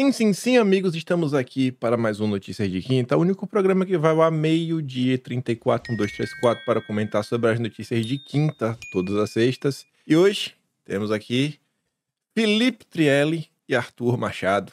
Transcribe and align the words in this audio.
Sim, 0.00 0.12
sim, 0.12 0.32
sim, 0.32 0.56
amigos, 0.56 0.94
estamos 0.94 1.34
aqui 1.34 1.72
para 1.72 1.96
mais 1.96 2.20
um 2.20 2.28
Notícias 2.28 2.70
de 2.70 2.80
Quinta, 2.80 3.16
o 3.16 3.20
único 3.20 3.48
programa 3.48 3.84
que 3.84 3.98
vai 3.98 4.12
ao 4.12 4.30
meio-dia 4.30 5.18
34, 5.18 5.92
1, 5.92 5.96
2, 5.96 6.12
3, 6.12 6.40
4, 6.40 6.64
para 6.64 6.80
comentar 6.80 7.24
sobre 7.24 7.50
as 7.50 7.58
notícias 7.58 8.06
de 8.06 8.16
quinta, 8.16 8.78
todas 8.92 9.16
as 9.16 9.30
sextas. 9.30 9.84
E 10.06 10.16
hoje 10.16 10.54
temos 10.84 11.10
aqui 11.10 11.58
Felipe 12.32 12.86
Trielli 12.86 13.48
e 13.68 13.74
Arthur 13.74 14.16
Machado. 14.16 14.72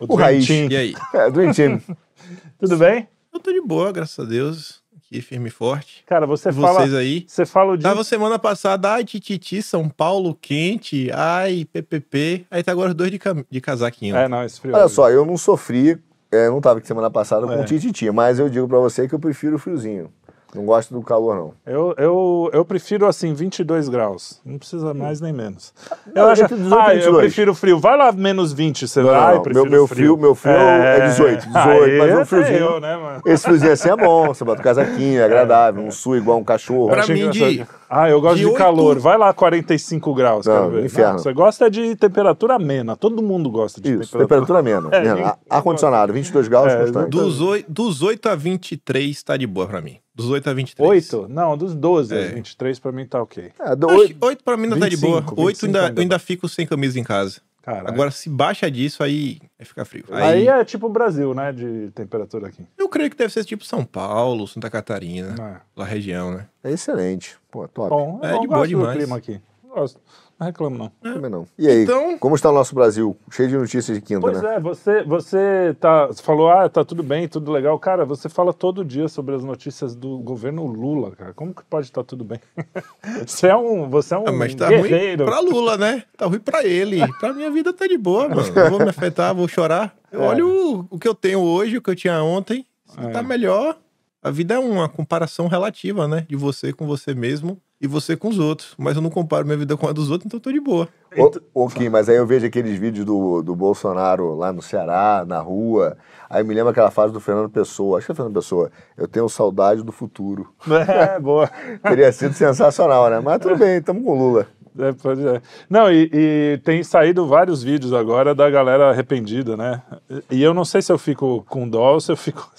O 0.00 0.16
Raiz. 0.16 0.48
E 0.48 0.76
aí? 0.76 0.94
É. 1.14 1.30
Tudo 2.58 2.76
bem? 2.76 3.06
Eu 3.32 3.38
tô 3.38 3.52
de 3.52 3.60
boa, 3.60 3.92
graças 3.92 4.18
a 4.18 4.28
Deus. 4.28 4.82
Aqui, 5.14 5.20
firme 5.22 5.48
e 5.48 5.50
forte. 5.50 6.02
Cara, 6.06 6.26
você 6.26 6.48
E 6.48 6.52
fala, 6.52 6.80
vocês 6.80 6.94
aí? 6.94 7.24
você 7.26 7.46
fala 7.46 7.72
o 7.72 7.76
dia 7.76 7.88
Tava 7.88 8.02
semana 8.02 8.36
passada, 8.36 8.90
ai, 8.94 9.04
Tititi, 9.04 9.62
São 9.62 9.88
Paulo, 9.88 10.36
quente, 10.40 11.08
ai, 11.12 11.64
PPP. 11.72 12.46
Aí 12.50 12.62
tá 12.64 12.72
agora 12.72 12.88
os 12.88 12.94
dois 12.96 13.10
de, 13.12 13.18
cam- 13.18 13.44
de 13.48 13.60
casaquinho. 13.60 14.16
É, 14.16 14.26
não, 14.26 14.42
esse 14.42 14.60
frio. 14.60 14.74
Olha 14.74 14.88
só, 14.88 15.08
eu 15.10 15.24
não 15.24 15.36
sofri, 15.36 15.96
é, 16.32 16.48
não 16.48 16.60
tava 16.60 16.78
aqui 16.78 16.88
semana 16.88 17.10
passada 17.10 17.46
com 17.46 17.52
É. 17.52 17.60
o 17.60 17.64
Tititi, 17.64 18.10
mas 18.10 18.40
eu 18.40 18.48
digo 18.48 18.66
pra 18.66 18.78
você 18.78 19.06
que 19.06 19.14
eu 19.14 19.20
prefiro 19.20 19.54
o 19.54 19.58
friozinho. 19.58 20.12
Não 20.54 20.64
gosto 20.64 20.94
do 20.94 21.02
calor, 21.02 21.34
não. 21.34 21.52
Eu, 21.66 21.94
eu, 21.98 22.50
eu 22.52 22.64
prefiro 22.64 23.06
assim 23.06 23.34
22 23.34 23.88
graus. 23.88 24.40
Não 24.44 24.56
precisa 24.58 24.94
mais 24.94 25.20
nem 25.20 25.32
menos. 25.32 25.74
Não, 26.14 26.22
Eu 26.22 26.28
acho, 26.28 26.42
entre 26.44 26.56
18 26.56 26.72
e 26.72 26.78
ah, 26.80 26.88
eu 26.90 26.94
22. 26.96 27.16
prefiro 27.18 27.54
frio. 27.54 27.78
Vai 27.80 27.96
lá 27.98 28.12
menos 28.12 28.52
20, 28.52 28.86
você 28.86 29.00
Não, 29.02 29.08
vai. 29.10 29.34
não, 29.36 29.42
não. 29.42 29.52
Meu- 29.52 29.66
meu 29.66 29.86
frio- 29.88 30.16
meu 30.16 30.34
frio 30.34 30.54
é 30.54 31.08
18, 31.08 31.46
18, 31.48 31.56
Aí 31.58 31.98
mas 31.98 32.14
um 32.14 32.20
é 32.20 32.24
friozinho. 32.24 32.58
eu, 32.58 32.80
né, 32.80 32.96
mano? 32.96 33.22
Esse 33.26 33.42
friozinho 33.44 33.72
assim 33.72 33.88
é 33.90 33.96
bom, 33.96 34.26
você 34.28 34.44
bota 34.44 34.60
o 34.60 34.64
casaquinho, 34.64 35.20
é 35.20 35.24
agradável, 35.24 35.82
um 35.82 35.90
sul 35.90 36.16
igual 36.16 36.38
um 36.38 36.44
cachorro. 36.44 36.88
Pra 36.88 37.06
mim, 37.06 37.30
de-. 37.30 37.66
Ah, 37.90 38.08
eu 38.10 38.20
gosto 38.20 38.38
de 38.38 38.44
de, 38.48 38.52
calor. 38.54 38.98
Vai 38.98 39.16
lá 39.18 39.32
45 39.32 40.14
graus, 40.14 40.46
Não, 40.46 40.54
quero 40.54 40.70
ver. 40.70 40.84
inferno. 40.86 41.18
você 41.18 41.32
gosta 41.32 41.70
de 41.70 41.94
temperatura 41.96 42.54
amena. 42.54 42.96
Todo 42.96 43.22
mundo 43.22 43.50
gosta 43.50 43.80
de 43.80 43.94
Isso, 44.00 44.16
temperatura 44.18 44.58
amena. 44.60 44.88
É, 44.94 45.34
Ar-condicionado, 45.56 46.12
22 46.12 46.48
graus 46.48 46.72
É, 46.72 46.76
constante. 46.76 47.10
Dos, 47.10 47.40
oi- 47.40 47.64
dos 47.68 48.02
8 48.02 48.28
a 48.28 48.34
23 48.34 49.22
tá 49.22 49.36
de 49.36 49.46
boa 49.46 49.66
pra 49.66 49.80
mim. 49.80 49.98
Dos 50.14 50.30
8 50.30 50.48
a 50.48 50.54
23. 50.54 50.88
8? 51.12 51.28
Não, 51.28 51.56
dos 51.58 51.74
12 51.74 52.14
É. 52.14 52.22
aos 52.24 52.32
23 52.34 52.78
pra 52.78 52.92
mim 52.92 53.04
tá 53.06 53.20
ok. 53.20 53.50
É, 53.58 53.74
do- 53.74 53.88
Oito, 53.88 54.16
8 54.24 54.44
pra 54.44 54.56
mim 54.56 54.68
não 54.68 54.78
tá 54.78 54.88
de 54.88 54.96
25, 54.96 55.34
boa. 55.34 55.46
8 55.48 55.66
ainda, 55.66 55.78
25 55.80 55.98
eu 55.98 56.02
ainda 56.02 56.18
fico 56.18 56.48
sem 56.48 56.66
camisa 56.66 56.98
em 57.00 57.04
casa. 57.04 57.40
Cara, 57.62 57.88
Agora, 57.88 58.10
se 58.10 58.28
baixa 58.28 58.70
disso, 58.70 59.02
aí 59.02 59.38
vai 59.58 59.64
ficar 59.66 59.84
frio. 59.86 60.04
aí, 60.10 60.46
é 60.46 60.62
tipo 60.66 60.86
o 60.86 60.90
Brasil, 60.90 61.32
né, 61.34 61.50
de 61.50 61.90
temperatura 61.94 62.48
aqui. 62.48 62.62
Eu 62.76 62.88
creio 62.90 63.08
que 63.10 63.16
deve 63.16 63.32
ser 63.32 63.42
tipo 63.42 63.64
São 63.64 63.82
Paulo, 63.84 64.46
Santa 64.46 64.68
Catarina, 64.68 65.34
É. 65.40 65.60
lá 65.74 65.84
região, 65.86 66.30
né? 66.32 66.46
É 66.62 66.70
excelente. 66.70 67.36
Pô, 67.50 67.66
top. 67.66 67.88
Bom, 67.88 68.20
É, 68.22 68.34
eu 68.34 68.40
de 68.42 68.46
boa 68.46 68.68
demais. 68.68 68.92
do 68.92 68.98
clima 68.98 69.16
aqui. 69.16 69.40
Gosto. 69.66 69.98
Não 70.38 70.46
reclamo, 70.46 70.76
não. 70.76 71.12
Também 71.14 71.30
não. 71.30 71.46
E 71.56 71.68
aí, 71.68 71.84
Então- 71.84 72.18
como 72.18 72.34
está 72.34 72.50
o 72.50 72.52
nosso 72.52 72.74
Brasil? 72.74 73.16
Cheio 73.30 73.48
de 73.48 73.56
notícias 73.56 73.96
de 73.96 74.02
quinta, 74.02 74.20
Pois 74.20 74.42
né? 74.42 74.56
é, 74.56 74.60
você, 74.60 75.02
você 75.04 75.76
tá, 75.80 76.06
você 76.06 76.22
falou, 76.22 76.50
ah, 76.50 76.68
tá 76.68 76.84
tudo 76.84 77.02
bem, 77.02 77.28
tudo 77.28 77.52
legal. 77.52 77.78
Cara, 77.78 78.04
você 78.04 78.28
fala 78.28 78.52
todo 78.52 78.84
dia 78.84 79.06
sobre 79.08 79.34
as 79.34 79.44
notícias 79.44 79.94
do 79.94 80.18
governo 80.18 80.66
Lula, 80.66 81.12
cara. 81.12 81.32
Como 81.32 81.54
que 81.54 81.62
pode 81.64 81.86
estar 81.86 82.02
tudo 82.02 82.24
bem? 82.24 82.40
você 83.26 83.46
é 83.48 83.56
um, 83.56 83.88
você 83.88 84.14
é 84.14 84.18
um 84.18 84.24
Ah, 84.26 84.32
mas 84.32 84.54
tá 84.54 84.68
guerreiro. 84.68 85.24
ruim 85.24 85.32
pra 85.32 85.40
Lula, 85.40 85.76
né? 85.76 86.02
Tá 86.16 86.26
ruim 86.26 86.40
pra 86.40 86.64
ele. 86.64 87.00
Pra 87.20 87.32
minha 87.32 87.50
vida 87.50 87.72
tá 87.72 87.86
de 87.86 87.96
boa, 87.96 88.28
mano. 88.28 88.42
Não 88.54 88.70
vou 88.70 88.78
me 88.80 88.88
afetar, 88.90 89.34
vou 89.34 89.46
chorar. 89.48 89.94
Eu 90.10 90.22
É. 90.22 90.28
olho 90.28 90.48
o, 90.48 90.86
o 90.90 90.98
que 90.98 91.06
eu 91.08 91.14
tenho 91.14 91.40
hoje, 91.40 91.76
o 91.78 91.82
que 91.82 91.90
eu 91.90 91.96
tinha 91.96 92.22
ontem. 92.22 92.66
Se 92.86 93.00
É. 93.00 93.08
tá 93.10 93.22
melhor. 93.22 93.76
A 94.24 94.30
vida 94.30 94.54
é 94.54 94.58
uma 94.58 94.88
comparação 94.88 95.48
relativa, 95.48 96.08
né? 96.08 96.24
De 96.26 96.34
você 96.34 96.72
com 96.72 96.86
você 96.86 97.14
mesmo 97.14 97.60
e 97.78 97.86
você 97.86 98.16
com 98.16 98.28
os 98.28 98.38
outros. 98.38 98.74
Mas 98.78 98.96
eu 98.96 99.02
não 99.02 99.10
comparo 99.10 99.44
minha 99.44 99.58
vida 99.58 99.76
com 99.76 99.86
a 99.86 99.92
dos 99.92 100.10
outros, 100.10 100.24
então 100.24 100.38
eu 100.38 100.40
tô 100.40 100.50
de 100.50 100.60
boa. 100.60 100.88
Ô, 101.14 101.64
ô, 101.64 101.68
Kim, 101.68 101.90
mas 101.90 102.08
aí 102.08 102.16
eu 102.16 102.26
vejo 102.26 102.46
aqueles 102.46 102.78
vídeos 102.78 103.04
do, 103.04 103.42
do 103.42 103.54
Bolsonaro 103.54 104.34
lá 104.34 104.50
no 104.50 104.62
Ceará, 104.62 105.26
na 105.28 105.40
rua. 105.40 105.98
Aí 106.30 106.42
me 106.42 106.54
lembra 106.54 106.70
aquela 106.70 106.90
fase 106.90 107.12
do 107.12 107.20
Fernando 107.20 107.50
Pessoa. 107.50 107.98
Acho 107.98 108.06
que 108.06 108.12
é 108.12 108.14
Fernando 108.14 108.32
Pessoa. 108.32 108.72
Eu 108.96 109.06
tenho 109.06 109.28
saudade 109.28 109.82
do 109.82 109.92
futuro. 109.92 110.54
É, 110.88 111.20
boa. 111.20 111.50
Teria 111.82 112.10
sido 112.10 112.32
sensacional, 112.32 113.10
né? 113.10 113.20
Mas 113.20 113.42
tudo 113.42 113.58
bem, 113.58 113.76
estamos 113.76 114.02
com 114.02 114.10
o 114.10 114.18
Lula. 114.18 114.46
É, 114.78 114.92
pois 114.92 115.18
é. 115.18 115.42
Não, 115.68 115.92
e, 115.92 116.08
e 116.10 116.60
tem 116.64 116.82
saído 116.82 117.26
vários 117.26 117.62
vídeos 117.62 117.92
agora 117.92 118.34
da 118.34 118.48
galera 118.48 118.88
arrependida, 118.88 119.54
né? 119.54 119.82
E 120.30 120.42
eu 120.42 120.54
não 120.54 120.64
sei 120.64 120.80
se 120.80 120.90
eu 120.90 120.96
fico 120.96 121.44
com 121.46 121.68
dó 121.68 121.92
ou 121.92 122.00
se 122.00 122.10
eu 122.10 122.16
fico. 122.16 122.50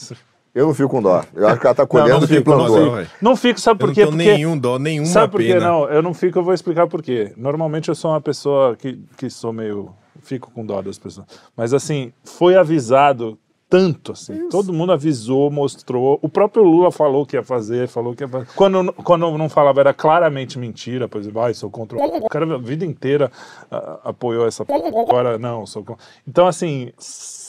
Eu 0.55 0.67
não 0.67 0.73
fico 0.73 0.87
com 0.89 1.01
dó. 1.01 1.21
Eu 1.35 1.47
acho 1.49 1.59
que 1.59 1.67
ela 1.67 1.75
tá 1.75 1.85
colhendo 1.85 2.21
não 2.21 2.27
fico 2.27 2.43
plantou. 2.45 2.79
não, 2.79 2.91
velho. 2.93 3.09
Não 3.21 3.35
fico, 3.35 3.59
sabe 3.59 3.83
Eu 3.83 3.87
por 3.87 3.93
quê? 3.93 4.05
não 4.05 4.11
tenho 4.11 4.19
Porque 4.23 4.33
nenhum 4.37 4.57
dó, 4.57 4.79
nenhuma 4.79 5.07
Sabe 5.09 5.31
por 5.33 5.41
que 5.41 5.47
pena. 5.53 5.67
não? 5.67 5.89
Eu 5.89 6.01
não 6.01 6.13
fico, 6.13 6.39
eu 6.39 6.43
vou 6.43 6.53
explicar 6.53 6.87
por 6.87 7.03
quê. 7.03 7.33
Normalmente 7.35 7.89
eu 7.89 7.95
sou 7.95 8.11
uma 8.11 8.21
pessoa 8.21 8.75
que, 8.77 8.97
que 9.17 9.29
sou 9.29 9.51
meio. 9.51 9.89
Fico 10.21 10.49
com 10.51 10.65
dó 10.65 10.81
das 10.81 10.97
pessoas. 10.97 11.27
Mas 11.57 11.73
assim, 11.73 12.11
foi 12.23 12.55
avisado 12.55 13.37
tanto, 13.69 14.13
assim. 14.13 14.47
Todo 14.49 14.71
mundo 14.71 14.91
avisou, 14.93 15.51
mostrou. 15.51 16.17
O 16.21 16.29
próprio 16.29 16.63
Lula 16.63 16.89
falou 16.91 17.25
que 17.25 17.35
ia 17.35 17.43
fazer, 17.43 17.87
falou 17.87 18.15
que 18.15 18.23
ia 18.23 18.27
fazer. 18.27 18.47
Quando, 18.55 18.93
quando 18.93 19.37
não 19.37 19.49
falava, 19.49 19.81
era 19.81 19.93
claramente 19.93 20.57
mentira. 20.57 21.07
Por 21.09 21.19
exemplo, 21.19 21.41
ah, 21.41 21.53
sou 21.53 21.69
contra. 21.69 21.97
o- 21.97 22.17
O 22.25 22.29
cara 22.29 22.55
a 22.55 22.57
vida 22.57 22.85
inteira 22.85 23.29
ah, 23.69 23.99
apoiou 24.05 24.47
essa. 24.47 24.63
Agora 24.63 25.37
não, 25.37 25.65
sou 25.65 25.83
contra. 25.83 26.03
Então, 26.27 26.47
assim, 26.47 26.91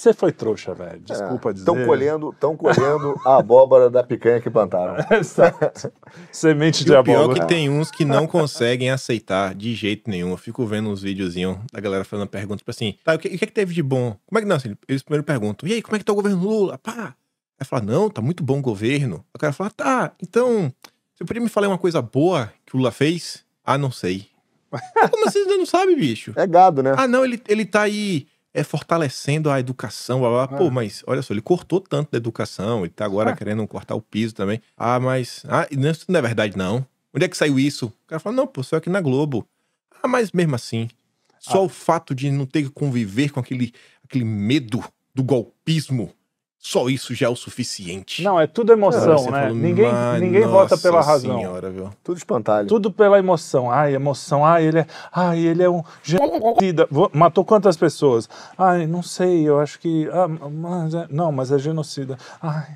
você 0.06 0.14
foi 0.14 0.30
trouxa, 0.32 0.72
velho. 0.72 1.00
Desculpa 1.00 1.52
dizer. 1.52 1.68
Estão 1.68 1.84
colhendo, 1.84 2.34
tão 2.38 2.56
colhendo 2.56 3.20
a 3.24 3.38
abóbora 3.38 3.90
da 3.90 4.04
picanha 4.04 4.40
que 4.40 4.48
plantaram. 4.48 4.96
Exato. 5.18 5.92
Semente 6.30 6.82
E 6.82 6.84
de 6.84 6.92
o 6.92 7.02
pior 7.02 7.14
é 7.14 7.16
abóbora. 7.24 7.40
que 7.40 7.46
tem 7.46 7.68
uns 7.68 7.90
que 7.90 8.04
não 8.04 8.26
conseguem 8.26 8.90
aceitar 8.90 9.54
de 9.54 9.74
jeito 9.74 10.08
nenhum. 10.08 10.30
Eu 10.30 10.36
fico 10.36 10.64
vendo 10.64 10.88
uns 10.88 11.02
videozinhos 11.02 11.58
da 11.72 11.80
galera 11.80 12.04
fazendo 12.04 12.28
perguntas, 12.28 12.58
tipo 12.58 12.70
assim, 12.70 12.96
tá, 13.04 13.14
o 13.14 13.18
que, 13.18 13.28
o 13.28 13.30
que 13.38 13.44
é 13.44 13.46
que 13.46 13.52
teve 13.52 13.74
de 13.74 13.82
bom? 13.82 14.16
Como 14.26 14.38
é 14.38 14.42
que 14.42 14.48
não? 14.48 14.56
Assim, 14.56 14.76
eles 14.88 15.02
primeiro 15.02 15.24
perguntam, 15.24 15.68
e 15.68 15.72
aí, 15.72 15.82
como 15.82 15.96
é 15.96 15.98
que 15.98 16.04
tá 16.04 16.12
o 16.12 16.16
governo 16.16 16.38
Lula? 16.40 16.78
Pá! 16.78 17.14
Aí 17.58 17.66
fala, 17.66 17.82
não, 17.82 18.08
tá 18.08 18.20
muito 18.22 18.44
bom 18.44 18.58
o 18.58 18.62
governo. 18.62 19.24
O 19.34 19.38
cara 19.38 19.52
fala, 19.52 19.70
tá, 19.70 20.12
então, 20.22 20.72
você 21.14 21.24
podia 21.24 21.42
me 21.42 21.48
falar 21.48 21.68
uma 21.68 21.78
coisa 21.78 22.00
boa 22.00 22.52
que 22.64 22.76
o 22.76 22.78
Lula 22.78 22.92
fez? 22.92 23.44
Ah, 23.64 23.78
não 23.78 23.90
sei. 23.90 24.28
Como 25.10 25.24
você 25.24 25.38
ainda 25.38 25.56
não 25.56 25.66
sabe, 25.66 25.96
bicho? 25.96 26.32
É 26.36 26.46
gado, 26.46 26.82
né? 26.82 26.94
Ah, 26.96 27.08
não, 27.08 27.24
ele, 27.24 27.40
ele 27.48 27.64
tá 27.64 27.82
aí 27.82 28.26
é, 28.58 28.64
fortalecendo 28.64 29.50
a 29.50 29.60
educação, 29.60 30.20
blá, 30.20 30.46
blá. 30.46 30.58
Pô, 30.58 30.70
mas 30.70 31.02
olha 31.06 31.20
só, 31.22 31.34
ele 31.34 31.42
cortou 31.42 31.80
tanto 31.80 32.10
da 32.10 32.16
educação, 32.16 32.80
ele 32.80 32.88
tá 32.90 33.04
agora 33.04 33.30
Ah. 33.30 33.36
querendo 33.36 33.66
cortar 33.68 33.94
o 33.94 34.00
piso 34.00 34.34
também. 34.34 34.60
Ah, 34.76 34.98
mas. 34.98 35.44
Ah, 35.48 35.66
isso 35.70 36.04
não 36.08 36.18
é 36.18 36.22
verdade, 36.22 36.56
não. 36.56 36.86
Onde 37.14 37.24
é 37.24 37.28
que 37.28 37.36
saiu 37.36 37.58
isso? 37.58 37.86
O 37.86 38.06
cara 38.06 38.18
fala, 38.20 38.34
não, 38.36 38.46
pô, 38.46 38.62
saiu 38.62 38.78
aqui 38.78 38.88
na 38.90 39.00
Globo. 39.00 39.46
Ah, 40.02 40.08
mas 40.08 40.32
mesmo 40.32 40.54
assim, 40.54 40.88
só 41.38 41.64
o 41.64 41.68
fato 41.68 42.14
de 42.14 42.30
não 42.30 42.46
ter 42.46 42.62
que 42.62 42.70
conviver 42.70 43.30
com 43.30 43.40
aquele, 43.40 43.72
aquele 44.04 44.24
medo 44.24 44.82
do 45.14 45.22
golpismo, 45.22 46.12
só 46.58 46.88
isso 46.88 47.14
já 47.14 47.26
é 47.26 47.28
o 47.28 47.36
suficiente. 47.36 48.22
Não, 48.24 48.40
é 48.40 48.46
tudo 48.46 48.72
emoção, 48.72 49.24
né? 49.26 49.30
fala, 49.42 49.50
ninguém 49.50 49.92
"Mas, 49.92 50.20
ninguém 50.20 50.46
vota 50.46 50.76
pela 50.76 51.00
razão. 51.00 51.36
Senhora, 51.38 51.70
viu? 51.70 51.90
Tudo 52.02 52.16
espantalho. 52.16 52.66
Tudo 52.66 52.90
pela 52.90 53.18
emoção. 53.18 53.70
Ai, 53.70 53.94
emoção. 53.94 54.44
Ai, 54.44 54.64
ele 54.66 54.80
é, 54.80 54.86
ai, 55.12 55.38
ele 55.38 55.62
é 55.62 55.70
um 55.70 55.82
genocida. 56.02 56.88
Matou 57.12 57.44
quantas 57.44 57.76
pessoas? 57.76 58.28
Ai, 58.58 58.86
não 58.86 59.02
sei, 59.02 59.48
eu 59.48 59.60
acho 59.60 59.78
que. 59.78 60.08
Ah, 60.12 60.26
mas 60.28 60.94
é- 60.94 61.06
não, 61.10 61.30
mas 61.30 61.52
é 61.52 61.58
genocida. 61.58 62.18
Ai, 62.42 62.66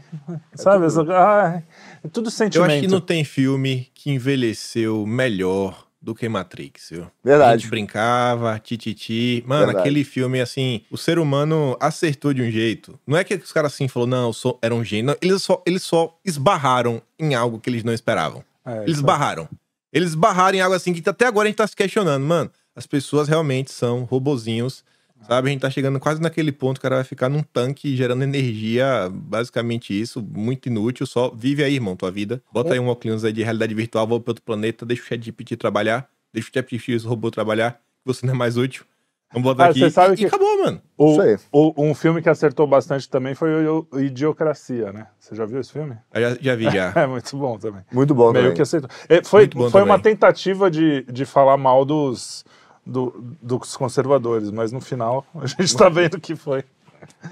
sabe? 0.55 0.87
essa- 0.87 1.03
ai, 1.13 1.65
é 2.05 2.09
tudo 2.09 2.29
Eu 2.29 2.31
sentimento. 2.33 2.71
acho 2.71 2.81
que 2.83 2.87
não 2.89 3.01
tem 3.01 3.25
filme 3.25 3.89
que 3.93 4.11
envelheceu 4.13 5.05
melhor 5.05 5.87
do 6.03 6.15
que 6.15 6.29
Matrix, 6.29 6.89
viu? 6.91 7.03
A 7.05 7.11
Verdade. 7.23 7.63
gente 7.63 7.71
brincava, 7.71 8.59
tititi. 8.59 9.45
Mano, 9.47 9.67
Verdade. 9.67 9.79
aquele 9.89 10.03
filme, 10.05 10.41
assim, 10.41 10.81
o 10.91 10.97
ser 10.97 11.19
humano 11.19 11.77
acertou 11.79 12.33
de 12.33 12.41
um 12.43 12.51
jeito. 12.51 12.99
Não 13.07 13.19
é 13.19 13.25
que 13.25 13.35
os 13.35 13.53
caras 13.53 13.75
assim 13.75 13.87
falaram, 13.87 14.11
não, 14.11 14.27
eu 14.29 14.33
sou, 14.33 14.59
era 14.63 14.75
um 14.75 14.83
gênio. 14.85 15.07
Não, 15.07 15.17
eles, 15.21 15.43
só, 15.43 15.63
eles 15.67 15.83
só 15.83 16.19
esbarraram 16.25 17.03
em 17.19 17.35
algo 17.35 17.61
que 17.61 17.69
eles 17.69 17.85
não 17.85 17.93
esperavam. 17.93 18.43
É, 18.65 18.77
Eles 18.79 18.85
isso- 18.93 18.97
esbarraram. 19.01 19.49
Eles 19.93 20.11
esbarraram 20.11 20.57
em 20.57 20.61
algo 20.61 20.75
assim 20.75 20.93
que 20.93 21.09
até 21.09 21.27
agora 21.27 21.47
a 21.47 21.51
gente 21.51 21.57
tá 21.59 21.67
se 21.67 21.75
questionando. 21.77 22.23
Mano, 22.25 22.51
as 22.77 22.87
pessoas 22.87 23.29
realmente 23.29 23.71
são 23.73 24.05
robozinhos. 24.05 24.85
Sabe, 25.27 25.49
a 25.49 25.53
gente 25.53 25.61
tá 25.61 25.71
chegando 25.71 26.01
quase 26.01 26.21
naquele 26.21 26.51
ponto 26.51 26.77
que 26.77 26.81
o 26.81 26.83
cara 26.83 26.97
vai 26.97 27.05
ficar 27.05 27.29
num 27.29 27.43
tanque 27.43 27.95
gerando 27.95 28.23
energia, 28.25 29.09
basicamente 29.13 29.99
isso, 29.99 30.21
muito 30.23 30.67
inútil. 30.69 31.07
Só 31.07 31.31
vive 31.31 31.63
aí, 31.63 31.75
irmão, 31.75 31.95
tua 31.95 32.11
vida. 32.11 32.43
Bota 32.53 32.73
aí 32.75 32.81
um 32.81 32.89
óculos 32.89 33.25
aí 33.25 33.33
de 33.33 33.43
realidade 33.43 33.75
virtual, 33.75 34.07
vai 34.07 34.19
pra 34.21 34.31
outro 34.33 34.43
planeta, 34.45 34.85
deixa 34.85 35.03
o 35.03 35.07
chat 35.07 35.23
GPT 35.25 35.57
trabalhar, 35.57 36.09
deixa 36.33 36.49
o 36.49 36.53
chat 36.53 36.69
GPT, 36.71 37.07
o 37.07 37.09
robô 37.09 37.31
trabalhar, 37.31 37.73
que 37.75 38.07
você 38.07 38.27
não 38.27 38.35
é 38.35 38.37
mais 38.37 38.57
útil. 38.57 38.85
Vamos 39.33 39.45
botar 39.49 39.67
Ah, 39.67 39.71
aqui. 39.71 39.79
você 39.79 39.91
sabe 39.91 40.15
e, 40.15 40.17
que- 40.17 40.23
e 40.25 40.27
acabou, 40.27 40.65
mano. 40.65 40.83
O- 40.99 41.13
Isso 41.13 41.21
aí. 41.23 41.39
o- 41.53 41.73
um 41.85 41.95
filme 41.95 42.21
que 42.21 42.29
acertou 42.29 42.67
bastante 42.67 43.09
também 43.09 43.33
foi 43.33 43.65
o, 43.69 43.87
o 43.93 44.01
Idiocracia, 44.01 44.93
né? 44.93 45.07
Você 45.21 45.37
já 45.37 45.47
viu 45.47 45.61
esse 45.61 45.71
filme? 45.73 45.97
Eu 46.13 46.21
já, 46.21 46.37
já 46.41 46.57
vi 46.57 46.65
já. 46.71 46.93
É 46.99 47.07
muito 47.07 47.37
bom 47.37 47.57
também. 47.57 47.83
Muito 47.93 48.13
bom 48.13 48.33
Meio 48.33 48.43
também. 48.47 48.57
que 48.57 48.63
acertou. 48.63 48.91
É, 49.09 49.23
foi 49.23 49.43
Muito 49.43 49.57
bom 49.59 49.71
foi 49.71 49.83
uma 49.85 50.01
tentativa 50.01 50.69
de, 50.69 51.05
de 51.05 51.25
falar 51.25 51.57
mal 51.57 51.85
dos, 51.85 52.45
do- 52.85 53.37
dos 53.43 53.77
conservadores, 53.77 54.51
mas 54.51 54.73
no 54.73 54.81
final 54.81 55.27
a 55.35 55.47
gente 55.47 55.77
tá 55.77 55.89
vendo 55.89 56.21
que 56.21 56.35
foi. 56.37 56.65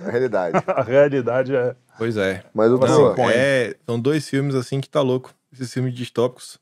A 0.02 0.10
realidade. 0.10 0.62
A 0.66 0.82
realidade 0.82 1.54
é. 1.54 1.74
Pois 1.98 2.16
é. 2.16 2.42
Mas 2.54 2.70
tô... 2.70 2.86
Não, 2.86 3.30
é, 3.30 3.74
são 3.86 4.00
dois 4.00 4.28
filmes 4.28 4.54
assim 4.54 4.80
que 4.80 4.88
tá 4.88 5.00
louco. 5.02 5.34
Esses 5.52 5.72
filmes 5.72 5.94
distópicos. 5.94 6.58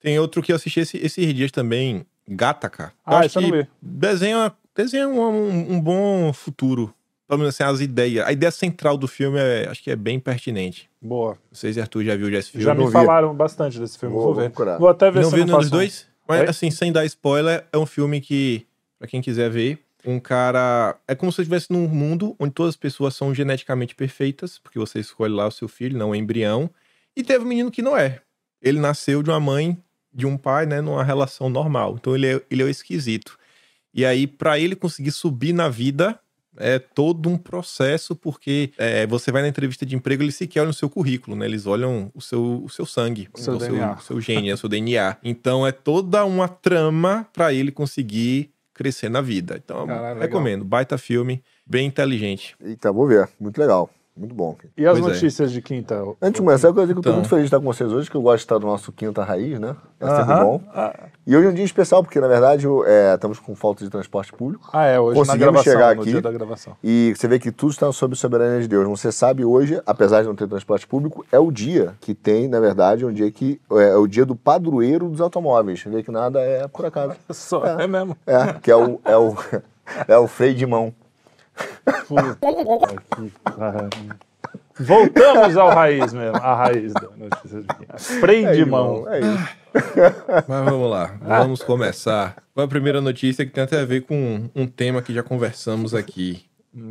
Tem 0.00 0.18
outro 0.18 0.42
que 0.42 0.52
eu 0.52 0.56
assisti 0.56 0.80
esse- 0.80 0.98
esses 0.98 1.34
dias 1.34 1.50
também, 1.52 2.04
Gataca. 2.28 2.92
Eu 3.06 3.12
Ah, 3.14 3.18
acho 3.18 3.26
esse 3.26 3.38
eu 3.38 3.42
não 3.42 3.50
vi. 3.50 3.58
é 3.60 4.36
uma, 4.36 4.56
desenha 4.74 5.08
um, 5.08 5.20
um- 5.20 5.72
um 5.74 5.80
bom 5.80 6.32
futuro. 6.32 6.92
Pelo 7.28 7.38
menos 7.38 7.54
assim, 7.54 7.62
as 7.72 7.80
ideias. 7.80 8.26
A 8.26 8.32
ideia 8.32 8.50
central 8.50 8.98
do 8.98 9.08
filme 9.08 9.38
é, 9.38 9.68
acho 9.70 9.82
que 9.82 9.90
é 9.90 9.96
bem 9.96 10.18
pertinente. 10.20 10.90
Boa. 11.00 11.30
Não 11.32 11.54
sei 11.54 11.72
se 11.72 11.80
Arthur 11.80 12.04
já 12.04 12.16
viu 12.16 12.30
já 12.30 12.38
esse 12.38 12.50
filme. 12.50 12.64
Já 12.64 12.74
me 12.74 12.84
vi. 12.86 12.92
falaram 12.92 13.34
bastante 13.34 13.78
desse 13.78 13.98
filme, 13.98 14.14
Vou- 14.14 14.34
ver. 14.34 14.50
Vou 14.78 14.88
até 14.88 15.10
ver 15.10 15.22
não 15.22 15.30
se 15.30 15.34
viu 15.36 15.42
eu 15.42 15.46
nenhum 15.46 15.56
não 15.56 15.60
dos 15.62 15.68
faço 15.70 15.74
um- 15.74 15.78
dois? 15.78 16.06
Mas, 16.26 16.40
Oi? 16.40 16.48
assim, 16.48 16.70
sem 16.70 16.92
dar 16.92 17.04
spoiler, 17.04 17.64
é 17.72 17.78
um 17.78 17.86
filme 17.86 18.20
que, 18.20 18.66
pra 18.98 19.08
quem 19.08 19.20
quiser 19.20 19.50
ver, 19.50 19.78
um 20.04 20.18
cara. 20.18 20.96
É 21.06 21.14
como 21.14 21.30
se 21.30 21.36
você 21.36 21.42
estivesse 21.42 21.72
num 21.72 21.88
mundo 21.88 22.34
onde 22.38 22.52
todas 22.52 22.70
as 22.70 22.76
pessoas 22.76 23.14
são 23.14 23.34
geneticamente 23.34 23.94
perfeitas, 23.94 24.58
porque 24.58 24.78
você 24.78 25.00
escolhe 25.00 25.32
lá 25.32 25.46
o 25.46 25.50
seu 25.50 25.68
filho, 25.68 25.98
não 25.98 26.10
o 26.10 26.14
embrião. 26.14 26.70
E 27.16 27.22
teve 27.22 27.44
um 27.44 27.48
menino 27.48 27.70
que 27.70 27.82
não 27.82 27.96
é. 27.96 28.20
Ele 28.60 28.80
nasceu 28.80 29.22
de 29.22 29.30
uma 29.30 29.40
mãe, 29.40 29.76
de 30.12 30.26
um 30.26 30.36
pai, 30.36 30.66
né, 30.66 30.80
numa 30.80 31.04
relação 31.04 31.48
normal. 31.48 31.96
Então 31.98 32.14
ele 32.14 32.26
é, 32.26 32.42
ele 32.50 32.62
é 32.62 32.64
o 32.64 32.68
esquisito. 32.68 33.38
E 33.94 34.04
aí, 34.04 34.26
pra 34.26 34.58
ele 34.58 34.74
conseguir 34.74 35.12
subir 35.12 35.52
na 35.52 35.68
vida, 35.68 36.18
é 36.56 36.78
todo 36.78 37.28
um 37.28 37.36
processo, 37.36 38.14
porque 38.14 38.72
é, 38.76 39.06
você 39.06 39.32
vai 39.32 39.42
na 39.42 39.48
entrevista 39.48 39.86
de 39.86 39.96
emprego, 39.96 40.22
eles 40.22 40.34
sequer 40.34 40.60
olham 40.60 40.70
o 40.70 40.74
seu 40.74 40.88
currículo, 40.88 41.36
né? 41.36 41.46
Eles 41.46 41.66
olham 41.66 42.10
o 42.14 42.20
seu, 42.20 42.62
o 42.64 42.68
seu 42.68 42.86
sangue, 42.86 43.28
O 43.32 43.38
seu 43.38 43.56
o 43.56 43.60
seu, 43.60 43.98
seu 44.00 44.20
gene, 44.20 44.52
o 44.52 44.56
seu 44.56 44.68
DNA. 44.68 45.16
Então 45.22 45.66
é 45.66 45.72
toda 45.72 46.24
uma 46.24 46.48
trama 46.48 47.26
pra 47.32 47.52
ele 47.52 47.70
conseguir 47.70 48.50
crescer 48.74 49.08
na 49.08 49.20
vida. 49.20 49.60
Então, 49.62 49.86
Caralho, 49.86 50.14
legal. 50.14 50.22
recomendo. 50.22 50.64
Baita 50.64 50.96
filme, 50.98 51.42
bem 51.66 51.86
inteligente. 51.86 52.56
Eita, 52.60 52.92
vou 52.92 53.06
ver. 53.06 53.28
Muito 53.38 53.58
legal. 53.58 53.90
Muito 54.14 54.34
bom. 54.34 54.54
E 54.76 54.86
as 54.86 54.98
Pois 55.00 55.10
é. 55.10 55.14
notícias 55.14 55.50
de 55.50 55.62
quinta? 55.62 56.02
Antes 56.20 56.38
de 56.38 56.44
começar, 56.46 56.68
eu 56.68 56.74
quero 56.74 56.84
dizer 56.86 56.92
que 56.94 56.98
eu 56.98 57.02
tô 57.02 57.08
Então. 57.08 57.20
muito 57.20 57.30
feliz 57.30 57.44
de 57.44 57.46
estar 57.46 57.58
com 57.58 57.64
vocês 57.64 57.90
hoje, 57.90 58.10
que 58.10 58.16
eu 58.16 58.20
gosto 58.20 58.36
de 58.36 58.42
estar 58.44 58.58
no 58.58 58.66
nosso 58.66 58.92
Quinta 58.92 59.24
Raiz, 59.24 59.58
né? 59.58 59.74
É 59.98 60.06
sempre 60.06 60.32
Aham. 60.34 60.44
bom. 60.44 60.60
Ah, 60.74 60.94
E 61.26 61.34
hoje 61.34 61.46
é 61.46 61.50
um 61.50 61.54
dia 61.54 61.64
especial, 61.64 62.02
porque 62.04 62.20
na 62.20 62.28
verdade 62.28 62.66
eu, 62.66 62.84
é, 62.86 63.14
estamos 63.14 63.38
com 63.38 63.54
falta 63.54 63.82
de 63.82 63.88
transporte 63.90 64.30
público. 64.30 64.68
Ah, 64.70 64.84
é, 64.84 65.00
hoje 65.00 65.18
na 65.18 65.24
Conseguimos 65.24 65.38
gravação, 65.64 65.72
chegar 65.72 65.96
no 65.96 66.02
aqui. 66.02 66.10
dia 66.10 66.20
da 66.20 66.30
gravação. 66.30 66.76
E 66.84 67.14
você 67.16 67.26
vê 67.26 67.38
que 67.38 67.50
tudo 67.50 67.70
está 67.72 67.90
sob 67.90 68.12
a 68.12 68.16
soberania 68.16 68.60
de 68.60 68.68
Deus. 68.68 68.86
Você 68.86 69.10
sabe 69.10 69.46
hoje, 69.46 69.80
apesar 69.86 70.20
de 70.20 70.28
não 70.28 70.34
ter 70.36 70.46
transporte 70.46 70.86
público, 70.86 71.24
é 71.32 71.38
o 71.38 71.50
dia 71.50 71.94
que 71.98 72.14
tem, 72.14 72.48
na 72.48 72.60
verdade, 72.60 73.04
é 73.04 73.06
um 73.06 73.12
dia 73.14 73.30
que 73.30 73.58
é, 73.70 73.96
o 73.96 74.06
dia 74.06 74.26
do 74.26 74.36
padroeiro 74.36 75.08
dos 75.08 75.22
automóveis. 75.22 75.80
Você 75.80 75.88
vê 75.88 76.02
que 76.02 76.10
nada 76.10 76.38
é 76.38 76.68
por 76.68 76.84
acaso. 76.84 77.14
Só, 77.30 77.64
é, 77.64 77.86
mesmo. 77.86 78.14
É, 78.26 78.52
que 78.60 78.70
é 78.70 78.76
o, 78.76 79.00
é 79.06 79.16
o, 79.16 79.34
é 80.06 80.18
o 80.18 80.28
freio 80.28 80.54
de 80.54 80.66
mão. 80.66 80.92
Puta 82.08 82.36
que 83.16 83.32
pariu. 83.44 84.08
Voltamos 84.78 85.56
ao 85.56 85.68
raiz 85.70 86.12
mesmo, 86.12 86.36
a 86.36 86.54
raiz 86.54 86.92
da 86.94 87.08
notícia 87.16 87.60
de 87.60 87.66
quinta. 87.68 87.98
Freio 87.98 88.48
É, 88.48 88.52
de 88.52 88.60
irmão, 88.60 89.02
mão. 89.02 89.12
É 89.12 89.20
isso. 89.20 89.48
Mas 90.48 90.64
vamos 90.64 90.90
lá, 90.90 91.18
vamos 91.22 91.62
começar 91.62 92.42
com 92.54 92.60
a 92.60 92.68
primeira 92.68 93.00
notícia 93.00 93.44
que 93.44 93.52
tem 93.52 93.64
até 93.64 93.80
a 93.80 93.84
ver 93.84 94.02
com 94.02 94.48
um 94.54 94.66
tema 94.66 95.02
que 95.02 95.12
já 95.14 95.22
conversamos 95.22 95.94
aqui. 95.94 96.44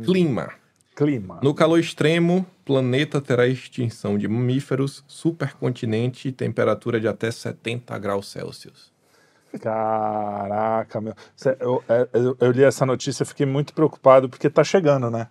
Clima. 0.04 0.50
Clima. 0.94 1.40
No 1.42 1.54
calor 1.54 1.78
extremo, 1.78 2.46
planeta 2.64 3.20
terá 3.20 3.46
extinção 3.46 4.18
de 4.18 4.28
mamíferos, 4.28 5.02
supercontinente 5.06 6.28
e 6.28 6.32
temperatura 6.32 7.00
de 7.00 7.08
até 7.08 7.30
70 7.30 7.98
graus 7.98 8.28
Celsius. 8.28 8.91
Caraca, 9.60 11.00
meu. 11.00 11.14
Eu, 11.60 11.84
é, 11.88 12.08
eu, 12.12 12.36
eu 12.40 12.50
li 12.50 12.64
essa 12.64 12.86
notícia 12.86 13.22
e 13.22 13.26
fiquei 13.26 13.46
muito 13.46 13.74
preocupado 13.74 14.28
porque 14.28 14.48
tá 14.48 14.64
chegando, 14.64 15.10
né? 15.10 15.28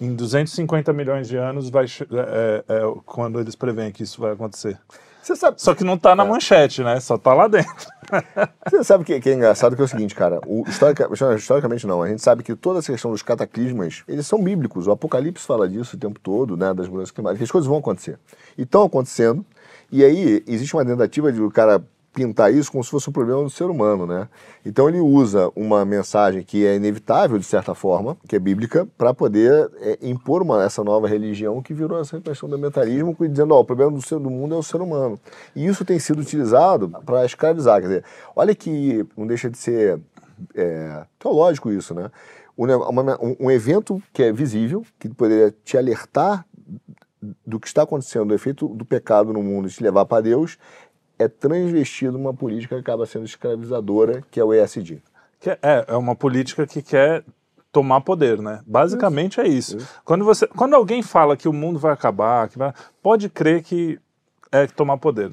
Em 0.00 0.14
250 0.14 0.92
milhões 0.92 1.28
de 1.28 1.36
anos 1.36 1.70
vai 1.70 1.84
é, 1.86 2.64
é, 2.68 2.76
é 2.76 2.80
quando 3.04 3.40
eles 3.40 3.56
preveem 3.56 3.90
que 3.90 4.02
isso 4.02 4.20
vai 4.20 4.32
acontecer. 4.32 4.78
Você 5.22 5.36
sabe, 5.36 5.60
Só 5.60 5.74
que 5.74 5.84
não 5.84 5.98
tá 5.98 6.14
na 6.14 6.24
manchete, 6.24 6.82
né? 6.82 6.98
Só 7.00 7.18
tá 7.18 7.34
lá 7.34 7.48
dentro. 7.48 7.86
Você 8.70 8.82
sabe 8.82 9.04
que, 9.04 9.20
que 9.20 9.28
é 9.28 9.34
engraçado 9.34 9.76
que 9.76 9.82
é 9.82 9.84
o 9.84 9.88
seguinte, 9.88 10.14
cara. 10.14 10.40
O, 10.46 10.64
historica- 10.66 11.08
historicamente 11.36 11.86
não. 11.86 12.02
A 12.02 12.08
gente 12.08 12.22
sabe 12.22 12.42
que 12.42 12.56
toda 12.56 12.78
essa 12.78 12.90
questão 12.90 13.10
dos 13.10 13.20
cataclismas, 13.20 14.04
eles 14.08 14.26
são 14.26 14.42
bíblicos. 14.42 14.86
O 14.86 14.90
Apocalipse 14.90 15.44
fala 15.44 15.68
disso 15.68 15.96
o 15.96 15.98
tempo 15.98 16.18
todo, 16.18 16.56
né? 16.56 16.72
Das 16.72 16.88
mudanças 16.88 17.10
climáticas. 17.10 17.44
As 17.44 17.50
coisas 17.50 17.68
vão 17.68 17.78
acontecer. 17.78 18.18
E 18.56 18.62
estão 18.62 18.84
acontecendo. 18.84 19.44
E 19.92 20.02
aí 20.02 20.42
existe 20.46 20.74
uma 20.74 20.84
tentativa 20.84 21.30
de 21.30 21.42
o 21.42 21.50
cara 21.50 21.84
pintar 22.18 22.52
isso 22.52 22.72
como 22.72 22.82
se 22.82 22.90
fosse 22.90 23.08
um 23.08 23.12
problema 23.12 23.44
do 23.44 23.48
ser 23.48 23.66
humano, 23.66 24.04
né? 24.04 24.28
Então 24.66 24.88
ele 24.88 24.98
usa 24.98 25.52
uma 25.54 25.84
mensagem 25.84 26.42
que 26.42 26.66
é 26.66 26.74
inevitável 26.74 27.38
de 27.38 27.44
certa 27.44 27.76
forma, 27.76 28.16
que 28.26 28.34
é 28.34 28.40
bíblica, 28.40 28.88
para 28.98 29.14
poder 29.14 29.70
é, 29.76 29.98
impor 30.02 30.42
uma, 30.42 30.64
essa 30.64 30.82
nova 30.82 31.06
religião 31.06 31.62
que 31.62 31.72
virou 31.72 32.00
essa 32.00 32.20
questão 32.20 32.48
do 32.48 32.56
ambientalismo, 32.56 33.16
dizendo, 33.20 33.54
ó, 33.54 33.60
o 33.60 33.64
problema 33.64 33.92
do, 33.92 34.02
ser, 34.02 34.18
do 34.18 34.28
mundo 34.28 34.56
é 34.56 34.58
o 34.58 34.62
ser 34.64 34.80
humano. 34.80 35.16
E 35.54 35.64
isso 35.64 35.84
tem 35.84 35.96
sido 36.00 36.20
utilizado 36.20 36.88
para 37.06 37.24
escravizar. 37.24 37.80
Quer 37.80 37.86
dizer, 37.86 38.04
olha 38.34 38.52
que 38.52 39.06
não 39.16 39.24
deixa 39.24 39.48
de 39.48 39.56
ser 39.56 40.00
é, 40.56 41.04
teológico 41.20 41.70
isso, 41.70 41.94
né? 41.94 42.10
Um, 42.58 42.66
um- 43.44 43.50
evento 43.52 44.02
que 44.12 44.24
é 44.24 44.32
visível, 44.32 44.84
que 44.98 45.08
poderia 45.08 45.54
te 45.64 45.78
alertar 45.78 46.44
do 47.46 47.58
que 47.58 47.66
está 47.66 47.82
acontecendo, 47.82 48.28
do 48.28 48.34
efeito 48.34 48.68
do 48.68 48.84
pecado 48.84 49.32
no 49.32 49.42
mundo 49.42 49.68
te 49.68 49.82
levar 49.82 50.04
para 50.06 50.22
Deus, 50.22 50.56
é 51.18 51.28
transvestido 51.28 52.12
numa 52.18 52.32
política 52.34 52.76
que 52.76 52.80
acaba 52.80 53.06
sendo 53.06 53.24
escravizadora, 53.24 54.22
que 54.30 54.38
é 54.38 54.44
o 54.44 54.52
ESG. 54.54 55.02
Que 55.40 55.50
é, 55.50 55.58
é 55.88 55.96
uma 55.96 56.14
política 56.14 56.66
que 56.66 56.82
quer 56.82 57.24
tomar 57.72 58.00
poder, 58.00 58.40
né? 58.40 58.60
Basicamente 58.66 59.40
é 59.40 59.46
isso. 59.46 59.76
Quando, 60.04 60.24
você, 60.24 60.46
quando 60.46 60.74
alguém 60.74 61.02
fala 61.02 61.36
que 61.36 61.48
o 61.48 61.52
mundo 61.52 61.78
vai 61.78 61.92
acabar, 61.92 62.48
que 62.48 62.58
vai- 62.58 62.72
pode 63.02 63.28
crer 63.28 63.62
que 63.62 63.98
é 64.50 64.66
tomar 64.66 64.96
poder. 64.96 65.30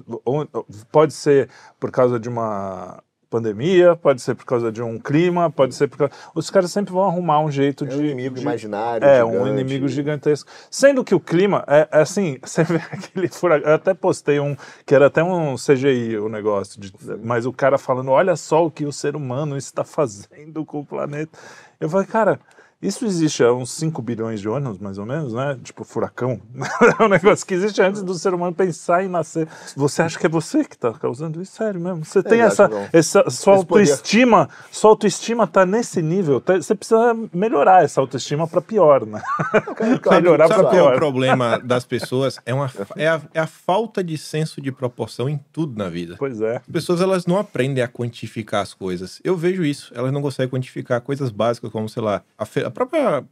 Pode 0.91 1.13
ser 1.13 1.49
por 1.79 1.89
causa 1.91 2.19
de 2.19 2.27
uma 2.27 3.01
pandemia, 3.35 3.95
pode 3.95 4.21
ser 4.21 4.35
por 4.35 4.45
causa 4.45 4.71
de 4.71 4.81
um 4.81 4.97
clima, 4.99 5.49
pode 5.49 5.75
ser 5.75 5.87
por 5.87 5.97
causa... 5.97 6.13
Os 6.33 6.49
caras 6.49 6.71
sempre 6.71 6.93
vão 6.93 7.03
arrumar 7.03 7.39
um 7.41 7.51
jeito 7.51 7.83
É 7.85 7.87
de... 7.87 7.95
um 7.97 8.01
inimigo 8.03 8.35
de- 8.35 8.41
imaginário. 8.41 9.05
É, 9.05 9.23
um 9.23 9.31
gigante. 9.33 9.49
inimigo 9.49 9.87
gigantesco. 9.87 10.49
Sendo 10.71 11.03
que 11.03 11.13
o 11.13 11.19
clima, 11.19 11.63
é, 11.67 11.87
é 11.91 12.01
assim, 12.01 12.37
você 12.43 12.63
vê 12.63 12.77
aquele 12.91 13.27
furacão. 13.27 13.69
Eu 13.69 13.75
até 13.75 13.93
postei 13.93 14.39
um, 14.39 14.55
que 14.85 14.95
era 14.95 15.07
até 15.07 15.23
um 15.23 15.55
CGI 15.55 16.17
o 16.17 16.29
negócio, 16.29 16.79
de- 16.79 16.93
mas 17.23 17.45
o 17.45 17.51
cara 17.53 17.77
falando: 17.77 18.11
olha 18.11 18.35
só 18.35 18.65
o 18.65 18.71
que 18.71 18.85
o 18.85 18.91
ser 18.91 19.15
humano 19.15 19.57
está 19.57 19.83
fazendo 19.83 20.63
com 20.65 20.79
o 20.79 20.85
planeta. 20.85 21.38
Eu 21.79 21.89
falei, 21.89 22.07
cara. 22.07 22.39
Isso 22.81 23.06
existe 23.06 23.44
há 23.44 23.51
uns 23.54 23.72
5 23.72 24.01
bilhões 24.01 24.39
de 24.42 24.48
anos, 24.48 24.77
mais 24.77 24.98
ou 24.98 25.06
menos, 25.06 25.33
né? 25.33 25.57
Tipo, 25.63 25.83
furacão. 25.83 26.39
É 27.00 27.04
um 27.04 27.07
negócio 27.07 27.45
que 27.45 27.54
existe 27.54 27.81
antes 27.81 28.04
do 28.04 28.13
ser 28.13 28.33
humano 28.33 28.54
pensar 28.54 29.04
em 29.04 29.07
nascer. 29.07 29.48
Você 29.75 30.01
acha 30.01 30.19
que 30.19 30.25
é 30.25 30.30
você 30.30 30.63
que 30.63 30.75
está 30.75 30.94
causando 30.94 31.42
isso? 31.42 31.54
Sério 31.54 31.80
mesmo? 31.80 32.06
Você 32.06 32.22
tem 32.22 32.42
acho 32.42 32.62
essa, 32.63 32.89
essa. 32.94 33.30
Sua 33.30 33.56
autoestima, 33.56 34.50
sua 34.72 34.92
autoestima 34.92 35.48
tá 35.48 35.66
nesse 35.66 36.01
nível. 36.01 36.39
tá- 36.39 36.56
Você 36.62 36.75
precisa 36.75 37.16
melhorar 37.33 37.83
essa 37.83 38.00
autoestima 38.01 38.48
para 38.48 38.62
pior, 38.62 39.06
né? 39.06 39.22
claro, 40.01 40.22
melhorar 40.24 40.48
para 40.48 40.57
é 40.57 40.65
o 40.65 40.70
pior. 40.70 40.96
problema 40.96 41.58
das 41.63 41.86
pessoas? 41.86 42.38
É, 42.46 42.53
uma, 42.53 42.70
é, 42.96 43.08
a, 43.08 43.22
é 43.34 43.39
a 43.39 43.48
falta 43.48 44.03
de 44.03 44.17
senso 44.17 44.62
de 44.62 44.72
proporção 44.72 45.27
em 45.29 45.39
tudo 45.51 45.77
na 45.77 45.89
vida. 45.89 46.15
Pois 46.17 46.39
é. 46.41 46.58
As 46.58 46.67
pessoas 46.72 47.01
elas 47.01 47.25
não 47.25 47.38
aprendem 47.38 47.84
a 47.84 47.88
quantificar 47.88 48.62
as 48.62 48.74
coisas. 48.74 49.20
Eu 49.24 49.36
vejo 49.36 49.63
isso. 49.65 49.91
Elas 49.96 50.12
não 50.12 50.22
conseguem 50.22 50.50
quantificar 50.50 51.01
coisas 51.01 51.32
básicas 51.32 51.72
como, 51.72 51.89
sei 51.89 52.03
lá, 52.03 52.22
a, 52.38 52.46
fe- 52.46 52.64
a 52.65 52.72
própria. 52.72 53.24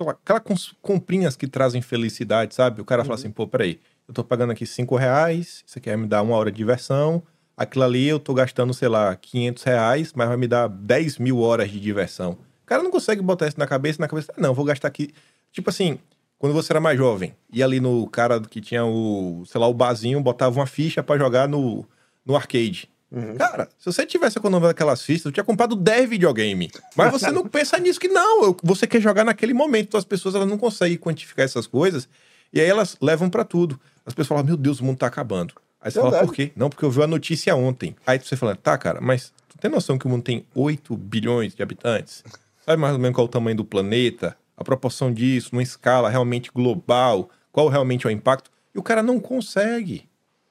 lá, 0.00 0.12
aquela 0.12 0.40
cons- 0.40 0.74
comprinhas 0.80 1.36
que 1.36 1.46
trazem 1.46 1.82
felicidade, 1.82 2.54
sabe? 2.54 2.80
O 2.80 2.84
cara 2.84 3.04
fala 3.04 3.14
assim, 3.16 3.30
pô, 3.30 3.46
peraí, 3.46 3.78
eu 4.08 4.14
tô 4.14 4.24
pagando 4.24 4.52
aqui 4.52 4.66
5 4.66 4.96
reais, 4.96 5.62
você 5.66 5.78
quer 5.80 5.96
me 5.96 6.06
dar 6.06 6.22
uma 6.22 6.36
hora 6.36 6.50
de 6.50 6.56
diversão, 6.56 7.22
aquilo 7.56 7.84
ali 7.84 8.08
eu 8.08 8.18
tô 8.18 8.32
gastando, 8.34 8.72
sei 8.72 8.88
lá, 8.88 9.14
500 9.16 9.62
reais, 9.62 10.12
mas 10.14 10.28
vai 10.28 10.36
me 10.36 10.48
dar 10.48 10.68
10 10.68 11.18
mil 11.18 11.38
horas 11.40 11.70
de 11.70 11.78
diversão. 11.78 12.32
O 12.62 12.66
cara 12.66 12.82
não 12.82 12.90
consegue 12.90 13.20
botar 13.20 13.46
isso 13.48 13.58
na 13.58 13.66
cabeça, 13.66 14.00
na 14.00 14.08
cabeça, 14.08 14.32
não, 14.36 14.54
vou 14.54 14.64
gastar 14.64 14.88
aqui. 14.88 15.12
Tipo 15.52 15.70
assim, 15.70 15.98
quando 16.38 16.52
você 16.54 16.72
era 16.72 16.80
mais 16.80 16.96
jovem, 16.96 17.34
ia 17.52 17.64
ali 17.64 17.80
no 17.80 18.06
cara 18.08 18.40
que 18.40 18.60
tinha 18.60 18.84
o, 18.84 19.44
sei 19.46 19.60
lá, 19.60 19.66
o 19.66 19.74
barzinho, 19.74 20.20
botava 20.22 20.58
uma 20.58 20.66
ficha 20.66 21.02
pra 21.02 21.18
jogar 21.18 21.46
no, 21.48 21.84
no 22.24 22.34
arcade. 22.34 22.88
Cara, 23.36 23.68
se 23.76 23.86
você 23.86 24.06
tivesse 24.06 24.38
economizado 24.38 24.70
aquelas 24.70 25.02
fichas, 25.02 25.24
eu 25.26 25.32
tinha 25.32 25.42
comprado 25.42 25.74
10 25.74 26.08
videogame. 26.08 26.70
Mas 26.96 27.10
você 27.10 27.30
não 27.30 27.42
pensa 27.48 27.76
nisso 27.78 27.98
que 27.98 28.08
não. 28.08 28.56
Você 28.62 28.86
quer 28.86 29.00
jogar 29.00 29.24
naquele 29.24 29.52
momento. 29.52 29.88
Então 29.88 29.98
as 29.98 30.04
pessoas 30.04 30.34
elas 30.34 30.48
não 30.48 30.56
conseguem 30.56 30.96
quantificar 30.96 31.44
essas 31.44 31.66
coisas. 31.66 32.08
E 32.52 32.60
aí 32.60 32.68
elas 32.68 32.96
levam 33.00 33.28
pra 33.28 33.44
tudo. 33.44 33.80
As 34.06 34.14
pessoas 34.14 34.28
falam, 34.28 34.44
meu 34.44 34.56
Deus, 34.56 34.80
o 34.80 34.84
mundo 34.84 34.98
tá 34.98 35.06
acabando. 35.06 35.54
Aí 35.80 35.90
você 35.90 35.98
fala, 35.98 36.10
Verdade. 36.10 36.28
por 36.28 36.34
quê? 36.36 36.52
Não, 36.54 36.68
porque 36.68 36.84
eu 36.84 36.90
vi 36.90 37.02
a 37.02 37.06
notícia 37.06 37.54
ontem. 37.56 37.96
Aí 38.06 38.18
você 38.18 38.36
fala, 38.36 38.54
tá, 38.54 38.76
cara, 38.76 39.00
mas 39.00 39.32
tu 39.48 39.58
tem 39.58 39.70
noção 39.70 39.98
que 39.98 40.06
o 40.06 40.08
mundo 40.08 40.22
tem 40.22 40.44
8 40.54 40.96
bilhões 40.96 41.54
de 41.54 41.62
habitantes? 41.62 42.22
Sabe 42.64 42.80
mais 42.80 42.92
ou 42.92 42.98
menos 42.98 43.14
qual 43.14 43.26
é 43.26 43.28
o 43.28 43.30
tamanho 43.30 43.56
do 43.56 43.64
planeta? 43.64 44.36
A 44.56 44.62
proporção 44.62 45.12
disso, 45.12 45.50
numa 45.52 45.62
escala 45.62 46.10
realmente 46.10 46.50
global? 46.54 47.30
Qual 47.50 47.68
realmente 47.68 48.06
é 48.06 48.10
o 48.10 48.12
impacto? 48.12 48.50
E 48.74 48.78
o 48.78 48.82
cara 48.82 49.02
não 49.02 49.18
consegue. 49.18 50.09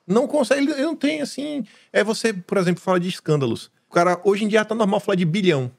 Não 0.09 0.27
consegue, 0.27 0.71
ele 0.71 0.81
não 0.81 0.95
tem 0.95 1.21
assim. 1.21 1.63
É 1.93 2.03
você, 2.03 2.33
por 2.33 2.57
exemplo, 2.57 2.81
fala 2.81 2.99
de 2.99 3.07
escândalos. 3.07 3.71
O 3.87 3.93
cara, 3.93 4.19
hoje 4.23 4.43
em 4.43 4.47
dia 4.47 4.65
tá 4.65 4.73
normal 4.73 4.99
falar 4.99 5.15
de 5.15 5.23
bilhão. 5.25 5.71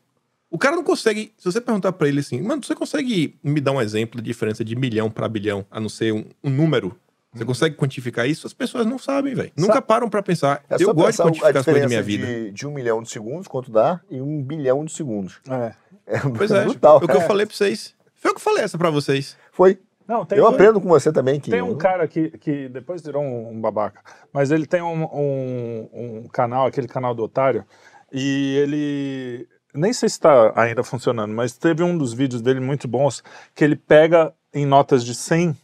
O 0.49 0.57
cara 0.59 0.75
não 0.77 0.83
consegue. 0.85 1.33
Se 1.37 1.45
você 1.45 1.61
perguntar 1.61 1.93
pra 1.93 2.09
ele 2.09 2.21
assim, 2.21 2.41
mano, 2.41 2.63
você 2.65 2.75
consegue 2.75 3.37
me 3.43 3.61
dar 3.61 3.73
um 3.73 3.81
exemplo 3.81 4.21
de 4.21 4.27
diferença 4.27 4.65
de 4.65 4.75
milhão 4.77 5.11
pra 5.11 5.29
bilhão, 5.29 5.67
a 5.71 5.81
não 5.81 5.89
ser 5.89 6.13
um, 6.13 6.25
um 6.43 6.51
número? 6.51 6.97
Você 7.33 7.45
consegue 7.45 7.77
quantificar 7.77 8.29
isso? 8.29 8.47
As 8.47 8.53
pessoas 8.53 8.85
não 8.85 8.99
sabem, 8.99 9.35
velho. 9.35 9.53
Nunca 9.57 9.81
param 9.81 10.09
pra 10.09 10.21
pensar. 10.21 10.65
É 10.69 10.77
só 10.77 10.85
eu 10.85 10.95
gosto 10.95 11.19
de 11.19 11.23
quantificar 11.29 11.57
a 11.57 11.59
as 11.61 11.65
coisas 11.65 11.83
da 11.83 11.89
minha 11.89 12.03
vida. 12.03 12.27
de, 12.27 12.51
de 12.51 12.67
um 12.67 12.73
milhão 12.73 13.01
de 13.03 13.09
segundos, 13.09 13.47
quanto 13.47 13.71
dá, 13.71 14.01
e 14.11 14.21
um 14.21 14.43
bilhão 14.43 14.85
de 14.85 14.93
segundos. 14.93 15.39
É. 15.49 15.75
É 16.07 16.19
Pois 16.19 16.51
é, 16.51 16.65
brutal. 16.65 16.99
foi 16.99 17.07
o 17.07 17.11
que 17.11 17.17
eu 17.17 17.21
falei 17.29 17.47
pra 17.47 17.55
vocês. 17.55 17.95
Foi 18.17 18.33
o 18.33 18.35
que 18.35 18.41
eu 18.41 18.45
falei 18.45 18.65
essa 18.65 18.77
pra 18.77 18.91
vocês. 18.91 19.37
Foi. 19.53 19.79
Não, 20.11 20.26
Eu 20.33 20.45
um- 20.45 20.49
aprendo 20.49 20.81
com 20.81 20.88
você 20.88 21.12
também, 21.12 21.38
Kim. 21.38 21.52
Tem 21.52 21.62
um 21.62 21.76
cara 21.76 22.09
que, 22.09 22.31
que 22.31 22.69
depois 22.69 23.00
virou 23.00 23.23
um, 23.23 23.50
um 23.52 23.61
babaca, 23.61 24.02
mas 24.33 24.50
ele 24.50 24.67
tem 24.67 24.83
um, 24.83 25.05
um- 25.05 26.29
canal, 26.33 26.67
aquele 26.67 26.88
canal 26.88 27.14
do 27.14 27.23
Otário, 27.23 27.64
e 28.12 28.57
ele. 28.57 29.49
Nem 29.73 29.93
sei 29.93 30.09
se 30.09 30.17
está 30.17 30.52
ainda 30.57 30.83
funcionando, 30.83 31.33
mas 31.33 31.57
teve 31.57 31.85
um 31.85 31.97
dos 31.97 32.12
vídeos 32.12 32.43
dele 32.43 32.59
muito 32.59 32.88
bons 32.88 33.23
que 33.55 33.62
ele 33.62 33.76
pega 33.76 34.35
em 34.52 34.67
notas 34.67 35.05
de 35.05 35.14
100, 35.14 35.57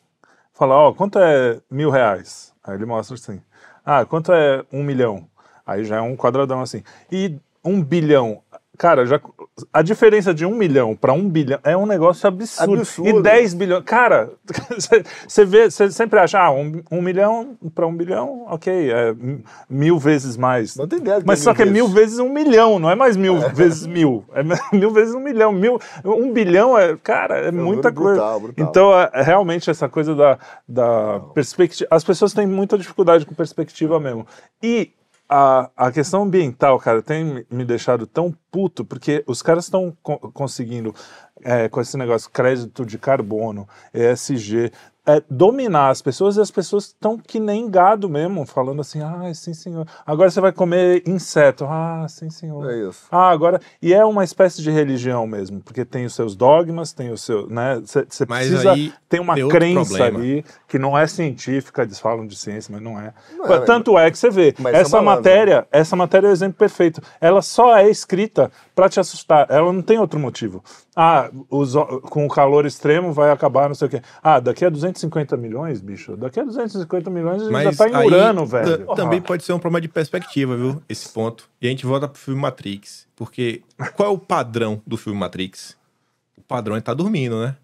fala: 0.53 0.77
Ó, 0.77 0.93
quanto 0.93 1.19
é 1.19 1.61
mil 1.69 1.91
reais? 1.91 2.55
Aí 2.63 2.77
ele 2.77 2.87
mostra 2.87 3.17
assim: 3.17 3.43
Ah, 3.85 4.05
quanto 4.05 4.33
é 4.33 4.65
um 4.73 4.85
milhão? 4.85 5.29
Aí 5.67 5.85
já 5.85 5.97
é 5.97 6.01
um 6.01 6.15
quadradão 6.15 6.61
assim. 6.61 6.85
E 7.11 7.37
um 7.65 7.83
bilhão. 7.83 8.43
Cara, 8.77 9.07
já, 9.07 9.21
a 9.73 9.83
diferença 9.83 10.35
de 10.35 10.45
um 10.45 10.55
milhão 10.55 10.95
para 10.95 11.13
um 11.13 11.29
bilhão 11.29 11.59
é 11.65 11.77
um 11.77 11.87
negócio 11.87 12.27
absurdo. 12.29 12.75
Absurdo. 12.75 13.21
E 13.21 13.23
10 13.23 13.55
bilhões. 13.55 13.85
Cara, 13.85 14.31
você 15.27 15.45
vê, 15.45 15.71
você 15.71 15.91
sempre 15.91 16.19
acha, 16.19 16.39
ah, 16.39 16.51
um, 16.51 16.83
um 16.91 17.01
milhão 17.01 17.57
para 17.75 17.87
um 17.87 17.95
bilhão, 17.95 18.45
ok, 18.49 18.91
é 18.91 19.15
mil 19.69 19.99
vezes 19.99 20.37
mais. 20.37 20.77
Não 20.77 20.87
tem 20.87 20.99
ideia 20.99 21.23
Mas 21.25 21.41
é 21.41 21.43
só 21.45 21.55
que 21.55 21.63
é 21.63 21.65
vezes. 21.65 21.81
mil 21.81 21.89
vezes 21.89 22.19
um 22.19 22.29
milhão, 22.29 22.79
não 22.79 22.91
é 22.91 22.95
mais 22.95 23.17
mil 23.17 23.39
vezes 23.51 23.87
mil. 23.87 24.25
É 24.35 24.43
mil 24.77 24.91
vezes 24.91 25.15
um 25.15 25.21
milhão. 25.21 25.53
Mil, 25.53 25.79
um 26.05 26.33
bilhão 26.33 26.77
é, 26.77 26.97
cara, 26.97 27.39
é, 27.39 27.51
muita 27.51 27.91
brutal, 27.91 28.41
coisa. 28.41 28.53
brutal. 28.53 28.69
Então, 28.69 28.99
é, 28.99 29.11
é 29.15 29.23
realmente 29.23 29.71
essa 29.71 29.89
coisa 29.89 30.15
da, 30.15 30.39
da 30.69 31.21
perspectiva. 31.35 31.89
As 31.91 32.05
pessoas 32.05 32.33
têm 32.33 32.47
muita 32.47 32.77
dificuldade 32.77 33.25
com 33.25 33.35
perspectiva 33.35 33.99
mesmo. 33.99 34.27
E 34.63 34.91
a, 35.29 35.71
a 35.77 35.93
questão 35.93 36.23
ambiental, 36.23 36.79
cara, 36.79 37.03
tem 37.03 37.45
me- 37.51 37.65
deixado 37.65 38.07
tão 38.07 38.35
puto, 38.51 38.85
porque 38.85 39.25
os 39.27 39.43
caras 39.43 39.65
estão 39.65 39.97
co- 40.03 40.19
conseguindo, 40.33 40.95
é, 41.43 41.69
com 41.69 41.81
esse 41.81 41.97
negócio, 41.97 42.31
crédito 42.31 42.85
de 42.87 42.99
carbono, 42.99 43.69
ESG, 43.93 44.71
é, 45.07 45.23
dominar 45.31 45.91
as 45.91 46.03
pessoas 46.03 46.37
e 46.37 46.41
as 46.41 46.51
pessoas 46.51 46.87
estão 46.87 47.17
que 47.17 47.39
nem 47.39 47.71
gado 47.71 48.09
mesmo, 48.09 48.45
falando 48.45 48.81
assim, 48.81 49.01
ah, 49.01 49.33
sim 49.33 49.55
senhor, 49.55 49.87
agora 50.05 50.31
você 50.31 50.41
vai 50.41 50.53
comer 50.53 51.03
inseto, 51.07 51.65
ah, 51.65 52.05
sim 52.09 52.29
senhor. 52.29 52.69
É 52.71 52.89
isso. 52.89 53.07
Ah, 53.11 53.31
agora. 53.31 53.61
E 53.81 53.95
é 53.95 54.05
uma 54.05 54.25
espécie 54.25 54.63
de 54.63 54.71
religião 54.71 55.27
mesmo, 55.27 55.61
porque 55.61 55.85
tem 55.85 56.05
os 56.05 56.15
seus 56.15 56.35
dogmas, 56.35 56.93
tem 56.93 57.11
o 57.11 57.17
seu. 57.17 57.49
né? 57.49 57.81
Você 57.85 58.27
precisa. 58.27 58.73
aí 58.73 58.93
tem 59.09 59.21
uma 59.21 59.35
tem 59.35 59.49
crença 59.49 60.05
ali 60.05 60.45
que 60.67 60.79
não 60.79 60.99
é 60.99 61.07
científica, 61.07 61.83
eles 61.83 61.99
falam 62.01 62.27
de 62.27 62.37
ciência, 62.37 62.73
mas 62.73 62.83
não 62.83 62.99
é. 62.99 63.15
Não 63.37 63.47
é, 63.47 63.61
Tanto 63.61 63.99
é 63.99 64.11
que 64.11 64.19
você 64.19 64.31
vê, 64.31 64.55
essa 64.73 64.99
é 64.99 65.01
malandro. 65.01 65.05
matéria, 65.05 65.69
essa 65.71 65.95
matéria 65.97 66.27
é 66.27 66.31
o 66.31 66.33
exemplo 66.33 66.59
perfeito. 66.59 67.01
Ela 67.21 67.43
só 67.43 67.77
é 67.77 67.89
escrita 67.89 68.51
para 68.75 68.89
te 68.89 68.99
assustar. 68.99 69.47
Ela 69.49 69.73
não 69.73 69.83
tem 69.83 69.99
outro 69.99 70.19
motivo. 70.19 70.63
Ah, 70.99 71.31
os 71.51 71.75
com 72.05 72.25
o 72.25 72.29
calor 72.29 72.65
extremo 72.65 73.13
vai 73.13 73.31
acabar, 73.31 73.69
não 73.69 73.75
sei 73.75 73.87
o 73.87 73.91
quê. 73.91 74.03
Ah, 74.23 74.41
daqui 74.41 74.65
a 74.65 74.71
250 74.71 75.37
milhões, 75.37 75.79
bicho. 75.79 76.17
Daqui 76.17 76.41
a 76.41 76.45
250 76.45 77.11
milhões 77.11 77.43
a 77.43 77.45
gente 77.45 77.77
já 77.77 77.87
tá 77.87 78.03
em 78.03 78.07
Urano, 78.07 78.47
velho. 78.47 78.87
também 78.97 79.21
pode 79.21 79.45
ser 79.45 79.53
um 79.53 79.59
problema 79.59 79.83
de 79.83 79.89
perspectiva, 79.89 80.57
viu? 80.57 80.83
Esse 80.89 81.07
ponto. 81.11 81.51
E 81.61 81.67
a 81.67 81.71
gente 81.71 81.85
volta 81.85 82.09
pro 82.09 82.19
filme 82.19 82.41
Matrix. 82.41 83.07
Porque 83.15 83.63
qual 83.95 84.09
é 84.09 84.13
o 84.13 84.17
padrão 84.19 84.81
do 84.87 84.97
filme 84.97 85.19
Matrix? 85.19 85.77
O 86.35 86.41
padrão 86.41 86.75
é 86.77 86.79
estar 86.79 86.95
dormindo, 86.95 87.43
né? 87.43 87.57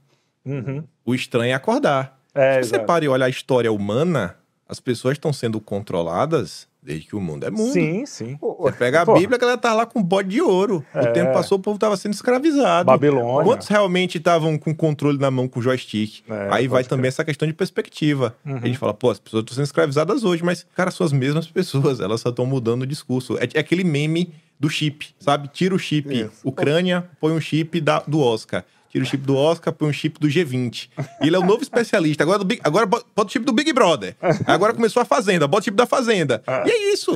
Uhum. 0.44 0.84
O 1.02 1.14
estranho 1.14 1.52
é 1.52 1.54
acordar. 1.54 2.18
É, 2.34 2.62
Se 2.62 2.68
você 2.68 2.74
exato. 2.76 2.86
para 2.86 3.04
e 3.04 3.08
olha 3.08 3.24
a 3.24 3.30
história 3.30 3.72
humana, 3.72 4.36
as 4.68 4.78
pessoas 4.78 5.12
estão 5.12 5.32
sendo 5.32 5.58
controladas 5.58 6.68
desde 6.82 7.06
que 7.06 7.14
o 7.14 7.20
mundo 7.20 7.46
é 7.46 7.50
mundo. 7.50 7.72
Sim, 7.72 8.04
sim. 8.04 8.36
Você 8.40 8.72
pega 8.76 9.02
a. 9.02 9.04
Bíblia, 9.04 9.38
que 9.38 9.44
ela 9.44 9.56
tá 9.56 9.72
lá 9.72 9.86
com 9.86 10.02
bode 10.02 10.28
de 10.30 10.40
ouro. 10.42 10.84
É. 10.92 11.00
O 11.00 11.12
tempo 11.12 11.32
passou, 11.32 11.58
o 11.58 11.60
povo 11.60 11.78
tava 11.78 11.96
sendo 11.96 12.12
escravizado. 12.14 12.86
Babilônia. 12.86 13.44
Quantos 13.44 13.68
realmente 13.68 14.18
estavam 14.18 14.58
com 14.58 14.74
controle 14.74 15.18
na 15.18 15.30
mão 15.30 15.46
com 15.46 15.60
o 15.60 15.62
joystick? 15.62 16.22
É, 16.28 16.48
Aí 16.50 16.66
vai 16.68 16.82
também 16.84 17.08
essa 17.08 17.24
questão 17.24 17.46
de 17.46 17.54
perspectiva. 17.54 18.36
Uhum. 18.44 18.56
A 18.56 18.66
gente 18.66 18.78
fala, 18.78 18.92
pô, 18.92 19.10
as 19.10 19.18
pessoas 19.20 19.42
estão 19.42 19.54
sendo 19.54 19.64
escravizadas 19.64 20.24
hoje, 20.24 20.42
mas, 20.44 20.66
cara, 20.74 20.90
são 20.90 21.06
as 21.06 21.12
mesmas 21.12 21.46
pessoas, 21.46 22.00
elas 22.00 22.20
só 22.20 22.30
estão 22.30 22.44
mudando 22.44 22.82
o 22.82 22.86
discurso. 22.86 23.38
É, 23.38 23.48
é 23.54 23.60
aquele 23.60 23.84
meme 23.84 24.34
do 24.58 24.68
chip, 24.68 25.08
sabe? 25.18 25.48
Tira 25.48 25.74
o 25.74 25.78
chip 25.78 26.12
Isso. 26.12 26.30
Ucrânia, 26.44 27.08
põe 27.20 27.32
um 27.32 27.40
chip 27.40 27.80
da- 27.80 28.02
do 28.06 28.20
Oscar. 28.20 28.64
Tira 28.92 29.04
o 29.04 29.06
chip 29.06 29.24
do 29.24 29.34
Oscar, 29.34 29.72
põe 29.72 29.88
um 29.88 29.92
chip 29.92 30.20
do 30.20 30.28
G20. 30.28 30.90
Ele 31.22 31.34
é 31.34 31.38
o 31.38 31.44
novo 31.46 31.62
especialista. 31.62 32.22
Agora, 32.22 32.44
Big- 32.44 32.60
agora 32.62 32.84
bota 32.84 33.24
o 33.24 33.28
chip 33.28 33.42
do 33.46 33.52
Big 33.52 33.72
Brother. 33.72 34.14
Agora 34.46 34.74
começou 34.74 35.00
a 35.00 35.06
Fazenda, 35.06 35.48
bota 35.48 35.62
o 35.62 35.64
chip 35.64 35.76
da 35.76 35.86
Fazenda. 35.86 36.42
E 36.66 36.70
é 36.70 36.92
isso. 36.92 37.12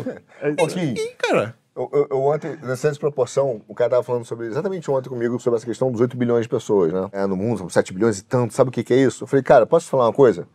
Ô, 0.58 0.66
Kim, 0.66 0.94
E, 0.96 1.08
cara, 1.18 1.54
Eu, 1.76 1.90
eu- 1.92 2.06
eu 2.12 2.22
ontem, 2.22 2.56
nessa 2.62 2.88
desproporção, 2.88 3.60
o 3.68 3.74
cara 3.74 3.90
tava 3.90 4.02
falando 4.02 4.24
sobre, 4.24 4.46
exatamente 4.46 4.90
ontem 4.90 5.10
comigo, 5.10 5.38
sobre 5.38 5.58
essa 5.58 5.66
questão 5.66 5.92
dos 5.92 6.00
8 6.00 6.16
bilhões 6.16 6.44
de 6.44 6.48
pessoas, 6.48 6.90
né? 6.90 7.10
É, 7.12 7.26
no 7.26 7.36
mundo, 7.36 7.58
são 7.58 7.68
7 7.68 7.92
bilhões 7.92 8.18
e 8.20 8.24
tanto, 8.24 8.54
sabe 8.54 8.70
o 8.70 8.72
que, 8.72 8.82
que 8.82 8.94
é 8.94 8.96
isso? 8.96 9.24
Eu 9.24 9.28
falei, 9.28 9.42
cara, 9.42 9.66
posso 9.66 9.84
te 9.84 9.90
falar 9.90 10.06
uma 10.06 10.12
coisa? 10.14 10.48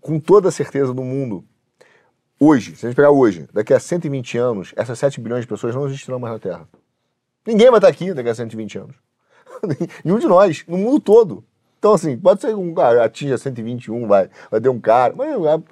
Com 0.00 0.20
toda 0.20 0.50
a 0.50 0.52
certeza 0.52 0.94
do 0.94 1.02
mundo, 1.02 1.44
hoje, 2.38 2.76
se 2.76 2.86
a 2.86 2.88
gente 2.88 2.94
pegar 2.96 3.10
hoje, 3.10 3.48
daqui 3.52 3.74
a 3.74 3.80
120 3.80 4.38
anos, 4.38 4.72
essas 4.76 4.96
7 5.00 5.20
bilhões 5.20 5.40
de 5.42 5.48
pessoas 5.48 5.74
não 5.74 5.86
existirão 5.86 6.20
mais 6.20 6.34
na 6.34 6.38
Terra. 6.38 6.68
Ninguém 7.44 7.68
vai 7.70 7.78
estar 7.78 7.88
aqui 7.88 8.14
daqui 8.14 8.28
a 8.28 8.34
120 8.36 8.78
anos. 8.78 8.94
Nenhum 10.04 10.18
de 10.18 10.26
nós, 10.26 10.64
no 10.68 10.76
mundo 10.78 11.00
todo. 11.00 11.44
Então, 11.78 11.92
assim, 11.94 12.16
pode 12.16 12.40
ser 12.40 12.54
um 12.56 12.72
cara 12.72 13.04
atinja 13.04 13.36
121, 13.36 14.06
vai, 14.06 14.28
vai 14.50 14.60
ter 14.60 14.68
um 14.70 14.80
cara, 14.80 15.12
mas 15.16 15.28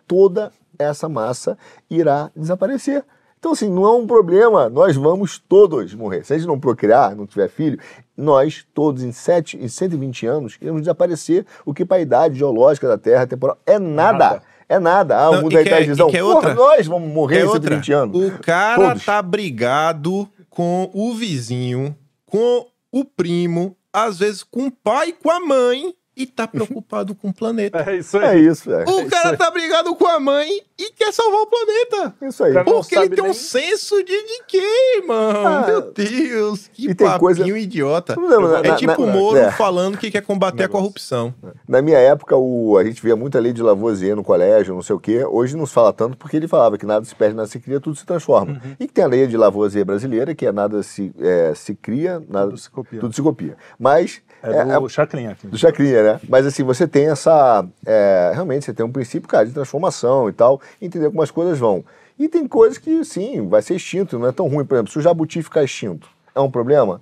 toda 0.06 0.52
essa 0.78 1.08
massa 1.08 1.56
irá 1.88 2.30
desaparecer. 2.36 3.04
Então, 3.38 3.52
assim, 3.52 3.68
não 3.68 3.84
é 3.84 3.90
um 3.92 4.06
problema, 4.06 4.68
nós 4.68 4.94
vamos 4.94 5.38
todos 5.38 5.92
morrer. 5.94 6.24
Se 6.24 6.32
a 6.34 6.38
gente 6.38 6.46
não 6.46 6.60
procriar, 6.60 7.16
não 7.16 7.26
tiver 7.26 7.48
filho, 7.48 7.78
nós 8.16 8.64
todos 8.72 9.02
em, 9.02 9.10
sete, 9.10 9.56
em 9.56 9.66
120 9.66 10.26
anos 10.26 10.56
iremos 10.60 10.82
desaparecer, 10.82 11.44
o 11.64 11.74
que 11.74 11.84
para 11.84 11.96
a 11.96 12.00
idade 12.00 12.38
geológica 12.38 12.86
da 12.86 12.96
Terra 12.98 13.26
temporal 13.26 13.58
é 13.66 13.78
nada. 13.78 14.18
Nada. 14.18 14.42
É 14.68 14.78
nada. 14.78 15.18
Ah, 15.18 15.30
o 15.30 15.34
Não, 15.34 15.42
mundo 15.42 15.52
e 15.52 15.54
da 15.56 15.62
quer- 15.64 15.68
idade 15.70 15.84
de 15.84 15.90
visão. 15.90 16.08
e 16.08 16.12
quer 16.12 16.20
Porra, 16.22 16.34
outra? 16.36 16.54
nós 16.54 16.86
vamos 16.86 17.12
morrer 17.12 17.38
É 17.38 17.40
em 17.40 17.44
outra. 17.44 17.60
120 17.62 17.92
anos. 17.92 18.16
O 18.16 18.38
cara 18.38 18.88
Todos. 18.90 19.04
tá 19.04 19.20
brigado 19.20 20.28
com 20.48 20.88
o 20.94 21.12
vizinho, 21.14 21.96
com 22.26 22.66
o 22.92 23.04
primo, 23.04 23.76
às 23.92 24.18
vezes 24.18 24.42
com 24.42 24.66
o 24.66 24.72
pai 24.72 25.10
e 25.10 25.12
com 25.12 25.30
a 25.30 25.40
mãe, 25.40 25.94
e 26.16 26.26
tá 26.26 26.46
preocupado 26.46 27.14
com 27.14 27.28
o 27.28 27.32
planeta. 27.32 27.84
É 27.90 27.96
isso 27.96 28.16
É 28.18 28.28
aí. 28.30 28.46
isso, 28.46 28.70
é. 28.72 28.84
O 28.84 29.08
cara 29.08 29.36
tá 29.36 29.50
brigado 29.50 29.94
com 29.96 30.06
a 30.06 30.20
mãe 30.20 30.60
e 30.78 30.90
quer 30.92 31.12
salvar 31.12 31.40
o 31.40 31.46
planeta. 31.46 32.14
Isso 32.22 32.44
aí. 32.44 32.52
Porque 32.64 32.94
ele 32.96 33.08
tem 33.10 33.24
um 33.24 33.28
nem- 33.28 33.34
senso 33.34 33.96
de, 34.04 34.12
de 34.12 34.42
quê, 34.46 34.98
irmão? 34.98 35.46
Ah, 35.46 35.64
Meu 35.66 35.80
Deus, 35.92 36.68
que 36.68 36.84
e 36.90 36.94
tem 36.94 37.06
papinho 37.06 37.20
coisa- 37.20 37.48
idiota. 37.58 38.14
Não, 38.16 38.40
na- 38.48 38.58
é 38.58 38.68
na- 38.68 38.76
tipo 38.76 39.02
o 39.02 39.06
Moro 39.06 39.38
é. 39.38 39.50
falando 39.52 39.96
que 39.96 40.10
quer 40.10 40.20
combater 40.22 40.64
a 40.64 40.68
corrupção. 40.68 41.34
Na 41.66 41.80
minha 41.80 41.98
época, 41.98 42.36
o, 42.36 42.76
a 42.76 42.84
gente 42.84 43.00
via 43.02 43.16
muita 43.16 43.38
lei 43.40 43.52
de 43.52 43.62
Lavoisier 43.62 44.14
no 44.14 44.22
colégio, 44.24 44.74
não 44.74 44.82
sei 44.82 44.94
o 44.96 45.00
quê. 45.00 45.24
Hoje 45.24 45.56
não 45.56 45.64
se 45.66 45.72
fala 45.72 45.92
tanto 45.92 46.16
porque 46.16 46.36
ele 46.36 46.46
falava 46.48 46.76
que 46.76 46.84
nada 46.84 47.04
se 47.04 47.14
perde, 47.14 47.36
nada 47.36 47.48
se 47.48 47.58
cria, 47.58 47.80
tudo 47.80 47.96
se 47.96 48.04
transforma. 48.04 48.52
Uhum. 48.52 48.76
E 48.78 48.86
que 48.86 48.92
tem 48.92 49.04
a 49.04 49.08
lei 49.08 49.26
de 49.26 49.36
Lavoisier 49.36 49.84
brasileira, 49.84 50.34
que 50.34 50.44
é 50.46 50.52
nada 50.52 50.82
se, 50.82 51.12
é, 51.20 51.52
se 51.54 51.74
cria, 51.74 52.22
nada, 52.28 52.48
Tudo 52.48 52.58
se 52.58 52.70
copia. 52.70 53.00
tudo 53.00 53.14
se 53.14 53.22
copia. 53.22 53.56
Mas 53.78 54.20
É, 54.42 54.50
é- 54.58 54.80
do 54.80 54.88
Chacrinha 54.88 55.30
aqui. 55.30 55.46
do 55.46 55.56
Chacrinha, 55.56 56.01
né? 56.02 56.20
Mas 56.28 56.46
assim, 56.46 56.62
você 56.62 56.86
tem 56.86 57.08
essa. 57.10 57.64
é, 57.86 58.30
realmente, 58.34 58.64
você 58.64 58.72
tem 58.74 58.84
um 58.84 58.92
princípio, 58.92 59.28
cara, 59.28 59.46
de 59.46 59.52
transformação 59.52 60.28
e 60.28 60.32
tal, 60.32 60.60
entender 60.80 61.08
como 61.10 61.22
as 61.22 61.30
coisas 61.30 61.58
vão. 61.58 61.84
E 62.18 62.28
tem 62.28 62.46
coisas 62.46 62.78
que, 62.78 63.04
sim, 63.04 63.48
vai 63.48 63.62
ser 63.62 63.74
extinto, 63.74 64.18
não 64.18 64.28
é 64.28 64.32
tão 64.32 64.46
ruim. 64.48 64.64
Por 64.64 64.74
exemplo, 64.74 64.92
se 64.92 64.98
o 64.98 65.02
jabuti 65.02 65.42
ficar 65.42 65.62
extinto, 65.64 66.08
é 66.34 66.40
um 66.40 66.50
problema? 66.50 67.00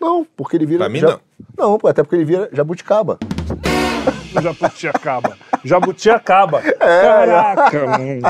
Não, 0.00 0.26
porque 0.36 0.56
ele 0.56 0.66
vira. 0.66 0.80
Pra 0.80 0.88
mim, 0.88 0.98
ja- 1.00 1.18
não. 1.56 1.78
Não, 1.78 1.88
até 1.88 2.02
porque 2.02 2.16
ele 2.16 2.24
vira 2.24 2.48
jabuticaba. 2.52 3.18
O 4.36 4.40
Jabuti 4.42 4.86
acaba. 4.86 5.36
Jabuti 5.64 6.10
acaba. 6.10 6.60
É, 6.78 7.02
Caraca, 7.02 7.86
mano. 7.86 8.20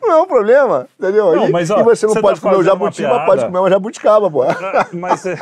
Não 0.00 0.12
é 0.12 0.22
um 0.22 0.26
problema, 0.26 0.86
entendeu? 0.98 1.34
Não, 1.34 1.48
e, 1.48 1.50
mas, 1.52 1.70
ó, 1.70 1.80
e 1.80 1.82
você 1.82 2.06
não 2.06 2.12
você 2.14 2.20
pode 2.20 2.40
tá 2.40 2.46
comer 2.48 2.60
o 2.60 2.62
jabuti, 2.62 3.02
mas 3.02 3.26
pode 3.26 3.44
comer 3.46 3.58
uma 3.58 3.70
jabuticaba, 3.70 4.30
pô. 4.30 4.44
Mas 4.92 5.20
você, 5.20 5.36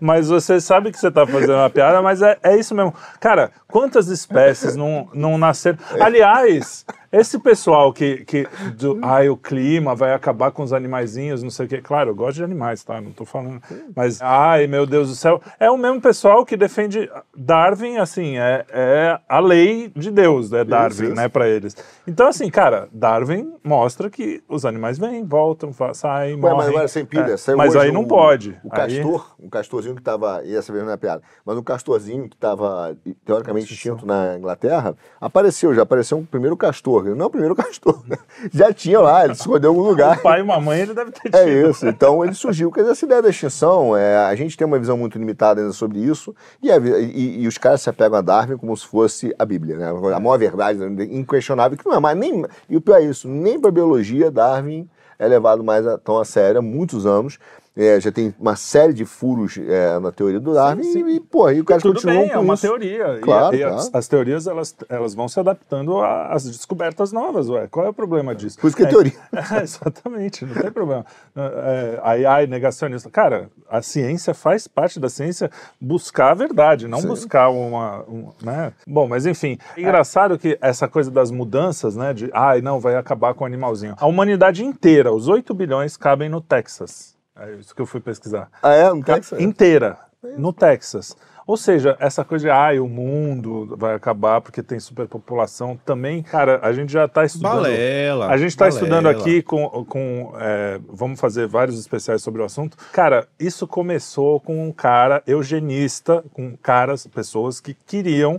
mas 0.00 0.28
você 0.28 0.60
sabe 0.60 0.90
que 0.90 0.98
você 0.98 1.10
tá 1.10 1.26
fazendo 1.26 1.54
uma 1.54 1.70
piada, 1.70 2.00
mas 2.02 2.22
é, 2.22 2.38
é 2.42 2.56
isso 2.56 2.74
mesmo. 2.74 2.94
Cara, 3.20 3.50
quantas 3.66 4.08
espécies 4.08 4.76
não, 4.76 5.08
não 5.12 5.38
nasceram? 5.38 5.78
Aliás, 6.00 6.84
esse 7.10 7.38
pessoal 7.38 7.92
que, 7.92 8.24
que 8.24 8.46
do, 8.76 8.98
ai, 9.02 9.28
o 9.28 9.36
clima 9.36 9.94
vai 9.94 10.12
acabar 10.12 10.50
com 10.50 10.62
os 10.62 10.72
animaizinhos, 10.72 11.42
não 11.42 11.50
sei 11.50 11.66
o 11.66 11.68
quê. 11.68 11.80
Claro, 11.82 12.10
eu 12.10 12.14
gosto 12.14 12.36
de 12.36 12.44
animais, 12.44 12.82
tá? 12.84 13.00
Não 13.00 13.12
tô 13.12 13.24
falando. 13.24 13.60
Mas, 13.94 14.20
ai, 14.20 14.66
meu 14.66 14.86
Deus 14.86 15.08
do 15.08 15.14
céu. 15.14 15.40
É 15.58 15.70
o 15.70 15.76
mesmo 15.78 16.00
pessoal 16.00 16.44
que 16.44 16.56
defende 16.56 17.10
Darwin, 17.36 17.96
assim, 17.98 18.36
é, 18.38 18.64
é 18.70 19.18
a 19.28 19.40
lei 19.40 19.90
de 19.94 20.10
Deus, 20.10 20.50
né? 20.50 20.64
Darwin, 20.64 21.06
isso. 21.06 21.14
né, 21.14 21.28
pra 21.28 21.48
eles. 21.48 21.76
Então, 22.06 22.28
assim, 22.28 22.50
cara, 22.50 22.88
Darwin 22.92 23.52
mostra 23.64 24.10
que 24.10 24.42
os 24.48 24.64
animais 24.64 24.98
vêm, 24.98 25.24
voltam, 25.24 25.70
saem, 25.94 26.34
Ué, 26.34 26.40
morrem. 26.40 26.56
mas 26.56 26.68
agora 26.68 26.88
sem 26.88 27.04
pilha. 27.04 27.32
É, 27.32 27.36
saiu 27.36 27.56
mas 27.56 27.74
aí 27.76 27.90
não 27.92 28.02
o- 28.02 28.08
pode. 28.08 28.50
O 28.64 28.68
Aí- 28.72 28.96
castor, 28.98 29.34
um 29.40 29.48
castorzinho 29.48 29.94
que 29.94 30.02
tava. 30.02 30.42
E 30.44 30.54
essa 30.54 30.72
vez 30.72 30.84
não 30.84 30.92
é 30.92 30.96
piada. 30.96 31.22
Mas 31.44 31.56
um 31.56 31.62
castorzinho 31.62 32.28
que 32.28 32.36
tava 32.36 32.96
teoricamente 33.24 33.72
extinto 33.72 34.04
na 34.06 34.36
Inglaterra, 34.36 34.94
apareceu, 35.20 35.74
já 35.74 35.82
apareceu 35.82 36.18
um 36.18 36.24
primeiro 36.24 36.56
castor. 36.56 36.97
Não, 37.04 37.30
primeiro 37.30 37.54
o 37.54 37.56
castor. 37.56 38.02
Já 38.52 38.72
tinha 38.72 39.00
lá, 39.00 39.24
ele 39.24 39.34
se 39.34 39.40
escondeu 39.40 39.72
em 39.72 39.76
algum 39.76 39.88
lugar. 39.88 40.18
O 40.18 40.22
pai 40.22 40.40
e 40.40 40.42
uma 40.42 40.60
mãe 40.60 40.80
ele 40.80 40.94
deve 40.94 41.10
ter 41.10 41.22
tido. 41.30 41.34
É 41.36 41.68
isso. 41.68 41.86
Então 41.88 42.24
ele 42.24 42.34
surgiu. 42.34 42.70
Quer 42.70 42.80
dizer, 42.80 42.92
essa 42.92 43.04
ideia 43.06 43.22
da 43.22 43.28
extinção, 43.30 43.96
é, 43.96 44.16
a 44.16 44.34
gente 44.34 44.56
tem 44.56 44.66
uma 44.66 44.78
visão 44.78 44.96
muito 44.96 45.18
limitada 45.18 45.60
ainda 45.60 45.72
sobre 45.72 45.98
isso, 46.00 46.34
e, 46.62 46.70
a 46.70 46.76
e- 46.78 47.42
e 47.42 47.46
os 47.48 47.58
caras 47.58 47.80
se 47.82 47.90
apegam 47.90 48.18
a 48.18 48.20
Darwin 48.22 48.56
como 48.56 48.76
se 48.76 48.86
fosse 48.86 49.34
a 49.38 49.44
Bíblia, 49.44 49.76
né? 49.76 49.88
A 50.14 50.20
maior 50.20 50.38
verdade, 50.38 50.78
inquestionável, 51.10 51.76
que 51.78 51.86
não 51.86 51.94
é 51.94 52.00
mais 52.00 52.16
nem. 52.16 52.44
E 52.68 52.76
o 52.76 52.80
pior 52.80 52.96
é 52.96 53.04
isso, 53.04 53.28
nem 53.28 53.58
para 53.60 53.70
biologia 53.70 54.30
Darwin 54.30 54.88
é 55.18 55.26
levado 55.26 55.64
mais 55.64 55.86
a- 55.86 55.98
tão 55.98 56.18
a 56.18 56.24
sério 56.24 56.58
há 56.60 56.62
muitos 56.62 57.04
anos. 57.06 57.38
É, 57.80 58.00
já 58.00 58.10
tem 58.10 58.34
uma 58.40 58.56
série 58.56 58.92
de 58.92 59.04
furos 59.04 59.56
é, 59.56 60.00
na 60.00 60.10
teoria 60.10 60.40
do 60.40 60.52
Darwin 60.52 60.82
sim. 60.82 61.08
e, 61.08 61.20
pô, 61.20 61.48
e 61.48 61.60
o 61.60 61.64
cara 61.64 61.80
Tudo 61.80 61.94
continuam 61.94 62.22
bem, 62.22 62.30
é 62.30 62.36
uma 62.38 62.54
isso. 62.54 62.66
teoria. 62.66 63.18
E- 63.18 63.20
Claro, 63.20 63.54
e, 63.54 63.60
claro. 63.60 63.74
As, 63.76 63.94
as 63.94 64.08
teorias 64.08 64.46
elas, 64.48 64.74
elas 64.88 65.14
vão 65.14 65.28
se 65.28 65.38
adaptando 65.38 66.00
às 66.00 66.44
descobertas 66.44 67.12
novas, 67.12 67.48
ué. 67.48 67.68
Qual 67.68 67.86
é 67.86 67.88
o 67.88 67.92
problema 67.92 68.34
disso? 68.34 68.58
Por 68.58 68.66
isso 68.66 68.76
que 68.76 68.82
é 68.82 68.86
teoria. 68.86 69.12
É, 69.58 69.62
exatamente, 69.62 70.44
não 70.44 70.54
tem 70.54 70.72
problema. 70.72 71.06
É, 71.36 72.00
ai, 72.02 72.24
ai, 72.24 72.46
negacionista. 72.48 73.08
Cara, 73.08 73.48
a 73.70 73.80
ciência 73.80 74.34
faz 74.34 74.66
parte 74.66 74.98
da 74.98 75.08
ciência 75.08 75.48
buscar 75.80 76.32
a 76.32 76.34
verdade, 76.34 76.88
não 76.88 77.00
Sim. 77.00 77.06
buscar 77.08 77.48
uma. 77.50 78.02
um, 78.08 78.30
né? 78.42 78.72
Bom, 78.86 79.06
mas 79.06 79.24
enfim. 79.24 79.56
É 79.76 79.80
engraçado 79.80 80.36
que 80.36 80.58
essa 80.60 80.88
coisa 80.88 81.10
das 81.10 81.30
mudanças, 81.30 81.94
né? 81.94 82.12
De 82.12 82.28
ai, 82.34 82.60
não, 82.60 82.80
vai 82.80 82.96
acabar 82.96 83.34
com 83.34 83.44
o 83.44 83.46
animalzinho. 83.46 83.94
A 83.98 84.06
humanidade 84.06 84.64
inteira, 84.64 85.12
os 85.12 85.28
8 85.28 85.54
bilhões, 85.54 85.96
cabem 85.96 86.28
no 86.28 86.40
Texas. 86.40 87.16
É 87.38 87.52
isso 87.54 87.74
que 87.74 87.80
eu 87.80 87.86
fui 87.86 88.00
pesquisar. 88.00 88.50
Ah, 88.62 88.74
é? 88.74 88.88
Não 88.88 89.02
tem 89.02 89.18
isso? 89.18 89.40
Inteira, 89.40 89.98
no 90.36 90.52
Texas. 90.52 91.16
Ou 91.48 91.56
seja, 91.56 91.96
essa 91.98 92.26
coisa 92.26 92.44
de 92.44 92.50
ai, 92.50 92.78
o 92.78 92.86
mundo 92.86 93.74
vai 93.78 93.94
acabar 93.94 94.38
porque 94.42 94.62
tem 94.62 94.78
superpopulação 94.78 95.80
também, 95.82 96.22
cara, 96.22 96.60
a 96.62 96.74
gente 96.74 96.92
já 96.92 97.06
está 97.06 97.24
estudando. 97.24 97.62
Balela. 97.62 98.26
A 98.26 98.36
gente 98.36 98.50
está 98.50 98.68
estudando 98.68 99.08
aqui 99.08 99.40
com. 99.40 99.66
com 99.86 100.34
é, 100.38 100.78
vamos 100.86 101.18
fazer 101.18 101.46
vários 101.46 101.80
especiais 101.80 102.20
sobre 102.20 102.42
o 102.42 102.44
assunto. 102.44 102.76
Cara, 102.92 103.26
isso 103.40 103.66
começou 103.66 104.38
com 104.40 104.68
um 104.68 104.70
cara 104.70 105.22
eugenista, 105.26 106.22
com 106.34 106.54
caras, 106.54 107.06
pessoas 107.06 107.60
que 107.60 107.72
queriam. 107.72 108.38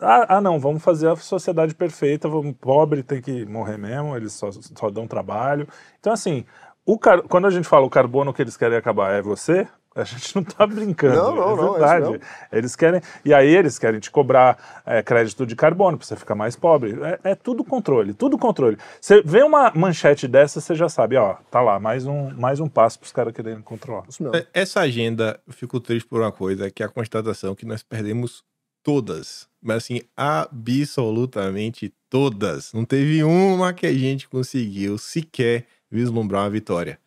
Ah, 0.00 0.36
ah, 0.36 0.40
não, 0.40 0.58
vamos 0.58 0.82
fazer 0.82 1.08
a 1.08 1.16
sociedade 1.16 1.74
perfeita, 1.74 2.26
vamos, 2.26 2.54
pobre 2.58 3.02
tem 3.02 3.20
que 3.20 3.44
morrer 3.44 3.76
mesmo, 3.76 4.16
eles 4.16 4.32
só, 4.32 4.50
só 4.50 4.88
dão 4.88 5.06
trabalho. 5.06 5.68
Então, 6.00 6.12
assim, 6.12 6.46
car... 7.00 7.22
quando 7.22 7.46
a 7.46 7.50
gente 7.50 7.68
fala 7.68 7.86
o 7.86 7.90
carbono 7.90 8.32
que 8.32 8.42
eles 8.42 8.56
querem 8.56 8.76
acabar 8.76 9.12
é 9.12 9.22
você, 9.22 9.66
a 9.94 10.04
gente 10.04 10.36
não 10.36 10.44
tá 10.44 10.66
brincando. 10.66 11.16
Não, 11.16 11.34
não, 11.34 11.52
é 11.52 11.56
não, 11.56 11.76
é 11.76 11.78
verdade. 11.78 12.10
mesmo. 12.10 12.26
Eles 12.52 12.76
querem. 12.76 13.00
E 13.24 13.34
aí 13.34 13.48
eles 13.48 13.78
querem 13.78 13.98
te 13.98 14.10
cobrar 14.10 14.82
é, 14.86 15.02
crédito 15.02 15.44
de 15.44 15.56
carbono 15.56 15.98
para 15.98 16.06
você 16.06 16.16
ficar 16.16 16.34
mais 16.34 16.54
pobre. 16.54 16.96
É, 17.02 17.30
é 17.30 17.34
tudo 17.34 17.64
controle, 17.64 18.14
tudo 18.14 18.38
controle. 18.38 18.78
Você 19.00 19.20
vê 19.22 19.42
uma 19.42 19.72
manchete 19.74 20.28
dessa, 20.28 20.60
você 20.60 20.74
já 20.74 20.88
sabe, 20.88 21.16
ó, 21.16 21.34
tá 21.50 21.60
lá, 21.60 21.80
mais 21.80 22.06
um, 22.06 22.30
mais 22.30 22.60
um 22.60 22.68
passo 22.68 22.98
para 23.00 23.06
os 23.06 23.12
caras 23.12 23.34
quererem 23.34 23.62
controlar. 23.62 24.04
É, 24.32 24.46
Essa 24.54 24.80
agenda, 24.80 25.40
eu 25.46 25.52
fico 25.52 25.80
triste 25.80 26.08
por 26.08 26.20
uma 26.20 26.32
coisa, 26.32 26.70
que 26.70 26.82
é 26.82 26.86
a 26.86 26.90
constatação 26.90 27.54
que 27.54 27.66
nós 27.66 27.82
perdemos 27.82 28.44
todas. 28.84 29.48
Mas 29.60 29.78
assim, 29.78 30.00
absolutamente 30.16 31.92
todas. 32.08 32.72
Não 32.72 32.84
teve 32.84 33.24
uma 33.24 33.72
que 33.72 33.86
a 33.86 33.92
gente 33.92 34.28
conseguiu 34.28 34.96
sequer 34.98 35.66
vislumbrar 35.90 36.44
uma 36.44 36.50
vitória. 36.50 36.98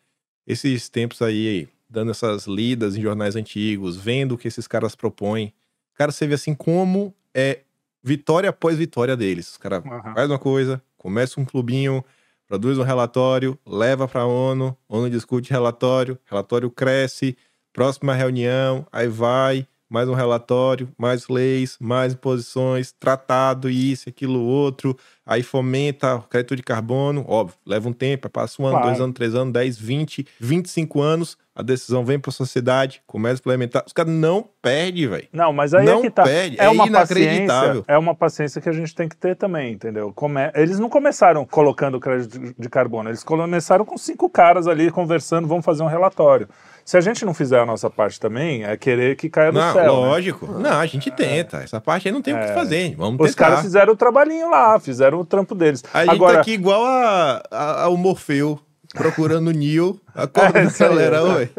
Esses 0.46 0.88
tempos 0.88 1.22
aí, 1.22 1.68
dando 1.88 2.10
essas 2.10 2.46
lidas 2.46 2.96
em 2.96 3.02
jornais 3.02 3.36
antigos, 3.36 3.96
vendo 3.96 4.32
o 4.32 4.38
que 4.38 4.48
esses 4.48 4.66
caras 4.66 4.94
propõem, 4.94 5.52
cara, 5.94 6.12
você 6.12 6.26
vê 6.26 6.34
assim 6.34 6.54
como 6.54 7.14
é 7.32 7.60
vitória 8.02 8.50
após 8.50 8.76
vitória 8.76 9.16
deles. 9.16 9.52
Os 9.52 9.56
caras 9.56 9.82
faz 10.14 10.30
uma 10.30 10.38
coisa, 10.38 10.82
começa 10.98 11.40
um 11.40 11.44
clubinho, 11.44 12.04
produz 12.46 12.78
um 12.78 12.82
relatório, 12.82 13.58
leva 13.66 14.06
para 14.06 14.22
a 14.22 14.26
ONU, 14.26 14.76
ONU 14.88 15.08
discute 15.08 15.50
relatório, 15.50 16.18
relatório 16.26 16.70
cresce, 16.70 17.36
próxima 17.72 18.14
reunião, 18.14 18.86
aí 18.92 19.08
vai, 19.08 19.66
mais 19.94 20.08
um 20.08 20.14
relatório, 20.14 20.88
mais 20.98 21.28
leis, 21.28 21.76
mais 21.80 22.14
imposições, 22.14 22.90
tratado, 22.90 23.70
isso, 23.70 24.08
aquilo, 24.08 24.40
outro, 24.40 24.96
aí 25.24 25.40
fomenta 25.44 26.16
o 26.16 26.22
crédito 26.22 26.56
de 26.56 26.64
carbono, 26.64 27.24
óbvio, 27.28 27.56
leva 27.64 27.88
um 27.88 27.92
tempo, 27.92 28.28
passa 28.28 28.60
um 28.60 28.66
ano, 28.66 28.74
Claro. 28.74 28.88
dois 28.88 29.00
anos, 29.00 29.14
três 29.14 29.34
anos, 29.36 29.52
10, 29.52 29.78
20, 29.78 30.26
25 30.40 31.00
anos, 31.00 31.38
a 31.54 31.62
decisão 31.62 32.04
vem 32.04 32.18
para 32.18 32.30
a 32.30 32.32
sociedade, 32.32 33.00
começa 33.06 33.36
a 33.36 33.42
implementar, 33.42 33.84
os 33.86 33.92
caras 33.92 34.12
não 34.12 34.44
perdem, 34.60 35.06
velho. 35.06 35.28
Não, 35.32 35.52
mas 35.52 35.72
aí 35.72 35.86
Não 35.86 36.00
é 36.00 36.02
que 36.02 36.10
tá. 36.10 36.24
perde, 36.24 36.56
é 36.60 36.64
é 36.64 36.68
uma 36.68 36.88
inacreditável. 36.88 37.46
paciência, 37.46 37.84
é 37.86 37.96
uma 37.96 38.14
paciência 38.16 38.60
que 38.60 38.68
a 38.68 38.72
gente 38.72 38.92
tem 38.96 39.08
que 39.08 39.16
ter 39.16 39.36
também, 39.36 39.74
entendeu? 39.74 40.12
Come... 40.12 40.40
Eles 40.56 40.80
não 40.80 40.88
começaram 40.90 41.46
colocando 41.46 42.00
crédito 42.00 42.52
de 42.58 42.68
carbono, 42.68 43.10
eles 43.10 43.22
começaram 43.22 43.84
com 43.84 43.96
cinco 43.96 44.28
caras 44.28 44.66
ali 44.66 44.90
conversando, 44.90 45.46
vamos 45.46 45.64
fazer 45.64 45.84
um 45.84 45.86
relatório. 45.86 46.48
Se 46.84 46.96
a 46.98 47.00
gente 47.00 47.24
não 47.24 47.32
fizer 47.32 47.58
a 47.60 47.64
nossa 47.64 47.88
parte 47.88 48.20
também, 48.20 48.62
é 48.64 48.76
querer 48.76 49.16
que 49.16 49.30
caia 49.30 49.50
do 49.50 49.58
Não, 49.58 49.72
céu. 49.72 49.82
né? 49.84 49.88
lógico. 49.90 50.46
Não, 50.58 50.78
a 50.78 50.84
gente 50.86 51.10
tenta. 51.10 51.58
Essa 51.58 51.80
parte 51.80 52.06
aí 52.08 52.12
não 52.12 52.20
tem 52.20 52.34
o 52.34 52.38
que 52.38 52.52
fazer. 52.52 52.94
Vamos 52.94 53.18
Os 53.20 53.30
tentar. 53.34 53.48
caras 53.48 53.62
fizeram 53.64 53.92
o 53.94 53.96
trabalhinho 53.96 54.50
lá, 54.50 54.78
fizeram 54.78 55.18
o 55.20 55.24
trampo 55.24 55.54
deles. 55.54 55.82
A 55.94 56.00
gente 56.04 56.14
Agora, 56.14 56.34
tá 56.34 56.40
aqui 56.42 56.52
igual 56.52 56.84
a, 56.84 57.42
a- 57.50 57.82
ao 57.84 57.96
Morfeu, 57.96 58.60
procurando 58.92 59.48
o 59.48 59.52
Neo. 59.52 59.98
Acorda, 60.14 60.58
É, 60.60 60.66
galera, 60.78 61.16
é. 61.16 61.20
oi. 61.22 61.50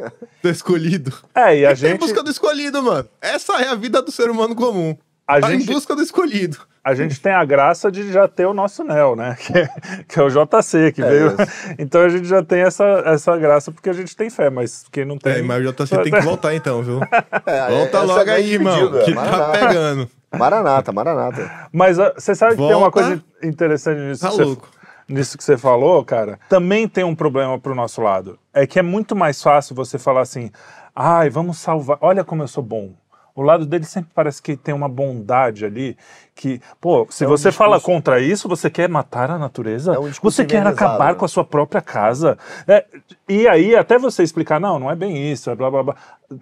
Tô 0.44 0.50
escolhido. 0.50 1.12
é, 1.34 1.58
e 1.60 1.66
a 1.66 1.74
gente, 1.74 2.00
busca 2.00 2.22
do 2.22 2.30
escolhido, 2.30 2.84
mano. 2.84 3.10
Essa 3.20 3.54
é 3.64 3.68
a 3.70 3.76
vida 3.76 4.02
do 4.04 4.12
ser 4.12 4.30
humano 4.30 4.54
comum. 4.56 4.96
A 5.28 5.40
tá 5.42 5.50
gente- 5.50 5.64
em 5.64 5.74
busca 5.74 5.96
do 5.96 6.02
escolhido. 6.04 6.58
a 6.84 6.94
gente 6.94 7.20
tem 7.20 7.32
a 7.32 7.44
graça 7.44 7.92
de 7.92 8.12
já 8.12 8.28
ter 8.28 8.46
o 8.46 8.54
nosso 8.54 8.84
Nel, 8.84 9.16
né? 9.16 9.36
Que 9.42 9.58
é, 9.58 9.70
que 10.08 10.20
é 10.20 10.24
o 10.24 10.30
JC, 10.30 10.92
que 10.92 11.02
É 11.02 11.10
veio. 11.10 11.28
isso. 11.30 11.76
Então 11.80 12.02
a 12.02 12.10
gente 12.10 12.28
já 12.28 12.44
tem 12.44 12.62
essa, 12.62 12.84
essa 13.06 13.36
graça 13.38 13.72
porque 13.72 13.90
a 13.90 13.94
gente 13.94 14.16
tem 14.16 14.30
fé, 14.30 14.50
mas 14.52 14.86
quem 14.92 15.04
não 15.06 15.18
tem. 15.18 15.34
É, 15.34 15.42
mas 15.42 15.66
o 15.66 15.72
JC 15.74 15.98
tem 16.04 16.12
que 16.14 16.22
voltar 16.22 16.54
então, 16.54 16.84
viu? 16.84 17.00
É, 17.46 17.70
Volta 17.72 17.98
essa 17.98 18.06
logo 18.06 18.30
é 18.30 18.34
a 18.34 18.36
aí, 18.36 18.54
irmão. 18.54 18.92
Que 19.04 19.14
tá 19.14 19.22
Maranata. 19.22 19.60
pegando. 19.68 20.10
Maranata, 20.38 20.92
Maranata. 20.92 21.52
Mas 21.72 21.98
você 21.98 22.36
sabe 22.36 22.52
que 22.52 22.58
tem 22.58 22.68
uma 22.68 22.90
Volta. 22.90 22.92
coisa 22.92 23.24
interessante 23.42 24.00
nisso, 24.02 24.22
Tá 24.22 24.30
que 24.30 24.36
você, 24.36 24.44
louco. 24.44 24.68
nisso 25.08 25.38
que 25.38 25.44
você 25.44 25.58
falou, 25.58 26.04
cara. 26.04 26.38
Também 26.50 26.88
tem 26.88 27.04
um 27.04 27.16
problema 27.16 27.58
pro 27.60 27.74
nosso 27.74 28.02
lado. 28.02 28.38
É 28.54 28.68
que 28.68 28.78
é 28.78 28.82
muito 28.84 29.16
mais 29.16 29.42
fácil 29.42 29.74
você 29.76 29.98
falar 29.98 30.22
assim: 30.22 30.52
ai, 30.94 31.30
vamos 31.30 31.58
salvar. 31.58 31.98
Olha 32.02 32.24
como 32.24 32.44
eu 32.44 32.48
sou 32.48 32.62
bom. 32.64 32.94
O 33.36 33.42
lado 33.42 33.66
dele 33.66 33.84
sempre 33.84 34.12
parece 34.16 34.42
que 34.42 34.56
tem 34.56 34.74
uma 34.74 34.88
bondade 34.88 35.66
ali. 35.66 35.98
Que, 36.36 36.60
pô, 36.82 37.08
se 37.10 37.24
É 37.24 37.28
um 37.28 37.30
você 37.30 37.50
fala 37.50 37.80
contra 37.80 38.20
isso, 38.20 38.50
você 38.50 38.70
quer 38.70 38.90
matar 38.90 39.32
a 39.32 39.40
natureza? 39.40 39.94
É 39.96 40.00
um 40.00 40.12
você 40.22 40.44
quer 40.44 40.68
acabar 40.68 41.14
né? 41.14 41.16
com 41.16 41.24
a 41.24 41.28
sua 41.30 41.46
própria 41.46 41.82
casa. 41.82 42.38
É, 42.68 42.86
e 43.28 43.48
aí, 43.48 43.74
até 43.74 43.98
você 43.98 44.22
explicar, 44.22 44.60
não, 44.60 44.78
não 44.78 44.92
é 44.92 44.96
bem 44.96 45.32
isso, 45.32 45.50
é 45.50 45.56
blá 45.56 45.72
blá 45.72 45.82
blá. 45.82 45.96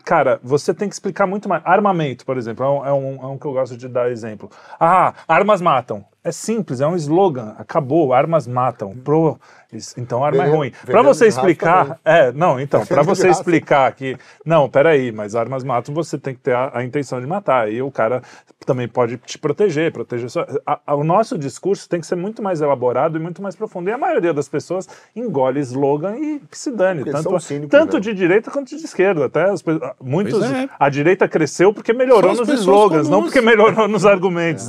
Cara, 0.03 0.39
você 0.43 0.73
tem 0.73 0.87
que 0.89 0.95
explicar 0.95 1.27
muito 1.27 1.47
mais. 1.47 1.61
Armamento, 1.65 2.25
por 2.25 2.37
exemplo, 2.37 2.65
é 2.65 2.69
um, 2.69 2.85
é 2.87 2.93
um, 2.93 3.15
é 3.21 3.27
um 3.27 3.37
que 3.37 3.45
eu 3.45 3.53
gosto 3.53 3.77
de 3.77 3.87
dar 3.87 4.09
exemplo. 4.09 4.49
Ah, 4.79 5.13
armas 5.27 5.61
matam. 5.61 6.03
É 6.23 6.31
simples, 6.31 6.79
é 6.79 6.87
um 6.87 6.95
slogan. 6.95 7.53
Acabou, 7.59 8.13
armas 8.13 8.47
matam. 8.47 8.95
Pro, 9.03 9.37
isso- 9.73 9.93
então 9.99 10.23
arma 10.23 10.45
é 10.45 10.49
ruim. 10.49 10.71
Para 10.85 11.01
você 11.01 11.27
explicar. 11.27 11.99
É, 12.05 12.31
não, 12.31 12.61
então, 12.61 12.85
para 12.85 13.01
você 13.01 13.27
explicar 13.29 13.91
que. 13.91 14.17
Não, 14.45 14.69
peraí, 14.69 15.11
mas 15.11 15.35
armas 15.35 15.65
matam, 15.65 15.93
você 15.93 16.17
tem 16.17 16.33
que 16.33 16.39
ter 16.39 16.55
a, 16.55 16.71
a 16.75 16.83
intenção 16.83 17.19
de 17.19 17.27
matar. 17.27 17.69
E 17.69 17.81
o 17.81 17.91
cara 17.91 18.21
também 18.65 18.87
pode 18.87 19.17
te 19.17 19.37
proteger, 19.37 19.82
proteger 19.91 20.29
sua. 20.29 20.47
a- 20.65 20.79
a- 20.85 20.95
o 20.95 21.03
nosso 21.03 21.37
discurso 21.37 21.87
tem 21.89 21.99
que 21.99 22.07
ser 22.07 22.15
muito 22.15 22.41
mais 22.41 22.61
elaborado 22.61 23.17
e 23.17 23.19
muito 23.21 23.41
mais 23.41 23.55
profundo. 23.55 23.89
E 23.89 23.93
a 23.93 23.97
maioria 23.97 24.33
das 24.33 24.47
pessoas 24.49 24.87
engole 25.15 25.59
slogan 25.61 26.17
e 26.17 26.39
que 26.49 26.57
se 26.57 26.71
dane. 26.71 26.99
Porque 26.99 27.11
Tanto, 27.11 27.29
são 27.29 27.39
cínicos, 27.39 27.69
tanto 27.71 27.95
né? 27.95 27.99
de 28.01 28.13
direita 28.13 28.51
quanto 28.51 28.69
de 28.75 28.83
esquerda. 28.83 29.25
Até 29.25 29.49
as 29.49 29.63
muitos. 30.01 30.43
É. 30.43 30.69
A 30.79 30.89
direita 30.89 31.27
cresceu 31.27 31.73
porque 31.73 31.93
melhorou 31.93 32.35
São 32.35 32.45
nos 32.45 32.59
slogans, 32.61 33.07
não 33.09 33.19
comuns. 33.19 33.31
porque 33.33 33.41
melhorou 33.45 33.87
nos 33.87 34.05
argumentos. 34.05 34.67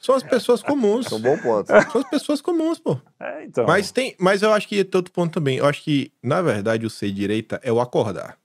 São 0.00 0.14
as 0.14 0.22
pessoas 0.22 0.62
comuns. 0.62 1.10
É 1.10 1.14
um 1.16 1.20
bom 1.20 1.36
ponto. 1.38 1.66
São 1.90 2.00
as 2.00 2.08
pessoas 2.10 2.40
comuns, 2.40 2.78
pô. 2.78 2.96
É, 3.20 3.44
então. 3.44 3.66
Mas 3.66 3.90
tem, 3.90 4.14
mas 4.18 4.42
eu 4.42 4.52
acho 4.52 4.68
que 4.68 4.84
tem 4.84 4.98
outro 4.98 5.12
ponto 5.12 5.32
também. 5.32 5.58
Eu 5.58 5.66
acho 5.66 5.82
que, 5.82 6.12
na 6.22 6.40
verdade, 6.40 6.86
o 6.86 6.90
ser 6.90 7.10
direita 7.10 7.60
é 7.64 7.72
o 7.72 7.80
acordar. 7.80 8.36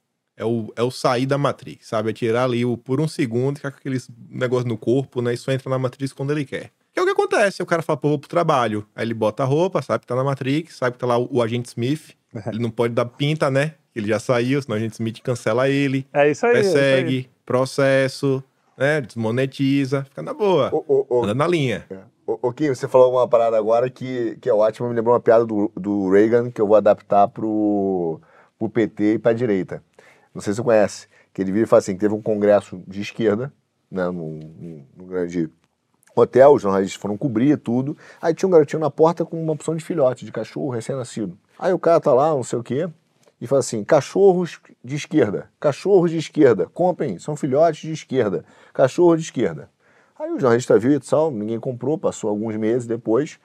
É 0.44 0.46
o, 0.46 0.74
é 0.76 0.84
o 0.84 0.92
sair 0.92 1.26
da 1.26 1.38
Matrix, 1.38 1.88
sabe? 1.88 2.10
É 2.10 2.14
tirar 2.14 2.44
ali 2.44 2.66
o, 2.66 2.76
por 2.76 3.00
um 3.00 3.08
segundo, 3.08 3.56
ficar 3.56 3.72
com 3.72 3.78
aqueles 3.78 4.10
negócio 4.30 4.68
no 4.68 4.78
corpo, 4.78 5.22
né? 5.22 5.34
E 5.34 5.38
só 5.38 5.54
entra 5.54 5.70
na 5.70 5.80
Matrix 5.80 6.12
quando 6.12 6.32
ele 6.32 6.44
quer. 6.44 6.70
Que 6.94 7.00
é 7.00 7.02
o 7.02 7.06
que 7.06 7.12
acontece. 7.12 7.64
O 7.64 7.66
cara 7.66 7.82
fala, 7.82 7.96
pô, 7.96 8.10
vou 8.10 8.20
pro 8.20 8.30
trabalho. 8.30 8.86
Aí 8.94 9.06
ele 9.06 9.14
bota 9.14 9.42
a 9.42 9.46
roupa, 9.46 9.82
sabe 9.82 10.02
que 10.02 10.08
tá 10.08 10.16
na 10.16 10.24
Matrix, 10.24 10.76
sabe 10.76 10.94
que 10.94 11.00
tá 11.00 11.08
lá 11.08 11.18
o, 11.18 11.30
o 11.32 11.42
agente 11.42 11.70
Smith. 11.70 12.16
Ele 12.48 12.60
não 12.60 12.70
pode 12.70 12.94
dar 12.94 13.06
pinta, 13.06 13.50
né? 13.50 13.76
Ele 13.96 14.08
já 14.08 14.20
saiu, 14.20 14.62
senão 14.62 14.76
o 14.76 14.80
agente 14.80 14.94
Smith 14.94 15.22
cancela 15.22 15.70
ele, 15.70 16.06
é 16.12 16.30
isso 16.30 16.46
aí. 16.46 16.56
é 16.56 16.60
isso 16.60 16.70
aí. 16.70 16.74
persegue, 16.74 17.30
processo, 17.46 18.44
né? 18.78 19.02
Desmonetiza, 19.02 20.04
fica 20.04 20.22
na 20.22 20.34
boa. 20.34 20.70
Ô, 20.74 21.06
ô, 21.10 21.24
Anda 21.24 21.34
na 21.34 21.48
linha. 21.48 21.86
ô, 22.28 22.40
ô, 22.42 22.52
Kim, 22.52 22.68
você 22.68 22.88
falou 22.88 23.14
uma 23.14 23.28
parada 23.28 23.58
agora 23.58 23.90
que, 23.90 24.38
que 24.42 24.50
é 24.50 24.54
ótima, 24.54 24.90
me 24.90 24.96
lembrou 24.96 25.14
uma 25.14 25.22
piada 25.22 25.46
do, 25.46 25.72
do 25.76 26.10
Reagan 26.10 26.52
que 26.52 26.60
eu 26.60 26.68
vou 26.68 26.76
adaptar 26.76 27.28
pro, 27.28 28.20
pro 28.58 28.70
PT 28.70 29.14
e 29.14 29.20
pra 29.20 29.32
direita. 29.34 29.84
Não 30.34 30.42
sei 30.42 30.54
se 30.54 30.58
você 30.58 30.64
conhece. 30.64 31.08
Que 31.34 31.42
ele 31.42 31.52
vira 31.52 31.66
e 31.66 31.68
fala 31.68 31.80
assim, 31.80 31.96
teve 31.98 32.14
um 32.14 32.22
congresso 32.22 32.82
de 32.88 33.02
esquerda, 33.02 33.52
né, 33.90 34.06
num, 34.10 34.40
num- 34.98 35.08
grande 35.08 35.50
hotel, 36.16 36.54
os 36.54 36.62
jornalistas 36.62 37.00
foram 37.00 37.18
cobrir 37.18 37.58
tudo. 37.58 37.98
Aí 38.22 38.34
tinha 38.34 38.48
um 38.48 38.52
garotinho 38.52 38.80
na 38.80 38.90
porta 38.92 39.26
com 39.26 39.42
uma 39.42 39.54
opção 39.54 39.76
de 39.76 39.84
filhote, 39.84 40.26
de 40.26 40.32
cachorro 40.32 40.70
recém-nascido. 40.70 41.38
Aí 41.58 41.74
o 41.74 41.80
cara 41.80 42.00
tá 42.00 42.14
lá, 42.14 42.30
não 42.30 42.44
sei 42.44 42.60
o 42.60 42.64
quê, 42.64 42.88
e 43.42 43.48
fala 43.48 43.60
assim: 43.60 43.84
cachorros 43.84 44.60
de 44.84 44.96
esquerda, 44.96 45.50
cachorros 45.60 46.12
de 46.12 46.18
esquerda, 46.18 46.68
comprem, 46.68 47.18
são 47.20 47.36
filhotes 47.36 47.82
de 47.82 47.92
esquerda, 47.92 48.46
cachorro 48.74 49.16
de 49.16 49.24
esquerda. 49.24 49.70
Aí 50.18 50.32
o 50.32 50.40
jornalista 50.40 50.78
viu 50.78 50.92
e 50.92 51.00
tal, 51.00 51.32
ninguém 51.32 51.60
comprou, 51.60 51.98
passou 51.98 52.30
alguns 52.30 52.56
meses 52.56 52.88
depois, 52.88 53.40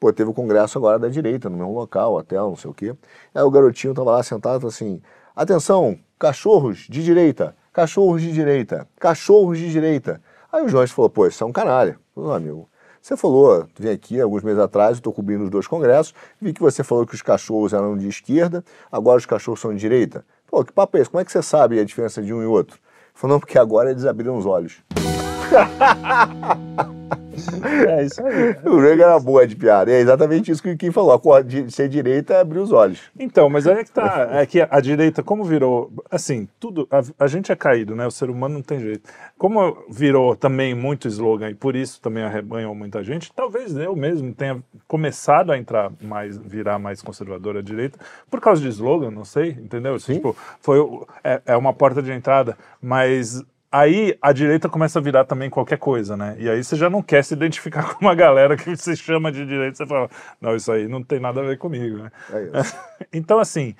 pô, 0.00 0.12
teve 0.12 0.30
o 0.30 0.34
congresso 0.34 0.78
agora 0.78 0.98
da 0.98 1.08
direita, 1.08 1.48
no 1.50 1.56
mesmo 1.56 1.74
local, 1.74 2.14
hotel, 2.14 2.48
não 2.48 2.56
sei 2.56 2.70
o 2.70 2.74
quê. 2.74 2.94
Aí 3.34 3.42
o 3.42 3.50
garotinho 3.50 3.94
tava 3.94 4.10
lá 4.12 4.22
sentado 4.22 4.66
assim: 4.66 5.00
atenção, 5.34 5.98
cachorros 6.18 6.86
de 6.88 7.02
direita, 7.02 7.56
cachorros 7.72 8.22
de 8.22 8.32
direita, 8.32 8.88
cachorros 8.98 9.58
de 9.58 9.70
direita. 9.70 10.20
Aí 10.52 10.62
o 10.62 10.68
jornalista 10.68 10.94
falou: 10.94 11.10
pô, 11.10 11.26
isso 11.26 11.42
é 11.42 11.46
um 11.46 11.52
canalha. 11.52 11.98
Meu 12.16 12.32
amigo, 12.32 12.68
você 13.02 13.16
falou, 13.16 13.66
vem 13.78 13.92
aqui 13.92 14.20
alguns 14.20 14.42
meses 14.42 14.60
atrás, 14.60 14.92
eu 14.92 14.96
estou 14.96 15.12
cobrindo 15.12 15.44
os 15.44 15.50
dois 15.50 15.66
congressos, 15.66 16.14
vi 16.40 16.52
que 16.52 16.60
você 16.60 16.84
falou 16.84 17.06
que 17.06 17.14
os 17.14 17.22
cachorros 17.22 17.72
eram 17.72 17.98
de 17.98 18.08
esquerda, 18.08 18.64
agora 18.90 19.18
os 19.18 19.26
cachorros 19.26 19.60
são 19.60 19.74
de 19.74 19.80
direita. 19.80 20.24
Pô, 20.46 20.64
que 20.64 20.72
papo 20.72 20.96
é 20.96 21.00
esse? 21.00 21.10
Como 21.10 21.20
é 21.20 21.24
que 21.24 21.32
você 21.32 21.42
sabe 21.42 21.80
a 21.80 21.84
diferença 21.84 22.22
de 22.22 22.32
um 22.32 22.42
e 22.42 22.46
outro? 22.46 22.78
Falou, 23.12 23.34
não, 23.34 23.40
porque 23.40 23.58
agora 23.58 23.90
eles 23.90 24.04
abriram 24.04 24.36
os 24.36 24.46
olhos. 24.46 24.82
É 27.88 28.04
isso 28.04 28.24
aí. 28.24 28.56
O 28.64 28.78
Rego 28.78 29.02
era 29.02 29.18
boa 29.18 29.46
de 29.46 29.56
piada. 29.56 29.90
É 29.90 30.00
exatamente 30.00 30.50
isso 30.50 30.62
que 30.62 30.70
o 30.70 30.76
Kim 30.76 30.90
falou. 30.90 31.20
De 31.42 31.70
ser 31.70 31.88
direita 31.88 32.34
é 32.34 32.40
abrir 32.40 32.58
os 32.58 32.72
olhos. 32.72 33.00
Então, 33.18 33.48
mas 33.48 33.66
aí 33.66 33.78
é 33.78 33.84
que 33.84 33.90
tá. 33.90 34.28
É 34.32 34.46
que 34.46 34.60
a 34.60 34.80
direita, 34.80 35.22
como 35.22 35.44
virou. 35.44 35.92
Assim, 36.10 36.48
tudo. 36.58 36.86
A, 36.90 37.02
a 37.24 37.26
gente 37.26 37.52
é 37.52 37.56
caído, 37.56 37.94
né? 37.94 38.06
O 38.06 38.10
ser 38.10 38.30
humano 38.30 38.54
não 38.54 38.62
tem 38.62 38.80
jeito. 38.80 39.08
Como 39.38 39.84
virou 39.88 40.36
também 40.36 40.74
muito 40.74 41.08
slogan 41.08 41.50
e 41.50 41.54
por 41.54 41.76
isso 41.76 42.00
também 42.00 42.22
arrebanhou 42.22 42.74
muita 42.74 43.02
gente, 43.02 43.32
talvez 43.32 43.76
eu 43.76 43.96
mesmo 43.96 44.32
tenha 44.32 44.62
começado 44.86 45.52
a 45.52 45.58
entrar 45.58 45.92
mais, 46.00 46.36
virar 46.38 46.78
mais 46.78 47.02
conservador 47.02 47.56
à 47.56 47.62
direita, 47.62 47.98
por 48.30 48.40
causa 48.40 48.60
de 48.60 48.68
slogan, 48.68 49.10
não 49.10 49.24
sei, 49.24 49.50
entendeu? 49.50 49.98
Tipo, 49.98 50.36
foi, 50.60 50.78
é, 51.22 51.42
é 51.46 51.56
uma 51.56 51.72
porta 51.72 52.02
de 52.02 52.12
entrada, 52.12 52.56
mas 52.80 53.42
aí 53.74 54.16
a 54.22 54.32
direita 54.32 54.68
começa 54.68 55.00
a 55.00 55.02
virar 55.02 55.24
também 55.24 55.50
qualquer 55.50 55.78
coisa, 55.78 56.16
né? 56.16 56.36
E 56.38 56.48
aí 56.48 56.62
você 56.62 56.76
já 56.76 56.88
não 56.88 57.02
quer 57.02 57.24
se 57.24 57.34
identificar 57.34 57.82
com 57.94 58.04
uma 58.04 58.14
galera 58.14 58.56
que 58.56 58.76
você 58.76 58.94
chama 58.94 59.32
de 59.32 59.44
direita, 59.44 59.76
você 59.78 59.86
fala, 59.86 60.08
não, 60.40 60.54
isso 60.54 60.70
aí 60.70 60.86
não 60.86 61.02
tem 61.02 61.18
nada 61.18 61.40
a 61.40 61.44
ver 61.44 61.58
comigo, 61.58 61.98
né? 61.98 62.10
É 62.30 62.60
isso. 62.60 62.76
então, 63.12 63.40
assim, 63.40 63.74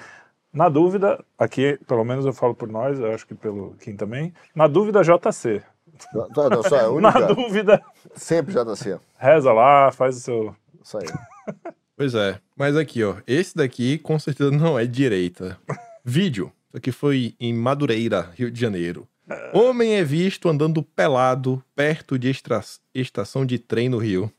na 0.53 0.69
dúvida, 0.69 1.25
aqui, 1.39 1.79
pelo 1.87 2.05
menos 2.05 2.27
eu 2.27 2.33
falo 2.33 2.55
por 2.57 2.69
nós, 2.69 2.99
eu 2.99 3.13
acho 3.13 3.25
que 3.25 3.35
pelo 3.37 3.77
Kim 3.81 3.95
também, 3.95 4.35
na 4.55 4.67
dúvida, 4.67 5.01
JC. 5.03 5.63
Não, 6.13 6.51
não, 6.51 6.63
só 6.65 6.77
é 6.77 6.81
a 6.81 6.89
Na 7.01 7.11
única. 7.11 7.35
dúvida, 7.35 7.83
Sempre 8.17 8.53
JC. 8.53 8.99
reza 9.17 9.53
lá, 9.53 9.93
faz 9.93 10.17
o 10.17 10.21
seu. 10.21 10.57
Isso 10.83 10.99
aí. 10.99 11.07
Pois 11.97 12.15
é. 12.17 12.41
Mas 12.57 12.77
aqui, 12.77 13.05
ó. 13.05 13.15
Esse 13.29 13.55
daqui 13.57 13.99
com 13.99 14.19
certeza 14.19 14.51
não 14.51 14.77
é 14.77 14.87
direita. 14.87 15.57
Vídeo. 16.05 16.53
Isso 16.69 16.79
aqui 16.79 16.91
foi 16.91 17.37
em 17.39 17.55
Madureira, 17.55 18.33
Rio 18.35 18.51
de 18.51 18.61
Janeiro. 18.61 19.07
Homem 19.53 19.95
é 19.95 20.05
visto 20.05 20.49
andando 20.49 20.83
pelado 20.83 21.63
perto 21.75 22.19
de 22.19 22.29
extra- 22.29 22.61
estação 22.95 23.47
de 23.47 23.59
trem 23.59 23.89
no 23.89 23.99
Rio. 23.99 24.31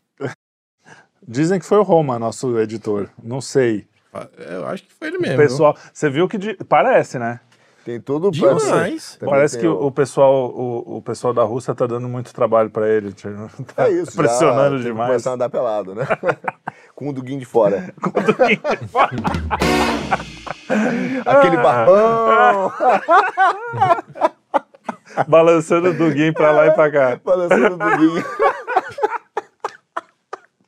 Dizem 1.28 1.60
que 1.60 1.65
foi 1.65 1.80
o 1.80 1.84
Roma, 1.84 2.19
nosso 2.19 2.60
editor. 2.60 3.10
Não 3.21 3.41
sei. 3.41 3.88
Ah, 4.13 4.28
Eu 4.38 4.67
acho 4.67 4.84
que 4.84 4.93
foi 4.93 5.08
ele 5.08 5.17
O 5.17 5.21
mesmo. 5.21 5.38
pessoal, 5.38 5.76
você 5.91 6.08
viu 6.10 6.28
que 6.28 6.38
di- 6.38 6.56
parece, 6.69 7.17
né? 7.17 7.39
Tem 7.84 8.00
todo 8.02 8.28
o 8.30 8.32
Demais. 8.32 9.17
Parece 9.24 9.60
que 9.60 9.67
o, 9.67 9.86
o 9.88 9.91
pessoal, 9.91 10.50
o, 10.56 10.98
o 10.98 11.02
pessoal 11.04 11.34
da 11.34 11.43
Rússia 11.43 11.74
tá 11.76 11.86
dando 11.86 12.08
muito 12.10 12.34
trabalho 12.34 12.69
pra 12.69 12.88
ele. 12.89 13.12
tipo, 13.12 13.30
Tá 13.76 13.88
É 13.88 13.91
isso, 13.91 14.12
já 14.12 14.17
pressionando 14.24 14.78
que 14.78 14.84
demais. 14.84 15.08
Começar 15.10 15.32
a 15.32 15.34
andar 15.34 15.50
pelado, 15.50 15.93
né? 15.95 16.06
Com 16.95 17.10
o 17.10 17.13
duguinho 17.13 17.39
de 17.39 17.45
fora. 17.45 17.93
Aquele 21.26 21.58
barbão, 21.58 22.71
Balançando 25.28 25.89
o 25.89 25.93
Duguinho 25.93 26.34
pra 26.34 26.51
lá 26.51 26.67
e 26.67 26.71
pra 26.71 26.91
cá. 26.91 27.19
balançando 27.23 27.75
o 27.75 27.78
duguinho. 27.78 28.25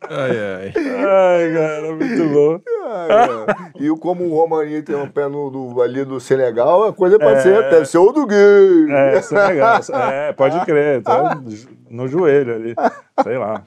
Ai, 0.10 0.32
ai. 0.32 0.74
Ai, 0.76 1.54
cara, 1.54 1.94
muito 1.94 2.30
bom. 2.30 2.62
Ai, 2.86 3.08
cara. 3.10 3.72
E 3.78 3.90
o- 3.92 3.98
como 3.98 4.24
o 4.26 4.34
Romaninho 4.36 4.82
tem 4.82 4.96
um 4.96 5.10
pé 5.10 5.28
no, 5.28 5.50
do- 5.50 5.82
ali 5.82 6.06
do 6.06 6.18
Senegal, 6.20 6.86
a 6.86 6.94
coisa 6.94 7.20
pode 7.20 7.42
ser, 7.42 7.70
deve 7.70 7.86
ser 7.86 7.98
o 7.98 8.12
duguinho. 8.14 8.90
É, 8.96 9.18
é 9.18 9.48
legal. 9.48 9.80
É, 10.12 10.32
pode 10.34 10.64
crer. 10.66 11.02
Tá 11.04 11.38
no 11.92 12.08
joelho 12.08 12.56
ali. 12.56 12.76
Sei 13.22 13.38
lá. 13.38 13.64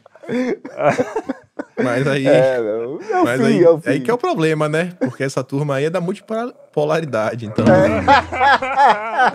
Mas 1.82 2.06
aí. 2.06 2.26
É, 2.26 2.56
é 2.56 2.60
o 2.60 3.24
mas 3.24 3.40
fim, 3.40 3.46
aí, 3.46 3.64
é 3.64 3.70
o 3.70 3.80
fim. 3.80 3.90
aí 3.90 4.00
que 4.00 4.10
é 4.10 4.14
o 4.14 4.18
problema, 4.18 4.68
né? 4.68 4.92
Porque 5.00 5.24
essa 5.24 5.42
turma 5.42 5.76
aí 5.76 5.84
é 5.86 5.90
da 5.90 6.00
multipolaridade, 6.00 7.46
então. 7.46 7.64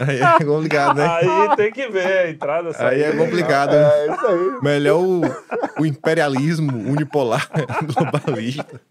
aí 0.07 0.19
é 0.19 0.45
complicado, 0.45 0.97
né? 0.97 1.07
Aí 1.07 1.55
tem 1.55 1.71
que 1.71 1.87
ver 1.89 2.05
a 2.05 2.29
entrada 2.29 2.69
Aí 2.79 3.03
é 3.03 3.11
complicado. 3.11 3.71
né? 3.71 3.83
É 3.83 4.13
isso 4.13 4.25
aí. 4.27 4.59
Melhor 4.61 4.99
o, 4.99 5.21
o 5.79 5.85
imperialismo 5.85 6.71
unipolar 6.77 7.49
globalista. 7.93 8.81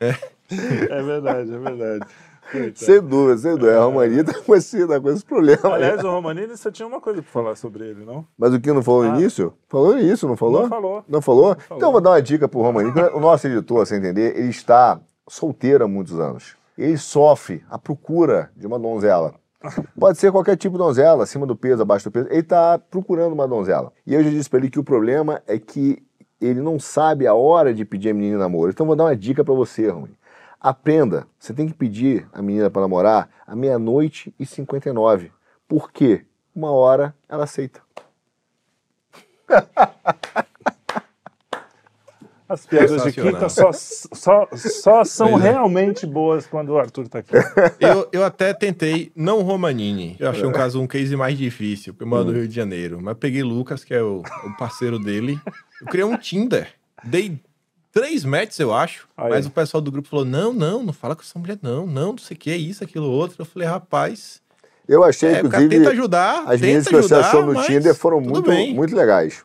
É 0.00 1.02
verdade, 1.02 1.54
é 1.54 1.58
verdade. 1.58 2.06
Sem 2.74 3.00
dúvida, 3.00 3.38
sem 3.38 3.50
dúvida. 3.56 3.78
A 3.80 3.84
Romaninho 3.84 4.24
tá 4.24 4.34
com 4.34 4.54
esse, 4.54 4.86
tá 4.86 5.00
com 5.00 5.10
esse 5.10 5.24
problema 5.24 5.60
aí. 5.64 5.72
Aliás, 5.74 6.04
o 6.04 6.10
Romanini, 6.10 6.56
você 6.56 6.70
tinha 6.70 6.86
uma 6.86 7.00
coisa 7.00 7.22
pra 7.22 7.30
falar 7.30 7.56
sobre 7.56 7.84
ele, 7.88 8.04
não? 8.04 8.26
Mas 8.38 8.52
o 8.54 8.60
que 8.60 8.72
não 8.72 8.82
falou 8.82 9.04
no 9.04 9.12
Ah. 9.12 9.18
início? 9.18 9.52
Falou 9.68 9.94
no 9.94 10.00
início, 10.00 10.28
não 10.28 10.36
falou? 10.36 10.62
Não 10.62 10.68
falou. 10.68 11.04
Não 11.08 11.22
falou? 11.22 11.54
falou. 11.56 11.76
Então 11.76 11.88
eu 11.88 11.92
vou 11.92 12.00
dar 12.00 12.10
uma 12.10 12.22
dica 12.22 12.46
pro 12.48 12.60
Romaninho. 12.60 12.92
que 12.94 13.00
O 13.00 13.20
nosso 13.20 13.46
editor, 13.46 13.86
você 13.86 13.96
entender, 13.96 14.36
ele 14.38 14.48
está 14.50 15.00
solteiro 15.28 15.84
há 15.84 15.88
muitos 15.88 16.18
anos. 16.20 16.56
Ele 16.76 16.96
sofre 16.98 17.64
a 17.70 17.78
procura 17.78 18.50
de 18.56 18.66
uma 18.66 18.78
donzela. 18.78 19.34
Pode 19.98 20.18
ser 20.18 20.30
qualquer 20.30 20.56
tipo 20.56 20.72
de 20.76 20.78
donzela, 20.84 21.22
acima 21.22 21.46
do 21.46 21.56
peso, 21.56 21.80
abaixo 21.82 22.04
do 22.04 22.12
peso. 22.12 22.26
Ele 22.28 22.40
está 22.40 22.78
procurando 22.78 23.32
uma 23.32 23.48
donzela. 23.48 23.90
E 24.06 24.12
eu 24.14 24.22
já 24.22 24.28
disse 24.28 24.50
para 24.50 24.58
ele 24.58 24.68
que 24.68 24.78
o 24.78 24.84
problema 24.84 25.40
é 25.46 25.58
que 25.58 26.02
ele 26.40 26.60
não 26.60 26.78
sabe 26.78 27.26
a 27.26 27.32
hora 27.32 27.72
de 27.72 27.84
pedir 27.84 28.10
a 28.10 28.14
menina 28.14 28.36
namoro. 28.38 28.70
Então 28.70 28.84
vou 28.84 28.94
dar 28.94 29.04
uma 29.04 29.16
dica 29.16 29.42
para 29.42 29.54
você, 29.54 29.88
Romaninho. 29.88 30.18
Aprenda. 30.64 31.26
Você 31.38 31.52
tem 31.52 31.68
que 31.68 31.74
pedir 31.74 32.26
a 32.32 32.40
menina 32.40 32.70
para 32.70 32.80
namorar 32.80 33.28
à 33.46 33.54
meia-noite 33.54 34.34
e 34.40 34.46
59. 34.46 35.30
Por 35.68 35.92
quê? 35.92 36.24
Uma 36.56 36.72
hora 36.72 37.14
ela 37.28 37.44
aceita. 37.44 37.82
As 42.48 42.64
piadas 42.64 43.02
de 43.02 43.12
quinta 43.12 43.46
só, 43.50 43.72
só, 43.72 44.48
só 44.54 45.04
são 45.04 45.38
é. 45.38 45.50
realmente 45.50 46.06
boas 46.06 46.46
quando 46.46 46.70
o 46.70 46.78
Arthur 46.78 47.08
tá 47.08 47.18
aqui. 47.18 47.34
Eu, 47.78 48.08
eu 48.10 48.24
até 48.24 48.54
tentei, 48.54 49.12
não 49.14 49.42
Romanini. 49.42 50.16
Eu 50.18 50.30
achei 50.30 50.46
um 50.46 50.52
caso, 50.52 50.80
um 50.80 50.86
case 50.86 51.14
mais 51.14 51.36
difícil, 51.36 51.92
porque 51.92 52.04
eu 52.04 52.08
moro 52.08 52.24
no 52.24 52.32
Rio 52.32 52.48
de 52.48 52.54
Janeiro. 52.54 53.00
Mas 53.02 53.18
peguei 53.18 53.42
Lucas, 53.42 53.84
que 53.84 53.92
é 53.92 54.02
o, 54.02 54.22
o 54.22 54.56
parceiro 54.56 54.98
dele. 54.98 55.38
Eu 55.80 55.88
criei 55.88 56.04
um 56.06 56.16
Tinder. 56.16 56.72
Dei 57.02 57.38
três 57.94 58.24
matches, 58.24 58.58
eu 58.58 58.74
acho. 58.74 59.08
Aí. 59.16 59.30
Mas 59.30 59.46
o 59.46 59.50
pessoal 59.50 59.80
do 59.80 59.90
grupo 59.90 60.08
falou: 60.08 60.24
não, 60.24 60.52
não, 60.52 60.82
não 60.82 60.92
fala 60.92 61.14
com 61.14 61.22
essa 61.22 61.38
mulher, 61.38 61.56
não, 61.62 61.86
não, 61.86 62.10
não 62.10 62.18
sei 62.18 62.36
o 62.36 62.40
que, 62.40 62.50
é 62.50 62.56
isso, 62.56 62.82
aquilo, 62.82 63.08
outro. 63.08 63.36
Eu 63.38 63.46
falei, 63.46 63.68
rapaz, 63.68 64.42
Eu 64.86 65.04
achei, 65.04 65.30
é, 65.30 65.32
o 65.40 65.48
cara 65.48 65.64
inclusive, 65.64 65.76
tenta 65.76 65.90
ajudar. 65.90 66.40
as 66.40 66.60
tenta 66.60 66.66
meninas 66.66 66.88
que 66.88 66.94
você 66.96 67.14
achou 67.14 67.46
no 67.46 67.62
Tinder 67.62 67.94
foram 67.94 68.20
muito, 68.20 68.50
bem. 68.50 68.74
muito 68.74 68.94
legais. 68.94 69.44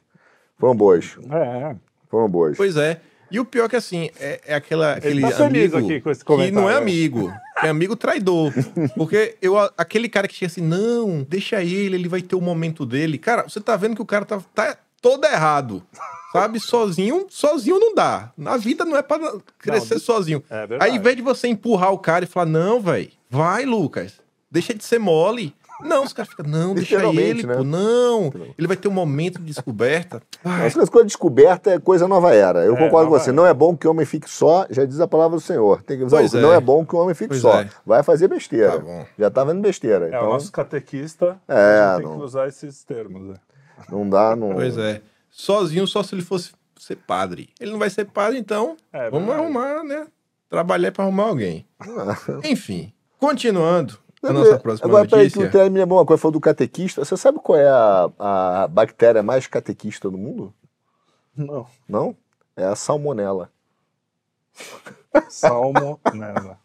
Foram 0.58 0.76
boas. 0.76 1.18
É, 1.32 1.76
Foram 2.10 2.28
boas. 2.28 2.58
Pois 2.58 2.76
é. 2.76 3.00
E 3.32 3.40
o 3.40 3.46
pior 3.46 3.66
é 3.66 3.70
que 3.70 3.76
assim, 3.76 4.10
é, 4.20 4.42
é 4.48 4.56
aquela, 4.56 4.94
aquele 4.94 5.22
tá 5.22 5.46
amigo 5.46 5.78
aqui 5.78 6.02
com 6.02 6.10
esse 6.10 6.26
que 6.26 6.32
não 6.32 6.42
é 6.42 6.50
comentário. 6.50 6.78
amigo, 6.78 7.34
é 7.62 7.70
amigo 7.70 7.96
traidor. 7.96 8.52
Porque 8.98 9.38
eu, 9.40 9.56
aquele 9.78 10.10
cara 10.10 10.28
que 10.28 10.34
tinha 10.34 10.48
assim, 10.48 10.62
não, 10.62 11.22
deixa 11.30 11.64
ele, 11.64 11.96
ele 11.96 12.10
vai 12.10 12.24
ter 12.24 12.36
o 12.36 12.42
momento 12.42 12.88
dele. 12.88 13.20
Cara, 13.20 13.44
você 13.44 13.62
tá 13.62 13.78
vendo 13.78 13.96
que 13.96 14.02
o 14.02 14.06
cara 14.06 14.26
tá, 14.26 14.42
tá 14.56 14.76
todo 15.00 15.26
errado. 15.26 15.84
Sabe? 16.32 16.60
Sozinho, 16.60 17.26
sozinho 17.30 17.80
não 17.80 17.96
dá. 17.96 18.32
Na 18.38 18.56
vida 18.58 18.86
não 18.86 18.96
é 18.96 19.02
pra 19.02 19.18
crescer 19.58 19.96
Não, 19.96 20.02
sozinho. 20.02 20.44
é. 20.50 20.68
Aí, 20.80 20.96
em 20.96 21.00
vez 21.00 21.16
de 21.16 21.22
você 21.24 21.48
empurrar 21.48 21.92
o 21.92 21.98
cara 21.98 22.24
e 22.26 22.28
falar, 22.28 22.46
não, 22.46 22.80
velho, 22.80 23.10
vai, 23.30 23.66
Lucas, 23.66 24.14
deixa 24.52 24.74
de 24.74 24.84
ser 24.84 25.00
mole. 25.00 25.56
Não, 25.82 26.04
os 26.04 26.12
caras 26.12 26.30
ficam, 26.30 26.46
não, 26.46 26.76
deixa 26.76 27.02
ele, 27.16 27.48
né? 27.48 27.56
pô, 27.56 27.64
não. 27.64 28.34
Ele 28.58 28.68
vai 28.68 28.76
ter 28.76 28.90
um 28.90 28.92
momento 28.92 29.40
de 29.40 29.46
descoberta. 29.46 30.22
Essas 30.66 30.90
coisas 30.90 31.08
descobertas 31.08 31.72
é 31.72 31.80
coisa 31.80 32.06
nova 32.06 32.36
era. 32.36 32.66
Eu 32.66 32.76
É, 32.76 32.78
concordo 32.78 33.10
com 33.10 33.18
você. 33.18 33.30
era. 33.30 33.36
Não 33.38 33.46
é 33.48 33.54
bom 33.54 33.78
que 33.78 33.88
o 33.88 33.92
homem 33.92 34.06
fique 34.06 34.30
só, 34.30 34.68
já 34.70 34.84
diz 34.84 35.00
a 35.00 35.08
palavra 35.08 35.38
do 35.38 35.42
Senhor. 35.42 35.82
Tem 35.84 35.98
que 35.98 36.04
usar 36.04 36.18
Pois 36.18 36.34
o- 36.34 36.38
é. 36.38 36.42
Não 36.42 36.52
é 36.54 36.60
bom 36.60 36.86
que 36.86 36.94
o 36.94 37.00
homem 37.00 37.16
fique 37.16 37.30
Pois 37.30 37.40
só. 37.42 37.62
é. 37.62 37.70
Vai 37.86 38.04
fazer 38.04 38.28
besteira. 38.28 38.74
Tá 38.74 38.78
bom. 38.80 39.06
Já 39.18 39.32
tá 39.32 39.44
vendo 39.46 39.62
besteira. 39.62 40.06
é 40.06 40.08
então, 40.10 40.26
o 40.28 40.34
nosso 40.34 40.52
catequista. 40.52 41.40
É, 41.48 41.96
tem 41.96 42.06
não- 42.06 42.18
que 42.18 42.24
usar 42.26 42.48
esses 42.50 42.84
termos. 42.84 43.30
né? 43.30 43.36
não 43.90 44.08
dá, 44.10 44.36
não. 44.36 44.56
Pois 44.56 44.78
é. 44.78 45.02
Sozinho 45.40 45.88
só 45.88 46.04
se 46.04 46.14
ele 46.14 46.22
fosse 46.22 46.52
ser 46.78 46.98
padre. 46.98 47.50
Ele 47.62 47.72
não 47.72 47.80
vai 47.80 47.90
ser 47.90 48.04
padre, 48.04 48.38
então 48.38 48.76
É, 48.92 49.10
vamos 49.10 49.26
verdade. 49.30 49.46
arrumar, 49.46 49.84
né? 49.86 50.08
Trabalhar 50.50 50.92
pra 50.92 51.06
arrumar 51.06 51.24
alguém. 51.28 51.66
Enfim, 52.44 52.92
continuando 53.18 53.98
a 54.22 54.28
Agora, 54.28 54.44
nossa 54.46 54.60
próxima 54.60 54.90
Agora, 54.90 55.08
peraí, 55.08 55.32
que 55.32 55.40
notícia. 55.40 55.66
o 55.66 55.72
me 55.72 55.80
lembrou 55.80 55.98
uma 55.98 56.06
coisa, 56.06 56.22
falou 56.22 56.34
do 56.34 56.42
catequista. 56.42 57.06
Você 57.06 57.16
sabe 57.16 57.40
qual 57.42 57.58
é 57.58 57.70
a, 57.70 58.10
a 58.20 58.68
bactéria 58.68 59.24
mais 59.24 59.48
catequista 59.48 60.10
do 60.10 60.18
mundo? 60.18 60.54
Não. 61.34 61.66
Não? 61.88 62.18
É 62.58 62.66
a 62.66 62.76
salmonela. 62.76 63.50
Salmo. 65.30 66.02
Nela. 66.14 66.60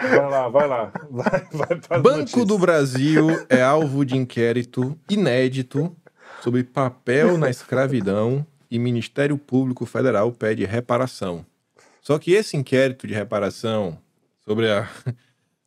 Vai 0.00 0.30
lá, 0.30 0.48
vai 0.48 0.68
lá. 0.68 0.92
Vai, 1.10 1.40
vai 1.52 2.00
Banco 2.00 2.18
notícias. 2.18 2.46
do 2.46 2.58
Brasil 2.58 3.26
é 3.48 3.60
alvo 3.60 4.04
de 4.04 4.16
inquérito 4.16 4.96
inédito 5.10 5.96
sobre 6.42 6.64
papel 6.64 7.38
na 7.38 7.48
escravidão 7.48 8.44
e 8.68 8.76
Ministério 8.78 9.38
Público 9.38 9.86
Federal 9.86 10.32
pede 10.32 10.64
reparação. 10.64 11.46
Só 12.00 12.18
que 12.18 12.32
esse 12.32 12.56
inquérito 12.56 13.06
de 13.06 13.14
reparação 13.14 13.96
sobre 14.44 14.68
a, 14.68 14.90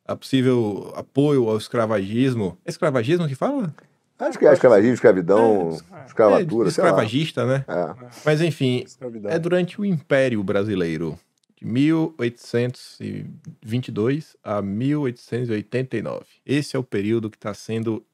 a 0.05 0.17
possível 0.17 0.91
apoio 0.93 1.47
ao 1.47 1.55
escravagismo. 1.57 2.57
É 2.65 2.69
escravagismo 2.69 3.25
que 3.25 3.35
fala? 3.35 3.73
Acho 4.19 4.37
que 4.37 4.45
é 4.45 4.51
escravagismo, 4.51 4.95
escravação, 4.95 5.79
escravatura, 6.05 6.67
é, 6.67 6.71
sei 6.71 6.83
lá. 6.83 6.89
escravagista, 6.89 7.45
né? 7.45 7.63
É. 7.67 7.95
Mas 8.25 8.41
enfim, 8.41 8.83
Escravidão. 8.85 9.31
é 9.31 9.39
durante 9.39 9.79
o 9.79 9.85
Império 9.85 10.43
Brasileiro, 10.43 11.17
de 11.55 11.65
1822 11.65 14.35
a 14.43 14.61
1889. 14.61 16.25
Esse 16.45 16.75
é 16.75 16.79
o 16.79 16.83
período 16.83 17.29
que 17.29 17.37
está 17.37 17.53
sendo 17.53 18.05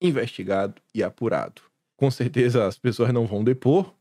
investigado 0.00 0.80
e 0.94 1.02
apurado. 1.02 1.60
Com 1.96 2.10
certeza 2.10 2.66
as 2.66 2.78
pessoas 2.78 3.12
não 3.12 3.26
vão 3.26 3.42
depor, 3.42 3.92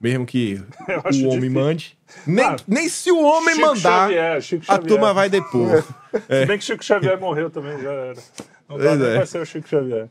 mesmo 0.00 0.24
que 0.24 0.62
o 0.88 1.28
homem 1.28 1.40
difícil. 1.40 1.50
mande. 1.50 1.98
Nem, 2.26 2.44
Ah, 2.44 2.56
nem 2.66 2.88
se 2.88 3.10
o 3.10 3.22
homem 3.22 3.54
Chico 3.54 3.66
mandar, 3.66 4.02
Xavier, 4.08 4.40
Chico 4.42 4.64
a 4.68 4.74
Xavier. 4.74 4.88
turma 4.88 5.12
vai 5.14 5.28
depor. 5.28 5.82
Se 6.12 6.46
bem 6.46 6.58
que 6.58 6.64
Chico 6.64 6.84
Xavier 6.84 7.18
morreu 7.20 7.50
também, 7.50 7.80
já 7.80 7.90
era. 7.92 8.14
Não 8.68 8.78
dá 8.78 8.84
Pois 8.84 8.98
nem 9.00 9.08
é. 9.08 9.16
pra 9.16 9.26
ser 9.26 9.40
o 9.42 9.46
Chico 9.46 9.68
Xavier. 9.68 10.08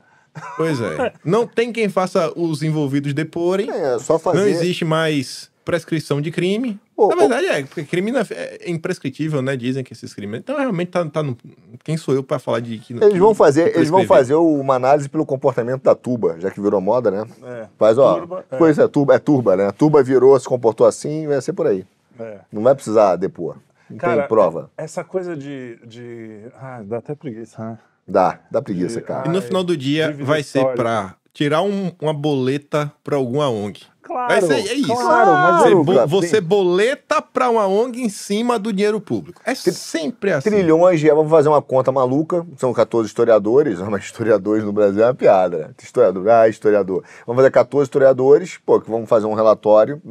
Pois 0.58 0.80
é. 0.80 1.14
Não 1.26 1.48
tem 1.48 1.72
quem 1.74 1.90
faça 1.90 2.32
os 2.38 2.62
envolvidos 2.62 3.14
deporem. 3.14 3.70
É, 3.70 3.98
só 4.00 4.20
fazer. 4.20 4.38
Não 4.40 4.48
existe 4.48 4.86
mais 4.86 5.50
prescrição 5.72 6.20
de 6.22 6.32
crime. 6.32 6.80
Ô, 6.96 7.08
Na 7.10 7.16
verdade, 7.16 7.46
é, 7.48 7.64
porque 7.64 7.84
crime 7.84 8.12
não 8.12 8.20
é- 8.22 8.26
é 8.62 8.70
imprescritível, 8.70 9.42
né? 9.42 9.56
Dizem 9.56 9.84
que 9.84 9.94
esses 9.94 10.14
crimes. 10.14 10.40
Então, 10.40 10.58
realmente, 10.58 10.90
tá, 10.90 11.06
tá 11.06 11.24
no... 11.24 11.38
quem 11.84 11.96
sou 11.98 12.14
eu 12.14 12.24
pra 12.24 12.40
falar 12.40 12.60
de 12.60 12.78
que. 12.80 12.94
Eles 12.94 13.18
vão 13.18 13.34
fazer, 13.34 13.72
que 13.72 13.78
eles 13.78 13.90
vão 13.90 14.06
fazer 14.06 14.36
uma 14.36 14.76
análise 14.76 15.08
pelo 15.10 15.26
comportamento 15.26 15.84
da 15.84 15.96
tuba, 15.96 16.36
já 16.40 16.50
que 16.52 16.60
virou 16.60 16.82
moda, 16.82 17.10
né? 17.12 17.26
É. 17.44 17.68
Faz, 17.78 17.98
ó. 17.98 18.20
Turba, 18.20 18.46
é. 18.52 18.58
Pois 18.58 18.78
é, 18.80 18.88
turba, 18.88 19.16
é 19.16 19.20
turba, 19.20 19.56
né? 19.56 19.68
A 19.68 19.72
turba 19.72 20.02
virou, 20.04 20.40
se 20.40 20.48
comportou 20.48 20.86
assim, 20.88 21.28
vai 21.28 21.42
ser 21.42 21.54
por 21.54 21.68
aí. 21.68 21.86
É. 22.20 22.40
Não 22.52 22.62
vai 22.64 22.76
precisar 22.76 23.16
depor. 23.16 23.56
Não 23.90 23.98
Cara, 23.98 24.20
tem 24.22 24.28
prova. 24.28 24.70
Essa 24.78 25.04
coisa 25.04 25.36
de. 25.36 25.78
de... 25.86 26.42
Ah, 26.60 26.82
dá 26.84 26.98
até 26.98 27.16
preguiça, 27.16 27.64
né? 27.64 27.78
Dá, 28.08 28.40
dá 28.52 28.62
preguiça, 28.62 29.00
E- 29.00 29.02
cara. 29.02 29.28
E 29.28 29.32
no 29.32 29.38
Ai, 29.38 29.42
final 29.44 29.64
do 29.64 29.76
dia 29.78 30.16
vai 30.20 30.44
ser 30.44 30.66
pra 30.76 31.16
tirar 31.34 31.62
um- 31.62 31.92
uma 32.02 32.14
boleta 32.14 32.92
pra 33.04 33.16
alguma 33.16 33.50
ONG. 33.50 33.84
Claro. 34.10 34.28
Vai 34.28 34.42
ser, 34.42 34.54
é 34.72 34.74
isso. 34.74 34.88
Claro, 34.88 35.32
mas 35.32 35.56
Você, 35.62 35.70
Claro, 35.70 35.84
bo- 35.84 35.94
cara, 35.94 36.08
você 36.08 36.32
tem- 36.32 36.42
boleta 36.42 37.22
pra 37.22 37.48
uma 37.50 37.68
ONG 37.68 38.02
em 38.02 38.10
cima 38.10 38.58
do 38.58 38.74
dinheiro 38.74 39.00
público. 39.00 39.40
É 39.46 39.54
sempre 39.54 40.32
assim. 40.34 40.50
Trilhões 40.50 41.00
de 41.00 41.08
vamos 41.12 41.30
fazer 41.30 41.48
uma 41.48 41.62
conta 41.62 41.92
maluca. 41.92 42.44
São 42.58 42.74
14 42.74 43.08
historiadores, 43.08 43.78
mas 43.80 44.04
historiadores 44.06 44.64
no 44.64 44.74
Brasil 44.74 45.04
é 45.04 45.06
uma 45.06 45.14
piada, 45.14 45.58
né? 45.60 45.70
Historiador, 45.82 46.28
ah, 46.28 46.50
historiador. 46.50 47.04
Vamos 47.28 47.38
fazer 47.40 47.52
14 47.52 47.84
historiadores, 47.88 48.58
pô, 48.66 48.82
que 48.82 48.90
vamos 48.90 49.08
fazer 49.08 49.28
um 49.28 49.34
relatório 49.36 50.02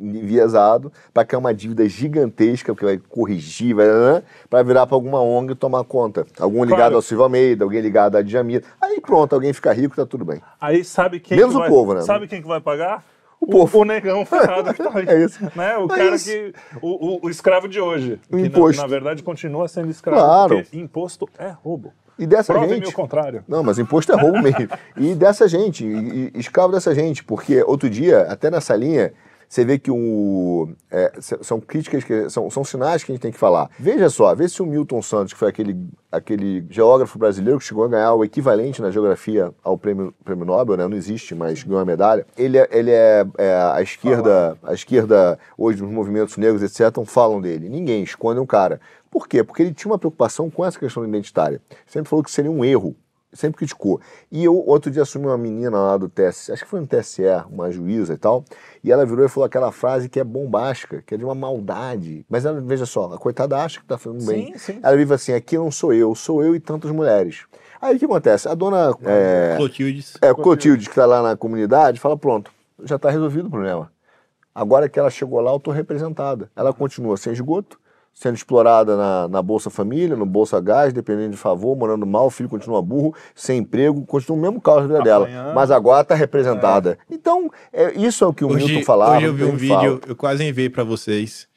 enviesado 0.00 0.92
para 1.12 1.24
criar 1.24 1.38
uma 1.40 1.52
dívida 1.54 1.88
gigantesca, 1.88 2.72
porque 2.72 2.84
vai 2.84 2.98
corrigir, 3.08 3.74
vai, 3.74 3.86
né? 3.86 4.22
para 4.48 4.62
virar 4.62 4.86
para 4.86 4.94
alguma 4.96 5.20
ONG 5.20 5.52
e 5.52 5.56
tomar 5.56 5.84
conta. 5.84 6.26
Algum 6.38 6.62
ligado 6.64 6.78
Claro. 6.78 6.94
ao 6.96 7.02
Silvio 7.02 7.24
Almeida, 7.24 7.64
alguém 7.64 7.80
ligado 7.80 8.16
à 8.16 8.22
Djamila. 8.22 8.62
Aí 8.80 9.00
pronto, 9.00 9.32
alguém 9.34 9.52
fica 9.52 9.72
rico, 9.72 9.96
tá 9.96 10.06
tudo 10.06 10.24
bem. 10.24 10.40
Aí 10.60 10.84
sabe 10.84 11.20
quem 11.20 11.36
Menos 11.36 11.52
que 11.52 11.56
o 11.56 11.60
vai, 11.60 11.68
povo, 11.68 11.94
né? 11.94 12.02
Sabe 12.02 12.26
quem 12.28 12.40
que 12.40 12.48
vai 12.48 12.60
pagar? 12.60 13.04
O 13.40 13.46
povo. 13.46 13.78
O 13.80 13.84
negão 13.84 14.24
ferrado 14.26 14.74
que 14.74 14.82
tá 14.84 14.90
aí. 14.94 15.06
É 15.08 15.24
isso. 15.24 15.42
Né? 15.56 15.76
O 15.78 15.84
É 15.86 15.88
cara 15.88 16.14
isso. 16.16 16.26
que. 16.30 16.52
O, 16.82 17.16
o- 17.16 17.20
o 17.26 17.30
escravo 17.30 17.66
de 17.68 17.80
hoje. 17.80 18.20
O 18.30 18.36
que 18.36 18.42
imposto. 18.46 18.76
Na, 18.76 18.82
na 18.82 18.88
verdade 18.88 19.22
continua 19.22 19.66
sendo 19.66 19.90
escravo. 19.90 20.20
Claro. 20.22 20.56
Porque 20.62 20.78
imposto 20.78 21.28
é 21.38 21.48
roubo. 21.48 21.92
E 22.18 22.26
dessa 22.26 22.52
Prove-me 22.52 22.74
gente. 22.74 22.88
o 22.88 22.92
contrário. 22.92 23.42
Não, 23.48 23.62
mas 23.62 23.78
imposto 23.78 24.12
é 24.12 24.20
roubo 24.20 24.42
mesmo. 24.42 24.68
E 24.94 25.14
dessa 25.14 25.48
gente, 25.48 25.86
e, 25.86 26.30
e 26.34 26.38
escravo 26.38 26.70
dessa 26.70 26.94
gente, 26.94 27.24
porque 27.24 27.62
outro 27.62 27.88
dia, 27.88 28.22
até 28.28 28.50
nessa 28.50 28.76
linha, 28.76 29.10
você 29.50 29.64
vê 29.64 29.80
que 29.80 29.90
o. 29.90 30.68
é, 30.88 31.12
são 31.18 31.60
críticas, 31.60 32.04
que, 32.04 32.30
são, 32.30 32.48
são 32.48 32.62
sinais 32.62 33.02
que 33.02 33.10
a 33.10 33.14
gente 33.16 33.22
tem 33.22 33.32
que 33.32 33.36
falar. 33.38 33.68
Veja 33.76 34.08
só, 34.08 34.32
vê 34.32 34.48
se 34.48 34.62
o 34.62 34.66
Milton 34.66 35.02
Santos, 35.02 35.32
que 35.32 35.38
foi 35.40 35.48
aquele, 35.48 35.76
aquele 36.10 36.64
geógrafo 36.70 37.18
brasileiro 37.18 37.58
que 37.58 37.64
chegou 37.64 37.82
a 37.82 37.88
ganhar 37.88 38.14
o 38.14 38.24
equivalente 38.24 38.80
na 38.80 38.92
geografia 38.92 39.52
ao 39.64 39.76
prêmio, 39.76 40.14
prêmio 40.24 40.44
Nobel, 40.44 40.76
né? 40.76 40.86
Não 40.86 40.96
existe, 40.96 41.34
mas 41.34 41.64
ganhou 41.64 41.80
a 41.80 41.84
medalha. 41.84 42.24
Ele, 42.38 42.58
é- 42.58 42.68
ele 42.70 42.92
é, 42.92 43.26
é 43.38 43.54
a 43.74 43.82
esquerda, 43.82 44.56
a 44.62 44.72
esquerda, 44.72 45.36
hoje, 45.58 45.82
nos 45.82 45.90
movimentos 45.90 46.36
negros, 46.36 46.62
etc., 46.62 47.04
falam 47.04 47.40
dele. 47.40 47.68
Ninguém 47.68 48.04
esconde 48.04 48.38
um 48.38 48.46
cara. 48.46 48.80
Por 49.10 49.26
quê? 49.26 49.42
Porque 49.42 49.62
ele 49.64 49.74
tinha 49.74 49.90
uma 49.90 49.98
preocupação 49.98 50.48
com 50.48 50.64
essa 50.64 50.78
questão 50.78 51.04
identitária. 51.04 51.60
Sempre 51.88 52.08
falou 52.08 52.22
que 52.22 52.30
seria 52.30 52.52
um 52.52 52.64
erro 52.64 52.94
sempre 53.32 53.58
criticou. 53.58 54.00
E 54.30 54.44
eu, 54.44 54.56
outro 54.56 54.90
dia, 54.90 55.02
assumi 55.02 55.26
uma 55.26 55.38
menina 55.38 55.78
lá 55.78 55.96
do 55.96 56.08
TSE, 56.08 56.52
acho 56.52 56.64
que 56.64 56.70
foi 56.70 56.80
no 56.80 56.86
TSE, 56.86 57.22
uma 57.50 57.70
juíza 57.70 58.14
e 58.14 58.16
tal, 58.16 58.44
e 58.82 58.90
ela 58.90 59.06
virou 59.06 59.24
e 59.24 59.28
falou 59.28 59.46
aquela 59.46 59.70
frase 59.72 60.08
que 60.08 60.18
é 60.18 60.24
bombástica, 60.24 61.02
que 61.06 61.14
é 61.14 61.18
de 61.18 61.24
uma 61.24 61.34
maldade. 61.34 62.24
Mas 62.28 62.44
ela, 62.44 62.60
veja 62.60 62.86
só, 62.86 63.12
a 63.12 63.18
coitada 63.18 63.56
acha 63.56 63.80
que 63.80 63.86
tá 63.86 63.96
fazendo 63.96 64.24
bem. 64.26 64.52
Sim, 64.52 64.58
sim. 64.58 64.80
Ela 64.82 64.96
vive 64.96 65.14
assim, 65.14 65.32
aqui 65.32 65.56
não 65.56 65.70
sou 65.70 65.92
eu, 65.92 66.14
sou 66.14 66.42
eu 66.42 66.54
e 66.54 66.60
tantas 66.60 66.90
mulheres. 66.90 67.44
Aí 67.80 67.96
o 67.96 67.98
que 67.98 68.04
acontece? 68.04 68.48
A 68.48 68.54
dona 68.54 68.94
é, 69.04 69.54
Clotildes. 69.56 70.14
é, 70.20 70.34
Clotilde, 70.34 70.84
que 70.84 70.90
está 70.90 71.06
lá 71.06 71.22
na 71.22 71.36
comunidade, 71.36 71.98
fala, 71.98 72.16
pronto, 72.16 72.50
já 72.84 72.96
está 72.96 73.10
resolvido 73.10 73.46
o 73.46 73.50
problema. 73.50 73.90
Agora 74.54 74.88
que 74.88 74.98
ela 74.98 75.08
chegou 75.08 75.40
lá, 75.40 75.52
eu 75.52 75.56
estou 75.56 75.72
representada. 75.72 76.50
Ela 76.54 76.72
continua 76.72 77.16
sem 77.16 77.32
esgoto, 77.32 77.79
sendo 78.12 78.36
explorada 78.36 78.96
na, 78.96 79.28
na 79.28 79.42
Bolsa 79.42 79.70
Família, 79.70 80.16
no 80.16 80.26
Bolsa 80.26 80.60
Gás, 80.60 80.92
dependendo 80.92 81.30
de 81.30 81.36
favor, 81.36 81.76
morando 81.76 82.06
mal, 82.06 82.26
o 82.26 82.30
filho 82.30 82.48
continua 82.48 82.82
burro, 82.82 83.14
sem 83.34 83.58
emprego, 83.58 84.04
continua 84.04 84.38
o 84.38 84.40
mesmo 84.40 84.60
caos 84.60 84.82
da 84.82 84.88
vida 84.88 85.02
dela. 85.02 85.52
Mas 85.54 85.70
agora 85.70 86.02
está 86.02 86.14
representada. 86.14 86.98
Então, 87.10 87.50
é, 87.72 87.92
isso 87.98 88.22
é 88.24 88.26
o 88.26 88.34
que 88.34 88.44
o 88.44 88.48
Milton 88.48 88.64
Hoje, 88.64 88.84
falava. 88.84 89.16
hoje 89.16 89.26
eu 89.26 89.34
vi 89.34 89.44
um 89.44 89.56
ele 89.56 89.68
fala. 89.68 89.80
vídeo, 89.80 90.00
eu 90.06 90.16
quase 90.16 90.44
enviei 90.44 90.68
pra 90.68 90.84
vocês. 90.84 91.48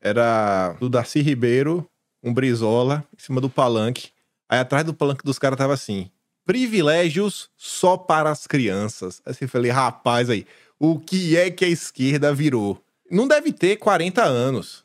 Era 0.00 0.76
do 0.80 0.88
Darcy 0.88 1.20
Ribeiro, 1.20 1.86
um 2.22 2.32
Brizola, 2.32 3.04
em 3.16 3.22
cima 3.22 3.40
do 3.40 3.50
palanque. 3.50 4.10
Aí 4.48 4.58
atrás 4.58 4.84
do 4.84 4.94
palanque 4.94 5.24
dos 5.24 5.38
caras 5.38 5.58
tava 5.58 5.72
assim: 5.72 6.10
privilégios 6.44 7.48
só 7.56 7.96
para 7.96 8.30
as 8.30 8.46
crianças. 8.46 9.20
Assim, 9.24 9.44
eu 9.44 9.48
falei, 9.48 9.70
rapaz, 9.70 10.28
aí, 10.28 10.46
o 10.78 10.98
que 10.98 11.36
é 11.36 11.50
que 11.50 11.64
a 11.64 11.68
esquerda 11.68 12.32
virou? 12.32 12.80
Não 13.10 13.26
deve 13.28 13.52
ter 13.52 13.76
40 13.76 14.22
anos. 14.22 14.81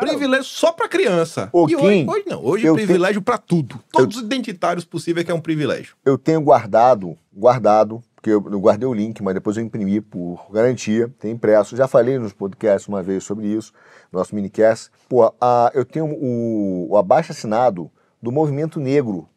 Cara, 0.00 0.06
privilégio 0.06 0.44
só 0.44 0.72
pra 0.72 0.88
criança. 0.88 1.48
Ô, 1.52 1.64
e 1.68 1.74
Kim, 1.74 1.76
hoje, 1.76 2.06
hoje 2.08 2.24
não. 2.28 2.44
Hoje 2.44 2.66
é 2.66 2.68
eu 2.70 2.74
privilégio 2.74 3.22
pra 3.22 3.38
tudo. 3.38 3.78
Todos 3.92 4.16
os 4.16 4.22
identitários 4.22 4.84
possíveis 4.84 5.24
que 5.24 5.30
é 5.32 5.34
um 5.34 5.40
privilégio. 5.40 5.94
eu 6.04 6.16
tenho 6.18 6.40
guardado, 6.40 7.16
guardado, 7.32 8.02
porque 8.14 8.30
eu 8.30 8.40
não 8.40 8.60
guardei 8.60 8.86
o 8.88 8.94
link, 8.94 9.22
mas 9.22 9.34
depois 9.34 9.56
eu 9.56 9.62
imprimi 9.64 10.00
por 10.00 10.46
garantia, 10.52 11.12
tem 11.18 11.32
impresso. 11.32 11.76
Já 11.76 11.88
falei 11.88 12.18
nos 12.18 12.32
podcasts 12.32 12.86
uma 12.88 13.02
vez 13.02 13.24
sobre 13.24 13.46
isso, 13.48 13.72
nosso 14.12 14.34
minicast. 14.34 14.90
Pô, 15.08 15.32
a, 15.40 15.70
eu 15.74 15.84
tenho 15.84 16.06
o, 16.06 16.88
o 16.90 16.96
abaixo 16.96 17.32
assinado 17.32 17.90
do 18.22 18.30
Movimento 18.30 18.78
Negro, 18.78 19.28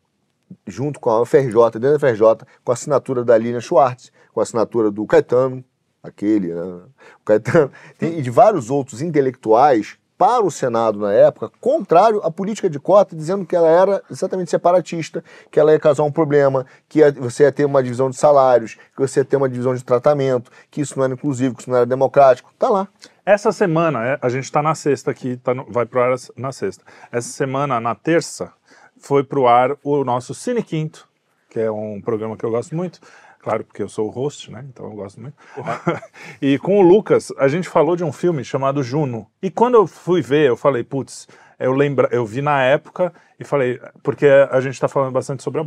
junto 0.67 0.99
com 0.99 1.09
a 1.09 1.25
FRJ, 1.25 1.71
dentro 1.79 1.97
da 1.97 1.99
FRJ, 1.99 2.45
com 2.63 2.71
a 2.71 2.73
assinatura 2.73 3.23
da 3.23 3.35
Lilian 3.37 3.59
Schwartz, 3.59 4.11
com 4.31 4.39
a 4.39 4.43
assinatura 4.43 4.91
do 4.91 5.05
Caetano, 5.07 5.63
aquele, 6.03 6.53
né? 6.53 6.61
O 6.61 7.25
Caetano, 7.25 7.71
tem- 7.97 8.19
e 8.19 8.21
de 8.21 8.29
vários 8.29 8.69
outros 8.69 9.01
intelectuais 9.01 9.97
para 10.17 10.45
o 10.45 10.51
Senado 10.51 10.99
na 10.99 11.11
época, 11.11 11.51
contrário 11.59 12.21
à 12.23 12.31
política 12.31 12.69
de 12.69 12.79
cota, 12.79 13.15
dizendo 13.15 13.45
que 13.45 13.55
ela 13.55 13.67
era 13.67 14.01
exatamente 14.09 14.49
separatista, 14.49 15.23
que 15.51 15.59
ela 15.59 15.71
ia 15.73 15.79
causar 15.79 16.03
um 16.03 16.11
problema, 16.11 16.65
que 16.87 17.11
você 17.11 17.43
ia 17.43 17.51
ter 17.51 17.65
uma 17.65 17.83
divisão 17.83 18.09
de 18.09 18.15
salários, 18.15 18.75
que 18.75 18.99
você 18.99 19.19
ia 19.19 19.25
ter 19.25 19.35
uma 19.35 19.49
divisão 19.49 19.75
de 19.75 19.83
tratamento, 19.83 20.51
que 20.71 20.81
isso 20.81 20.97
não 20.97 21.03
era 21.03 21.13
inclusivo, 21.13 21.55
que 21.55 21.61
isso 21.61 21.69
não 21.69 21.77
era 21.77 21.85
democrático. 21.85 22.53
Tá 22.57 22.69
lá. 22.69 22.87
Essa 23.25 23.51
semana, 23.51 24.05
é, 24.05 24.19
a 24.21 24.29
gente 24.29 24.51
tá 24.51 24.61
na 24.61 24.75
sexta 24.75 25.11
aqui, 25.11 25.35
tá 25.37 25.53
no- 25.53 25.65
vai 25.69 25.85
pro 25.85 25.99
ar 26.01 26.15
na 26.37 26.51
sexta. 26.51 26.83
Essa 27.11 27.29
semana, 27.29 27.79
na 27.79 27.95
terça, 27.95 28.53
foi 28.97 29.23
pro 29.23 29.47
ar 29.47 29.75
o 29.83 30.03
nosso 30.03 30.33
Cine 30.33 30.63
Quinto, 30.63 31.07
que 31.55 31.59
é 31.61 31.71
um 31.71 32.01
programa 32.01 32.35
que 32.35 32.43
eu 32.43 32.51
gosto 32.51 32.75
muito. 32.75 32.99
Claro, 33.39 33.63
porque 33.63 33.81
eu 33.81 33.87
sou 33.87 34.07
o 34.07 34.09
host, 34.09 34.51
né? 34.51 34.65
Então 34.67 34.85
eu 34.87 34.91
gosto 34.91 35.21
muito. 35.21 35.35
e 36.41 36.59
com 36.59 36.79
o 36.79 36.81
Lucas, 36.81 37.31
a 37.37 37.47
gente 37.47 37.69
falou 37.69 37.95
de 37.95 38.03
um 38.03 38.11
filme 38.11 38.43
chamado 38.43 38.83
Juno. 38.83 39.25
E 39.41 39.49
quando 39.49 39.75
eu 39.75 39.87
fui 39.87 40.21
ver, 40.21 40.49
eu 40.49 40.57
falei, 40.57 40.83
putz, 40.83 41.29
eu 41.57 41.71
lembra, 41.71 42.09
eu 42.11 42.25
vi 42.25 42.41
na 42.41 42.61
época 42.61 43.13
e 43.39 43.45
falei, 43.45 43.79
porque 44.03 44.27
a 44.27 44.59
gente 44.59 44.77
tá 44.77 44.89
falando 44.89 45.13
bastante 45.13 45.43
sobre 45.43 45.61
a 45.61 45.65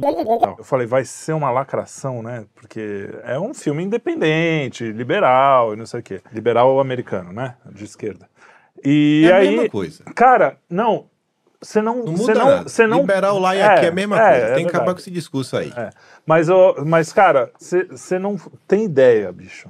Eu 0.59 0.65
falei, 0.65 0.87
vai 0.87 1.07
ser 1.07 1.33
uma 1.33 1.51
lacração, 1.51 2.23
né? 2.23 2.45
Porque 2.55 3.09
é 3.25 3.41
um 3.41 3.55
filme 3.55 3.83
independente, 3.83 4.93
liberal 4.93 5.73
e 5.73 5.77
não 5.77 5.87
sei 5.87 6.01
o 6.01 6.03
quê. 6.03 6.21
Liberal 6.31 6.79
americano, 6.81 7.33
né? 7.33 7.57
De 7.73 7.85
esquerda. 7.85 8.29
E 8.85 9.25
É 9.27 9.33
a 9.33 9.37
aí, 9.37 9.51
mesma 9.57 9.71
coisa. 9.71 10.05
cara, 10.15 10.59
não, 10.69 11.07
você 11.61 11.83
não, 11.83 12.05
Não 12.05 12.17
você 12.17 12.33
muda 12.33 12.35
não, 12.35 12.47
nada. 12.51 12.87
não 12.89 13.01
Liberal 13.01 13.39
lá 13.39 13.55
e 13.57 13.59
É, 13.59 13.65
aqui 13.67 13.87
é 13.87 13.89
a 13.89 13.93
mesma 13.93 14.17
é, 14.21 14.31
coisa. 14.31 14.47
é 14.47 14.55
Tem 14.55 14.65
que 14.65 14.71
acabar 14.77 14.93
com 14.95 15.01
esse 15.01 15.11
discurso 15.11 15.57
aí. 15.57 15.73
É. 15.77 15.91
Mas, 16.27 16.49
ô, 16.49 16.77
mas 16.87 17.13
cara, 17.13 17.51
você 17.59 18.19
não 18.19 18.37
tem 18.67 18.85
ideia, 18.85 19.33
bicho. 19.33 19.69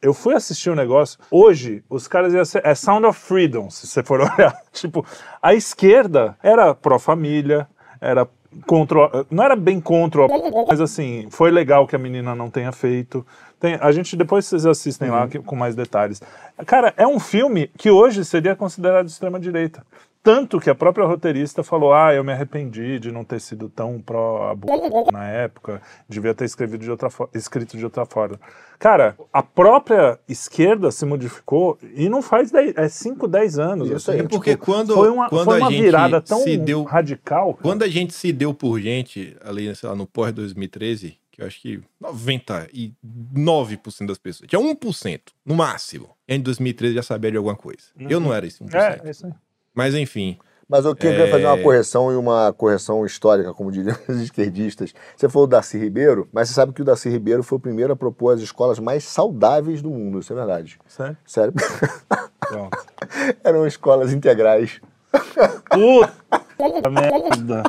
Eu 0.00 0.14
fui 0.14 0.34
assistir 0.34 0.70
um 0.70 0.74
negócio. 0.76 1.18
Hoje, 1.30 1.82
os 1.90 2.06
caras 2.06 2.32
iam 2.32 2.44
ser. 2.44 2.64
É 2.64 2.74
Sound 2.74 3.04
of 3.06 3.18
Freedom, 3.18 3.68
se 3.70 3.86
você 3.86 4.02
for 4.04 4.20
olhar. 4.22 4.56
tipo, 4.72 5.04
a 5.42 5.52
esquerda 5.54 6.36
era 6.42 6.74
pró-família, 6.74 7.66
era 8.00 8.26
contra. 8.66 8.98
o- 8.98 9.26
Não 9.30 9.42
era 9.42 9.56
bem 9.56 9.80
contra, 9.80 10.22
o- 10.26 10.66
mas 10.68 10.80
assim, 10.80 11.26
foi 11.30 11.50
legal 11.50 11.86
que 11.88 11.96
a 11.96 11.98
menina 11.98 12.34
não 12.36 12.48
tenha 12.50 12.70
feito. 12.70 13.26
Tem, 13.58 13.74
a 13.80 13.90
gente 13.90 14.16
depois 14.16 14.46
vocês 14.46 14.64
assistem 14.64 15.10
lá 15.10 15.26
que- 15.26 15.40
com 15.40 15.56
mais 15.56 15.74
detalhes. 15.74 16.22
Cara, 16.64 16.94
é 16.96 17.04
um 17.06 17.18
filme 17.18 17.68
que 17.76 17.90
hoje 17.90 18.24
seria 18.24 18.54
considerado 18.54 19.06
de 19.06 19.10
extrema-direita. 19.12 19.84
Tanto 20.22 20.58
que 20.60 20.68
a 20.68 20.74
própria 20.74 21.06
roteirista 21.06 21.62
falou: 21.62 21.92
Ah, 21.94 22.12
eu 22.12 22.24
me 22.24 22.32
arrependi 22.32 22.98
de 22.98 23.10
não 23.12 23.24
ter 23.24 23.40
sido 23.40 23.68
tão 23.68 24.00
pró-aborto 24.00 25.12
na 25.12 25.26
época, 25.28 25.80
devia 26.08 26.34
ter 26.34 26.44
escrevido 26.44 26.84
de 26.84 26.90
outra 26.90 27.08
escrito 27.34 27.76
de 27.76 27.84
outra 27.84 28.04
forma. 28.04 28.38
Cara, 28.78 29.16
a 29.32 29.42
própria 29.42 30.18
esquerda 30.28 30.90
se 30.90 31.04
modificou 31.06 31.78
e 31.94 32.08
não 32.08 32.20
faz 32.22 32.50
10, 32.50 32.76
é 32.76 32.88
5, 32.88 33.26
10 33.26 33.58
anos. 33.58 33.90
Isso 33.90 34.10
assim. 34.10 34.20
É 34.20 34.28
porque 34.28 34.50
tipo, 34.52 34.64
quando- 34.66 34.94
foi 34.94 35.08
uma, 35.10 35.28
quando 35.28 35.44
foi 35.46 35.58
uma 35.60 35.68
virada 35.70 36.20
tão 36.20 36.40
se 36.42 36.56
deu- 36.56 36.84
radical. 36.84 37.54
cara. 37.54 37.62
Quando 37.62 37.82
a 37.82 37.88
gente 37.88 38.12
se 38.14 38.32
deu 38.32 38.52
por 38.54 38.78
gente, 38.80 39.36
ali, 39.44 39.74
sei 39.74 39.88
lá, 39.88 39.94
no 39.96 40.06
pós-2013, 40.06 41.16
que 41.32 41.42
eu 41.42 41.46
acho 41.46 41.60
que 41.60 41.80
99% 42.00 44.06
das 44.06 44.18
pessoas, 44.18 44.48
tinha 44.48 44.60
1%, 44.60 45.20
no 45.44 45.54
máximo, 45.54 46.10
em 46.28 46.40
2013 46.40 46.94
já 46.94 47.02
sabia 47.02 47.30
de 47.30 47.36
alguma 47.36 47.56
coisa. 47.56 47.84
Eu 47.98 48.20
não 48.20 48.32
era 48.32 48.46
esse 48.46 48.62
1%. 48.62 48.74
É, 48.74 49.00
é 49.04 49.10
isso 49.10 49.26
aí. 49.26 49.32
Mas 49.78 49.94
enfim, 49.94 50.36
Mas 50.68 50.84
eu 50.84 50.94
queria 50.94 51.22
É. 51.24 51.30
fazer 51.30 51.46
uma 51.46 51.56
correção 51.62 52.10
e 52.12 52.16
uma 52.16 52.52
correção 52.52 53.06
histórica, 53.06 53.54
como 53.54 53.70
diriam 53.70 53.96
os 54.08 54.20
esquerdistas. 54.20 54.92
Você 55.16 55.28
falou 55.28 55.46
do 55.46 55.52
Darcy 55.52 55.78
Ribeiro, 55.78 56.28
mas 56.32 56.48
você 56.48 56.54
sabe 56.54 56.72
que 56.72 56.82
o 56.82 56.84
Darcy 56.84 57.08
Ribeiro 57.08 57.44
foi 57.44 57.56
o 57.58 57.60
primeiro 57.60 57.92
a 57.92 57.96
propor 57.96 58.34
as 58.34 58.40
escolas 58.40 58.80
mais 58.80 59.04
saudáveis 59.04 59.80
do 59.80 59.88
mundo, 59.88 60.18
isso 60.18 60.32
é 60.32 60.36
verdade. 60.36 60.78
Sério? 60.88 61.16
Sério. 61.24 61.54
Pronto. 62.40 62.76
Eram 63.44 63.66
escolas 63.68 64.12
integrais. 64.12 64.80
Puta 65.70 66.90
merda. 66.90 67.62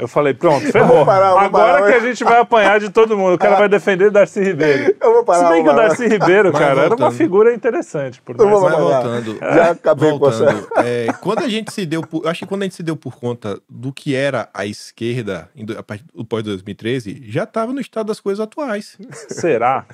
Eu 0.00 0.08
falei, 0.08 0.32
pronto, 0.32 0.66
ferrou. 0.72 0.96
vou 0.96 1.06
parar, 1.06 1.30
eu 1.32 1.38
Agora 1.38 1.80
parar. 1.80 1.86
que 1.86 1.98
a 1.98 2.00
gente 2.00 2.24
vai 2.24 2.40
apanhar 2.40 2.80
de 2.80 2.88
todo 2.88 3.16
mundo. 3.18 3.34
O 3.34 3.38
cara 3.38 3.56
vai 3.56 3.68
defender 3.68 4.10
Darcy 4.10 4.40
Ribeiro. 4.42 4.96
Eu 5.00 5.12
vou 5.12 5.24
parar, 5.24 5.46
Se 5.46 5.52
bem 5.52 5.62
que 5.62 5.68
o. 5.68 5.74
Darcy 5.74 6.06
Ribeiro, 6.08 6.52
cara, 6.52 6.82
era 6.82 6.94
uma 6.96 7.10
figura 7.10 7.54
interessante. 7.54 8.20
Por 8.22 8.34
Eu 8.38 8.46
mais 8.46 8.60
vou 8.60 8.70
mas 8.70 8.78
voltando. 8.78 9.38
Já 9.40 9.70
acabei 9.72 10.18
com 10.18 10.28
essa. 10.28 10.44
voltando, 10.44 10.68
é, 10.78 11.12
quando 11.20 11.38
a 11.40 11.48
gente 11.48 11.72
se 11.72 11.84
deu 11.84 12.02
por, 12.02 12.24
eu 12.24 12.30
acho 12.30 12.40
que 12.40 12.46
quando 12.46 12.62
a 12.62 12.64
gente 12.64 12.74
se 12.76 12.82
deu 12.82 12.96
por 12.96 13.16
conta 13.18 13.60
do 13.68 13.92
que 13.92 14.14
era 14.14 14.48
a 14.54 14.64
esquerda 14.64 15.50
a 15.76 15.82
partir 15.82 16.04
do 16.14 16.24
pós 16.24 16.42
2013, 16.42 17.24
já 17.26 17.44
estava 17.44 17.72
no 17.72 17.80
estado 17.80 18.06
das 18.06 18.20
coisas 18.20 18.40
atuais. 18.40 18.96
Será? 19.28 19.84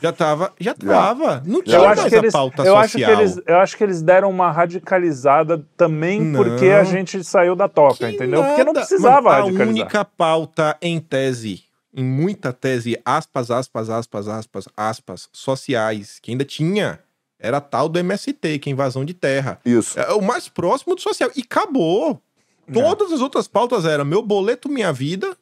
Já 0.00 0.10
estava, 0.10 0.52
já 0.58 0.72
estava. 0.72 1.42
Não 1.46 1.62
tinha 1.62 1.76
Eu 1.76 1.84
mais 1.84 1.98
acho, 1.98 2.08
que 2.08 2.14
a 2.14 2.18
eles, 2.18 2.32
pauta 2.32 2.62
eu, 2.64 2.76
acho 2.76 2.96
que 2.96 3.04
social. 3.04 3.20
eles, 3.20 3.40
eu 3.46 3.56
acho 3.58 3.76
que 3.76 3.84
eles 3.84 4.02
deram 4.02 4.30
uma 4.30 4.50
radicalizada 4.50 5.64
também 5.76 6.20
Não. 6.20 6.42
porque 6.42 6.66
a 6.66 6.82
gente 6.84 7.22
saiu 7.22 7.54
da 7.54 7.68
toca, 7.68 8.08
Que 8.08 8.14
entendeu? 8.16 8.42
Porque 8.42 8.64
não 8.64 8.72
nada. 8.72 8.80
precisava 8.86 9.30
Mano, 9.30 9.44
radicalizar. 9.46 9.66
A 9.66 9.70
única 9.70 10.04
pauta 10.04 10.76
em 10.82 10.98
tese, 10.98 11.62
em 11.94 12.04
muita 12.04 12.52
tese, 12.52 13.00
aspas, 13.04 13.50
aspas, 13.50 13.90
aspas, 13.90 14.26
aspas, 14.28 14.64
aspas, 14.76 15.28
sociais, 15.32 16.18
que 16.20 16.30
ainda 16.32 16.44
tinha, 16.44 16.98
era 17.38 17.58
a 17.58 17.60
tal 17.60 17.88
do 17.88 17.98
MST, 17.98 18.58
que 18.58 18.70
é 18.70 18.72
invasão 18.72 19.04
de 19.04 19.14
terra. 19.14 19.58
Isso. 19.64 19.98
É 20.00 20.12
o 20.12 20.22
mais 20.22 20.48
próximo 20.48 20.94
do 20.94 21.00
social. 21.00 21.30
E 21.36 21.40
acabou. 21.42 22.20
Todas 22.72 23.12
as 23.12 23.20
outras 23.20 23.46
pautas 23.46 23.84
eram 23.84 24.04
meu 24.04 24.22
boleto, 24.22 24.68
minha 24.68 24.92
vida, 24.92 25.36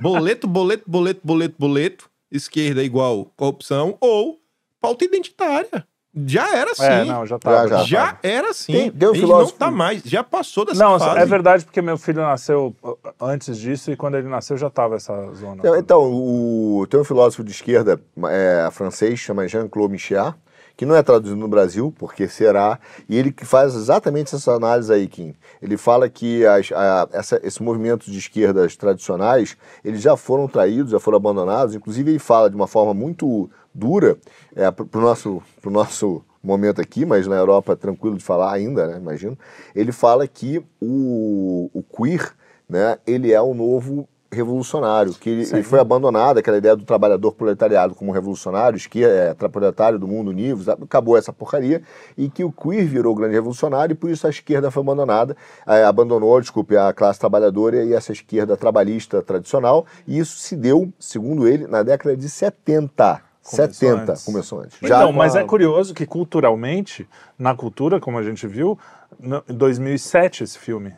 boleto, 0.00 0.46
boleto, 0.46 0.84
boleto, 0.86 1.20
boleto, 1.24 1.54
boleto, 1.58 2.10
esquerda 2.32 2.82
igual 2.82 3.26
corrupção, 3.36 3.96
ou 4.00 4.40
pauta 4.80 5.04
identitária. 5.04 5.86
Já 6.26 6.54
era 6.54 6.72
assim. 6.72 6.84
É, 6.84 7.04
não, 7.06 7.24
já 7.24 7.38
tava. 7.38 7.68
Já, 7.68 7.82
Já 7.84 8.06
tava. 8.08 8.18
era 8.22 8.50
assim. 8.50 8.72
Tem- 8.72 8.84
gente 8.92 9.20
filósofo- 9.20 9.52
não 9.52 9.58
tá 9.58 9.70
mais. 9.70 10.02
Já 10.02 10.22
passou 10.22 10.64
dessa 10.66 10.84
Não, 10.84 10.98
fase. 10.98 11.20
é 11.20 11.24
verdade 11.24 11.64
porque 11.64 11.80
meu 11.80 11.96
filho 11.96 12.20
nasceu 12.20 12.76
uh, 12.82 12.98
antes 13.18 13.56
disso 13.58 13.90
e 13.90 13.96
quando 13.96 14.18
ele 14.18 14.28
nasceu 14.28 14.58
já 14.58 14.68
tava 14.68 14.96
essa 14.96 15.14
zona. 15.32 15.56
Então, 15.60 15.74
Então, 15.76 16.02
o, 16.12 16.86
tem 16.90 17.00
um 17.00 17.04
filósofo 17.04 17.42
de 17.42 17.52
esquerda 17.52 17.98
é, 18.28 18.68
francês, 18.70 19.18
chama 19.20 19.48
Jean-Claude 19.48 19.92
Michéa, 19.92 20.34
que 20.76 20.86
não 20.86 20.94
é 20.94 21.02
traduzido 21.02 21.38
no 21.38 21.48
Brasil, 21.48 21.94
porque 21.98 22.28
será, 22.28 22.78
e 23.08 23.16
ele 23.16 23.32
que 23.32 23.44
faz 23.44 23.74
exatamente 23.74 24.34
essa 24.34 24.52
análise 24.52 24.92
aí, 24.92 25.06
Kim. 25.06 25.34
Ele 25.60 25.76
fala 25.76 26.08
que 26.08 26.44
as, 26.46 26.70
a, 26.72 27.08
essa, 27.12 27.40
esse 27.42 27.62
movimento 27.62 28.10
de 28.10 28.18
esquerdas 28.18 28.76
tradicionais, 28.76 29.56
eles 29.84 30.00
já 30.00 30.16
foram 30.16 30.48
traídos, 30.48 30.92
já 30.92 31.00
foram 31.00 31.16
abandonados, 31.16 31.74
inclusive 31.74 32.10
ele 32.10 32.18
fala 32.18 32.48
de 32.48 32.56
uma 32.56 32.66
forma 32.66 32.94
muito 32.94 33.50
dura, 33.74 34.18
é, 34.54 34.70
para 34.70 34.98
o 34.98 35.00
nosso, 35.00 35.42
pro 35.60 35.70
nosso 35.70 36.22
momento 36.42 36.80
aqui, 36.80 37.04
mas 37.04 37.26
na 37.26 37.36
Europa 37.36 37.76
tranquilo 37.76 38.16
de 38.16 38.24
falar 38.24 38.52
ainda, 38.52 38.86
né, 38.86 38.96
imagino, 38.96 39.38
ele 39.74 39.92
fala 39.92 40.26
que 40.26 40.62
o, 40.80 41.70
o 41.72 41.82
queer, 41.82 42.32
né, 42.68 42.98
ele 43.06 43.32
é 43.32 43.40
o 43.40 43.54
novo 43.54 44.08
revolucionário, 44.32 45.12
que 45.14 45.28
ele, 45.28 45.42
ele 45.52 45.62
foi 45.62 45.78
abandonado, 45.78 46.38
aquela 46.38 46.56
ideia 46.56 46.74
do 46.74 46.84
trabalhador 46.84 47.32
proletariado 47.32 47.94
como 47.94 48.10
revolucionário, 48.12 48.78
que 48.88 49.04
é 49.04 49.34
tra- 49.34 49.48
proletário 49.48 49.98
do 49.98 50.08
mundo 50.08 50.32
sabe? 50.64 50.84
acabou 50.84 51.16
essa 51.16 51.32
porcaria, 51.32 51.82
e 52.16 52.28
que 52.30 52.42
o 52.42 52.50
queer 52.50 52.86
virou 52.86 53.12
o 53.12 53.14
grande 53.16 53.34
revolucionário, 53.34 53.92
e 53.92 53.96
por 53.96 54.10
isso 54.10 54.26
a 54.26 54.30
esquerda 54.30 54.70
foi 54.70 54.82
abandonada, 54.82 55.36
eh, 55.66 55.84
abandonou, 55.84 56.40
desculpe, 56.40 56.76
a 56.76 56.92
classe 56.92 57.20
trabalhadora 57.20 57.84
e 57.84 57.92
essa 57.92 58.12
esquerda 58.12 58.56
trabalhista 58.56 59.20
tradicional, 59.22 59.84
e 60.08 60.18
isso 60.18 60.38
se 60.38 60.56
deu, 60.56 60.90
segundo 60.98 61.46
ele, 61.46 61.66
na 61.66 61.82
década 61.82 62.16
de 62.16 62.28
70. 62.28 63.20
Começou 63.44 63.66
70 63.88 64.12
antes. 64.12 64.24
começou 64.24 64.60
antes. 64.60 64.78
Então, 64.80 65.08
com 65.12 65.18
mas 65.18 65.34
a- 65.34 65.40
é 65.40 65.44
curioso 65.44 65.92
que 65.92 66.06
culturalmente, 66.06 67.08
na 67.38 67.54
cultura, 67.54 67.98
como 68.00 68.16
a 68.16 68.22
gente 68.22 68.46
viu, 68.46 68.78
em 69.20 69.52
2007 69.54 70.44
esse 70.44 70.58
filme. 70.58 70.94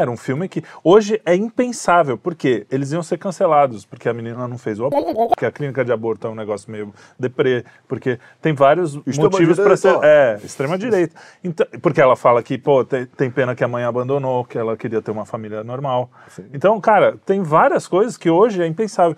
Era 0.00 0.10
um 0.10 0.16
filme 0.16 0.48
que 0.48 0.62
hoje 0.84 1.20
é 1.24 1.34
impensável, 1.34 2.16
porque 2.18 2.66
eles 2.70 2.92
iam 2.92 3.02
ser 3.02 3.18
cancelados, 3.18 3.84
porque 3.84 4.08
a 4.08 4.12
menina 4.14 4.46
não 4.48 4.58
fez 4.58 4.78
o 4.78 4.86
aborto, 4.86 5.28
porque 5.28 5.46
a 5.46 5.50
clínica 5.52 5.84
de 5.84 5.92
aborto 5.92 6.26
é 6.26 6.30
um 6.30 6.34
negócio 6.34 6.70
meio 6.70 6.92
deprê, 7.18 7.64
porque 7.88 8.18
tem 8.40 8.52
vários 8.52 8.94
motivos 9.30 9.56
para 9.64 9.76
ser. 9.76 9.88
É, 10.04 10.38
extrema-direita. 10.44 11.14
Então, 11.42 11.66
porque 11.80 12.00
ela 12.00 12.16
fala 12.16 12.42
que, 12.42 12.56
pô, 12.58 12.84
tem, 12.84 13.06
tem 13.06 13.30
pena 13.30 13.54
que 13.54 13.64
a 13.64 13.68
mãe 13.68 13.84
abandonou, 13.84 14.44
que 14.44 14.56
ela 14.58 14.76
queria 14.76 15.00
ter 15.02 15.10
uma 15.10 15.24
família 15.24 15.62
normal. 15.64 16.10
Então, 16.52 16.80
cara, 16.80 17.16
tem 17.24 17.42
várias 17.42 17.86
coisas 17.88 18.16
que 18.16 18.28
hoje 18.30 18.62
é 18.62 18.66
impensável. 18.66 19.16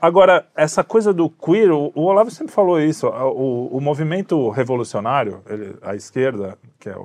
Agora, 0.00 0.46
essa 0.54 0.84
coisa 0.84 1.12
do 1.12 1.30
queer, 1.30 1.70
o, 1.72 1.90
o 1.94 2.02
Olavo 2.02 2.30
sempre 2.30 2.52
falou 2.52 2.80
isso, 2.80 3.06
a- 3.06 3.26
o, 3.30 3.68
o 3.76 3.80
movimento 3.80 4.48
revolucionário, 4.50 5.40
ele- 5.48 5.76
a 5.82 5.94
esquerda, 5.94 6.58
que 6.78 6.88
é 6.88 6.92
a 6.92 7.00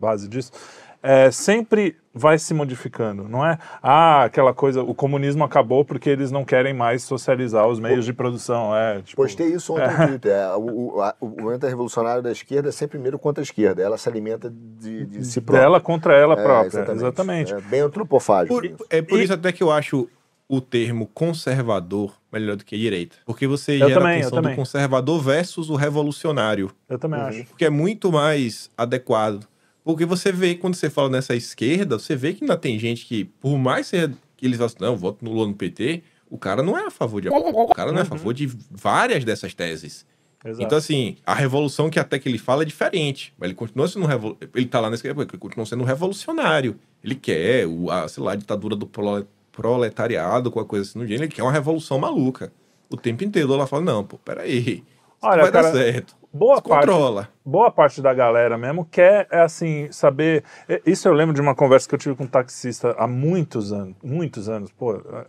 base 0.00 0.28
disso, 0.28 0.52
é, 1.02 1.30
sempre 1.30 1.96
vai 2.14 2.38
se 2.38 2.52
modificando, 2.52 3.26
não 3.28 3.44
é? 3.44 3.58
Ah, 3.82 4.24
aquela 4.24 4.52
coisa, 4.52 4.82
o 4.82 4.94
comunismo 4.94 5.42
acabou 5.44 5.82
porque 5.84 6.10
eles 6.10 6.30
não 6.30 6.44
querem 6.44 6.74
mais 6.74 7.02
socializar 7.02 7.66
os 7.66 7.80
meios 7.80 8.04
de 8.04 8.12
produção, 8.12 8.76
é, 8.76 9.00
tipo... 9.02 9.20
Postei 9.22 9.48
isso 9.48 9.72
ontem 9.74 9.88
no 9.98 10.06
Twitter. 10.08 10.32
É, 10.32 10.54
o, 10.54 10.94
o, 10.96 11.00
a- 11.02 11.14
o 11.20 11.26
movimento 11.28 11.66
revolucionário 11.66 12.22
da 12.22 12.30
esquerda 12.30 12.68
é 12.68 12.72
sempre 12.72 12.92
primeiro 12.98 13.18
contra 13.18 13.40
a 13.40 13.44
esquerda. 13.44 13.82
Ela 13.82 13.96
se 13.96 14.08
alimenta 14.08 14.50
de, 14.50 15.06
de 15.06 15.24
si 15.24 15.40
própria. 15.40 15.62
Dela 15.62 15.80
contra 15.80 16.14
ela 16.14 16.34
É, 16.34 16.42
própria, 16.42 16.92
exatamente. 16.92 17.54
É 17.54 17.60
bem 17.62 17.80
antropofágico. 17.80 18.54
Por- 18.54 18.64
isso. 18.66 18.86
é 18.90 19.00
por 19.00 19.18
E- 19.18 19.24
isso 19.24 19.32
até 19.32 19.50
que 19.50 19.62
eu 19.62 19.70
acho 19.72 20.06
o 20.46 20.60
termo 20.60 21.06
conservador 21.14 22.12
melhor 22.30 22.56
do 22.56 22.64
que 22.64 22.76
direita. 22.76 23.16
Porque 23.24 23.46
você 23.46 23.72
Eu 23.82 23.88
gera 23.88 24.00
também, 24.00 24.22
a 24.22 24.30
também. 24.30 24.52
do 24.52 24.56
conservador 24.56 25.20
versus 25.22 25.70
o 25.70 25.76
revolucionário. 25.76 26.70
Eu 26.88 26.98
também 26.98 27.20
Uhum. 27.20 27.26
acho. 27.26 27.44
Porque 27.46 27.64
é 27.64 27.70
muito 27.70 28.12
mais 28.12 28.70
adequado. 28.76 29.46
Porque 29.84 30.04
você 30.04 30.30
vê, 30.30 30.54
quando 30.54 30.74
você 30.74 30.88
fala 30.88 31.08
nessa 31.08 31.34
esquerda, 31.34 31.98
você 31.98 32.14
vê 32.14 32.32
que 32.32 32.44
ainda 32.44 32.56
tem 32.56 32.78
gente 32.78 33.04
que, 33.04 33.24
por 33.24 33.58
mais 33.58 33.88
ser, 33.88 34.10
que 34.36 34.46
eles 34.46 34.56
falam 34.56 34.66
assim, 34.66 34.76
não, 34.80 34.96
voto 34.96 35.24
no 35.24 35.32
Lula 35.32 35.48
no 35.48 35.54
PT, 35.54 36.02
o 36.30 36.38
cara 36.38 36.62
não 36.62 36.78
é 36.78 36.86
a 36.86 36.90
favor 36.90 37.20
de. 37.20 37.28
O 37.28 37.66
cara 37.74 37.90
não 37.90 37.98
é 37.98 38.02
a 38.02 38.06
favor 38.06 38.32
de 38.32 38.46
várias 38.70 39.24
dessas 39.24 39.54
teses. 39.54 40.06
Exato. 40.44 40.64
Então, 40.64 40.78
assim, 40.78 41.16
a 41.24 41.34
revolução 41.34 41.88
que 41.88 42.00
até 42.00 42.18
que 42.18 42.28
ele 42.28 42.38
fala 42.38 42.62
é 42.62 42.64
diferente. 42.64 43.32
Mas 43.38 43.48
ele 43.48 43.54
continua 43.54 43.86
sendo 43.86 44.06
revol... 44.06 44.36
Ele 44.54 44.66
tá 44.66 44.80
lá 44.80 44.90
nessa 44.90 45.06
época, 45.06 45.28
ele 45.30 45.38
continua 45.38 45.64
sendo 45.64 45.82
um 45.82 45.86
revolucionário. 45.86 46.76
Ele 47.02 47.14
quer, 47.14 47.66
o, 47.66 47.90
a, 47.90 48.08
sei 48.08 48.22
lá, 48.24 48.32
a 48.32 48.34
ditadura 48.34 48.74
do 48.74 48.84
prole- 48.86 49.26
proletariado, 49.52 50.50
com 50.50 50.58
a 50.58 50.64
coisa 50.64 50.88
assim 50.88 50.98
no 50.98 51.06
gênero, 51.06 51.24
ele 51.24 51.32
quer 51.32 51.42
uma 51.44 51.52
revolução 51.52 51.98
maluca. 51.98 52.52
O 52.90 52.96
tempo 52.96 53.22
inteiro 53.22 53.54
ela 53.54 53.68
fala, 53.68 53.82
não, 53.84 54.02
pô, 54.02 54.18
peraí. 54.18 54.82
Olha, 55.20 55.42
vai 55.42 55.52
cara, 55.52 55.70
dar 55.70 55.78
certo. 55.78 56.16
Boa 56.32 56.62
parte, 56.62 56.86
controla. 56.86 57.28
boa 57.44 57.70
parte 57.70 58.00
da 58.00 58.14
galera 58.14 58.56
mesmo 58.56 58.86
quer, 58.86 59.28
é 59.30 59.40
assim, 59.40 59.88
saber. 59.92 60.42
é, 60.66 60.80
Isso 60.86 61.06
eu 61.06 61.12
lembro 61.12 61.34
de 61.34 61.40
uma 61.42 61.54
conversa 61.54 61.86
que 61.86 61.94
eu 61.94 61.98
tive 61.98 62.14
com 62.14 62.24
um 62.24 62.26
taxista 62.26 62.94
há 62.98 63.06
muitos 63.06 63.70
anos, 63.70 63.94
muitos 64.02 64.48
anos, 64.48 64.70
pô, 64.72 64.94
é, 64.94 65.26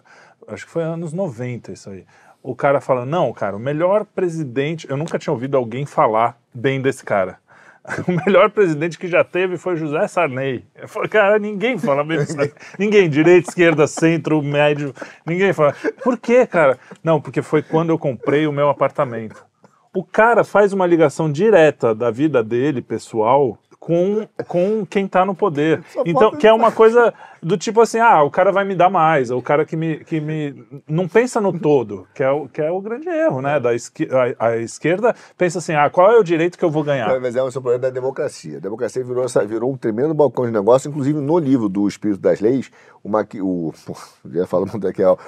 acho 0.48 0.66
que 0.66 0.72
foi 0.72 0.84
anos 0.84 1.12
90 1.12 1.74
isso 1.74 1.90
aí. 1.90 2.06
O 2.42 2.56
cara 2.56 2.80
fala, 2.80 3.06
não, 3.06 3.32
cara, 3.34 3.56
o 3.56 3.60
melhor 3.60 4.06
presidente. 4.06 4.90
Eu 4.90 4.98
nunca 4.98 5.18
tinha 5.18 5.32
ouvido 5.32 5.56
alguém 5.56 5.86
falar 5.86 6.38
bem 6.54 6.82
desse 6.82 7.04
cara. 7.04 7.38
o 8.08 8.12
melhor 8.12 8.50
presidente 8.50 8.98
que 8.98 9.08
já 9.08 9.24
teve 9.24 9.58
foi 9.58 9.76
José 9.76 10.08
Sarney. 10.08 10.66
Eu 10.76 11.10
cara, 11.10 11.38
ninguém 11.40 11.78
fala 11.78 12.04
mesmo. 12.04 12.38
ninguém, 12.80 13.10
direita, 13.10 13.50
esquerda, 13.50 13.88
centro, 13.88 14.42
médio, 14.42 14.94
ninguém 15.26 15.52
fala. 15.54 15.74
Por 16.02 16.18
quê, 16.18 16.46
cara? 16.46 16.78
Não, 17.04 17.20
porque 17.20 17.42
foi 17.42 17.62
quando 17.62 17.90
eu 17.90 18.00
comprei 18.00 18.48
o 18.48 18.54
meu 18.54 18.70
apartamento. 18.70 19.46
O 19.94 20.04
cara 20.04 20.44
faz 20.44 20.74
uma 20.74 20.88
ligação 20.88 21.32
direta 21.32 21.94
da 21.94 22.10
vida 22.10 22.44
dele, 22.44 22.82
pessoal, 22.82 23.58
com, 23.80 24.28
com 24.48 24.86
quem 24.86 25.06
está 25.06 25.26
no 25.26 25.36
poder. 25.36 25.84
Então, 26.06 26.32
que 26.32 26.48
é 26.48 26.54
uma 26.54 26.72
coisa 26.72 27.14
do 27.44 27.58
tipo 27.58 27.82
assim, 27.82 28.00
ah, 28.00 28.24
o 28.24 28.32
cara 28.32 28.52
vai 28.52 28.64
me 28.64 28.76
dar 28.76 28.90
mais, 28.90 29.30
ou 29.30 29.40
o 29.40 29.42
cara 29.42 29.66
que 29.66 29.76
me, 29.76 29.98
que 30.04 30.20
me 30.20 30.66
não 30.88 31.08
pensa 31.08 31.42
no 31.42 31.58
todo, 31.58 32.08
que 32.14 32.24
é 32.24 32.30
o, 32.30 32.48
que 32.48 32.62
é 32.62 32.72
o 32.72 32.82
grande 32.82 33.10
erro, 33.10 33.42
né? 33.42 33.60
Da 33.60 33.74
esqui, 33.74 34.08
a, 34.40 34.48
a, 34.48 34.58
esquerda 34.58 35.16
pensa 35.38 35.60
assim, 35.60 35.74
ah, 35.74 35.90
qual 35.90 36.12
é 36.12 36.18
o 36.18 36.24
direito 36.24 36.58
que 36.58 36.66
eu 36.66 36.72
vou 36.72 36.84
ganhar? 36.84 37.20
Mas 37.20 37.36
é 37.36 37.44
o 37.44 37.52
seu 37.52 37.62
problema 37.62 37.82
da 37.82 37.90
democracia. 37.90 38.58
A 38.58 38.62
democracia 38.62 39.04
virou, 39.04 39.26
virou 39.48 39.72
um 39.72 39.78
tremendo 39.78 40.14
balcão 40.14 40.46
de 40.46 40.52
negócio, 40.52 40.90
inclusive 40.90 41.20
no 41.20 41.38
livro 41.38 41.70
do 41.70 41.88
Espírito 41.88 42.22
das 42.22 42.40
Leis, 42.40 42.72
uma, 43.04 43.28
o, 43.42 43.74
já 44.32 44.48
falo 44.48 44.66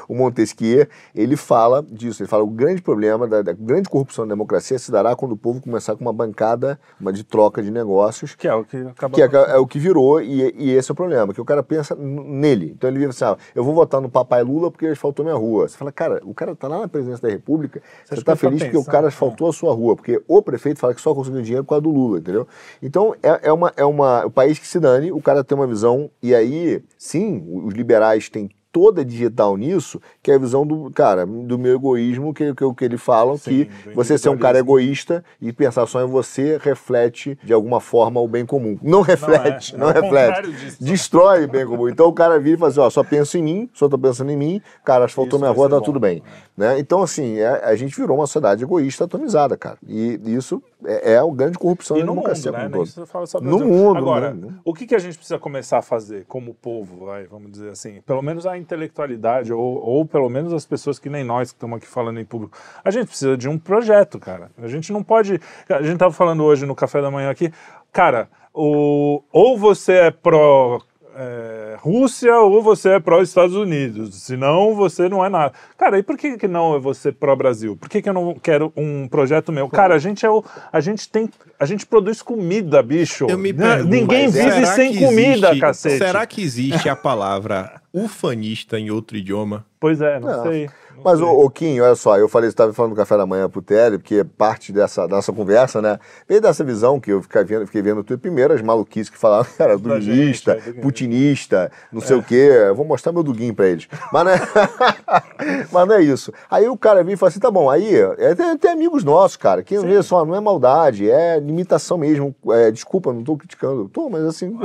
o 0.08 0.16
Montesquieu, 0.16 0.88
ele 1.14 1.36
fala 1.36 1.84
disso, 1.84 2.22
ele 2.24 2.30
fala 2.30 2.44
o 2.44 2.48
grande 2.48 2.82
problema 2.82 3.28
da, 3.28 3.42
da 3.42 3.54
grande 3.54 3.90
corrupção 3.90 4.26
da 4.26 4.34
democracia 4.34 4.80
se 4.80 4.92
dará 4.92 5.16
quando 5.16 5.34
o 5.34 5.38
povo 5.38 5.62
começar 5.62 5.96
com 5.96 6.02
uma 6.02 6.14
bancada 6.14 6.80
uma 7.00 7.12
de 7.12 7.24
troca 7.24 7.62
de 7.62 7.70
negócios, 7.70 8.34
que 8.36 8.48
é 8.48 8.54
o 8.54 8.64
que 8.64 8.78
acaba 8.78 9.16
que 9.16 9.22
é, 9.22 9.26
é, 9.26 9.58
o 9.58 9.68
que 9.68 9.78
virou 9.78 10.22
e, 10.22 10.54
e, 10.58 10.72
esse 10.72 10.90
é 10.90 10.94
o 10.94 10.96
problema, 10.96 11.34
que 11.34 11.42
o 11.42 11.46
cara 11.46 11.62
pensa 11.62 11.96
nele. 12.06 12.74
Então 12.76 12.90
ele 12.90 13.00
vira 13.00 13.10
assim, 13.10 13.26
ah, 13.26 13.38
eu 13.54 13.64
vou 13.64 13.74
votar 13.74 14.00
no 14.00 14.10
papai 14.10 14.44
Lula 14.44 14.72
porque 14.72 14.86
asfaltou 14.88 15.26
minha 15.26 15.38
rua. 15.38 15.68
Você 15.68 15.78
fala, 15.78 15.92
cara, 15.92 16.22
o 16.24 16.34
cara 16.34 16.56
tá 16.56 16.68
lá 16.68 16.80
na 16.80 16.88
presidência 16.88 17.22
da 17.22 17.30
república, 17.30 17.82
você, 18.04 18.16
você 18.16 18.24
tá 18.24 18.36
feliz 18.36 18.64
porque 18.64 18.78
o 18.78 18.86
cara 18.86 19.08
asfaltou 19.08 19.50
a 19.50 19.54
sua 19.54 19.74
rua, 19.74 19.96
porque 19.96 20.22
o 20.28 20.42
prefeito 20.42 20.80
fala 20.80 20.94
que 20.94 21.02
só 21.02 21.14
conseguiu 21.14 21.42
dinheiro 21.42 21.64
por 21.64 21.70
causa 21.70 21.82
do 21.82 21.90
Lula, 21.90 22.20
entendeu? 22.20 22.48
Então 22.82 23.16
é, 23.22 23.50
é, 23.50 23.52
uma, 23.52 23.74
é 23.76 23.86
uma, 23.86 24.26
o 24.26 24.32
país 24.32 24.60
que 24.60 24.68
se 24.68 24.80
dane, 24.80 25.12
o 25.12 25.22
cara 25.22 25.44
tem 25.44 25.58
uma 25.58 25.68
visão, 25.68 26.10
e 26.22 26.34
aí, 26.34 26.84
sim, 26.98 27.44
os 27.64 27.74
liberais 27.74 28.30
têm 28.30 28.50
toda 28.76 29.06
digital 29.06 29.56
nisso, 29.56 30.02
que 30.22 30.30
é 30.30 30.36
a 30.36 30.38
visão 30.38 30.68
do, 30.68 30.92
cara, 30.92 31.26
do 31.26 31.58
meu 31.58 31.76
egoísmo, 31.76 32.34
que, 32.34 32.54
que, 32.54 32.74
que 32.74 32.84
eles 32.84 33.02
falam, 33.02 33.38
Sim, 33.38 33.70
que 33.86 33.94
você 33.94 34.18
ser 34.18 34.28
um 34.28 34.38
cara 34.38 34.60
egoísta 34.60 35.24
e 35.42 35.54
pensar 35.54 35.86
só 35.86 36.04
em 36.04 36.06
você 36.06 36.60
reflete, 36.62 37.40
de 37.42 37.54
alguma 37.54 37.80
forma, 37.80 38.20
o 38.20 38.28
bem 38.28 38.46
comum. 38.46 38.78
Não 38.84 39.00
reflete, 39.00 39.78
não, 39.78 39.90
é, 39.90 39.94
não 39.94 40.00
é 40.02 40.02
reflete. 40.02 40.52
Disso. 40.52 40.84
Destrói 40.84 41.46
o 41.46 41.48
bem 41.48 41.66
comum. 41.66 41.88
Então 41.88 42.08
o 42.08 42.12
cara 42.12 42.38
vira 42.38 42.58
e 42.58 42.60
fala 42.60 42.70
assim, 42.70 42.80
ó, 42.82 42.90
só 42.90 43.02
penso 43.02 43.38
em 43.38 43.44
mim, 43.44 43.70
só 43.74 43.88
tô 43.88 43.98
pensando 43.98 44.30
em 44.30 44.36
mim, 44.36 44.62
cara, 44.84 45.06
asfaltou 45.06 45.40
minha 45.40 45.52
rua, 45.52 45.70
tá 45.70 45.78
bom. 45.78 45.82
tudo 45.82 45.98
bem. 45.98 46.22
Né? 46.58 46.78
Então, 46.78 47.02
assim, 47.02 47.38
é, 47.38 47.64
a 47.64 47.78
gente 47.78 47.96
virou 47.96 48.18
uma 48.18 48.28
sociedade 48.28 48.62
egoísta 48.62 49.06
atomizada, 49.06 49.56
cara. 49.56 49.78
E 49.88 50.20
isso 50.26 50.62
é, 50.86 51.14
é 51.14 51.18
a 51.18 51.26
grande 51.26 51.58
corrupção 51.58 51.98
e 51.98 52.00
da 52.02 52.06
democracia 52.06 52.52
mundo, 52.52 52.80
né? 52.80 53.06
Fala 53.06 53.26
só 53.26 53.40
no 53.40 53.60
mundo. 53.60 53.98
Agora, 53.98 54.34
no 54.34 54.54
o 54.64 54.74
que, 54.74 54.86
que 54.86 54.96
a 54.96 55.00
gente 55.00 55.18
precisa 55.18 55.40
começar 55.40 55.80
a 55.80 55.82
fazer 55.82 56.26
como 56.26 56.54
povo, 56.54 57.06
vai, 57.06 57.26
vamos 57.26 57.52
dizer 57.52 57.70
assim? 57.70 58.02
Pelo 58.02 58.22
menos 58.22 58.46
a 58.46 58.58
intelectualidade, 58.58 59.54
ou, 59.54 59.84
ou 59.84 60.06
pelo 60.06 60.30
menos 60.30 60.54
as 60.54 60.66
pessoas 60.66 61.00
que 61.00 61.10
nem 61.10 61.24
nós 61.24 61.52
que 61.52 61.58
estamos 61.58 61.78
aqui 61.78 61.88
falando 61.88 62.20
em 62.20 62.26
público. 62.26 62.58
A 62.84 62.92
gente 62.92 63.08
precisa 63.08 63.38
de 63.38 63.50
um 63.50 63.58
projeto, 63.58 64.20
cara. 64.20 64.52
A 64.58 64.68
gente 64.68 64.92
não 64.92 65.04
pode. 65.04 65.40
A 65.70 65.82
gente 65.82 65.94
estava 65.94 66.14
falando 66.14 66.44
hoje 66.44 66.66
no 66.66 66.76
café 66.76 67.02
da 67.02 67.12
manhã 67.12 67.30
aqui, 67.30 67.52
cara, 67.92 68.30
o, 68.54 69.22
ou 69.32 69.58
você 69.58 69.94
é 69.94 70.12
pró 70.12 70.80
é, 71.16 71.78
Rússia 71.80 72.38
ou 72.40 72.62
você 72.62 72.90
é 72.90 73.00
pró-Estados 73.00 73.56
Unidos, 73.56 74.16
senão 74.16 74.76
você 74.76 75.08
não 75.08 75.24
é 75.24 75.30
nada. 75.30 75.54
Cara, 75.78 75.98
e 75.98 76.04
por 76.04 76.18
que, 76.18 76.38
que 76.38 76.48
não 76.48 76.76
é 76.76 76.80
você 76.80 77.12
pró-Brasil? 77.12 77.78
Por 77.78 77.90
que, 77.90 78.02
que 78.02 78.10
eu 78.10 78.14
não 78.14 78.34
quero 78.36 78.74
um 78.76 79.08
projeto 79.08 79.52
meu? 79.52 79.70
Cara, 79.70 79.96
a 79.96 80.00
gente 80.00 80.26
é 80.26 80.30
o. 80.30 80.44
A 80.72 80.80
gente 80.80 81.08
tem. 81.10 81.30
A 81.60 81.66
gente 81.66 81.86
produz 81.86 82.22
comida, 82.22 82.84
bicho. 82.84 83.28
Eu 83.30 83.38
me 83.38 83.54
né? 83.54 83.76
pergunto, 83.76 83.96
Ninguém 83.96 84.28
vive 84.28 84.66
sem 84.68 84.98
comida, 84.98 85.48
existe, 85.48 85.60
cacete. 85.62 85.98
Será 85.98 86.26
que 86.26 86.42
existe 86.42 86.90
a 86.90 86.96
palavra 86.96 87.82
ufanista 87.94 88.78
em 88.78 88.92
outro 88.92 89.16
idioma? 89.16 89.66
Pois 89.80 90.02
é, 90.02 90.20
não, 90.20 90.38
não. 90.38 90.44
sei. 90.44 90.70
Mas, 91.04 91.22
o, 91.22 91.28
o 91.28 91.50
Kim, 91.50 91.80
olha 91.80 91.96
só, 91.96 92.18
eu 92.18 92.28
falei, 92.28 92.50
estava 92.50 92.74
falando 92.74 92.92
do 92.92 92.96
café 92.96 93.18
da 93.18 93.26
manhã 93.26 93.50
pro 93.50 93.62
Télio, 93.62 94.00
porque 94.00 94.24
parte 94.24 94.72
dessa 94.72 95.08
nossa 95.08 95.32
conversa, 95.32 95.82
né? 95.82 96.00
Veio 96.28 96.42
dessa 96.42 96.64
visão 96.64 97.00
que 97.00 97.12
eu 97.12 97.22
fiquei 97.22 97.44
vendo, 97.44 97.66
fiquei 97.66 97.82
vendo 97.82 98.04
tudo. 98.04 98.20
Primeiro, 98.20 98.54
as 98.54 98.62
maluquices 98.62 99.10
que 99.10 99.18
falavam, 99.18 99.52
cara, 99.58 99.78
duguinista, 99.78 100.54
é, 100.54 100.72
putinista, 100.74 101.72
não 101.92 102.02
sei 102.02 102.16
é. 102.16 102.20
o 102.20 102.24
quê. 102.24 102.50
Eu 102.68 102.76
vou 102.76 102.86
mostrar 102.86 103.12
meu 103.12 103.24
duguinho 103.24 103.54
pra 103.54 103.68
eles. 103.68 103.88
Mas 104.12 104.26
não, 104.26 104.32
é... 104.32 104.40
Mas 105.72 105.88
não 105.88 105.96
é 105.96 106.02
isso. 106.02 106.32
Aí 106.50 106.68
o 106.68 106.78
cara 106.78 107.04
vem 107.04 107.14
e 107.14 107.18
fala 107.18 107.30
assim: 107.30 107.40
tá 107.40 107.52
bom, 107.52 107.70
aí, 107.70 107.96
é, 108.18 108.36
tem, 108.36 108.58
tem 108.58 108.72
amigos 108.72 109.04
nossos, 109.04 109.38
cara, 109.38 109.64
que 109.64 109.78
vê 109.80 110.02
só, 110.02 110.26
não 110.26 110.36
é 110.36 110.40
maldade, 110.40 111.10
é 111.10 111.40
limitação 111.40 111.98
mesmo. 111.98 112.36
É, 112.50 112.72
desculpa, 112.72 113.14
não 113.14 113.24
tô 113.24 113.38
criticando. 113.38 113.90
Tô, 113.90 114.10
mas 114.10 114.24
assim, 114.24 114.58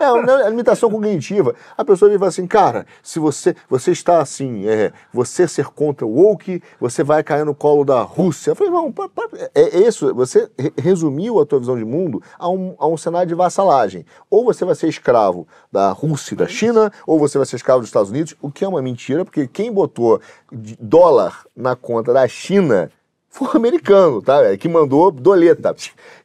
é, 0.00 0.04
é, 0.04 0.46
é 0.46 0.50
limitação 0.50 0.90
cognitiva. 0.90 1.54
A 1.76 1.84
pessoa 1.84 2.08
vem 2.08 2.16
e 2.16 2.18
fala 2.18 2.28
assim, 2.28 2.46
cara, 2.46 2.86
se 3.02 3.18
você, 3.18 3.54
você 3.68 3.92
está 3.92 4.20
assim, 4.20 4.66
é, 4.66 4.92
você 5.12 5.46
ser 5.46 5.66
contra 5.70 6.06
o 6.06 6.10
woke, 6.10 6.62
você 6.80 7.02
vai 7.02 7.22
cair 7.22 7.44
no 7.44 7.54
colo 7.54 7.84
da 7.84 8.02
Rússia. 8.02 8.50
Eu 8.50 8.56
falei, 8.56 8.72
não, 8.72 8.92
é 9.54 9.78
isso, 9.80 10.14
você 10.14 10.50
resumiu 10.76 11.40
a 11.40 11.46
tua 11.46 11.58
visão 11.58 11.76
de 11.76 11.84
mundo 11.84 12.22
a 12.38 12.48
um, 12.48 12.74
a 12.78 12.86
um 12.86 12.96
cenário 12.96 13.28
de 13.28 13.34
vassalagem. 13.34 14.04
Ou 14.30 14.44
você 14.44 14.64
vai 14.64 14.74
ser 14.74 14.88
escravo 14.88 15.46
da 15.70 15.90
Rússia 15.90 16.34
e 16.34 16.36
da 16.36 16.46
China, 16.46 16.92
ou 17.06 17.18
você 17.18 17.38
vai 17.38 17.46
ser 17.46 17.56
escravo 17.56 17.80
dos 17.80 17.88
Estados 17.88 18.10
Unidos, 18.10 18.34
o 18.40 18.50
que 18.50 18.64
é 18.64 18.68
uma 18.68 18.82
mentira, 18.82 19.24
porque 19.24 19.46
quem 19.46 19.72
botou 19.72 20.20
dólar 20.80 21.44
na 21.56 21.76
conta 21.76 22.12
da 22.12 22.26
China 22.26 22.90
foi 23.28 23.48
o 23.48 23.56
americano, 23.56 24.22
tá? 24.22 24.56
Que 24.56 24.68
mandou 24.68 25.10
doleta. 25.10 25.74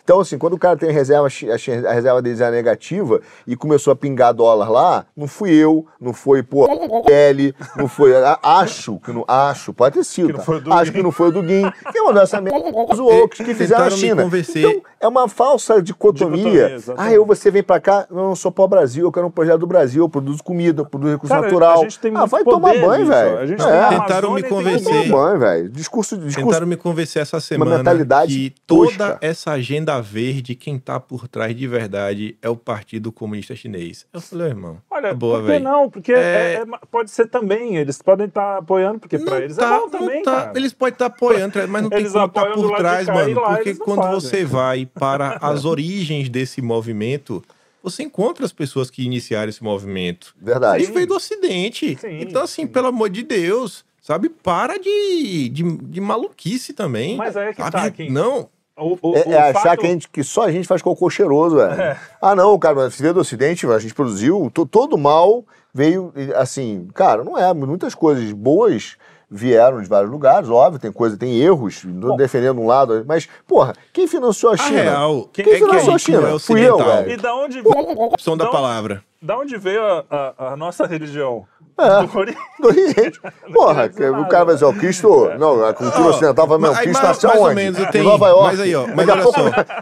Então, 0.03 0.19
assim, 0.19 0.37
quando 0.37 0.53
o 0.53 0.59
cara 0.59 0.75
tem 0.75 0.91
reserva, 0.91 1.27
a 1.27 1.93
reserva 1.93 2.21
deles 2.21 2.41
é 2.41 2.51
negativa 2.51 3.21
e 3.47 3.55
começou 3.55 3.93
a 3.93 3.95
pingar 3.95 4.33
dólar 4.33 4.69
lá, 4.69 5.05
não 5.15 5.27
fui 5.27 5.51
eu, 5.51 5.85
não 5.99 6.11
foi, 6.11 6.43
pô, 6.43 6.67
L, 7.09 7.55
não 7.77 7.87
foi. 7.87 8.11
Acho 8.43 8.99
que 8.99 9.13
não. 9.13 9.23
Acho, 9.27 9.73
pode 9.73 9.95
ter 9.95 10.03
sido. 10.03 10.33
Que 10.33 10.61
tá? 10.61 10.75
Acho 10.75 10.91
que 10.91 11.01
não 11.01 11.11
foi 11.11 11.29
o 11.29 11.31
Duguin. 11.31 11.71
Quem 11.91 12.03
mandou 12.03 12.21
essa 12.21 12.41
merda? 12.41 12.69
Os 12.91 12.99
outros 12.99 13.45
que 13.45 13.53
fizeram 13.53 13.85
a 13.85 13.89
China. 13.89 14.29
Então, 14.33 14.81
é 14.99 15.07
uma 15.07 15.29
falsa 15.29 15.81
dicotomia. 15.81 16.77
dicotomia 16.77 16.95
ah, 16.97 17.13
eu, 17.13 17.25
você 17.25 17.49
vem 17.49 17.63
pra 17.63 17.79
cá, 17.79 18.05
não, 18.09 18.29
eu 18.29 18.35
sou 18.35 18.51
pau 18.51 18.67
Brasil, 18.67 19.05
eu 19.05 19.11
quero 19.11 19.27
um 19.27 19.31
projeto 19.31 19.59
do 19.59 19.67
Brasil, 19.67 20.03
eu 20.03 20.09
produzo 20.09 20.43
comida, 20.43 20.81
eu 20.81 20.85
produzo 20.85 21.13
recurso 21.13 21.33
cara, 21.33 21.45
natural. 21.45 21.85
ah, 22.15 22.25
vai 22.25 22.43
tomar 22.43 22.77
banho, 22.77 23.05
velho. 23.05 23.53
É. 23.53 23.89
Tentaram 23.89 24.33
me 24.33 24.43
convencer. 24.43 25.07
Tomar 25.07 25.27
banho, 25.27 25.39
velho. 25.39 25.69
Discurso, 25.69 26.17
discurso. 26.17 26.47
Tentaram 26.47 26.67
me 26.67 26.75
convencer 26.75 27.21
essa 27.21 27.39
semana 27.39 27.71
uma 27.71 27.77
mentalidade 27.77 28.33
que 28.33 28.55
toda 28.67 29.17
essa 29.21 29.51
agenda 29.51 29.92
agenda 29.93 30.01
verde, 30.01 30.55
quem 30.55 30.79
tá 30.79 30.99
por 30.99 31.27
trás 31.27 31.55
de 31.55 31.67
verdade 31.67 32.37
é 32.41 32.49
o 32.49 32.55
Partido 32.55 33.11
Comunista 33.11 33.55
Chinês. 33.55 34.05
Eu 34.13 34.21
falei, 34.21 34.47
irmão. 34.47 34.79
Olha, 34.89 35.09
tá 35.09 35.13
boa, 35.13 35.39
por 35.39 35.45
que 35.45 35.51
véio. 35.51 35.63
não? 35.63 35.89
Porque 35.89 36.13
é... 36.13 36.17
É, 36.17 36.53
é 36.61 36.65
pode 36.89 37.11
ser 37.11 37.27
também. 37.27 37.75
Eles 37.77 38.01
podem 38.01 38.27
estar 38.27 38.53
tá 38.53 38.57
apoiando, 38.57 38.99
porque 38.99 39.19
para 39.19 39.39
eles 39.39 39.57
é 39.57 39.61
tá, 39.61 39.75
é 39.75 39.79
bom 39.79 39.89
também. 39.89 40.23
Tá. 40.23 40.53
Eles 40.55 40.73
podem 40.73 40.93
estar 40.93 41.09
tá 41.09 41.15
apoiando, 41.15 41.67
mas 41.67 41.83
não 41.83 41.89
tem 41.89 42.05
como 42.09 42.25
estar 42.25 42.29
tá 42.29 42.51
por 42.51 42.77
trás, 42.77 43.07
mano. 43.07 43.41
Lá, 43.41 43.55
porque 43.55 43.75
quando 43.75 44.01
fazem. 44.01 44.19
você 44.19 44.45
vai 44.45 44.85
para 44.85 45.37
as 45.41 45.65
origens 45.65 46.29
desse 46.29 46.61
movimento 46.61 47.43
você 47.81 48.01
encontra 48.03 48.45
as 48.45 48.53
pessoas 48.53 48.89
que 48.89 49.03
iniciaram 49.03 49.49
esse 49.49 49.61
movimento. 49.61 50.33
Verdade. 50.41 50.83
Isso 50.83 50.93
veio 50.93 51.05
do 51.05 51.15
Ocidente. 51.15 51.97
Sim, 51.99 52.21
então, 52.21 52.43
assim, 52.43 52.61
sim. 52.61 52.67
pelo 52.67 52.87
amor 52.87 53.09
de 53.09 53.23
Deus, 53.23 53.83
sabe? 54.01 54.29
Para 54.29 54.77
de, 54.77 55.49
de, 55.49 55.63
de 55.63 55.99
maluquice 55.99 56.71
também. 56.71 57.17
Mas 57.17 57.35
aí 57.35 57.49
é 57.49 57.53
que 57.53 57.61
sabe? 57.61 57.71
tá, 57.71 57.91
Kim. 57.91 58.09
Não, 58.09 58.49
o, 58.77 58.97
o, 59.01 59.15
é, 59.15 59.23
é 59.27 59.37
achar 59.37 59.61
fato... 59.61 59.79
que, 59.79 59.85
a 59.85 59.89
gente, 59.89 60.09
que 60.09 60.23
só 60.23 60.43
a 60.43 60.51
gente 60.51 60.67
faz 60.67 60.81
cocô 60.81 61.09
cheiroso, 61.09 61.57
velho. 61.57 61.81
É. 61.81 61.99
Ah, 62.21 62.35
não, 62.35 62.57
cara, 62.57 62.89
se 62.89 63.01
veio 63.01 63.13
do 63.13 63.19
Ocidente, 63.19 63.67
a 63.67 63.79
gente 63.79 63.93
produziu, 63.93 64.51
todo 64.69 64.97
mal 64.97 65.45
veio, 65.73 66.13
assim, 66.35 66.87
cara, 66.93 67.23
não 67.23 67.37
é, 67.37 67.53
muitas 67.53 67.95
coisas 67.95 68.31
boas 68.31 68.95
vieram 69.29 69.81
de 69.81 69.89
vários 69.89 70.11
lugares, 70.11 70.47
óbvio, 70.47 70.79
tem 70.79 70.91
coisa, 70.91 71.17
tem 71.17 71.39
erros, 71.39 71.83
Bom, 71.83 72.15
defendendo 72.15 72.61
um 72.61 72.67
lado, 72.67 73.03
mas, 73.07 73.27
porra, 73.47 73.73
quem 73.91 74.07
financiou 74.07 74.53
a 74.53 74.57
China? 74.57 74.79
A 74.79 74.83
real, 74.83 75.29
quem, 75.33 75.43
quem 75.43 75.53
é 75.55 75.57
financiou 75.57 75.93
a, 75.93 75.95
a 75.95 75.99
China? 75.99 76.35
É 76.35 76.39
Fui 76.39 76.61
eu, 76.61 76.77
velho. 76.77 77.11
E 77.11 77.17
da 77.17 77.35
onde... 77.35 77.59
Opção 77.61 78.37
da 78.37 78.47
palavra. 78.49 79.03
Da 79.19 79.37
onde 79.37 79.57
veio 79.57 79.81
a, 79.83 80.05
a, 80.09 80.53
a 80.53 80.55
nossa 80.55 80.85
religião? 80.85 81.47
É, 81.77 82.05
do 82.05 82.17
Oriente. 82.17 82.39
Do 82.59 82.67
Oriente. 82.67 83.21
Porra, 83.51 83.91
o 84.19 84.27
cara 84.27 84.45
vai 84.45 84.53
dizer, 84.53 84.65
o 84.65 84.73
Cristo. 84.73 85.29
Não, 85.39 85.65
a 85.65 85.73
cultura 85.73 86.09
ocidental 86.09 86.47
vai, 86.47 86.57
não, 86.57 86.73
Cristo 86.75 87.03
nasceu 87.03 87.29
mais 87.29 87.41
onde? 87.41 87.49
ou 87.49 87.55
menos, 87.55 87.79
eu 87.79 87.91
tenho. 87.91 88.03
Em 88.03 88.07
Nova 88.07 88.27
York. 88.27 88.47
Mas 88.51 88.59
aí, 88.59 88.75
ó, 88.75 88.87
mas 88.87 89.07
daqui, 89.07 89.11
a 89.11 89.23
pouco, 89.23 89.39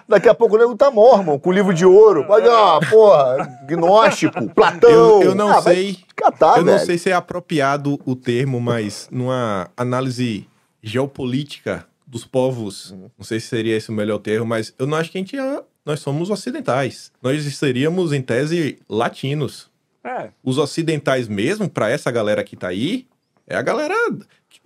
daqui 0.08 0.30
a 0.30 0.34
pouco 0.34 0.56
o 0.56 0.58
nego 0.58 0.76
tá 0.76 0.89
mormon, 0.89 1.38
com 1.38 1.52
livro 1.52 1.74
de 1.74 1.86
ouro. 1.86 2.26
Pode, 2.26 2.48
ó, 2.48 2.80
porra, 2.89 3.60
gnóstico, 3.68 4.50
Platão. 4.50 4.89
Eu, 4.89 5.24
eu 5.24 5.36
não 5.36 5.52
ah, 5.52 5.62
sei. 5.62 6.00
Catar, 6.16 6.58
eu 6.58 6.66
velho. 6.66 6.78
não 6.78 6.86
sei 6.86 6.98
se 6.98 7.10
é 7.10 7.14
apropriado 7.14 8.00
o 8.06 8.16
termo, 8.16 8.60
mas 8.62 9.08
numa 9.12 9.70
análise 9.76 10.48
geopolítica 10.82 11.86
dos 12.06 12.26
povos, 12.26 12.94
não 13.18 13.24
sei 13.24 13.39
se 13.39 13.48
seria 13.48 13.76
esse 13.76 13.89
o 13.89 13.94
melhor 13.94 14.20
termo, 14.20 14.46
mas 14.46 14.74
eu 14.78 14.86
não 14.86 14.98
acho 14.98 15.12
que 15.12 15.18
a 15.18 15.22
gente 15.22 15.38
é, 15.38 15.64
nós 15.86 16.00
somos 16.00 16.30
ocidentais. 16.30 17.12
Nós 17.22 17.44
seríamos, 17.56 18.14
em 18.14 18.22
tese, 18.22 18.80
latinos. 18.88 19.71
É. 20.04 20.30
Os 20.43 20.58
ocidentais 20.58 21.28
mesmo, 21.28 21.70
para 21.70 21.89
essa 21.89 22.10
galera 22.12 22.43
que 22.43 22.56
tá 22.56 22.68
aí, 22.70 23.08
É 23.47 23.56
a 23.56 23.62
galera, 23.62 23.93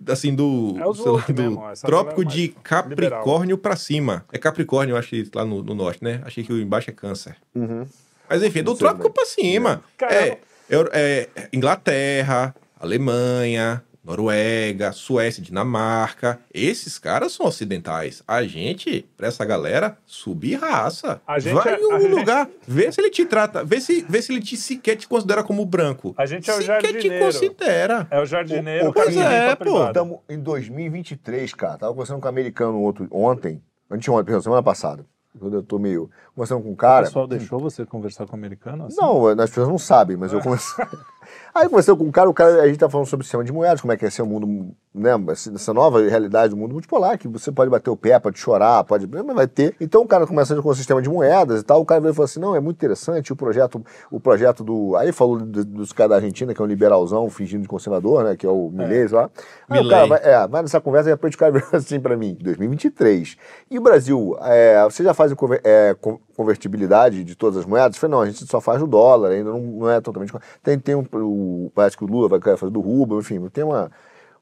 assim, 0.08 0.34
do, 0.34 0.74
É 0.78 0.84
lá, 0.84 0.92
do 0.92 1.42
mesmo, 1.42 1.62
trópico 1.82 2.24
de 2.24 2.48
Capricórnio 2.62 3.58
pra 3.58 3.74
cima. 3.74 4.24
É 4.32 4.38
Capricórnio, 4.38 4.92
eu 4.92 4.96
acho 4.98 5.08
que 5.10 5.28
lá 5.34 5.44
no, 5.44 5.62
no 5.62 5.74
norte, 5.74 6.04
né? 6.04 6.20
Achei 6.24 6.44
que 6.44 6.52
o 6.52 6.60
embaixo 6.60 6.90
é 6.90 6.92
câncer. 6.92 7.36
Uhum. 7.54 7.84
Mas 8.28 8.42
enfim, 8.42 8.62
do 8.62 8.70
Não 8.70 8.76
sei, 8.76 8.86
trópico 8.86 9.10
pra 9.10 9.24
cima. 9.26 9.82
Cara, 9.96 10.14
É, 10.14 10.38
Euro- 10.70 10.90
é 10.92 11.28
Inglaterra, 11.52 12.54
Alemanha, 12.78 13.82
Noruega, 14.06 14.92
Suécia, 14.92 15.42
Dinamarca. 15.42 16.38
Esses 16.54 16.96
caras 16.98 17.32
são 17.32 17.46
ocidentais. 17.46 18.22
A 18.26 18.44
gente, 18.44 19.04
pra 19.16 19.26
essa 19.26 19.44
galera, 19.44 19.98
subir 20.06 20.54
raça. 20.54 21.20
A 21.26 21.38
gente 21.40 21.54
Vai 21.54 21.74
é- 21.74 21.80
em 21.80 21.86
um 21.86 21.92
a 21.96 22.00
gente- 22.00 22.14
lugar, 22.14 22.48
vê 22.66 22.90
se 22.92 23.00
ele 23.00 23.10
te 23.10 23.24
trata, 23.26 23.64
vê 23.64 23.80
se, 23.80 24.06
vê 24.08 24.22
se 24.22 24.32
ele 24.32 24.40
te 24.40 24.56
sequer 24.56 24.94
te 24.96 25.08
considera 25.08 25.42
como 25.42 25.66
branco. 25.66 26.14
A 26.16 26.24
gente 26.24 26.48
é 26.48 26.54
o 26.54 26.58
sequer 26.58 26.78
te 26.80 26.92
jardineiro. 26.92 27.24
considera. 27.24 28.06
É 28.10 28.20
o 28.20 28.24
jardineiro 28.26 28.86
O- 28.86 28.90
o- 28.90 28.92
que 28.92 29.02
pois 29.02 29.16
é, 29.16 29.54
pô. 29.56 29.86
Estamos 29.86 30.18
em 30.28 30.38
2023, 30.38 31.52
cara. 31.52 31.78
Tava 31.78 31.92
conversando 31.92 32.20
com 32.20 32.26
um 32.26 32.30
americano 32.30 32.80
outro, 32.80 33.08
ontem, 33.10 33.60
anteontem, 33.90 34.24
perdão, 34.24 34.40
semana 34.42 34.62
passada. 34.62 35.04
Quando 35.38 35.54
eu 35.54 35.62
tô 35.62 35.78
meio. 35.78 36.08
Conversando 36.34 36.62
com 36.62 36.70
um 36.70 36.72
O 36.72 36.76
cara. 36.76 37.04
pessoal 37.04 37.26
deixou 37.26 37.58
você 37.60 37.84
conversar 37.84 38.24
com 38.24 38.32
o 38.32 38.38
americano? 38.38 38.86
assim? 38.86 38.96
Não, 38.98 39.26
as 39.26 39.50
pessoas 39.50 39.68
não 39.68 39.76
sabem, 39.78 40.16
mas 40.16 40.32
eu 40.32 40.40
comecei. 40.40 40.82
Aí 41.54 41.68
conversei 41.68 41.94
com 41.96 42.04
um 42.04 42.10
cara, 42.10 42.28
o 42.28 42.34
cara, 42.34 42.62
a 42.62 42.66
gente 42.66 42.78
tá 42.78 42.88
falando 42.88 43.06
sobre 43.06 43.22
o 43.22 43.24
sistema 43.24 43.42
de 43.44 43.52
moedas, 43.52 43.80
como 43.80 43.92
é 43.92 43.96
que 43.96 44.04
é 44.04 44.10
ser 44.10 44.22
o 44.22 44.26
mundo, 44.26 44.70
né, 44.94 45.10
essa 45.30 45.72
nova 45.74 46.00
realidade 46.00 46.50
do 46.50 46.56
mundo 46.56 46.72
multipolar, 46.72 47.18
que 47.18 47.28
você 47.28 47.50
pode 47.52 47.70
bater 47.70 47.90
o 47.90 47.96
pé, 47.96 48.18
pode 48.18 48.38
chorar, 48.38 48.82
pode, 48.84 49.06
mas 49.06 49.24
vai 49.36 49.46
ter. 49.46 49.74
Então 49.80 50.02
o 50.02 50.06
cara 50.06 50.26
começa 50.26 50.54
com 50.60 50.68
o 50.68 50.74
sistema 50.74 51.00
de 51.02 51.08
moedas 51.08 51.60
e 51.60 51.64
tal, 51.64 51.80
o 51.80 51.84
cara 51.84 52.00
veio 52.00 52.12
e 52.12 52.14
falou 52.14 52.24
assim, 52.24 52.40
não, 52.40 52.54
é 52.54 52.60
muito 52.60 52.76
interessante 52.76 53.32
o 53.32 53.36
projeto, 53.36 53.84
o 54.10 54.18
projeto 54.20 54.62
do, 54.64 54.96
aí 54.96 55.12
falou 55.12 55.38
do- 55.38 55.64
dos 55.64 55.92
caras 55.92 56.10
da 56.10 56.16
Argentina, 56.16 56.54
que 56.54 56.60
é 56.60 56.64
um 56.64 56.68
liberalzão, 56.68 57.28
fingindo 57.30 57.62
de 57.62 57.68
conservador, 57.68 58.24
né, 58.24 58.36
que 58.36 58.46
é 58.46 58.50
o 58.50 58.70
Milei 58.70 59.06
lá. 59.08 59.30
Aí 59.68 59.80
o 59.80 59.88
cara 59.88 60.06
vai, 60.06 60.20
é, 60.22 60.46
vai 60.48 60.62
nessa 60.62 60.80
conversa 60.80 61.08
e 61.10 61.12
depois 61.12 61.34
o 61.34 61.38
cara 61.38 61.52
veio 61.52 61.64
assim 61.72 62.00
pra 62.00 62.16
mim, 62.16 62.36
2023. 62.40 63.36
E 63.70 63.78
o 63.78 63.82
Brasil, 63.82 64.36
é, 64.42 64.82
você 64.84 65.02
já 65.04 65.12
faz 65.14 65.32
conver- 65.34 65.60
é, 65.64 65.94
convertibilidade 66.36 67.24
de 67.24 67.34
todas 67.34 67.58
as 67.58 67.66
moedas? 67.66 67.96
Falei, 67.96 68.12
não, 68.16 68.22
a 68.22 68.26
gente 68.26 68.46
só 68.46 68.60
faz 68.60 68.82
o 68.82 68.86
dólar, 68.86 69.30
ainda 69.30 69.50
não, 69.50 69.60
não 69.60 69.90
é 69.90 70.00
totalmente. 70.00 70.32
Tem, 70.62 70.78
tem 70.78 70.94
um, 70.94 71.06
o, 71.12 71.72
parece 71.74 71.96
que 71.96 72.04
o 72.04 72.06
Lula 72.06 72.28
vai 72.28 72.56
fazer 72.56 72.70
do 72.70 72.80
rublo, 72.80 73.18
enfim, 73.18 73.40
tem 73.48 73.64
uma, 73.64 73.90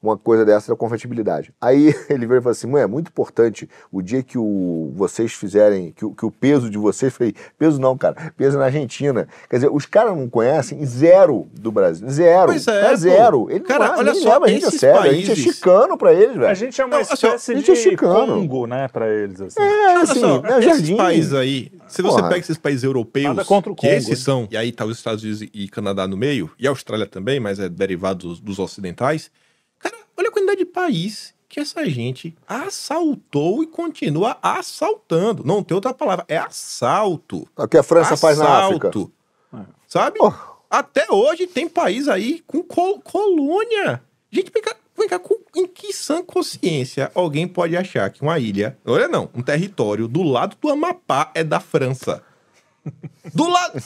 uma 0.09 0.17
coisa 0.17 0.45
dessa 0.45 0.73
da 0.73 0.77
convertibilidade. 0.77 1.53
Aí 1.61 1.95
ele 2.11 2.27
veio 2.27 2.39
e 2.39 2.43
falou 2.43 2.53
assim: 2.53 2.67
mãe, 2.67 2.83
é 2.83 2.87
muito 2.87 3.09
importante 3.09 3.69
o 3.93 4.03
dia 4.03 4.23
que 4.23 4.37
o, 4.39 4.93
vocês 4.95 5.33
fizerem, 5.33 5.93
que, 5.93 6.05
o- 6.05 6.11
que 6.13 6.25
o 6.27 6.31
peso 6.31 6.69
de 6.71 6.79
vocês. 6.79 7.13
Falei, 7.15 7.35
peso 7.59 7.81
não, 7.81 7.97
cara, 7.97 8.33
peso 8.37 8.59
na 8.59 8.67
Argentina. 8.67 9.27
Quer 9.49 9.57
dizer, 9.57 9.71
os 9.73 9.87
caras 9.87 10.17
não 10.17 10.29
conhecem 10.29 10.85
zero 10.85 11.47
do 11.53 11.71
Brasil. 11.73 12.09
Zero. 12.09 12.47
Pois 12.47 12.67
é, 12.67 12.91
pô. 12.91 12.97
zero. 12.97 13.51
Ele 13.51 13.61
Cara, 13.61 13.89
não, 13.89 13.99
olha 13.99 14.13
nem 14.13 14.23
só, 14.23 14.43
a 14.43 14.49
gente 14.49 14.65
esses 14.67 14.81
sério. 14.81 15.01
A 15.01 15.13
gente 15.13 15.25
é 15.31 15.35
países- 15.35 15.55
chicano 15.55 15.97
pra 15.99 16.13
eles, 16.13 16.35
velho. 16.37 16.47
A 16.49 16.55
gente 16.55 16.81
é 16.81 16.85
uma 16.85 16.95
Não, 16.97 17.01
assim, 17.03 17.15
espécie 17.15 17.53
a 17.53 17.55
gente 17.57 17.71
é 17.71 17.75
de 17.75 17.81
chicano. 17.81 18.35
Congo, 18.35 18.67
né, 18.67 18.89
pra 18.89 19.09
eles, 19.09 19.41
assim. 19.41 19.61
É, 19.61 19.89
Olha 19.95 20.03
assim, 20.03 20.21
só, 20.21 20.43
é 20.45 20.59
esses 20.59 20.65
jardim. 20.65 20.97
países 20.97 21.33
aí, 21.35 21.73
se 21.89 22.03
você 22.03 22.17
Porra. 22.19 22.29
pega 22.29 22.41
esses 22.41 22.59
países 22.59 22.85
europeus, 22.85 23.27
Nada 23.27 23.45
contra 23.45 23.73
o 23.73 23.75
que 23.75 23.83
Congo, 23.87 23.95
esses 23.97 24.09
hein? 24.11 24.17
são, 24.17 24.49
e 24.51 24.57
aí 24.57 24.73
tá 24.73 24.85
os 24.85 24.97
Estados 24.97 25.23
Unidos 25.23 25.43
e 25.53 25.69
Canadá 25.69 26.07
no 26.07 26.17
meio, 26.17 26.51
e 26.59 26.67
a 26.67 26.71
Austrália 26.71 27.07
também, 27.07 27.39
mas 27.41 27.59
é 27.59 27.69
derivado 27.69 28.29
dos, 28.29 28.41
dos 28.41 28.59
ocidentais. 28.59 29.31
Olha 30.17 30.29
a 30.29 30.33
quantidade 30.33 30.59
de 30.59 30.65
país 30.67 31.35
que 31.49 31.61
essa 31.61 31.89
gente 31.89 32.37
assaltou 32.49 33.63
e 33.63 33.67
continua 33.67 34.37
assaltando. 34.43 35.45
Não 35.45 35.63
tem 35.63 35.75
outra 35.75 35.95
palavra, 35.95 36.25
é 36.29 36.37
assalto. 36.37 37.47
O 37.57 37.69
que 37.69 37.77
a 37.79 37.83
França 37.83 38.17
faz 38.17 38.39
na 38.39 38.65
África. 38.67 38.89
Assalto. 38.89 39.13
Sabe? 39.87 40.19
Oh. 40.21 40.33
Até 40.69 41.07
hoje 41.11 41.47
tem 41.47 41.69
país 41.69 42.09
aí 42.09 42.43
com 42.47 42.63
col- 42.63 43.01
colônia. 43.01 44.03
Gente, 44.31 44.51
vem 44.53 44.61
cá, 44.63 44.75
vem 44.99 45.09
cá, 45.09 45.19
com- 45.21 45.39
em 45.55 45.67
que 45.69 45.93
sã 45.93 46.23
consciência 46.25 47.13
alguém 47.15 47.47
pode 47.47 47.77
achar 47.77 48.11
que 48.11 48.23
uma 48.23 48.37
ilha, 48.41 48.77
olha 48.85 49.07
não, 49.07 49.31
um 49.33 49.41
território 49.43 50.09
do 50.09 50.23
lado 50.25 50.57
do 50.61 50.69
Amapá 50.69 51.31
é 51.35 51.45
da 51.45 51.61
França? 51.61 52.23
Do 53.33 53.49
lado. 53.49 53.81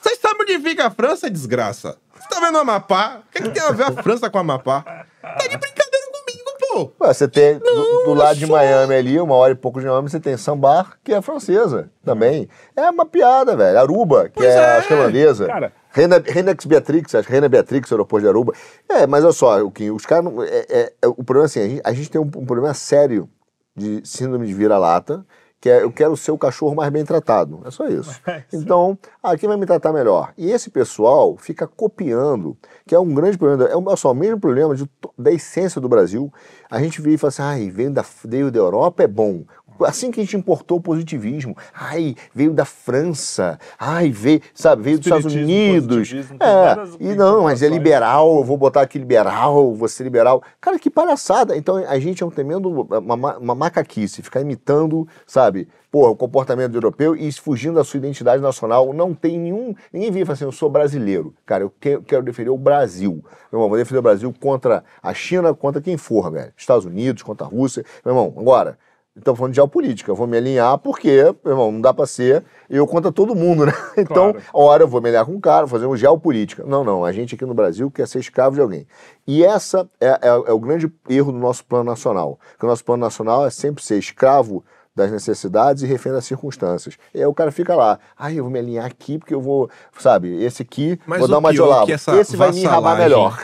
Vocês 0.00 0.18
sabem 0.20 0.42
onde 0.42 0.58
fica 0.60 0.86
a 0.86 0.90
França, 0.90 1.28
desgraça? 1.30 1.98
Você 2.18 2.28
tá 2.28 2.40
vendo 2.40 2.54
o 2.56 2.58
Amapá? 2.58 3.22
O 3.28 3.30
que, 3.32 3.38
é 3.38 3.42
que 3.42 3.50
tem 3.50 3.62
a 3.62 3.70
ver 3.72 3.84
a 3.84 4.02
França 4.02 4.30
com 4.30 4.38
o 4.38 4.40
Amapá? 4.40 5.06
Tá 5.36 5.46
de 5.46 5.56
brincadeira 5.56 6.06
comigo, 6.06 6.50
pô! 6.98 7.04
Ué, 7.04 7.12
você 7.14 7.26
tem, 7.28 7.58
do, 7.58 8.04
do 8.04 8.14
lado 8.14 8.38
de 8.38 8.46
só- 8.46 8.52
Miami 8.52 8.94
ali, 8.94 9.20
uma 9.20 9.34
hora 9.34 9.52
e 9.52 9.56
pouco 9.56 9.80
de 9.80 9.86
Miami, 9.86 10.08
você 10.08 10.20
tem 10.20 10.36
Sambar, 10.36 10.98
que 11.02 11.12
é 11.12 11.20
francesa 11.22 11.90
também. 12.04 12.48
É 12.76 12.88
uma 12.90 13.04
piada, 13.06 13.56
velho. 13.56 13.78
Aruba, 13.78 14.28
que 14.28 14.44
é, 14.44 14.48
é. 14.48 14.76
acho 14.78 14.88
que 14.88 14.94
é 14.94 14.96
holandesa. 14.96 15.46
Cara. 15.46 15.72
Reina, 15.90 16.22
Reinax 16.24 16.64
Beatrix, 16.66 17.14
acho 17.14 17.26
que 17.26 17.32
Reina 17.32 17.48
Beatrix, 17.48 17.90
aeroporto 17.90 18.22
de 18.22 18.28
Aruba. 18.28 18.52
É, 18.88 19.06
mas 19.06 19.24
olha 19.24 19.32
só, 19.32 19.60
o 19.62 19.70
que 19.70 19.90
os 19.90 20.04
caras. 20.06 20.24
não- 20.24 20.42
É, 20.42 20.66
é- 20.68 20.92
é- 21.02 21.06
o 21.08 21.24
problema 21.24 21.44
é 21.44 21.46
assim, 21.46 21.60
a 21.60 21.66
gente, 21.68 21.80
a 21.84 21.92
gente 21.92 22.10
tem 22.10 22.20
um, 22.20 22.24
um 22.36 22.46
problema 22.46 22.72
sério 22.74 23.28
de 23.74 24.00
síndrome 24.04 24.46
de 24.46 24.54
vira-lata, 24.54 25.24
que 25.60 25.68
é 25.68 25.82
eu 25.82 25.90
quero 25.90 26.16
ser 26.16 26.30
o 26.30 26.38
cachorro 26.38 26.74
mais 26.74 26.90
bem 26.90 27.04
tratado. 27.04 27.60
É 27.64 27.70
só 27.70 27.86
isso. 27.88 28.20
Então, 28.52 28.98
ah, 29.22 29.36
quem 29.36 29.48
vai 29.48 29.58
me 29.58 29.66
tratar 29.66 29.92
melhor? 29.92 30.32
E 30.36 30.50
esse 30.50 30.70
pessoal 30.70 31.36
fica 31.36 31.66
copiando, 31.66 32.56
que 32.86 32.94
é 32.94 32.98
um 32.98 33.12
grande 33.12 33.36
problema. 33.36 33.64
É 33.64 33.76
o, 33.76 33.96
só, 33.96 34.12
o 34.12 34.14
mesmo 34.14 34.38
problema 34.40 34.74
de 34.74 34.88
da 35.18 35.32
essência 35.32 35.80
do 35.80 35.88
Brasil. 35.88 36.32
A 36.70 36.80
gente 36.80 37.00
vira 37.00 37.14
e 37.14 37.18
fala 37.18 37.28
assim, 37.28 37.42
ai, 37.42 37.70
veio 37.70 37.90
da, 37.90 38.04
veio 38.24 38.50
da 38.50 38.58
Europa, 38.58 39.02
é 39.02 39.08
bom. 39.08 39.44
Assim 39.84 40.10
que 40.10 40.20
a 40.20 40.24
gente 40.24 40.36
importou 40.36 40.78
o 40.78 40.80
positivismo, 40.80 41.56
ai, 41.74 42.14
veio 42.34 42.52
da 42.52 42.64
França, 42.64 43.58
ai, 43.78 44.10
veio, 44.10 44.40
sabe, 44.54 44.82
veio 44.82 44.98
dos 44.98 45.06
Estados 45.06 45.32
Unidos. 45.44 46.08
É, 46.44 46.74
e 47.00 47.14
não, 47.14 47.44
mas 47.44 47.62
é 47.62 47.68
liberal, 47.68 48.36
eu 48.38 48.44
vou 48.44 48.56
botar 48.56 48.82
aqui 48.82 48.98
liberal, 48.98 49.74
você 49.74 50.02
liberal. 50.02 50.42
Cara, 50.60 50.78
que 50.78 50.90
palhaçada. 50.90 51.56
Então 51.56 51.76
a 51.76 51.98
gente 51.98 52.22
é 52.22 52.26
um 52.26 52.30
tremendo, 52.30 52.68
uma, 52.70 53.16
ma- 53.16 53.38
uma 53.38 53.54
macaquice, 53.54 54.22
ficar 54.22 54.40
imitando, 54.40 55.06
sabe, 55.26 55.68
porra, 55.90 56.10
o 56.10 56.16
comportamento 56.16 56.74
europeu 56.74 57.14
e 57.16 57.30
fugindo 57.32 57.76
da 57.76 57.84
sua 57.84 57.98
identidade 57.98 58.42
nacional. 58.42 58.92
Não 58.92 59.14
tem 59.14 59.38
nenhum, 59.38 59.74
ninguém 59.92 60.08
e 60.10 60.24
fala 60.24 60.34
assim, 60.34 60.44
eu 60.44 60.52
sou 60.52 60.68
brasileiro. 60.68 61.34
Cara, 61.46 61.64
eu 61.64 61.70
que- 61.80 62.00
quero 62.02 62.22
defender 62.22 62.50
o 62.50 62.58
Brasil. 62.58 63.22
Meu 63.52 63.58
irmão, 63.60 63.68
vou 63.68 63.78
defender 63.78 63.98
o 63.98 64.02
Brasil 64.02 64.34
contra 64.40 64.84
a 65.02 65.14
China, 65.14 65.54
contra 65.54 65.80
quem 65.80 65.96
for, 65.96 66.30
velho. 66.30 66.52
Estados 66.56 66.84
Unidos, 66.84 67.22
contra 67.22 67.46
a 67.46 67.50
Rússia. 67.50 67.84
Meu 68.04 68.12
irmão, 68.14 68.34
agora, 68.36 68.78
Estamos 69.18 69.38
falando 69.38 69.52
de 69.52 69.56
geopolítica. 69.56 70.10
Eu 70.10 70.16
vou 70.16 70.26
me 70.26 70.36
alinhar 70.36 70.78
porque, 70.78 71.22
meu 71.44 71.52
irmão, 71.52 71.72
não 71.72 71.80
dá 71.80 71.92
pra 71.92 72.06
ser 72.06 72.44
eu 72.70 72.86
contra 72.86 73.10
todo 73.12 73.34
mundo, 73.34 73.66
né? 73.66 73.72
Então, 73.98 74.32
Claro. 74.32 74.42
hora 74.52 74.82
eu 74.84 74.88
vou 74.88 75.00
me 75.00 75.08
alinhar 75.08 75.26
com 75.26 75.32
um 75.32 75.40
cara, 75.40 75.66
fazer 75.66 75.86
um 75.86 75.96
geopolítica. 75.96 76.64
Não, 76.64 76.84
não. 76.84 77.04
A 77.04 77.12
gente 77.12 77.34
aqui 77.34 77.44
no 77.44 77.54
Brasil 77.54 77.90
quer 77.90 78.06
ser 78.08 78.20
escravo 78.20 78.54
de 78.54 78.60
alguém. 78.60 78.86
E 79.26 79.44
essa 79.44 79.88
é, 80.00 80.08
é- 80.08 80.20
é 80.46 80.52
o 80.52 80.58
grande 80.58 80.90
erro 81.08 81.32
do 81.32 81.38
nosso 81.38 81.64
plano 81.64 81.84
nacional. 81.84 82.38
Que 82.58 82.64
o 82.64 82.68
nosso 82.68 82.84
plano 82.84 83.00
nacional 83.02 83.44
é 83.46 83.50
sempre 83.50 83.82
ser 83.84 83.98
escravo 83.98 84.64
das 84.98 85.10
necessidades 85.10 85.82
e 85.82 85.86
refém 85.86 86.12
das 86.12 86.26
circunstâncias. 86.26 86.98
E 87.14 87.18
aí 87.20 87.24
o 87.26 87.32
cara 87.32 87.50
fica 87.50 87.74
lá, 87.74 87.98
ai, 88.18 88.38
eu 88.38 88.42
vou 88.44 88.52
me 88.52 88.58
alinhar 88.58 88.84
aqui 88.84 89.16
porque 89.18 89.32
eu 89.32 89.40
vou, 89.40 89.70
sabe, 89.98 90.42
esse 90.44 90.60
aqui, 90.60 90.98
Mas 91.06 91.20
vou 91.20 91.28
dar 91.28 91.38
uma 91.38 91.52
de 91.52 91.58
é 91.58 91.62
olavo. 91.62 91.90
essa 91.90 92.14
Esse 92.16 92.36
vai 92.36 92.50
me 92.52 92.62
vassalagem- 92.62 93.04
melhor. 93.04 93.38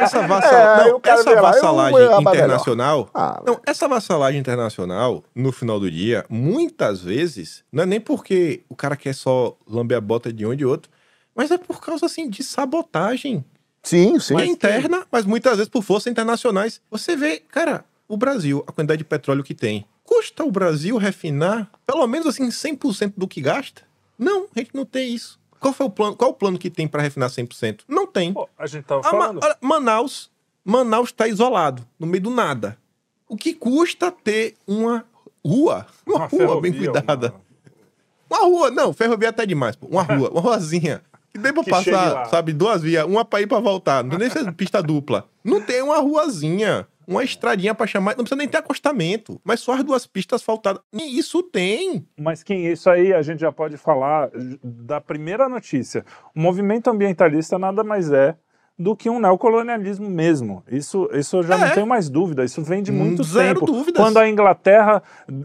Essa. 0.00 0.20
É, 0.20 0.82
aí 0.82 0.88
não, 0.90 0.96
o 0.96 1.00
cara 1.00 1.20
essa 1.20 1.30
lá, 1.30 1.40
vassalagem 1.40 2.20
internacional. 2.20 3.08
Ah, 3.14 3.42
não, 3.46 3.60
essa 3.66 3.88
vassalagem 3.88 4.40
internacional, 4.40 5.22
no 5.34 5.52
final 5.52 5.78
do 5.80 5.90
dia, 5.90 6.24
muitas 6.28 7.00
vezes, 7.00 7.62
não 7.72 7.84
é 7.84 7.86
nem 7.86 8.00
porque 8.00 8.62
o 8.68 8.74
cara 8.76 8.96
quer 8.96 9.14
só 9.14 9.56
lamber 9.68 9.96
a 9.96 10.00
bota 10.00 10.32
de 10.32 10.44
um 10.44 10.52
e 10.52 10.56
de 10.56 10.64
outro, 10.66 10.90
mas 11.34 11.50
é 11.50 11.56
por 11.58 11.80
causa 11.80 12.06
assim 12.06 12.28
de 12.28 12.42
sabotagem 12.42 13.44
Sim, 13.82 14.18
sim. 14.18 14.36
é 14.38 14.44
interna, 14.44 15.04
mas 15.10 15.24
muitas 15.24 15.56
vezes 15.56 15.68
por 15.68 15.82
forças 15.82 16.10
internacionais. 16.10 16.80
Você 16.90 17.16
vê, 17.16 17.38
cara, 17.38 17.84
o 18.08 18.16
Brasil, 18.16 18.62
a 18.66 18.72
quantidade 18.72 18.98
de 18.98 19.04
petróleo 19.04 19.42
que 19.44 19.54
tem, 19.54 19.86
custa 20.10 20.44
o 20.44 20.50
Brasil 20.50 20.96
refinar 20.96 21.70
pelo 21.86 22.04
menos 22.06 22.26
assim 22.26 22.48
100% 22.48 23.14
do 23.16 23.28
que 23.28 23.40
gasta? 23.40 23.82
Não, 24.18 24.46
a 24.54 24.58
gente 24.58 24.74
não 24.74 24.84
tem 24.84 25.14
isso. 25.14 25.38
Qual 25.60 25.72
foi 25.72 25.86
o 25.86 25.90
plano? 25.90 26.16
Qual 26.16 26.30
o 26.30 26.34
plano 26.34 26.58
que 26.58 26.68
tem 26.68 26.88
para 26.88 27.02
refinar 27.02 27.30
100%? 27.30 27.80
Não 27.88 28.06
tem. 28.06 28.32
Pô, 28.32 28.48
a 28.58 28.66
gente 28.66 28.84
tava 28.84 29.00
A 29.00 29.12
Ma- 29.12 29.18
falando. 29.20 29.40
olha, 29.44 29.56
Manaus, 29.60 30.30
Manaus 30.64 31.08
está 31.10 31.28
isolado, 31.28 31.86
no 31.98 32.06
meio 32.06 32.22
do 32.24 32.30
nada. 32.30 32.76
O 33.28 33.36
que 33.36 33.54
custa 33.54 34.10
ter 34.10 34.56
uma 34.66 35.04
rua, 35.46 35.86
uma, 36.04 36.16
Uma 36.16 36.26
rua 36.26 36.60
bem 36.60 36.72
cuidada, 36.72 37.32
uma- 38.28 38.38
uma 38.40 38.46
rua, 38.46 38.70
não, 38.70 38.92
ferrovia 38.92 39.28
até 39.28 39.46
demais, 39.46 39.76
pô. 39.76 39.86
Uma 39.86 40.02
rua, 40.02 40.30
uma 40.30 40.40
ruazinha. 40.40 41.02
Que 41.32 41.38
dê 41.38 41.52
pra 41.52 41.62
Que 41.62 41.70
passar, 41.70 42.26
sabe, 42.26 42.52
duas 42.52 42.82
vias, 42.82 43.04
uma 43.06 43.24
pra 43.24 43.40
ir 43.40 43.46
pra 43.46 43.60
voltar. 43.60 44.02
Não 44.02 44.18
tem 44.18 44.28
nem 44.28 44.52
pista 44.52 44.82
dupla. 44.82 45.28
Não 45.44 45.60
tem 45.60 45.80
uma 45.80 45.98
ruazinha, 45.98 46.88
uma 47.10 47.24
estradinha 47.24 47.74
pra 47.74 47.86
chamar. 47.86 48.12
Não 48.16 48.24
precisa 48.24 48.36
nem 48.38 48.48
ter 48.48 48.58
acostamento. 48.58 49.40
Mas 49.44 49.60
só 49.60 49.72
as 49.74 49.82
duas 49.84 50.06
pistas 50.06 50.42
faltadas. 50.42 50.80
E 50.92 51.18
isso 51.18 51.42
tem. 51.42 52.06
Mas 52.18 52.42
quem 52.42 52.66
isso 52.66 52.88
aí 52.88 53.12
a 53.12 53.20
gente 53.22 53.40
já 53.40 53.50
pode 53.50 53.76
falar 53.76 54.30
da 54.62 55.00
primeira 55.00 55.48
notícia. 55.48 56.04
O 56.34 56.40
movimento 56.40 56.88
ambientalista 56.88 57.58
nada 57.58 57.82
mais 57.82 58.10
é 58.12 58.36
do 58.78 58.96
que 58.96 59.10
um 59.10 59.20
neocolonialismo 59.20 60.08
mesmo. 60.08 60.64
Isso, 60.70 61.06
isso 61.12 61.36
eu 61.36 61.42
já 61.42 61.58
não 61.58 61.66
É. 61.66 61.70
tenho 61.74 61.86
mais 61.86 62.08
dúvida. 62.08 62.44
Isso 62.44 62.62
vem 62.62 62.82
de 62.82 62.90
muito 62.90 63.22
zero 63.22 63.60
tempo. 63.60 63.66
dúvidas. 63.72 64.02
Quando 64.02 64.16
a 64.18 64.26
Inglaterra 64.26 65.02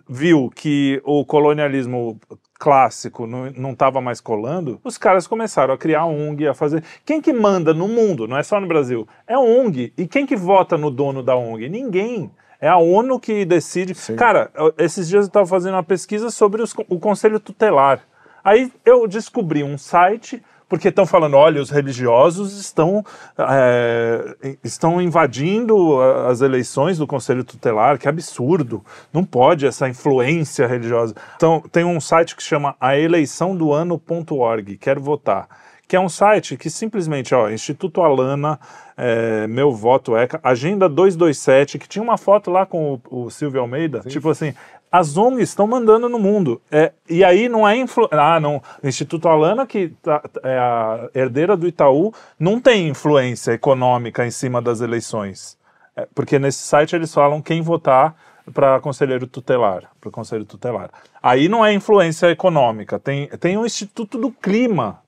viu 0.07 0.49
que 0.55 1.01
o 1.03 1.25
colonialismo 1.25 2.17
clássico 2.57 3.27
não, 3.27 3.51
não 3.51 3.75
tava 3.75 3.99
mais 4.01 4.21
colando, 4.21 4.79
os 4.83 4.97
caras 4.97 5.27
começaram 5.27 5.73
a 5.73 5.77
criar 5.77 6.05
ONG, 6.05 6.47
a 6.47 6.53
fazer. 6.53 6.83
Quem 7.05 7.21
que 7.21 7.33
manda 7.33 7.73
no 7.73 7.87
mundo, 7.87 8.27
não 8.27 8.37
é 8.37 8.43
só 8.43 8.59
no 8.59 8.67
Brasil, 8.67 9.07
é 9.27 9.37
ONG. 9.37 9.93
E 9.97 10.07
quem 10.07 10.25
que 10.25 10.35
vota 10.35 10.77
no 10.77 10.89
dono 10.89 11.21
da 11.21 11.35
ONG? 11.35 11.69
Ninguém. 11.69 12.31
É 12.59 12.67
a 12.67 12.77
ONU 12.77 13.19
que 13.19 13.45
decide. 13.45 13.93
Sim. 13.93 14.15
Cara, 14.15 14.49
esses 14.77 15.07
dias 15.07 15.25
eu 15.25 15.27
estava 15.27 15.45
fazendo 15.45 15.75
uma 15.75 15.83
pesquisa 15.83 16.29
sobre 16.29 16.61
os 16.61 16.73
o 16.89 16.99
Conselho 16.99 17.39
Tutelar. 17.39 18.01
Aí 18.43 18.71
eu 18.85 19.07
descobri 19.07 19.63
um 19.63 19.77
site, 19.77 20.41
porque 20.67 20.87
estão 20.87 21.05
falando, 21.05 21.35
olha, 21.35 21.61
os 21.61 21.69
religiosos 21.69 22.59
estão, 22.59 23.03
é, 23.37 24.35
estão 24.63 25.01
invadindo 25.01 26.01
a- 26.01 26.29
as 26.29 26.41
eleições 26.41 26.97
do 26.97 27.05
Conselho 27.07 27.43
Tutelar, 27.43 27.97
que 27.99 28.07
absurdo. 28.07 28.83
Não 29.13 29.23
pode 29.23 29.65
essa 29.65 29.87
influência 29.87 30.65
religiosa. 30.67 31.13
Então, 31.35 31.61
tem 31.71 31.83
um 31.83 31.99
site 32.01 32.35
que 32.35 32.43
chama 32.43 32.75
aeleiçãodoano.org, 32.79 34.77
quero 34.77 35.01
votar. 35.01 35.47
Que 35.87 35.95
é 35.95 35.99
um 35.99 36.09
site 36.09 36.57
que 36.57 36.67
simplesmente, 36.67 37.35
ó, 37.35 37.47
Instituto 37.47 38.01
Alana, 38.01 38.59
é, 38.97 39.45
Meu 39.45 39.71
Voto 39.71 40.17
ECA, 40.17 40.39
Agenda 40.43 40.89
227, 40.89 41.77
que 41.77 41.87
tinha 41.87 42.01
uma 42.01 42.17
foto 42.17 42.49
lá 42.49 42.65
com 42.65 42.99
o, 43.11 43.25
o 43.25 43.29
Silvio 43.29 43.61
Almeida, 43.61 43.99
tipo 44.07 44.27
assim, 44.31 44.51
as 44.97 45.17
ONGs 45.17 45.49
estão 45.49 45.67
mandando 45.67 46.07
no 46.07 46.19
mundo. 46.19 46.61
É, 46.71 46.91
e 47.09 47.23
aí 47.23 47.49
não 47.49 47.67
é 47.67 47.75
influ... 47.75 48.07
Ah, 48.11 48.39
não. 48.39 48.61
O 48.83 48.87
Instituto 48.87 49.27
Alana, 49.27 49.65
que 49.65 49.89
tá- 50.01 50.23
é 50.43 50.57
a 50.57 51.09
herdeira 51.13 51.57
do 51.57 51.67
Itaú, 51.67 52.13
não 52.39 52.59
tem 52.59 52.89
influência 52.89 53.51
econômica 53.51 54.25
em 54.25 54.31
cima 54.31 54.61
das 54.61 54.81
eleições. 54.81 55.57
É, 55.95 56.07
porque 56.13 56.37
nesse 56.39 56.59
site 56.59 56.95
eles 56.95 57.13
falam 57.13 57.41
quem 57.41 57.61
votar 57.61 58.15
para 58.53 58.79
conselheiro 58.79 59.25
tutelar, 59.25 59.89
para 59.99 60.11
conselho 60.11 60.45
tutelar. 60.45 60.89
Aí 61.21 61.49
não 61.49 61.65
é 61.65 61.73
influência 61.73 62.29
econômica, 62.29 62.99
tem, 62.99 63.27
tem 63.39 63.57
o 63.57 63.65
Instituto 63.65 64.17
do 64.17 64.31
Clima 64.31 64.99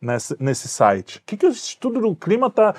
nesse, 0.00 0.36
nesse 0.38 0.68
site. 0.68 1.18
O 1.18 1.22
que, 1.24 1.36
que 1.36 1.46
o 1.46 1.50
Instituto 1.50 2.00
do 2.00 2.14
Clima 2.14 2.48
está 2.48 2.74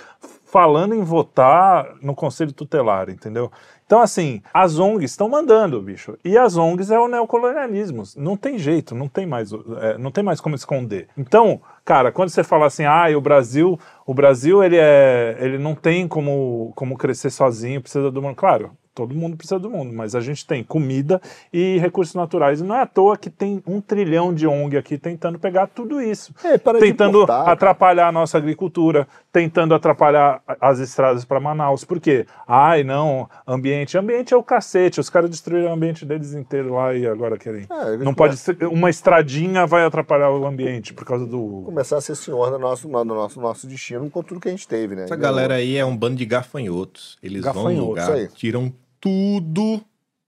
falando 0.53 0.93
em 0.93 1.01
votar 1.01 1.95
no 1.99 2.13
conselho 2.13 2.53
tutelar, 2.53 3.09
entendeu? 3.09 3.51
Então, 3.87 3.99
assim, 3.99 4.39
as 4.53 4.77
ONGs 4.77 5.09
estão 5.09 5.27
mandando, 5.27 5.81
bicho. 5.81 6.15
E 6.23 6.37
as 6.37 6.55
ONGs 6.55 6.91
é 6.91 6.99
o 6.99 7.07
neocolonialismo. 7.07 8.03
Não 8.15 8.37
tem 8.37 8.59
jeito, 8.59 8.93
não 8.93 9.07
tem 9.07 9.25
mais, 9.25 9.51
é, 9.51 9.97
não 9.97 10.11
tem 10.11 10.23
mais 10.23 10.39
como 10.39 10.53
esconder. 10.53 11.07
Então, 11.17 11.59
cara, 11.83 12.11
quando 12.11 12.29
você 12.29 12.43
fala 12.43 12.67
assim, 12.67 12.85
ah, 12.85 13.05
o 13.17 13.19
Brasil, 13.19 13.79
o 14.05 14.13
Brasil 14.13 14.63
ele 14.63 14.77
é, 14.77 15.37
ele 15.39 15.57
não 15.57 15.73
tem 15.73 16.07
como, 16.07 16.71
como 16.75 16.99
crescer 16.99 17.31
sozinho, 17.31 17.81
precisa 17.81 18.11
do 18.11 18.21
mundo. 18.21 18.35
Claro, 18.35 18.77
todo 18.93 19.15
mundo 19.15 19.35
precisa 19.35 19.59
do 19.59 19.69
mundo, 19.69 19.93
mas 19.93 20.15
a 20.15 20.21
gente 20.21 20.45
tem 20.45 20.63
comida 20.63 21.21
e 21.51 21.77
recursos 21.79 22.13
naturais. 22.15 22.61
E 22.61 22.63
não 22.63 22.75
é 22.75 22.81
à 22.81 22.85
toa 22.85 23.17
que 23.17 23.29
tem 23.29 23.61
um 23.65 23.81
trilhão 23.81 24.33
de 24.33 24.47
ONG 24.47 24.77
aqui 24.77 24.97
tentando 24.97 25.39
pegar 25.39 25.67
tudo 25.67 26.01
isso. 26.01 26.33
É, 26.43 26.57
para 26.57 26.79
de 26.79 26.85
tentando 26.85 27.23
importar, 27.23 27.39
cara. 27.39 27.51
atrapalhar 27.51 28.07
a 28.07 28.11
nossa 28.11 28.37
agricultura, 28.37 29.07
tentando 29.31 29.73
atrapalhar 29.73 30.41
as 30.61 30.79
estradas 30.79 31.25
para 31.25 31.39
Manaus. 31.39 31.83
Por 31.83 31.99
quê? 31.99 32.25
Ai, 32.47 32.83
não, 32.83 33.29
ambiente. 33.47 33.97
Ambiente 33.97 34.33
é 34.33 34.37
o 34.37 34.43
cacete. 34.43 34.99
Os 34.99 35.09
caras 35.09 35.29
destruíram 35.29 35.71
o 35.71 35.73
ambiente 35.73 36.05
deles 36.05 36.33
inteiro 36.33 36.73
lá 36.73 36.93
e 36.93 37.07
agora 37.07 37.37
querem. 37.37 37.67
É, 37.69 37.97
não 37.97 38.13
pode 38.13 38.37
ser. 38.37 38.63
Uma 38.67 38.89
estradinha 38.89 39.65
vai 39.65 39.83
atrapalhar 39.83 40.31
o 40.31 40.45
ambiente 40.45 40.93
por 40.93 41.05
causa 41.05 41.25
do. 41.25 41.63
Começar 41.65 41.97
a 41.97 42.01
ser 42.01 42.15
senhor 42.15 42.51
do 42.51 42.59
nosso, 42.59 42.87
do 42.87 43.05
nosso, 43.05 43.41
nosso 43.41 43.67
destino 43.67 44.09
com 44.09 44.21
tudo 44.21 44.39
que 44.39 44.47
a 44.47 44.51
gente 44.51 44.67
teve, 44.67 44.95
né? 44.95 45.03
Essa 45.03 45.15
galera 45.15 45.55
aí 45.55 45.77
é 45.77 45.85
um 45.85 45.95
bando 45.95 46.15
de 46.15 46.25
gafanhotos. 46.25 47.17
Eles 47.23 47.43
vão 47.43 47.53
Gafanhotos, 47.53 48.05
no 48.05 48.13
lugar, 48.13 48.27
tiram 48.29 48.73
tudo, 49.03 49.81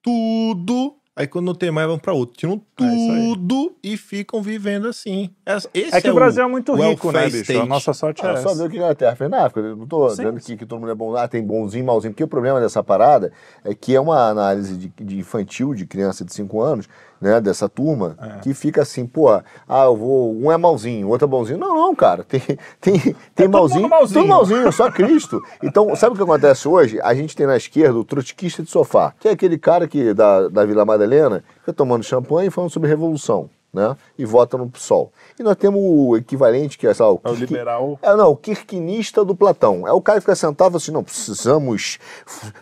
tudo. 0.03 0.97
Aí 1.17 1.25
quando 1.27 1.45
não 1.45 1.55
tem 1.55 1.71
mais, 1.71 1.87
vão 1.87 1.97
pra 1.97 2.11
outro. 2.11 2.35
Tiram 2.35 2.61
É 2.81 3.25
tudo 3.29 3.73
e 3.81 3.95
ficam 3.95 4.41
vivendo 4.41 4.85
assim. 4.89 5.29
Esse 5.73 5.95
É 5.95 6.01
que 6.01 6.11
o 6.11 6.13
Brasil 6.13 6.43
é 6.43 6.47
muito 6.47 6.73
rico, 6.75 7.09
né, 7.09 7.23
bicho? 7.27 7.37
state. 7.37 7.57
A 7.61 7.65
nossa 7.65 7.93
sorte 7.93 8.25
é 8.25 8.29
Ah, 8.31 8.35
só 8.35 8.53
ver 8.53 8.63
o 8.65 8.69
que 8.69 8.75
a 8.75 8.79
Inglaterra 8.79 9.15
fez 9.15 9.29
na 9.31 9.45
África. 9.45 9.61
Eu 9.61 9.77
não 9.77 9.87
tô 9.87 10.09
Sim. 10.09 10.17
dizendo 10.17 10.41
que, 10.41 10.57
que 10.57 10.65
todo 10.65 10.81
mundo 10.81 10.91
é 10.91 10.95
bom. 10.95 11.15
Ah, 11.15 11.25
tem 11.25 11.41
bonzinho, 11.41 11.85
malzinho. 11.85 12.11
Porque 12.11 12.23
o 12.25 12.27
problema 12.27 12.59
dessa 12.59 12.83
parada 12.83 13.31
é 13.63 13.73
que 13.73 13.95
é 13.95 13.99
uma 14.01 14.27
análise 14.27 14.75
de, 14.75 14.89
de 14.89 15.17
infantil, 15.17 15.73
de 15.73 15.85
criança 15.85 16.25
de 16.25 16.33
5 16.33 16.59
anos, 16.59 16.89
né, 17.25 17.41
dessa 17.41 17.67
turma, 17.67 18.15
É. 18.21 18.39
que 18.41 18.53
fica 18.53 18.83
assim, 18.83 19.05
pô, 19.07 19.29
ah, 19.29 19.43
eu 19.85 19.95
vou. 19.95 20.31
Um 20.35 20.51
é 20.51 20.57
malzinho, 20.57 21.07
o 21.07 21.09
outro 21.09 21.25
é 21.25 21.27
bonzinho. 21.29 21.57
Não, 21.57 21.75
não, 21.75 21.95
cara. 21.95 22.23
Tem, 22.23 22.39
tem, 22.79 22.99
tem 22.99 23.15
todo 23.35 23.49
malzinho. 23.49 23.81
mundo 23.81 23.89
malzinho. 23.89 24.21
Tudo 24.21 24.29
malzinho, 24.29 24.71
só 24.71 24.91
Cristo. 24.91 25.41
Então, 25.63 25.95
sabe 25.95 26.13
o 26.13 26.17
que 26.17 26.23
acontece 26.23 26.67
hoje? 26.67 26.99
A 27.01 27.15
gente 27.15 27.35
tem 27.35 27.47
na 27.47 27.57
esquerda 27.57 27.97
o 27.97 28.03
trotskista 28.05 28.61
de 28.61 28.69
sofá, 28.69 29.13
que 29.19 29.27
é 29.27 29.31
aquele 29.31 29.57
cara 29.57 29.87
que 29.87 30.13
da, 30.13 30.47
da 30.49 30.63
Vila 30.65 30.85
Madalena 30.85 31.43
fica 31.61 31.73
tomando 31.73 32.03
champanhe 32.03 32.49
e 32.49 32.51
falando 32.51 32.69
sobre 32.69 32.87
revolução. 32.87 33.49
Né? 33.73 33.93
E 34.17 34.23
vota 34.23 34.57
no 34.57 34.69
PSOL. 34.69 35.11
E 35.37 35.43
nós 35.43 35.57
temos 35.57 35.81
o 35.83 36.15
equivalente, 36.15 36.77
que 36.77 36.87
é, 36.87 36.93
sabe, 36.93 37.19
É 37.25 37.29
o 37.29 37.35
Kirk- 37.35 37.51
liberal. 37.51 37.99
é, 38.01 38.15
não, 38.15 38.29
o 38.31 38.35
kirquinista 38.37 39.25
do 39.25 39.35
Platão. 39.35 39.85
É 39.85 39.91
o 39.91 39.99
cara 40.01 40.17
que 40.19 40.21
fica 40.21 40.33
sentado 40.33 40.67
e 40.69 40.71
fala 40.71 40.77
assim, 40.77 40.91
não, 40.93 41.03
precisamos 41.03 41.99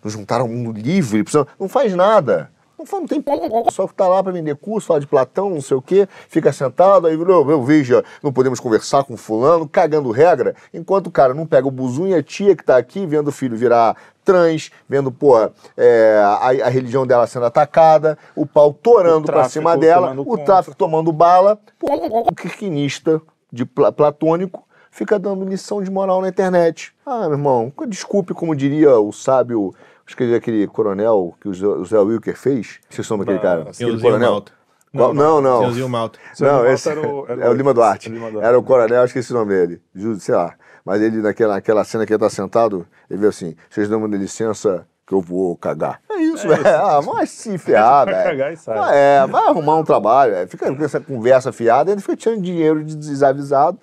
nos 0.04 0.12
juntar 0.14 0.42
ao 0.42 0.48
mundo 0.48 0.72
livre, 0.72 1.22
precisamos... 1.24 1.52
não 1.60 1.70
faz 1.70 1.94
nada. 1.94 2.50
Não, 2.92 3.00
não 3.00 3.08
tem 3.08 3.24
só 3.72 3.88
que 3.88 3.94
tá 3.94 4.08
lá 4.08 4.22
para 4.24 4.32
vender 4.32 4.56
curso, 4.56 4.88
fala 4.88 5.00
de 5.00 5.08
Platão, 5.08 5.50
não 5.50 5.62
sei 5.62 5.78
o 5.78 5.82
quê, 5.82 6.08
fica 6.28 6.52
sentado, 6.52 7.08
aí 7.08 7.14
eu, 7.14 7.50
eu 7.50 7.64
veja, 7.64 8.04
não 8.22 8.32
podemos 8.32 8.60
conversar 8.60 9.04
com 9.04 9.16
fulano, 9.18 9.68
cagando 9.68 10.12
regra, 10.12 10.56
enquanto 10.74 11.08
o 11.08 11.12
cara 11.12 11.34
não 11.34 11.46
pega 11.46 11.68
o 11.68 11.72
buzu 11.72 12.08
e 12.08 12.14
a 12.14 12.22
tia 12.24 12.56
que 12.56 12.64
tá 12.64 12.78
aqui 12.78 13.06
vendo 13.06 13.28
o 13.30 13.32
filho 13.32 13.56
virar 13.58 13.96
trans, 14.24 14.72
vendo, 14.88 15.12
pô, 15.12 15.38
é, 15.76 16.22
a, 16.24 16.66
a 16.66 16.70
religião 16.70 17.06
dela 17.06 17.28
sendo 17.28 17.46
atacada, 17.46 18.18
o 18.36 18.46
pau 18.46 18.74
torando 18.74 19.26
tráfico 19.26 19.50
cima 19.52 19.76
dela, 19.78 20.14
o 20.18 20.26
conta. 20.26 20.44
tráfico 20.46 20.76
tomando 20.76 21.12
bala, 21.12 21.60
pô, 21.80 21.88
o 22.30 22.34
kirquinista 22.36 23.22
de 23.52 23.66
pla- 23.66 23.92
platônico 23.92 24.64
fica 24.90 25.18
dando 25.20 25.44
lição 25.44 25.82
de 25.84 25.90
moral 25.92 26.22
na 26.22 26.30
internet. 26.30 26.94
Ah, 27.06 27.22
meu 27.22 27.32
irmão, 27.32 27.74
desculpe, 27.88 28.34
como 28.34 28.56
diria 28.56 28.98
o 29.00 29.12
sábio, 29.12 29.74
acho 30.06 30.16
que 30.18 30.24
ele 30.24 30.34
é 30.34 30.38
aquele 30.38 30.68
coronel 30.68 31.34
que 31.42 31.48
o 31.50 31.86
Zé- 31.86 32.00
Wilker 32.00 32.38
fez. 32.38 32.80
Vocês 32.90 33.06
são 33.08 33.18
daquele 33.18 33.40
cara? 33.40 33.62
Aquele 33.70 34.00
coronel? 34.02 34.32
Malta. 34.32 34.52
Qual- 34.96 35.14
Não, 35.14 35.42
não. 35.42 35.58
Senhorzinho 35.60 35.90
Malta. 35.90 36.20
Não, 36.40 36.52
Malta 36.54 36.70
esse 36.72 36.90
era 36.90 37.02
o- 37.08 37.26
era 37.28 37.46
é 37.46 37.50
o 37.50 37.54
Lima 37.54 37.74
Duarte. 37.74 38.10
Lima 38.10 38.30
Duarte. 38.30 38.48
Era 38.48 38.60
o 38.60 38.64
coronel, 38.64 39.06
esqueci 39.06 39.32
o 39.32 39.36
nome 39.36 39.54
dele. 39.54 39.82
Sei 40.20 40.36
lá. 40.36 40.54
Mas 40.86 41.02
ele, 41.02 41.18
naquela, 41.22 41.56
naquela 41.56 41.84
cena 41.84 42.06
que 42.06 42.14
ele 42.14 42.20
tá 42.20 42.30
sentado, 42.30 42.86
ele 43.10 43.20
veio 43.20 43.30
assim: 43.30 43.56
vocês 43.70 43.88
dão 43.90 44.00
uma 44.00 44.08
licença 44.16 44.86
que 45.08 45.14
eu 45.14 45.20
vou 45.22 45.56
cagar. 45.58 46.00
É 46.10 46.16
isso, 46.22 46.48
velho. 46.48 46.66
Ah, 46.68 47.00
vai 47.02 47.26
se 47.26 47.58
ferrar, 47.58 48.06
Vai 48.06 48.14
velho. 48.14 48.30
cagar 48.30 48.54
e 48.54 48.58
sai. 48.58 48.78
Ah, 48.78 48.94
É, 48.94 49.28
vai 49.28 49.48
arrumar 49.48 49.78
um 49.78 49.84
trabalho, 49.84 50.34
velho. 50.34 50.48
Fica 50.48 50.74
com 50.76 50.84
essa 50.84 51.00
conversa 51.00 51.52
fiada, 51.52 51.92
ele 51.92 52.00
fica 52.02 52.16
tirando 52.16 52.42
dinheiro 52.42 52.84
de 52.84 52.96
desavisado. 52.96 53.80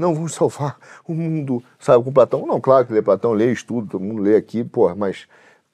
Não, 0.00 0.14
vamos 0.14 0.34
salvar 0.34 0.76
o 1.06 1.14
mundo, 1.14 1.62
sabe, 1.78 2.02
com 2.04 2.12
Platão. 2.12 2.46
Não, 2.46 2.60
claro 2.60 2.86
que 2.86 2.92
lê 2.92 3.02
Platão, 3.02 3.32
lê 3.32 3.52
estudo, 3.52 3.88
todo 3.92 4.02
mundo 4.04 4.22
lê 4.22 4.36
aqui, 4.36 4.64
pô, 4.64 4.94
mas, 4.94 5.26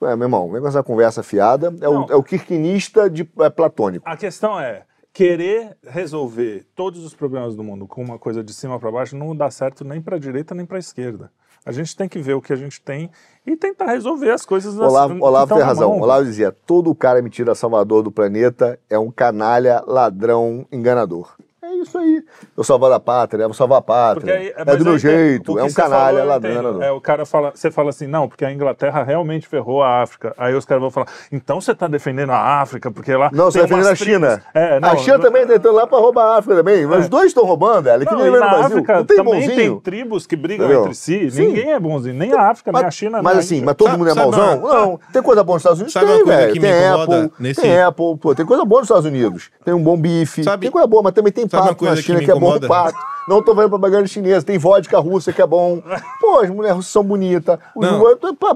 é, 0.02 0.16
meu 0.16 0.26
irmão, 0.26 0.50
vem 0.50 0.60
com 0.60 0.68
essa 0.68 0.82
conversa 0.82 1.22
fiada, 1.22 1.74
é 1.80 1.88
o, 1.88 2.06
é 2.10 2.16
o 2.16 2.22
kirquinista 2.22 3.08
de, 3.08 3.28
é, 3.40 3.48
platônico. 3.50 4.08
A 4.08 4.16
questão 4.16 4.58
é 4.58 4.82
querer 5.12 5.76
resolver 5.86 6.66
todos 6.74 7.04
os 7.04 7.14
problemas 7.14 7.54
do 7.56 7.64
mundo 7.64 7.86
com 7.86 8.02
uma 8.02 8.18
coisa 8.18 8.42
de 8.42 8.52
cima 8.52 8.78
para 8.78 8.90
baixo 8.90 9.16
não 9.16 9.34
dá 9.34 9.50
certo 9.50 9.84
nem 9.84 10.00
para 10.00 10.18
direita 10.18 10.54
nem 10.54 10.64
para 10.66 10.78
esquerda. 10.78 11.30
A 11.66 11.72
gente 11.72 11.94
tem 11.96 12.08
que 12.08 12.18
ver 12.20 12.34
o 12.34 12.40
que 12.40 12.52
a 12.52 12.56
gente 12.56 12.80
tem 12.80 13.10
e 13.44 13.56
tentar 13.56 13.86
resolver 13.86 14.30
as 14.30 14.46
coisas 14.46 14.74
das- 14.76 14.88
Olavo, 14.90 15.14
que 15.16 15.22
Olavo 15.22 15.54
tem 15.54 15.62
razão. 15.64 15.90
mão. 15.90 16.00
Olavo 16.00 16.24
dizia: 16.24 16.50
todo 16.52 16.94
cara 16.94 17.20
mentira 17.20 17.54
salvador 17.54 18.02
do 18.02 18.10
planeta 18.12 18.78
é 18.88 18.98
um 18.98 19.10
canalha, 19.10 19.82
ladrão, 19.86 20.64
enganador. 20.72 21.36
É 21.78 21.82
isso 21.82 21.98
aí. 21.98 22.22
Eu 22.56 22.64
salvar 22.64 22.90
a 22.92 22.98
pátria, 23.00 23.42
eu 23.44 23.48
vou 23.48 23.54
salvar 23.54 23.78
a 23.78 23.82
pátria. 23.82 24.34
aí- 24.34 24.48
é 24.56 24.64
mas 24.64 24.78
do 24.78 24.84
meu 24.84 24.92
aí, 24.94 24.98
jeito, 24.98 25.58
é 25.58 25.62
um 25.62 25.72
canalha, 25.72 26.18
falou, 26.18 26.26
ladrão. 26.26 26.82
É, 26.82 26.90
o 26.90 27.00
cara 27.00 27.24
fala, 27.24 27.52
você 27.54 27.70
fala 27.70 27.90
assim, 27.90 28.06
não, 28.06 28.28
porque 28.28 28.44
a 28.44 28.52
Inglaterra 28.52 29.02
realmente 29.02 29.46
ferrou 29.46 29.82
a 29.82 30.02
África. 30.02 30.34
Aí 30.36 30.54
os 30.54 30.64
caras 30.64 30.80
vão 30.80 30.90
falar, 30.90 31.06
então 31.30 31.60
você 31.60 31.74
tá 31.74 31.86
defendendo 31.86 32.30
a 32.30 32.60
África, 32.60 32.90
porque 32.90 33.14
lá. 33.14 33.30
Não, 33.32 33.44
você 33.46 33.60
tem 33.60 33.68
tá 33.68 33.74
defendendo 33.76 33.92
a 33.92 33.94
China. 33.96 34.42
É, 34.52 34.80
não, 34.80 34.90
a 34.90 34.96
China 34.96 35.18
também 35.18 35.46
tá 35.46 35.54
entrando 35.54 35.74
lá 35.76 35.86
pra 35.86 35.98
roubar 35.98 36.24
a 36.34 36.38
África 36.38 36.56
também. 36.56 36.86
Mas 36.86 36.98
É. 36.98 37.00
os 37.02 37.08
dois 37.08 37.26
estão 37.26 37.44
roubando, 37.44 37.88
ela. 37.88 38.04
Que 38.04 38.10
Não, 38.12 38.18
nem 38.18 38.28
e 38.28 38.30
no 38.30 38.38
Brasil. 38.38 38.64
África 38.66 38.96
não 38.96 39.04
tem 39.04 39.16
também 39.16 39.34
bonzinho. 39.34 39.56
tem 39.56 39.80
tribos 39.80 40.26
que 40.26 40.36
brigam 40.36 40.66
Entendeu? 40.66 40.82
entre 40.84 40.94
si. 40.94 41.30
Sim. 41.30 41.46
Ninguém 41.46 41.72
é 41.72 41.78
bonzinho. 41.80 42.14
Nem 42.14 42.32
a 42.32 42.50
África, 42.50 42.72
nem 42.72 42.84
a 42.84 42.90
China, 42.90 43.22
Mas 43.22 43.38
assim, 43.38 43.62
mas 43.62 43.74
todo 43.76 43.96
mundo 43.96 44.10
é 44.10 44.14
mauzão? 44.14 44.60
Não. 44.60 45.00
Tem 45.12 45.22
coisa 45.22 45.44
boa 45.44 45.56
nos 45.56 45.62
Estados 45.62 45.78
Unidos? 45.78 45.92
Sabe 45.92 46.06
tem, 46.06 46.14
uma 46.16 46.24
coisa 46.24 46.38
velho. 46.40 46.60
Tem 46.60 46.88
Apple, 46.88 47.54
tem 47.54 47.80
Apple, 47.82 48.16
pô, 48.20 48.34
tem 48.34 48.46
coisa 48.46 48.64
boa 48.64 48.80
nos 48.80 48.86
Estados 48.88 49.04
Unidos. 49.06 49.50
Tem 49.64 49.74
um 49.74 49.82
bom 49.82 49.96
bife, 49.96 50.42
Sabe- 50.44 50.62
tem 50.62 50.70
coisa 50.70 50.86
boa, 50.86 51.02
mas 51.02 51.12
também 51.12 51.32
tem 51.32 51.44
uma 51.44 51.67
pato 51.68 51.84
na 51.84 51.88
coisa 51.90 52.02
que 52.02 52.06
China 52.06 52.18
me 52.18 52.24
que, 52.24 52.30
é 52.30 52.34
bom 52.34 52.40
incomoda? 52.40 52.68
pato. 52.68 52.98
Não 53.28 53.42
tô 53.42 53.54
vendo 53.54 53.68
propaganda 53.68 54.06
chinesa, 54.06 54.44
tem 54.46 54.56
vodka 54.56 54.98
russa 54.98 55.32
que 55.34 55.42
é 55.42 55.46
bom. 55.46 55.82
Pô, 56.18 56.38
as 56.38 56.48
mulheres 56.48 56.76
russas 56.76 56.90
são 56.90 57.04
bonitas. 57.04 57.58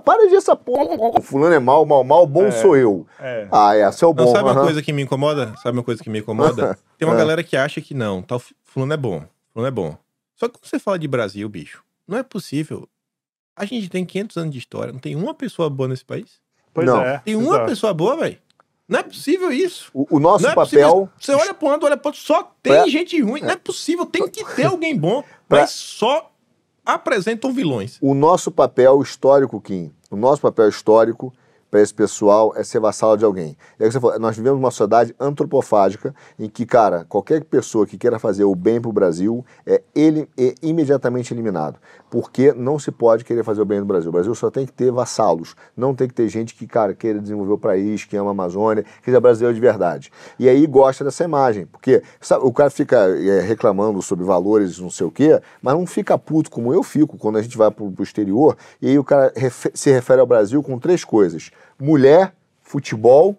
Para 0.05 0.29
de 0.29 0.35
essa 0.37 0.57
porra. 0.57 0.97
O 1.19 1.21
fulano 1.23 1.55
é 1.55 1.59
mal, 1.59 1.85
mal, 1.85 2.03
mal, 2.05 2.27
bom 2.27 2.51
sou 2.51 2.77
eu. 2.77 3.07
é. 3.21 3.47
Ah, 3.53 3.77
esse 3.77 4.03
é 4.03 4.07
o 4.07 4.15
bom. 4.15 4.25
Não, 4.25 4.33
sabe 4.33 4.45
uma 4.45 4.53
aham. 4.53 4.63
coisa 4.65 4.83
que 4.83 4.93
me 4.93 5.03
incomoda? 5.03 5.53
Sabe 5.63 5.77
uma 5.77 5.85
coisa 5.85 6.03
que 6.03 6.09
me 6.11 6.21
incomoda? 6.21 6.79
Tem 6.99 7.07
uma 7.07 7.15
É. 7.15 7.19
galera 7.19 7.43
que 7.43 7.57
acha 7.57 7.81
que 7.81 7.93
não, 7.95 8.23
tal 8.23 8.41
fulano 8.65 8.93
é 8.93 8.97
bom, 8.97 9.23
fulano 9.53 9.69
é 9.69 9.71
bom. 9.71 9.97
Só 10.37 10.49
que 10.49 10.55
quando 10.55 10.65
você 10.67 10.79
fala 10.79 10.99
de 10.99 11.07
Brasil, 11.07 11.49
bicho, 11.49 11.83
não 12.09 12.17
é 12.19 12.23
possível. 12.23 12.89
A 13.55 13.65
gente 13.67 13.89
tem 13.91 14.05
500 14.05 14.37
anos 14.39 14.53
de 14.53 14.59
história, 14.59 14.93
não 14.93 15.01
tem 15.01 15.15
uma 15.15 15.35
pessoa 15.35 15.69
boa 15.69 15.89
nesse 15.89 16.05
país? 16.05 16.41
Pois 16.73 16.87
Não. 16.87 17.03
é. 17.03 17.19
Tem 17.19 17.37
uma 17.37 17.57
exato. 17.57 17.67
pessoa 17.67 17.93
boa, 17.93 18.17
velho. 18.17 18.39
Não 18.89 18.99
é 18.99 19.03
possível 19.03 19.51
isso. 19.53 19.91
O, 19.95 20.17
o 20.17 20.19
nosso 20.21 20.47
é 20.47 20.55
papel. 20.55 20.63
possível. 20.65 21.09
Você 21.19 21.33
olha 21.35 21.55
pro 21.55 21.69
lado, 21.69 21.87
olha 21.87 21.97
pro 21.97 22.09
outro, 22.09 22.21
só 22.21 22.43
tem 22.63 22.73
Pra- 22.75 22.89
gente 22.89 23.21
ruim. 23.23 23.41
Não 23.41 23.51
é 23.51 23.57
possível, 23.57 24.05
tem 24.05 24.29
que 24.29 24.45
ter 24.55 24.65
alguém 24.67 24.97
bom, 24.97 25.23
Pra- 25.49 25.61
mas 25.61 25.71
só 25.71 26.31
apresentam 26.85 27.53
vilões. 27.53 27.99
O 28.01 28.13
nosso 28.15 28.51
papel 28.51 29.01
histórico, 29.03 29.61
Kim, 29.61 29.93
o 30.11 30.17
nosso 30.17 30.43
papel 30.43 30.69
histórico 30.69 31.33
para 31.73 31.81
esse 31.81 31.95
pessoal 31.95 32.53
é 32.55 32.63
ser 32.63 32.81
vassalo 32.81 33.17
de 33.17 33.25
alguém. 33.25 33.57
É 33.81 33.85
o 33.85 33.87
que 33.87 33.93
você 33.95 33.99
falou, 33.99 34.19
nós 34.19 34.37
vivemos 34.37 34.59
uma 34.59 34.71
sociedade 34.71 35.15
antropofágica 35.19 36.15
em 36.39 36.47
que, 36.47 36.67
cara, 36.67 37.07
qualquer 37.09 37.43
pessoa 37.45 37.87
que 37.87 37.97
queira 37.97 38.19
fazer 38.19 38.45
o 38.45 38.55
bem 38.55 38.79
para 38.79 38.91
o 38.91 38.93
Brasil 38.93 39.43
é 39.65 39.81
ele 39.95 40.29
é 40.37 40.55
imediatamente 40.61 41.33
eliminado. 41.33 41.79
Porque 42.11 42.53
não 42.53 42.79
se 42.79 42.93
pode 42.93 43.25
querer 43.25 43.43
fazer 43.43 43.63
o 43.63 43.65
bem 43.65 43.81
no 43.81 43.87
Brasil. 43.87 44.11
O 44.11 44.13
Brasil 44.13 44.35
só 44.35 44.51
tem 44.51 44.67
que 44.67 44.73
ter 44.73 44.93
vassalos. 44.93 45.57
Não 45.75 45.95
tem 45.95 46.07
que 46.09 46.13
ter 46.13 46.29
gente 46.29 46.55
que, 46.55 46.67
cara, 46.67 46.93
queira 46.93 47.19
desenvolver 47.19 47.55
o 47.55 47.59
país, 47.59 48.05
que 48.05 48.19
ama 48.19 48.29
a 48.29 48.33
Amazônia, 48.33 48.83
que 48.83 49.07
seja 49.07 49.19
brasileiro 49.19 49.55
de 49.55 49.61
verdade. 49.61 50.13
E 50.39 50.51
aí 50.51 50.67
gosta 50.67 51.03
dessa 51.03 51.25
imagem. 51.25 51.65
Porque 51.65 52.03
sabe, 52.21 52.45
o 52.45 52.53
cara 52.53 52.69
fica 52.69 52.97
é, 52.97 53.41
reclamando 53.41 54.03
sobre 54.03 54.27
valores, 54.27 54.79
não 54.79 54.91
sei 54.91 55.07
o 55.07 55.11
quê, 55.11 55.41
mas 55.63 55.73
não 55.73 55.87
fica 55.87 56.19
puto 56.19 56.51
como 56.51 56.75
eu 56.75 56.83
fico 56.83 57.17
quando 57.17 57.39
a 57.39 57.43
gente 57.43 57.57
vai 57.57 57.71
pro, 57.71 57.91
pro 57.91 58.05
exterior. 58.05 58.59
E 58.83 58.89
aí 58.89 58.99
o 58.99 59.05
cara 59.05 59.33
refe- 59.35 59.73
se 59.73 59.91
refere 59.91 60.21
ao 60.21 60.27
Brasil 60.27 60.63
com 60.63 60.79
três 60.79 61.07
coisas: 61.07 61.51
mulher, 61.79 62.35
futebol 62.61 63.37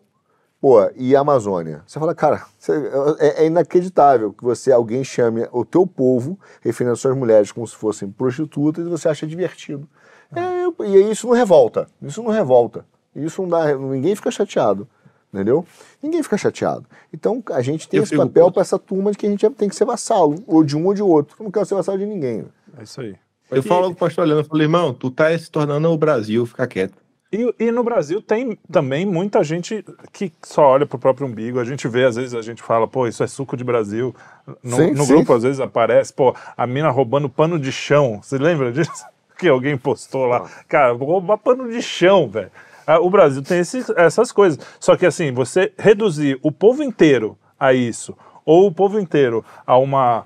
Pô, 0.61 0.77
e 0.95 1.13
Amazônia? 1.13 1.83
Você 1.85 1.99
fala, 1.99 2.15
cara, 2.15 2.45
você- 2.57 2.71
é, 3.19 3.43
é 3.43 3.45
inacreditável 3.47 4.31
que 4.31 4.45
você, 4.45 4.71
alguém 4.71 5.03
chame 5.03 5.45
o 5.51 5.65
teu 5.65 5.85
povo, 5.85 6.39
referindo 6.61 6.95
suas 6.95 7.17
mulheres 7.17 7.51
como 7.51 7.67
se 7.67 7.75
fossem 7.75 8.09
prostitutas, 8.09 8.87
e 8.87 8.89
você 8.89 9.09
acha 9.09 9.27
divertido. 9.27 9.85
É, 10.33 10.63
eu- 10.63 10.73
e 10.85 10.95
aí 10.95 11.11
isso 11.11 11.27
não 11.27 11.33
revolta. 11.33 11.89
Isso 12.01 12.23
não 12.23 12.31
revolta. 12.31 12.85
Isso 13.13 13.41
não 13.41 13.49
dá. 13.49 13.75
Ninguém 13.75 14.15
fica 14.15 14.31
chateado. 14.31 14.87
Entendeu? 15.33 15.65
Ninguém 16.01 16.23
fica 16.23 16.37
chateado. 16.37 16.85
Então 17.11 17.43
a 17.51 17.61
gente 17.61 17.89
tem 17.89 17.97
Eu 17.97 18.03
esse 18.05 18.15
papel 18.15 18.49
para 18.49 18.61
essa 18.61 18.79
turma 18.79 19.11
de 19.11 19.17
que 19.17 19.27
a 19.27 19.29
gente 19.29 19.49
tem 19.49 19.67
que 19.67 19.75
ser 19.75 19.83
vassalo, 19.83 20.41
ou 20.47 20.63
de 20.63 20.77
um 20.77 20.85
ou 20.85 20.93
de 20.93 21.03
outro. 21.03 21.35
Eu 21.37 21.43
não 21.43 21.51
quero 21.51 21.65
ser 21.65 21.75
vassalo 21.75 21.97
de 21.97 22.05
ninguém. 22.05 22.45
É 22.79 22.83
isso 22.83 23.01
aí. 23.01 23.17
Eu 23.51 23.61
falo 23.63 23.87
com 23.87 23.91
o 23.91 23.95
pastor 23.97 24.25
Leandro, 24.25 24.45
eu 24.45 24.49
falo, 24.49 24.61
irmão, 24.61 24.93
tu 24.93 25.11
tá 25.11 25.37
se 25.37 25.51
tornando 25.51 25.89
o 25.89 25.97
Brasil, 25.97 26.45
fica 26.45 26.65
quieto. 26.65 27.02
E, 27.33 27.55
e 27.65 27.71
no 27.71 27.83
Brasil 27.83 28.21
tem 28.21 28.55
também 28.71 29.07
muita 29.07 29.43
gente 29.43 29.83
que 30.11 30.31
só 30.43 30.67
olha 30.67 30.85
pro 30.85 30.99
próprio 30.99 31.25
umbigo. 31.25 31.59
A 31.59 31.65
gente 31.65 31.87
vê, 31.87 32.05
às 32.05 32.15
vezes, 32.15 32.35
a 32.35 32.43
gente 32.43 32.61
fala, 32.61 32.87
pô, 32.87 33.07
isso 33.07 33.23
é 33.23 33.27
suco 33.27 33.57
de 33.57 33.63
Brasil. 33.63 34.15
No, 34.61 34.75
Sim, 34.77 34.91
no 34.91 35.03
sim. 35.03 35.13
grupo, 35.15 35.33
às 35.33 35.41
vezes, 35.41 35.59
aparece, 35.59 36.13
pô, 36.13 36.35
a 36.55 36.67
mina 36.67 36.91
roubando 36.91 37.27
pano 37.27 37.57
de 37.59 37.71
chão. 37.71 38.19
Você 38.21 38.37
lembra 38.37 38.71
disso? 38.71 38.91
Que 39.35 39.49
alguém 39.49 39.75
postou 39.75 40.27
lá. 40.27 40.47
Cara, 40.67 40.93
vou 40.93 41.07
roubar 41.07 41.37
pano 41.39 41.67
de 41.69 41.81
chão, 41.81 42.29
velho. 42.29 42.51
Ah, 42.85 42.99
O 42.99 43.09
Brasil 43.09 43.41
tem 43.41 43.57
esses- 43.59 43.89
essas 43.97 44.31
coisas. 44.31 44.59
Só 44.79 44.95
que, 44.95 45.07
assim, 45.07 45.31
você 45.33 45.73
reduzir 45.77 46.39
o 46.43 46.51
povo 46.51 46.83
inteiro 46.83 47.35
a 47.59 47.73
isso, 47.73 48.15
ou 48.45 48.67
o 48.67 48.71
povo 48.71 48.99
inteiro 48.99 49.43
a 49.65 49.75
uma. 49.75 50.25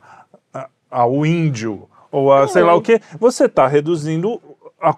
a- 0.53 0.67
ao 0.91 1.25
índio, 1.25 1.87
ou 2.11 2.33
a 2.33 2.47
sei 2.49 2.61
lá 2.63 2.75
o 2.75 2.81
quê, 2.81 2.99
você 3.17 3.47
tá 3.47 3.65
reduzindo 3.65 4.41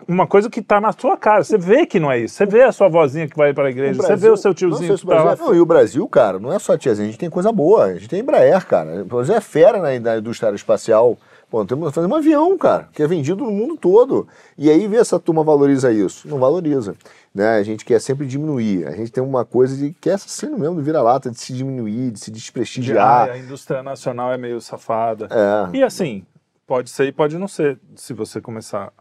uma 0.08 0.28
coisa 0.28 0.50
que 0.50 0.62
tá 0.62 0.82
na 0.82 0.92
sua 0.92 1.16
cara. 1.16 1.44
Você 1.44 1.58
vê 1.58 1.86
que 1.86 2.00
não 2.00 2.12
é 2.12 2.20
isso. 2.20 2.36
Você 2.36 2.46
vê 2.46 2.64
a 2.64 2.72
sua 2.72 2.90
vozinha 2.90 3.28
que 3.28 3.38
vai 3.38 3.54
para 3.54 3.68
a 3.68 3.70
igreja, 3.70 4.02
você 4.02 4.16
vê 4.16 4.30
o 4.30 4.36
seu 4.36 4.54
tiozinho 4.54 4.90
não, 4.90 4.98
que 4.98 5.06
tá. 5.06 5.08
Brasil 5.08 5.32
é- 5.32 5.48
não, 5.48 5.56
e 5.56 5.62
o 5.62 5.66
Brasil, 5.66 6.08
cara, 6.08 6.40
não 6.40 6.52
é 6.52 6.60
só 6.60 6.78
tiazinha, 6.78 7.08
a 7.08 7.12
gente 7.12 7.20
tem 7.20 7.30
coisa 7.30 7.52
boa. 7.52 7.86
A 7.86 7.94
gente 7.94 8.10
tem 8.10 8.20
Embraer, 8.20 8.66
cara. 8.66 9.02
O 9.02 9.06
Brasil 9.06 9.36
é 9.36 9.42
fera 9.42 9.78
na, 9.80 9.98
na 10.00 10.18
indústria 10.18 10.48
aeroespacial. 10.48 11.18
Pô, 11.50 11.66
temos 11.66 11.94
fazer 11.96 12.06
um 12.06 12.16
avião, 12.16 12.56
cara, 12.58 12.90
que 12.94 13.02
é 13.02 13.08
vendido 13.08 13.44
no 13.44 13.52
mundo 13.52 13.76
todo. 13.76 14.28
E 14.56 14.70
aí 14.70 14.86
vê 14.88 14.98
essa 14.98 15.20
turma 15.20 15.44
valoriza 15.44 15.92
isso. 15.92 16.28
Não 16.28 16.38
valoriza. 16.38 16.96
Né? 17.34 17.58
A 17.58 17.64
gente 17.64 17.84
quer 17.84 18.00
sempre 18.00 18.28
diminuir. 18.28 18.86
A 18.86 18.92
gente 18.92 19.12
tem 19.12 19.24
uma 19.24 19.44
coisa 19.44 19.76
de 19.76 19.92
que 20.00 20.12
é 20.12 20.14
assim 20.14 20.50
mesmo, 20.56 20.80
vira-lata, 20.82 21.32
de 21.32 21.40
se 21.40 21.54
diminuir, 21.54 22.12
de 22.12 22.20
se 22.20 22.30
de, 22.30 22.38
desprestigiar. 22.38 23.30
ah, 23.30 23.32
a 23.32 23.38
indústria 23.38 23.82
nacional 23.82 24.32
é 24.32 24.38
meio 24.38 24.62
safada. 24.62 25.28
É. 25.32 25.78
E 25.78 25.84
assim, 25.84 26.24
pode 26.68 26.92
ser 26.92 27.06
e 27.06 27.12
pode 27.12 27.36
não 27.38 27.48
ser, 27.48 27.80
se 27.96 28.14
você 28.14 28.40
começar, 28.40 28.94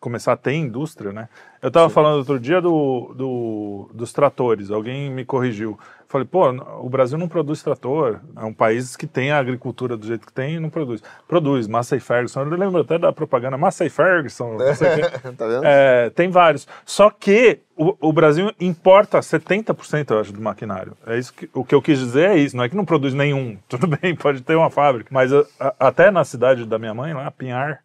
começar 0.00 0.32
a 0.32 0.36
ter 0.36 0.54
indústria, 0.54 1.12
né? 1.12 1.28
Eu 1.62 1.68
estava 1.68 1.90
falando 1.90 2.18
outro 2.18 2.40
dia 2.40 2.60
do, 2.60 3.12
do- 3.14 3.90
dos 3.92 4.12
tratores, 4.12 4.70
alguém 4.70 5.10
me 5.10 5.24
corrigiu. 5.24 5.78
Falei, 6.08 6.26
pô, 6.26 6.48
o 6.80 6.88
Brasil 6.88 7.16
não 7.16 7.28
produz 7.28 7.62
trator, 7.62 8.18
é 8.36 8.44
um 8.44 8.52
país 8.52 8.96
que 8.96 9.06
tem 9.06 9.30
a 9.30 9.38
agricultura 9.38 9.96
do 9.96 10.04
jeito 10.04 10.26
que 10.26 10.32
tem 10.32 10.54
e 10.54 10.58
não 10.58 10.68
produz. 10.68 11.00
Produz, 11.28 11.68
Massey 11.68 12.00
Ferguson, 12.00 12.40
eu 12.40 12.48
lembro 12.56 12.80
até 12.80 12.98
da 12.98 13.12
propaganda, 13.12 13.56
Massey 13.56 13.88
Ferguson, 13.88 14.56
não 14.56 14.74
sei 14.74 14.88
quê. 14.96 15.02
tá 15.38 15.46
vendo? 15.46 15.64
É, 15.64 16.10
tem 16.10 16.28
vários. 16.28 16.66
Só 16.84 17.10
que 17.10 17.60
o, 17.76 17.94
o 18.08 18.12
Brasil 18.12 18.50
importa 18.58 19.20
70%, 19.20 20.10
eu 20.10 20.18
acho, 20.20 20.32
do 20.32 20.40
maquinário. 20.40 20.96
É 21.06 21.16
isso 21.16 21.32
que, 21.32 21.48
o 21.54 21.64
que 21.64 21.74
eu 21.74 21.80
quis 21.82 21.98
dizer 22.00 22.30
é 22.30 22.36
isso. 22.38 22.56
Não 22.56 22.64
é 22.64 22.68
que 22.68 22.76
não 22.76 22.84
produz 22.84 23.14
nenhum. 23.14 23.56
Tudo 23.68 23.86
bem, 23.86 24.16
pode 24.16 24.40
ter 24.42 24.56
uma 24.56 24.70
fábrica. 24.70 25.10
Mas 25.12 25.32
a- 25.32 25.44
a- 25.60 25.74
até 25.78 26.10
na 26.10 26.24
cidade 26.24 26.64
da 26.66 26.78
minha 26.78 26.92
mãe, 26.94 27.14
lá, 27.14 27.30
Pinhar, 27.30 27.80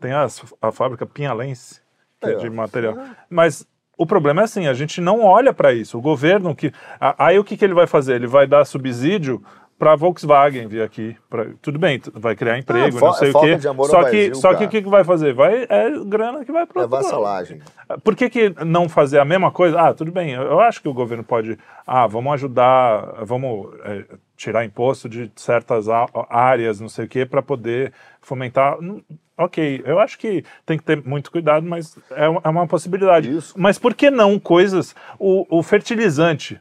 tem 0.00 0.12
as- 0.12 0.42
a 0.62 0.72
fábrica 0.72 1.04
Pinhalense, 1.06 1.80
que 2.20 2.28
é 2.30 2.34
de 2.34 2.48
material. 2.50 2.96
Mas 3.28 3.66
o 3.96 4.06
problema 4.06 4.40
é 4.42 4.44
assim, 4.44 4.66
a 4.66 4.74
gente 4.74 5.00
não 5.00 5.22
olha 5.22 5.52
para 5.52 5.72
isso. 5.72 5.98
O 5.98 6.00
governo 6.00 6.54
que. 6.54 6.72
a- 7.00 7.26
Aí 7.26 7.38
o 7.38 7.44
que, 7.44 7.56
que 7.56 7.64
ele 7.64 7.74
vai 7.74 7.86
fazer? 7.86 8.14
Ele 8.14 8.26
vai 8.26 8.46
dar 8.46 8.64
subsídio 8.64 9.42
para 9.78 9.96
Volkswagen 9.96 10.66
vir 10.68 10.82
aqui. 10.82 11.16
pra- 11.30 11.46
tudo 11.62 11.78
bem, 11.78 11.98
vai 12.12 12.36
criar 12.36 12.58
emprego, 12.58 12.98
fal- 12.98 13.08
não 13.12 13.14
sei 13.16 13.28
é 13.28 13.30
o 13.36 13.40
quê. 13.40 13.56
de 13.56 13.66
amor 13.68 13.84
ao 13.84 13.88
só 13.90 13.96
que, 14.04 14.10
Brasil, 14.10 14.34
só 14.34 14.54
que 14.54 14.64
o 14.64 14.68
que, 14.68 14.82
que 14.82 14.88
vai 14.90 15.02
fazer? 15.04 15.32
Vai, 15.32 15.66
é 15.70 15.90
grana 16.04 16.44
que 16.44 16.52
vai 16.52 16.66
para 16.66 16.82
É 16.82 16.86
vassalagem. 16.86 17.62
por 18.04 18.14
que, 18.14 18.28
que 18.28 18.50
não 18.62 18.90
fazer 18.90 19.18
a 19.20 19.24
mesma 19.24 19.50
coisa? 19.50 19.80
Ah, 19.80 19.94
tudo 19.94 20.12
bem, 20.12 20.32
eu 20.32 20.60
acho 20.60 20.82
que 20.82 20.88
o 20.88 20.92
governo 20.92 21.24
pode. 21.24 21.58
Ah, 21.86 22.06
vamos 22.06 22.30
ajudar, 22.34 23.24
vamos 23.24 23.70
é, 23.84 24.04
tirar 24.36 24.66
imposto 24.66 25.08
de 25.08 25.32
certas 25.34 25.86
áreas, 26.28 26.78
não 26.78 26.88
sei 26.90 27.06
o 27.06 27.08
quê, 27.08 27.24
para 27.24 27.40
poder 27.40 27.90
fomentar. 28.20 28.78
Hum, 28.80 29.00
Ok, 29.40 29.82
eu 29.86 29.98
acho 29.98 30.18
que 30.18 30.44
tem 30.66 30.76
que 30.76 30.84
ter 30.84 31.02
muito 31.02 31.30
cuidado, 31.30 31.64
mas 31.66 31.96
é 32.10 32.28
uma, 32.28 32.40
é 32.44 32.48
uma 32.48 32.66
possibilidade. 32.66 33.34
Isso. 33.34 33.54
Mas 33.56 33.78
por 33.78 33.94
que 33.94 34.10
não 34.10 34.38
coisas. 34.38 34.94
O, 35.18 35.46
o 35.58 35.62
fertilizante. 35.62 36.60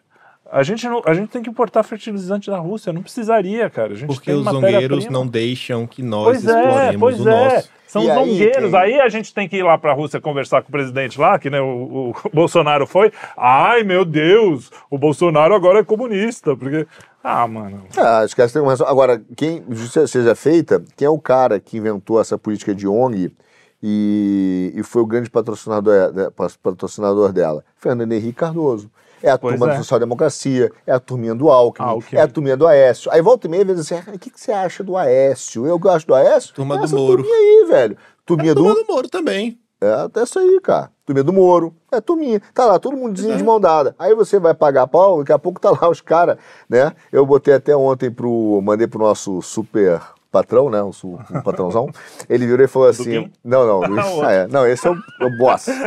A 0.49 0.63
gente, 0.63 0.87
não, 0.87 1.01
a 1.05 1.13
gente 1.13 1.29
tem 1.29 1.43
que 1.43 1.49
importar 1.49 1.83
fertilizante 1.83 2.49
da 2.49 2.57
Rússia, 2.57 2.93
não 2.93 3.03
precisaria, 3.03 3.69
cara. 3.69 3.91
A 3.91 3.95
gente 3.95 4.07
Porque 4.07 4.31
tem 4.31 4.39
os 4.39 4.45
zongueiros 4.45 5.05
não 5.07 5.27
deixam 5.27 5.85
que 5.85 6.01
nós 6.01 6.23
Pois 6.23 6.47
é, 6.47 6.59
exploremos 6.59 6.99
pois 6.99 7.19
o 7.19 7.29
é. 7.29 7.53
nosso. 7.53 7.69
São 7.89 8.03
E 8.03 8.05
os 8.05 8.11
aí, 8.11 8.17
zongueiros. 8.29 8.69
quem- 8.71 8.79
Aí 8.79 8.99
a 9.01 9.09
gente 9.09 9.33
tem 9.33 9.49
que 9.49 9.57
ir 9.57 9.63
lá 9.63 9.75
pra 9.75 9.93
Rússia 9.93 10.21
conversar 10.21 10.61
com 10.61 10.69
o 10.69 10.71
presidente 10.71 11.19
lá, 11.19 11.39
que 11.39 11.49
né, 11.49 11.59
o, 11.59 12.13
o 12.13 12.13
Bolsonaro 12.31 12.85
foi. 12.85 13.11
Ai, 13.35 13.81
meu 13.83 14.05
Deus, 14.05 14.69
o 14.91 14.97
Bolsonaro 14.97 15.55
agora 15.55 15.79
é 15.79 15.83
comunista. 15.83 16.55
Porque. 16.55 16.85
Ah, 17.23 17.47
mano. 17.47 17.83
Ah, 17.97 18.19
acho 18.19 18.35
que 18.35 18.41
essa 18.43 18.53
tem 18.53 18.61
uma 18.61 18.69
razão. 18.71 18.87
Agora, 18.87 19.19
quem, 19.35 19.63
justiça 19.69 20.05
seja 20.05 20.35
feita, 20.35 20.83
quem 20.95 21.07
é 21.07 21.09
o 21.09 21.19
cara 21.19 21.59
que 21.59 21.77
inventou 21.77 22.21
essa 22.21 22.37
política 22.37 22.75
de 22.75 22.87
ONG 22.87 23.31
e, 23.81 24.71
e 24.75 24.83
foi 24.83 25.01
o 25.01 25.05
grande 25.05 25.29
patrocinador, 25.29 25.93
é, 25.95 26.29
patrocinador 26.61 27.33
dela? 27.33 27.63
Fernando 27.75 28.11
Henrique 28.11 28.33
Cardoso. 28.33 28.89
É 29.21 29.29
a 29.31 29.37
Pois 29.37 29.53
turma 29.55 29.67
é. 29.67 29.69
da 29.73 29.77
social-democracia, 29.83 30.71
é 30.87 30.91
a 30.93 30.99
turminha 30.99 31.35
do 31.35 31.49
Alckmin, 31.49 31.87
Alckmin. 31.87 32.19
é 32.19 32.21
a 32.23 32.27
turminha 32.27 32.57
do 32.57 32.67
Aécio. 32.67 33.11
Aí 33.11 33.21
volta 33.21 33.47
e 33.47 33.49
meia, 33.49 33.61
às 33.63 33.67
vezes 33.67 33.91
assim, 33.91 34.03
"Ah, 34.07 34.13
o 34.15 34.19
que, 34.19 34.29
que 34.29 34.39
você 34.39 34.51
acha 34.51 34.83
do 34.83 34.95
Aécio? 34.97 35.65
Eu 35.65 35.77
gosto 35.77 36.07
do 36.07 36.15
Aécio? 36.15 36.53
Turma 36.53 36.77
do 36.77 36.89
Moro. 36.95 37.17
turminha 37.23 37.35
aí, 37.35 37.65
velho. 37.69 37.97
Turminha 38.25 38.55
do... 38.55 38.63
Turma 38.63 38.75
do 38.83 38.93
Moro 38.93 39.09
também. 39.09 39.59
É 39.81 39.91
até 39.93 40.23
isso 40.23 40.37
aí, 40.37 40.59
cara. 40.61 40.91
Turminha 41.05 41.23
do 41.23 41.31
Moro. 41.31 41.73
É 41.91 42.01
turminha. 42.01 42.41
Tá 42.53 42.65
lá, 42.65 42.77
todo 42.77 42.97
mundo 42.97 43.13
de 43.21 43.43
mão 43.43 43.59
dada. 43.59 43.95
Aí 43.97 44.13
você 44.13 44.37
vai 44.37 44.53
pagar 44.53 44.85
pau, 44.87 45.19
daqui 45.19 45.31
a 45.31 45.39
pouco 45.39 45.59
tá 45.59 45.71
lá 45.71 45.89
os 45.89 46.01
caras, 46.01 46.37
né? 46.69 46.91
Eu 47.11 47.25
botei 47.25 47.53
até 47.53 47.75
ontem 47.75 48.11
pro. 48.11 48.59
Mandei 48.61 48.87
pro 48.87 48.99
nosso 48.99 49.41
super 49.41 50.01
patrão, 50.31 50.69
né? 50.69 50.81
O, 50.81 50.89
o 50.89 51.43
patrãozão. 51.43 51.89
Ele 52.29 52.45
virou 52.45 52.63
e 52.65 52.67
falou 52.67 52.87
assim. 52.87 53.31
Não, 53.43 53.65
não. 53.65 53.75
Outro. 53.97 54.21
ah, 54.25 54.31
é. 54.31 54.47
Não, 54.47 54.67
esse 54.67 54.87
é 54.87 54.91
o, 54.91 54.95
é 54.95 55.25
o 55.25 55.37
boss. 55.37 55.67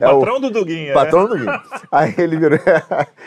É 0.00 0.08
o 0.08 0.18
Patrão 0.20 0.40
do 0.40 0.50
Duguinha. 0.50 0.92
patrão 0.94 1.26
do 1.28 1.36
Guinho. 1.36 1.60
Aí 1.90 2.14
ele 2.18 2.36
virou, 2.36 2.58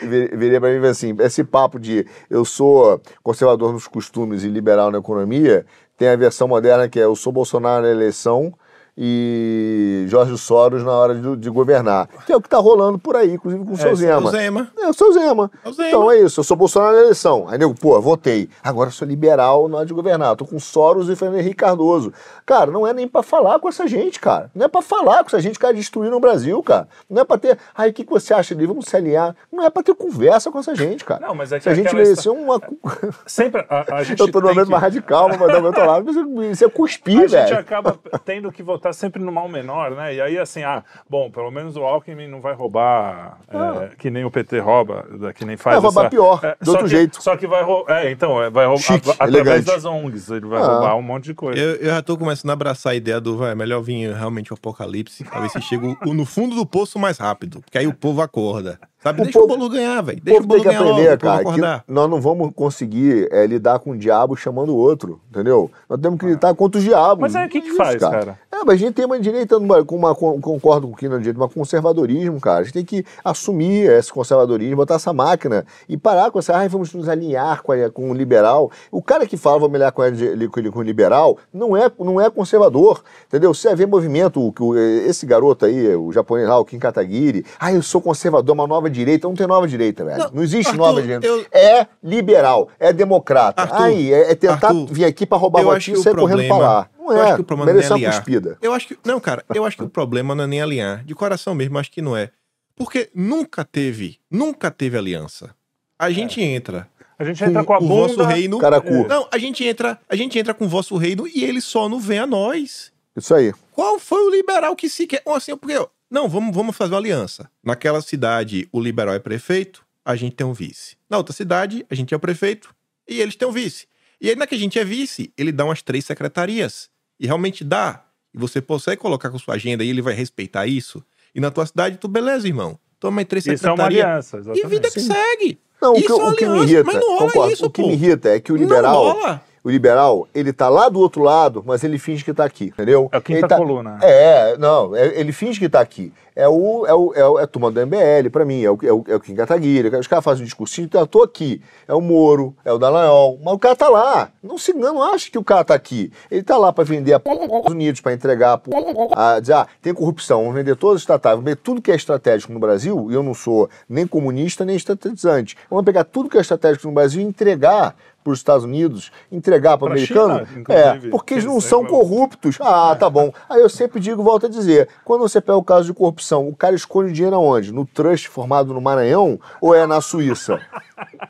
vir- 0.02 0.36
virei 0.36 0.58
pra 0.60 0.68
mim 0.70 0.74
e 0.76 0.78
falou 0.78 0.90
assim: 0.90 1.14
esse 1.20 1.44
papo 1.44 1.78
de 1.78 2.06
eu 2.30 2.44
sou 2.44 3.00
conservador 3.22 3.72
nos 3.72 3.86
costumes 3.86 4.42
e 4.44 4.48
liberal 4.48 4.90
na 4.90 4.98
economia, 4.98 5.64
tem 5.96 6.08
a 6.08 6.16
versão 6.16 6.48
moderna 6.48 6.88
que 6.88 6.98
é 7.00 7.04
eu 7.04 7.14
sou 7.16 7.32
Bolsonaro 7.32 7.82
na 7.84 7.90
eleição 7.90 8.52
e 8.96 10.04
Jorge 10.08 10.36
Soros 10.36 10.82
na 10.84 10.92
hora 10.92 11.14
de, 11.14 11.36
de 11.36 11.50
governar. 11.50 12.08
Que 12.26 12.32
é 12.32 12.36
o 12.36 12.40
que 12.40 12.48
tá 12.48 12.58
rolando 12.58 12.98
por 12.98 13.16
aí, 13.16 13.32
inclusive 13.32 13.64
com 13.64 13.72
o 13.72 13.76
seu 13.76 13.92
esse 13.92 14.02
Zema. 14.02 14.28
O 14.28 14.30
Zema. 14.30 14.68
É, 14.78 14.84
eu 14.88 14.92
o 15.08 15.12
Zema. 15.12 15.50
É 15.64 15.68
o 15.68 15.72
Zema. 15.72 15.88
Então 15.88 16.10
é 16.10 16.20
isso, 16.20 16.40
eu 16.40 16.44
sou 16.44 16.56
Bolsonaro 16.56 16.94
na 16.96 17.02
eleição. 17.02 17.46
Aí 17.48 17.58
nego, 17.58 17.74
pô, 17.74 18.00
votei. 18.00 18.48
Agora 18.62 18.88
eu 18.88 18.92
sou 18.92 19.06
liberal 19.08 19.68
na 19.68 19.78
hora 19.78 19.86
de 19.86 19.94
governar. 19.94 20.36
Tô 20.36 20.44
com 20.44 20.58
Soros 20.60 21.08
e 21.08 21.16
Fernando 21.16 21.40
Henrique 21.40 21.56
Cardoso. 21.56 22.12
Cara, 22.44 22.70
não 22.70 22.86
é 22.86 22.92
nem 22.92 23.08
pra 23.08 23.22
falar 23.22 23.58
com 23.58 23.68
essa 23.68 23.86
gente, 23.86 24.20
cara. 24.20 24.50
Não 24.54 24.66
é 24.66 24.68
pra 24.68 24.82
falar 24.82 25.20
com 25.20 25.28
essa 25.28 25.40
gente 25.40 25.54
que 25.54 25.60
cara 25.60 25.74
destruíram 25.74 26.16
o 26.16 26.20
Brasil, 26.20 26.62
cara. 26.62 26.88
Não 27.08 27.22
é 27.22 27.24
pra 27.24 27.38
ter. 27.38 27.58
Ai, 27.74 27.90
o 27.90 27.92
que, 27.92 28.04
que 28.04 28.10
você 28.10 28.34
acha 28.34 28.54
dele? 28.54 28.66
Vamos 28.68 28.86
se 28.86 28.96
alinhar. 28.96 29.34
Não 29.50 29.64
é 29.64 29.70
pra 29.70 29.82
ter 29.82 29.94
conversa 29.94 30.50
com 30.50 30.58
essa 30.58 30.74
gente, 30.74 31.04
cara. 31.04 31.26
Não, 31.26 31.34
mas 31.34 31.52
é 31.52 31.58
que 31.58 31.62
Se 31.64 31.68
a 31.68 31.74
gente 31.74 31.94
merecer 31.94 32.32
uma. 32.32 32.60
Sempre 33.26 33.64
a, 33.70 33.96
a 33.96 34.02
gente 34.02 34.20
eu 34.20 34.30
tô 34.30 34.40
no 34.40 34.48
momento 34.48 34.64
que- 34.66 34.70
mais 34.70 34.82
radical, 34.82 35.28
mas 35.28 35.38
lado. 35.86 36.04
Mas 36.34 36.52
Isso 36.52 36.64
é 36.64 36.68
cuspir, 36.68 37.18
A 37.18 37.26
gente 37.26 37.30
velho. 37.30 37.58
acaba 37.58 37.98
tendo 38.24 38.50
que 38.50 38.62
votar 38.62 38.91
tá 38.92 38.98
sempre 38.98 39.22
no 39.22 39.32
mal 39.32 39.48
menor, 39.48 39.90
né? 39.92 40.14
E 40.14 40.20
aí, 40.20 40.38
assim, 40.38 40.62
ah, 40.62 40.84
bom, 41.08 41.30
pelo 41.30 41.50
menos 41.50 41.76
o 41.76 41.80
Alckmin 41.82 42.28
não 42.28 42.40
vai 42.40 42.54
roubar 42.54 43.38
é, 43.48 43.96
que 43.96 44.10
nem 44.10 44.24
o 44.24 44.30
PT 44.30 44.58
rouba, 44.60 45.06
da- 45.18 45.32
que 45.32 45.44
nem 45.44 45.56
faz. 45.56 45.76
Ah. 45.76 45.80
Vai 45.80 45.86
roubar 45.90 46.00
essa- 46.02 46.10
pior, 46.10 46.40
é, 46.44 46.56
de 46.60 46.64
só 46.66 46.70
outro 46.72 46.84
que- 46.86 46.90
jeito. 46.90 47.22
Só 47.22 47.36
que 47.36 47.46
vai 47.46 47.62
roubar. 47.62 47.92
É, 48.04 48.10
então, 48.10 48.42
é, 48.42 48.50
vai 48.50 48.66
roubar 48.66 48.82
Chique, 48.82 49.10
a- 49.10 49.12
através 49.14 49.34
elegante. 49.46 49.66
das 49.66 49.84
ONGs. 49.84 50.30
Ele 50.30 50.46
vai 50.46 50.60
Ah. 50.62 50.66
roubar 50.66 50.96
um 50.96 51.02
monte 51.02 51.24
de 51.24 51.34
coisa. 51.34 51.58
Eu, 51.60 51.76
eu 51.76 51.90
já 51.90 52.02
tô 52.02 52.16
começando 52.16 52.50
a 52.50 52.52
abraçar 52.52 52.92
a 52.92 52.96
ideia 52.96 53.20
do, 53.20 53.36
vai, 53.38 53.54
melhor 53.54 53.80
vir 53.80 54.14
realmente 54.14 54.52
o 54.52 54.54
apocalipse, 54.54 55.24
pra 55.24 55.40
ver 55.40 55.48
se 55.48 55.60
chega 55.62 55.96
no 56.04 56.24
fundo 56.26 56.54
do 56.54 56.66
poço 56.66 56.98
mais 56.98 57.18
rápido, 57.18 57.60
porque 57.62 57.78
aí 57.78 57.86
o 57.86 57.94
povo 57.94 58.20
acorda. 58.22 58.78
Sabe? 59.02 59.20
O 59.20 59.24
Deixa 59.24 59.38
povo- 59.40 59.52
o 59.54 59.56
bolo 59.58 59.68
ganhar, 59.70 60.00
velho. 60.02 60.18
O 60.18 60.20
Deixa 60.22 60.40
o 60.40 60.46
povo 60.46 60.48
tem 60.48 60.48
bolo 60.48 60.60
que 60.62 60.68
ganhar 60.68 60.80
aprender, 60.80 61.08
logo, 61.10 61.14
o 61.16 61.18
cara, 61.58 61.82
que 61.82 61.92
nós 61.92 62.10
não 62.10 62.20
vamos 62.20 62.52
conseguir 62.54 63.28
é, 63.32 63.46
lidar 63.46 63.78
com 63.80 63.90
o 63.90 63.98
diabo 63.98 64.36
chamando 64.36 64.70
o 64.72 64.76
outro, 64.76 65.20
entendeu? 65.30 65.70
Nós 65.88 66.00
temos 66.00 66.18
que 66.20 66.26
lutar 66.26 66.54
contra 66.54 66.78
os 66.78 66.84
diabos. 66.84 67.20
Mas 67.20 67.34
aí 67.34 67.46
o 67.46 67.50
que 67.50 67.60
que 67.60 67.68
Isso, 67.68 67.76
faz, 67.76 67.96
cara? 68.00 68.38
É, 68.52 68.58
mas 68.64 68.74
a 68.74 68.76
gente 68.76 68.94
tem 68.94 69.04
uma 69.04 69.18
direita, 69.18 69.56
com 69.86 69.96
uma, 69.96 70.14
com- 70.14 70.40
concordo 70.40 70.86
com 70.86 70.92
o 70.92 70.96
Kino 70.96 71.18
direita, 71.18 71.42
um 71.42 71.48
conservadorismo, 71.48 72.40
cara. 72.40 72.60
A 72.60 72.62
gente 72.62 72.74
tem 72.74 72.84
que 72.84 73.04
assumir 73.24 73.90
esse 73.90 74.12
conservadorismo, 74.12 74.76
botar 74.76 74.94
essa 74.96 75.12
máquina 75.12 75.64
e 75.88 75.96
parar 75.96 76.30
com 76.30 76.38
essa, 76.38 76.56
ai, 76.56 76.68
vamos 76.68 76.92
nos 76.94 77.08
alinhar 77.08 77.62
com, 77.62 77.72
a- 77.72 77.90
com 77.90 78.10
o 78.10 78.14
liberal. 78.14 78.70
O 78.90 79.02
cara 79.02 79.26
que 79.26 79.36
fala, 79.36 79.58
vamos 79.58 79.74
alinhar 79.74 79.92
com, 79.92 80.04
ele, 80.04 80.48
com, 80.48 80.78
o 80.78 80.82
liberal, 80.82 81.38
não 81.52 81.76
é, 81.76 81.90
não 81.98 82.20
é 82.20 82.30
conservador, 82.30 83.02
entendeu? 83.26 83.52
Você 83.52 83.74
vê 83.74 83.84
movimento, 83.86 84.40
o, 84.46 84.52
que 84.52 84.62
o- 84.62 84.76
esse 84.76 85.26
garoto 85.26 85.64
aí, 85.64 85.94
o 85.96 86.12
japonês 86.12 86.48
lá, 86.48 86.58
o 86.58 86.64
Kim 86.64 86.78
Kataguiri, 86.78 87.44
ah, 87.58 87.72
eu 87.72 87.82
sou 87.82 88.00
conservador, 88.00 88.54
uma 88.54 88.66
nova 88.66 88.90
direita. 88.92 89.26
Não 89.26 89.34
tem 89.34 89.46
nova 89.46 89.66
direita, 89.66 90.04
velho. 90.04 90.18
Não, 90.18 90.30
Não, 90.34 90.42
existe 90.42 90.68
Arthur, 90.68 90.78
nova 90.78 91.02
direita. 91.02 91.26
eu- 91.26 91.46
É 91.50 91.86
liberal, 92.02 92.68
é 92.78 92.92
democrata. 92.92 93.62
Arthur, 93.62 93.82
Aí, 93.82 94.12
é, 94.12 94.30
é 94.30 94.34
tentar 94.34 94.68
Arthur, 94.68 94.86
vir 94.86 95.04
aqui 95.06 95.26
pra 95.26 95.36
roubar 95.38 95.60
eu 95.62 95.64
votinho 95.66 95.96
e 95.96 96.00
o 96.00 96.02
sair 96.02 96.14
correndo 96.14 96.46
pra 96.46 96.58
lá. 96.58 96.88
Não 96.98 97.10
eu 97.12 97.18
é, 97.18 97.22
acho 97.22 97.34
que 97.36 97.40
o 97.40 97.44
problema 97.44 97.72
não 97.72 97.80
é 97.80 97.92
alinhar. 97.92 98.14
cuspida. 98.14 98.58
Eu 98.62 98.72
acho 98.72 98.86
que. 98.88 98.98
Não, 99.04 99.18
cara, 99.18 99.44
eu 99.54 99.64
acho 99.64 99.76
que 99.76 99.82
o 99.82 99.88
problema 99.88 100.34
não 100.34 100.44
é 100.44 100.46
nem 100.46 100.62
alinhar. 100.62 101.04
De 101.04 101.14
coração 101.14 101.54
mesmo, 101.54 101.78
acho 101.78 101.90
que 101.90 102.00
não 102.02 102.16
é. 102.16 102.30
Porque 102.76 103.10
nunca 103.14 103.64
teve, 103.64 104.18
nunca 104.30 104.70
teve 104.70 104.96
aliança. 104.96 105.50
A 105.98 106.10
gente 106.10 106.40
entra. 106.40 106.88
A 107.18 107.24
gente 107.24 107.44
entra 107.44 107.62
com 107.62 107.72
a 107.74 107.78
o 107.78 107.80
bunda. 107.80 107.94
vosso 107.94 108.22
reino. 108.24 108.58
Caracu. 108.58 109.06
Não, 109.06 109.28
a 109.30 109.38
gente 109.38 109.64
entra, 109.64 109.98
a 110.08 110.16
gente 110.16 110.36
entra 110.38 110.52
com 110.54 110.64
o 110.64 110.68
vosso 110.68 110.96
reino 110.96 111.26
e 111.28 111.44
ele 111.44 111.60
só 111.60 111.88
não 111.88 112.00
vem 112.00 112.18
a 112.18 112.26
nós. 112.26 112.90
Isso 113.16 113.34
aí. 113.34 113.52
Qual 113.72 113.98
foi 113.98 114.22
o 114.24 114.30
liberal 114.30 114.74
que 114.74 114.88
se 114.88 115.06
quer? 115.06 115.22
Ou 115.24 115.34
assim, 115.34 115.56
porque, 115.56 115.78
não, 116.12 116.28
vamos, 116.28 116.54
vamos 116.54 116.76
fazer 116.76 116.92
uma 116.92 116.98
aliança. 117.00 117.50
Naquela 117.64 118.02
cidade, 118.02 118.68
o 118.70 118.78
liberal 118.78 119.14
é 119.14 119.18
prefeito, 119.18 119.82
a 120.04 120.14
gente 120.14 120.36
tem 120.36 120.46
um 120.46 120.52
vice. 120.52 120.94
Na 121.08 121.16
outra 121.16 121.32
cidade, 121.32 121.86
a 121.88 121.94
gente 121.94 122.12
é 122.12 122.16
o 122.16 122.20
prefeito 122.20 122.74
e 123.08 123.18
eles 123.18 123.34
têm 123.34 123.48
um 123.48 123.52
vice. 123.52 123.86
E 124.20 124.28
aí, 124.28 124.36
na 124.36 124.46
que 124.46 124.54
a 124.54 124.58
gente 124.58 124.78
é 124.78 124.84
vice, 124.84 125.32
ele 125.38 125.50
dá 125.50 125.64
umas 125.64 125.80
três 125.80 126.04
secretarias. 126.04 126.90
E 127.18 127.26
realmente 127.26 127.64
dá. 127.64 128.04
E 128.34 128.38
você 128.38 128.60
consegue 128.60 129.00
colocar 129.00 129.30
com 129.30 129.38
sua 129.38 129.54
agenda 129.54 129.82
e 129.82 129.88
ele 129.88 130.02
vai 130.02 130.12
respeitar 130.12 130.66
isso. 130.66 131.02
E 131.34 131.40
na 131.40 131.50
tua 131.50 131.64
cidade, 131.64 131.96
tu, 131.96 132.08
beleza, 132.08 132.46
irmão. 132.46 132.78
Toma 133.00 133.20
aí 133.22 133.24
três 133.24 133.46
Isso 133.46 133.66
é 133.66 133.70
uma 133.70 133.76
secretarias. 133.76 134.04
aliança, 134.04 134.36
e 134.36 134.40
exatamente. 134.40 134.66
vida 134.68 134.90
que 134.90 135.00
segue. 135.00 135.58
Não, 135.80 135.94
o 135.94 135.96
Isso 135.96 136.06
que, 136.06 136.12
é 136.12 136.14
uma 136.14 136.28
o 136.30 136.36
que 136.36 136.44
me 136.44 136.50
aliança, 136.50 136.72
irrita, 136.72 136.84
mas 136.84 136.94
não 136.96 137.08
rola 137.08 137.32
concordo, 137.32 137.52
isso, 137.52 137.66
o 137.66 137.70
que 137.70 137.82
pô. 137.82 137.88
me 137.88 137.94
irrita 137.94 138.28
é 138.28 138.38
que 138.40 138.52
o 138.52 138.54
Não 138.54 138.62
liberal, 138.62 139.12
rola. 139.14 139.42
O 139.64 139.70
liberal, 139.70 140.26
ele 140.34 140.52
tá 140.52 140.68
lá 140.68 140.88
do 140.88 140.98
outro 140.98 141.22
lado, 141.22 141.62
mas 141.66 141.84
ele 141.84 141.98
finge 141.98 142.24
que 142.24 142.34
tá 142.34 142.44
aqui, 142.44 142.66
entendeu? 142.66 143.08
É 143.12 143.18
o 143.18 143.22
quinta 143.22 143.38
Ele 143.40 143.48
tá- 143.48 143.56
coluna. 143.56 143.98
É, 144.02 144.56
não, 144.58 144.94
é- 144.96 145.18
ele 145.18 145.32
finge 145.32 145.58
que 145.60 145.68
tá 145.68 145.80
aqui. 145.80 146.12
É 146.34 146.48
o, 146.48 146.86
é 146.86 146.94
o, 146.94 147.14
é 147.14 147.26
o 147.26 147.38
é 147.38 147.42
a 147.42 147.46
turma 147.46 147.70
do 147.70 147.80
MBL, 147.86 148.30
pra 148.30 148.44
mim, 148.44 148.62
é 148.62 148.70
o, 148.70 148.78
é 148.82 148.92
o, 148.92 149.04
é 149.08 149.14
o 149.16 149.20
Kim 149.20 149.34
Kataguiri, 149.34 149.88
os 149.96 150.06
caras 150.06 150.24
fazem 150.24 150.42
um 150.42 150.46
discursinho, 150.46 150.86
então 150.86 151.00
eu 151.00 151.06
tô 151.06 151.22
aqui. 151.22 151.60
É 151.86 151.94
o 151.94 152.00
Moro, 152.00 152.54
é 152.64 152.72
o 152.72 152.78
Dallagnol, 152.78 153.38
mas 153.42 153.54
o 153.54 153.58
cara 153.58 153.76
tá 153.76 153.88
lá. 153.88 154.30
Não 154.42 154.56
se 154.56 154.72
não 154.72 155.02
acha 155.02 155.30
que 155.30 155.38
o 155.38 155.44
cara 155.44 155.64
tá 155.64 155.74
aqui. 155.74 156.10
Ele 156.30 156.42
tá 156.42 156.56
lá 156.56 156.72
pra 156.72 156.84
vender 156.84 157.12
a 157.12 157.20
p... 157.20 157.30
Estados 157.30 157.72
Unidos, 157.72 158.00
pra 158.00 158.12
entregar 158.12 158.54
a, 158.54 158.58
p... 158.58 158.70
a 159.14 159.40
dizer, 159.40 159.54
ah, 159.54 159.66
tem 159.80 159.92
corrupção, 159.92 160.40
vamos 160.40 160.54
vender 160.54 160.76
todas 160.76 160.96
as 160.96 161.02
estatais, 161.02 161.34
vamos 161.34 161.44
vender 161.44 161.60
tudo 161.62 161.82
que 161.82 161.92
é 161.92 161.94
estratégico 161.94 162.52
no 162.52 162.58
Brasil, 162.58 163.08
e 163.10 163.14
eu 163.14 163.22
não 163.22 163.34
sou 163.34 163.68
nem 163.88 164.06
comunista, 164.06 164.64
nem 164.64 164.76
estatizante. 164.76 165.56
Vamos 165.68 165.84
pegar 165.84 166.04
tudo 166.04 166.28
que 166.30 166.38
é 166.38 166.40
estratégico 166.40 166.86
no 166.86 166.94
Brasil 166.94 167.20
e 167.20 167.24
entregar 167.24 167.94
para 168.22 168.32
os 168.32 168.38
Estados 168.38 168.64
Unidos, 168.64 169.10
entregar 169.30 169.76
para 169.76 169.86
o 169.86 169.90
americano. 169.90 170.46
China, 170.46 170.64
É, 170.68 171.10
porque 171.10 171.34
eles 171.34 171.44
não 171.44 171.60
são 171.60 171.84
corruptos. 171.84 172.56
Ah, 172.60 172.96
tá 172.98 173.10
bom. 173.10 173.32
Aí 173.48 173.60
eu 173.60 173.68
sempre 173.68 174.00
digo, 174.00 174.22
volto 174.22 174.46
a 174.46 174.48
dizer, 174.48 174.88
quando 175.04 175.22
você 175.22 175.40
pega 175.40 175.56
o 175.56 175.64
caso 175.64 175.86
de 175.86 175.92
corrupção, 175.92 176.21
o 176.48 176.54
cara 176.54 176.74
esconde 176.74 177.10
o 177.10 177.12
dinheiro 177.12 177.36
aonde? 177.36 177.72
No 177.72 177.84
trust 177.86 178.28
formado 178.28 178.72
no 178.72 178.80
Maranhão 178.80 179.38
ou 179.60 179.74
é 179.74 179.86
na 179.86 180.00
Suíça? 180.00 180.60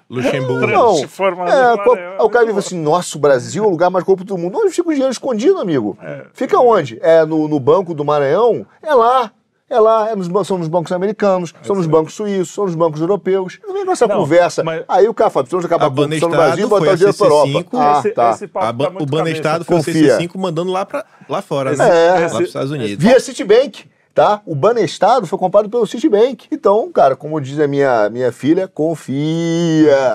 Luxemburgo. 0.09 0.67
Não. 0.67 0.89
Trust 0.97 1.07
formado 1.09 1.51
É, 1.51 1.85
qual- 1.85 2.27
o 2.27 2.31
cara 2.31 2.47
diz 2.47 2.57
assim, 2.57 2.79
nossa, 2.81 3.17
o 3.17 3.21
Brasil 3.21 3.65
é 3.65 3.67
o 3.67 3.71
lugar 3.71 3.91
mais 3.91 4.05
corrupto 4.05 4.27
do 4.27 4.39
mundo. 4.39 4.59
Onde 4.59 4.71
fica 4.75 4.89
o 4.89 4.93
dinheiro 4.93 5.13
escondido, 5.13 5.59
amigo? 5.59 5.97
É. 6.03 6.27
Fica 6.33 6.59
onde? 6.59 6.99
É 7.03 7.25
no, 7.25 7.49
no 7.49 7.59
banco 7.61 7.95
do 7.95 8.05
Maranhão? 8.05 8.67
É 8.83 8.95
lá. 8.95 9.31
É 9.71 9.81
lá, 9.81 10.11
é 10.11 10.15
nos, 10.15 10.29
são 10.47 10.59
nos 10.59 10.69
bancos 10.69 10.93
americanos, 10.93 11.55
são 11.63 11.75
nos 11.75 11.87
bancos 11.87 12.13
suíços, 12.13 12.53
são 12.55 12.67
nos 12.67 12.75
bancos 12.75 13.01
europeus. 13.01 13.59
Não 13.67 13.73
vem 13.73 13.87
com 13.87 13.93
essa 13.93 14.07
Não, 14.07 14.17
conversa. 14.19 14.63
mas- 14.63 14.85
Aí 14.87 15.09
o 15.09 15.15
cara 15.15 15.31
fala, 15.31 15.45
precisamos 15.45 15.65
acabar 15.65 15.87
A 15.87 15.89
com 15.89 15.95
a 15.95 15.97
corrupção 16.05 16.29
no 16.29 16.37
Brasil 16.37 16.67
e 16.67 16.69
botar 16.69 16.91
a 16.91 16.93
o 16.93 16.97
dinheiro 16.97 17.17
para 17.17 17.27
Europa. 17.27 17.49
CC5. 17.49 17.67
Ah, 17.73 17.99
Esse- 18.01 18.11
tá. 18.11 18.31
esse 18.33 18.49
papo 18.49 18.67
A 18.67 18.69
tá 18.69 18.73
ban- 18.75 18.93
o 19.03 19.07
Banestado 19.07 19.65
foi 19.65 19.77
Confia. 19.79 20.15
o 20.15 20.19
CC5 20.21 20.37
mandando 20.39 20.71
lá, 20.71 20.85
pra, 20.85 21.07
lá 21.27 21.41
fora, 21.41 21.73
Esse- 21.73 21.79
né? 21.83 21.89
É. 22.07 22.11
Lá 22.11 22.21
esse- 22.27 22.35
pros 22.37 22.49
Estados 22.49 22.71
Unidos. 22.71 23.03
Via 23.03 23.19
Citibank, 23.19 23.85
tá? 24.15 24.43
O 24.47 24.55
Banestado 24.55 25.27
foi 25.27 25.39
comprado 25.39 25.69
pelo 25.71 25.87
Citibank. 25.87 26.47
Então, 26.51 26.91
cara, 26.93 27.17
como 27.17 27.41
diz 27.41 27.59
a 27.59 27.67
minha, 27.67 28.09
minha 28.11 28.31
filha, 28.33 28.69
confia. 28.69 30.15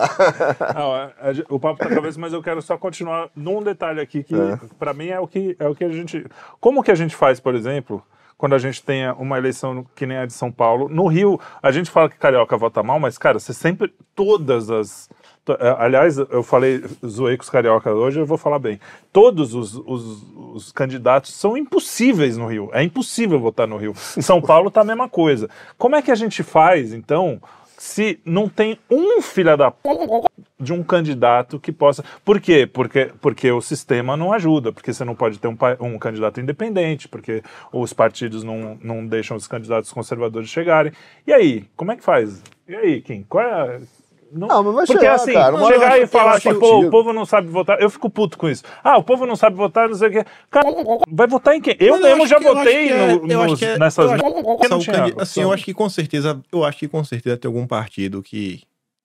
Não, 0.76 0.94
a- 0.94 1.06
a- 1.06 1.46
o 1.54 1.60
papo 1.60 1.80
tá 1.80 1.90
cabeça, 1.90 2.20
mas 2.20 2.34
eu 2.34 2.42
quero 2.42 2.62
só 2.62 2.78
continuar 2.78 3.30
num 3.36 3.62
detalhe 3.62 4.00
aqui 4.00 4.24
que 4.24 4.36
pra 4.80 4.94
mim 4.94 5.08
é 5.08 5.20
o 5.20 5.28
que 5.28 5.56
é 5.60 5.68
o 5.68 5.76
que 5.76 5.84
a 5.84 5.90
gente, 5.92 6.26
como 6.60 6.84
que 6.84 6.92
a 6.92 6.96
gente 6.96 7.16
faz, 7.16 7.40
por 7.40 7.56
exemplo, 7.56 8.04
quando 8.38 8.54
a 8.54 8.60
gente 8.60 8.84
tem 8.84 9.10
uma 9.14 9.38
eleição 9.38 9.86
que 9.96 10.06
nem 10.06 10.18
a 10.18 10.26
de 10.26 10.34
São 10.34 10.52
Paulo, 10.52 10.88
no 10.90 11.08
Rio 11.08 11.40
a 11.62 11.72
gente 11.72 11.90
fala 11.90 12.10
que 12.10 12.18
carioca 12.18 12.56
vota 12.56 12.84
mal, 12.84 13.00
mas 13.00 13.18
cara, 13.18 13.40
você 13.40 13.54
sempre 13.54 13.92
todas 14.16 14.70
as 14.70 15.10
Aliás, 15.78 16.18
eu 16.18 16.44
falei, 16.44 16.84
zoei 17.06 17.38
com 17.38 17.44
os 17.44 17.50
carioca 17.50 17.94
hoje, 17.94 18.20
eu 18.20 18.26
vou 18.26 18.38
falar 18.38 18.60
bem. 18.60 18.80
Todos 19.12 19.54
os, 19.54 19.76
os, 19.76 20.24
os 20.54 20.72
candidatos 20.72 21.34
são 21.34 21.58
impossíveis 21.58 22.38
no 22.38 22.48
Rio. 22.48 22.70
É 22.74 22.84
impossível 22.84 23.40
votar 23.40 23.68
no 23.68 23.78
Rio. 23.78 23.94
São 23.96 24.42
Paulo 24.42 24.72
tá 24.72 24.82
a 24.82 24.86
mesma 24.86 25.08
coisa. 25.08 25.50
Como 25.78 25.96
é 25.96 26.02
que 26.02 26.12
a 26.12 26.16
gente 26.16 26.44
faz, 26.44 26.94
então, 26.94 27.42
se 27.78 28.20
não 28.26 28.50
tem 28.50 28.78
um 28.90 29.22
filho 29.22 29.56
da 29.56 29.70
p... 29.70 29.88
de 30.60 30.74
um 30.74 30.84
candidato 30.84 31.60
que 31.60 31.72
possa. 31.72 32.04
Por 32.26 32.42
quê? 32.42 32.66
Porque, 32.66 33.12
porque 33.22 33.52
o 33.52 33.62
sistema 33.62 34.18
não 34.18 34.34
ajuda, 34.34 34.74
porque 34.74 34.92
você 34.92 35.06
não 35.06 35.16
pode 35.16 35.38
ter 35.38 35.48
um, 35.48 35.58
um 35.80 36.00
candidato 36.00 36.42
independente, 36.42 37.08
porque 37.08 37.44
os 37.72 37.94
partidos 37.94 38.44
não, 38.44 38.78
não 38.82 39.06
deixam 39.06 39.38
os 39.38 39.48
candidatos 39.48 39.94
conservadores 39.94 40.50
chegarem. 40.50 40.92
E 41.26 41.32
aí, 41.32 41.66
como 41.76 41.92
é 41.92 41.96
que 41.96 42.04
faz? 42.04 42.42
E 42.68 42.76
aí, 42.76 43.02
Kim? 43.02 43.24
Qual 43.24 43.44
é 43.44 43.52
a. 43.52 43.80
Não, 44.32 44.50
Ah, 44.52 44.62
mas 44.64 44.76
vai 44.76 44.86
porque 44.86 45.00
chegar, 45.00 45.16
assim, 45.16 45.34
cara, 45.34 45.58
chegar 45.68 45.98
eu 45.98 46.04
e 46.04 46.08
falar 46.08 46.32
eu 46.32 46.36
assim, 46.38 46.60
pô, 46.60 46.80
o 46.82 46.90
povo 46.90 47.14
não 47.14 47.26
sabe 47.26 47.48
votar, 47.48 47.82
eu 47.82 47.90
fico 47.90 48.10
puto 48.10 48.38
com 48.38 48.50
isso. 48.50 48.64
Ah, 48.84 48.98
o 48.98 49.04
povo 49.04 49.26
não 49.26 49.36
sabe 49.36 49.56
votar, 49.56 49.88
não 49.88 49.96
sei 49.96 50.10
o 50.10 50.12
quê. 50.12 50.26
Cara, 50.50 50.68
vai 51.10 51.28
votar 51.28 51.56
em 51.56 51.62
quem? 51.62 51.76
Eu 51.80 51.94
Mas 51.94 52.02
mesmo 52.02 52.24
acho 52.24 52.30
já 52.30 52.40
que- 52.40 52.48
eu 52.48 52.56
votei 52.56 52.90
é- 52.90 53.16
no- 53.16 53.32
eu 53.32 53.42
acho 53.42 53.50
nos- 53.52 53.60
que 53.60 53.66
é- 53.66 53.78
nessas. 53.80 54.06
eu 54.06 54.12
acho 54.12 54.24
porque 54.24 54.68
não 54.68 54.84
candi- 54.84 55.16
Assim, 55.18 55.42
eu 55.42 55.52
acho 55.54 55.64
que 55.64 55.74
com 55.74 55.90
certeza, 55.90 56.42
eu 56.52 56.64
acho 56.66 56.78
que 56.80 56.88
com 56.88 57.04
certeza 57.04 57.38
tem 57.38 57.48
algum 57.48 57.66
partido 57.66 58.22
que 58.22 58.62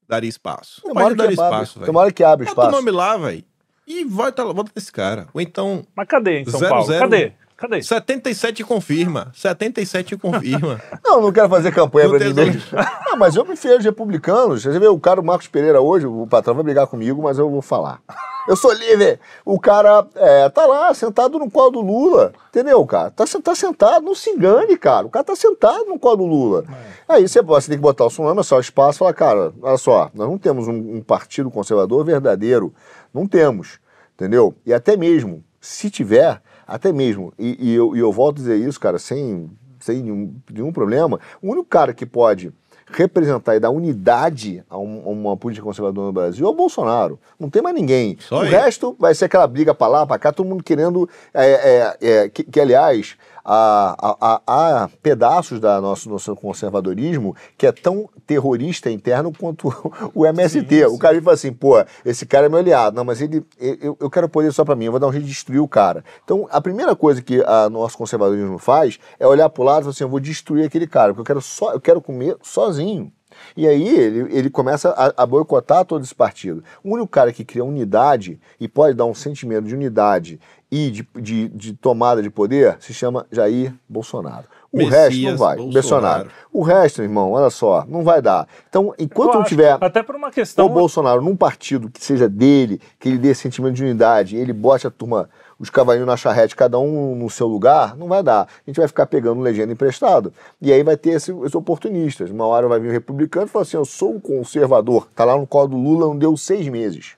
daria 0.09 0.29
espaço. 0.29 0.83
Tem 0.83 0.91
O 0.91 0.93
uma 0.95 1.05
hora 1.05 1.15
partido 1.17 1.29
que 1.31 1.37
daria 1.37 1.55
abre, 1.57 1.63
espaço, 1.65 1.91
uma 1.91 2.01
hora 2.01 2.13
que 2.13 2.25
abre 2.25 2.47
Bota 2.47 2.61
o 2.61 2.65
espaço. 2.65 2.77
nome 2.85 2.91
lá, 2.97 3.17
velho. 3.17 3.45
E 3.87 4.05
volta, 4.05 4.45
volta 4.45 4.71
nesse 4.75 4.93
cara. 4.93 5.27
Ou 5.35 5.41
então, 5.41 5.85
Mas 5.97 6.07
cadê 6.09 6.41
em 6.41 6.45
São 6.45 6.59
Zero, 6.61 6.71
Paulo? 6.71 6.87
zero. 6.87 7.01
Cadê? 7.01 7.33
Cadê? 7.63 7.81
77 7.81 8.65
confirma. 8.65 9.31
77 9.33 10.17
confirma. 10.17 10.81
Não, 11.05 11.21
não 11.21 11.31
quero 11.31 11.49
fazer 11.49 11.71
campanha 11.71 12.09
tem 12.19 12.29
ninguém. 12.29 12.61
Não, 13.07 13.17
mas 13.17 13.37
eu 13.37 13.45
prefiro 13.45 13.79
os 13.79 13.85
republicanos. 13.85 14.65
Você 14.65 14.79
vê, 14.81 14.89
o 14.89 14.99
cara, 14.99 15.21
o 15.21 15.25
Marcos 15.25 15.47
Pereira, 15.47 15.81
hoje, 15.81 16.05
o 16.05 16.27
patrão 16.27 16.57
vai 16.57 16.65
brigar 16.65 16.89
comigo, 16.89 17.23
mas 17.23 17.39
eu 17.39 17.49
vou 17.49 17.63
falar. 17.63 18.01
Eu 18.49 18.57
sou 18.57 18.73
livre. 18.73 19.21
O 19.45 19.61
cara 19.61 20.05
é, 20.17 20.49
tá 20.49 20.67
lá, 20.67 20.93
sentado 20.93 21.39
no 21.39 21.49
colo 21.49 21.71
do 21.71 21.81
Lula. 21.81 22.33
Entendeu, 22.49 22.85
cara? 22.85 23.13
Tá, 23.13 23.25
tá 23.41 23.55
sentado, 23.55 24.05
não 24.05 24.17
se 24.17 24.31
engane, 24.31 24.77
cara. 24.77 25.07
O 25.07 25.11
cara 25.11 25.25
tá 25.25 25.37
sentado 25.37 25.85
no 25.85 26.01
colo 26.01 26.17
do 26.17 26.27
Lula. 26.27 26.65
Aí 27.09 27.29
você, 27.29 27.41
você 27.41 27.69
tem 27.69 27.79
que 27.79 27.83
botar 27.83 28.07
o 28.07 28.11
seu 28.11 28.25
nome, 28.25 28.41
é 28.41 28.43
só 28.43 28.59
espaço 28.59 28.97
e 28.97 28.99
falar, 28.99 29.15
cara, 29.15 29.53
olha 29.63 29.79
só, 29.79 30.11
nós 30.13 30.29
não 30.29 30.37
temos 30.37 30.67
um, 30.67 30.97
um 30.97 31.01
partido 31.01 31.49
conservador 31.49 32.05
verdadeiro. 32.05 32.75
Não 33.15 33.29
temos. 33.29 33.79
Entendeu? 34.17 34.53
E 34.67 34.75
até 34.75 34.97
mesmo, 34.97 35.45
se 35.61 35.89
tiver, 35.89 36.43
até 36.75 36.93
mesmo, 36.93 37.33
e, 37.39 37.57
e 37.71 37.75
eu, 37.75 37.95
e 37.97 37.99
eu 38.01 38.11
volto 38.13 38.37
a 38.37 38.39
dizer 38.41 38.57
isso, 38.57 38.81
cara, 38.81 38.99
sem, 38.99 39.51
sem 39.81 40.03
nenhum, 40.03 40.35
nenhum 40.53 40.73
problema, 40.73 41.19
o 41.43 41.51
único 41.51 41.67
cara 41.67 41.93
que 41.93 42.07
pode 42.07 42.53
representar 42.95 43.57
e 43.57 43.61
dar 43.61 43.71
unidade 43.71 44.63
a, 44.69 44.77
um- 44.77 45.03
a 45.07 45.09
uma 45.09 45.37
política 45.37 45.65
conservadora 45.65 46.07
no 46.09 46.13
Brasil 46.13 46.47
é 46.47 46.49
o 46.51 46.55
Bolsonaro. 46.55 47.19
Não 47.41 47.49
tem 47.49 47.63
mais 47.63 47.75
ninguém. 47.75 48.19
Só 48.21 48.41
o 48.41 48.45
ele. 48.45 48.51
resto 48.55 48.95
vai 48.99 49.15
ser 49.15 49.25
aquela 49.27 49.47
briga 49.47 49.75
pra 49.75 49.87
lá, 49.87 50.07
pra 50.07 50.19
cá, 50.19 50.31
todo 50.31 50.47
mundo 50.47 50.63
querendo. 50.63 51.09
é, 51.33 51.53
é, 51.53 51.97
é, 52.01 52.29
que, 52.29 52.45
que, 52.45 52.61
aliás, 52.61 53.17
há, 53.45 54.17
há, 54.21 54.41
há 54.47 54.89
pedaços 55.03 55.61
da 55.61 55.81
nosso, 55.81 56.09
nosso 56.09 56.35
conservadorismo 56.37 57.35
que 57.57 57.67
é 57.67 57.73
tão 57.73 58.09
terrorista 58.27 58.91
interno 58.91 59.33
quanto 59.33 59.69
o 60.15 60.27
MST. 60.27 60.69
Sim, 60.69 60.85
o 60.85 60.91
sim. 60.91 60.99
cara 60.99 61.21
fala 61.21 61.35
assim, 61.35 61.53
pô, 61.53 61.85
esse 62.05 62.27
cara 62.27 62.47
é 62.47 62.49
meu 62.49 62.59
aliado. 62.59 62.97
Não, 62.97 63.05
mas 63.05 63.21
ele, 63.21 63.45
eu, 63.59 63.97
eu 64.01 64.11
quero 64.11 64.29
poder 64.29 64.53
só 64.53 64.65
pra 64.65 64.77
mim, 64.77 64.87
eu 64.87 64.93
vou 64.93 65.01
dar 65.01 65.09
um 65.09 65.13
jeito 65.13 65.25
de 65.25 65.31
destruir 65.31 65.61
o 65.61 65.69
cara. 65.69 66.05
Então, 66.25 66.49
a 66.51 66.61
primeira 66.61 66.95
coisa 66.95 67.21
que 67.21 67.43
a 67.43 67.69
nosso 67.69 67.97
conservadorismo 67.97 68.59
faz 68.59 68.99
é 69.19 69.27
olhar 69.27 69.49
pro 69.49 69.63
lado 69.63 69.81
e 69.81 69.83
falar 69.83 69.91
assim, 69.91 70.05
eu 70.05 70.09
vou 70.09 70.21
destruir 70.21 70.65
aquele 70.65 70.87
cara, 70.87 71.13
porque 71.13 71.21
eu 71.21 71.27
quero, 71.27 71.41
só, 71.41 71.73
eu 71.73 71.81
quero 71.81 72.01
comer 72.01 72.37
sozinho. 72.43 73.13
E 73.57 73.67
aí 73.67 73.89
ele, 73.89 74.37
ele 74.37 74.51
começa 74.51 74.91
a, 74.91 75.23
a 75.23 75.27
boicotar 75.27 75.85
todo 75.85 76.05
esse 76.05 76.15
partido. 76.15 76.63
O 76.83 76.93
único 76.93 77.09
cara 77.09 77.33
que 77.33 77.45
cria 77.45 77.65
unidade 77.65 78.39
e 78.61 78.69
pode 78.69 78.95
dar 78.95 79.05
um 79.05 79.15
sentimento 79.15 79.67
de 79.67 79.75
unidade 79.75 80.41
e 80.73 80.91
de, 80.91 81.07
de, 81.21 81.49
de 81.51 81.75
tomada 81.75 82.23
de 82.23 82.31
poder 82.31 82.79
se 82.81 82.95
chama 82.95 83.27
Jair 83.31 83.75
Bolsonaro. 83.87 84.47
O 84.73 84.79
Messias 84.79 84.95
resto 84.95 85.21
não 85.21 85.37
vai. 85.37 85.57
Bolsonaro. 85.59 85.73
Bolsonaro. 85.73 86.31
O 86.51 86.63
resto, 86.63 87.03
irmão, 87.03 87.33
olha 87.33 87.51
só, 87.51 87.85
não 87.87 88.03
vai 88.03 88.23
dar. 88.23 88.49
Então, 88.71 88.95
enquanto 88.99 89.35
não 89.35 89.45
tiver 89.45 89.77
Até 89.79 90.03
por 90.03 90.17
uma 90.17 90.31
questão. 90.31 90.65
o 90.65 90.71
Bolsonaro 90.71 91.21
num 91.21 91.37
partido 91.37 91.91
que 91.91 92.03
seja 92.03 92.27
dele, 92.27 92.81
que 92.99 93.11
ele 93.11 93.19
dê 93.19 93.35
sentimento 93.35 93.75
de 93.75 93.85
unidade, 93.85 94.35
ele 94.35 94.55
bote 94.55 94.87
a 94.87 94.91
turma, 94.91 95.29
os 95.63 95.71
cavalinhos 95.71 96.07
na 96.09 96.17
charrete, 96.17 96.57
cada 96.57 96.77
um 96.79 97.15
no 97.15 97.31
seu 97.31 97.47
lugar, 97.47 97.97
não 97.97 98.09
vai 98.09 98.21
dar. 98.23 98.43
A 98.43 98.49
gente 98.67 98.77
vai 98.79 98.89
ficar 98.89 99.07
pegando 99.07 99.41
legenda 99.41 99.73
emprestado. 99.73 100.33
E 100.61 100.73
aí 100.73 100.83
vai 100.83 100.97
ter 100.97 101.11
esse- 101.11 101.31
esses 101.33 101.55
oportunistas. 101.55 102.31
Uma 102.33 102.45
hora 102.47 102.67
vai 102.67 102.81
vir 102.81 102.89
o 102.89 102.93
republicano 102.93 103.47
e 103.47 103.49
falar 103.49 103.63
assim: 103.63 103.77
eu 103.77 103.85
sou 103.85 104.13
um 104.15 104.21
conservador. 104.21 105.07
Tá 105.15 105.25
lá 105.25 105.39
no 105.39 105.47
colo 105.47 105.69
do 105.69 105.77
Lula, 105.77 106.07
não 106.09 106.19
deu 106.19 106.37
seis 106.37 106.67
meses. 106.69 107.13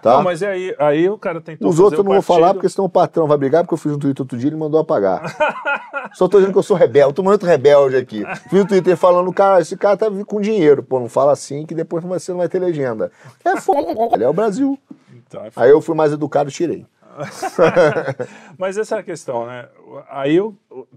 Tá? 0.00 0.14
Não, 0.18 0.22
mas 0.22 0.40
e 0.42 0.46
aí, 0.46 0.74
aí 0.78 1.10
o 1.10 1.18
cara 1.18 1.40
tentou. 1.40 1.68
Os 1.68 1.80
outros 1.80 1.98
eu 1.98 2.04
não 2.04 2.12
vou 2.12 2.22
falar, 2.22 2.54
porque 2.54 2.68
senão 2.68 2.86
o 2.86 2.88
patrão 2.88 3.26
vai 3.26 3.36
brigar, 3.36 3.64
porque 3.64 3.74
eu 3.74 3.78
fiz 3.78 3.92
um 3.92 3.98
Twitter 3.98 4.22
outro 4.22 4.38
dia 4.38 4.46
e 4.46 4.50
ele 4.50 4.56
mandou 4.56 4.78
apagar. 4.80 5.20
Só 6.14 6.28
tô 6.28 6.38
dizendo 6.38 6.52
que 6.52 6.58
eu 6.58 6.62
sou 6.62 6.76
rebelde, 6.76 7.14
tô 7.14 7.22
muito 7.24 7.44
rebelde 7.44 7.96
aqui. 7.96 8.24
Fiz 8.48 8.62
um 8.62 8.66
Twitter 8.66 8.96
falando, 8.96 9.30
cara, 9.32 9.60
esse 9.60 9.76
cara 9.76 9.96
tá 9.96 10.06
com 10.24 10.40
dinheiro. 10.40 10.82
Pô, 10.82 11.00
não 11.00 11.08
fala 11.08 11.32
assim 11.32 11.66
que 11.66 11.74
depois 11.74 12.02
você 12.04 12.30
não 12.30 12.38
vai 12.38 12.48
ter 12.48 12.60
legenda. 12.60 13.10
É 13.44 13.60
foda, 13.60 13.90
é 14.24 14.28
o 14.28 14.32
Brasil. 14.32 14.78
Então, 15.26 15.44
é 15.44 15.50
Aí 15.56 15.70
eu 15.70 15.80
fui 15.82 15.94
mais 15.96 16.12
educado 16.12 16.48
e 16.48 16.52
tirei. 16.52 16.86
Mas 18.58 18.76
essa 18.76 18.96
é 18.96 18.98
a 19.00 19.02
questão, 19.02 19.46
né? 19.46 19.68
Aí 20.10 20.36
eu, 20.36 20.56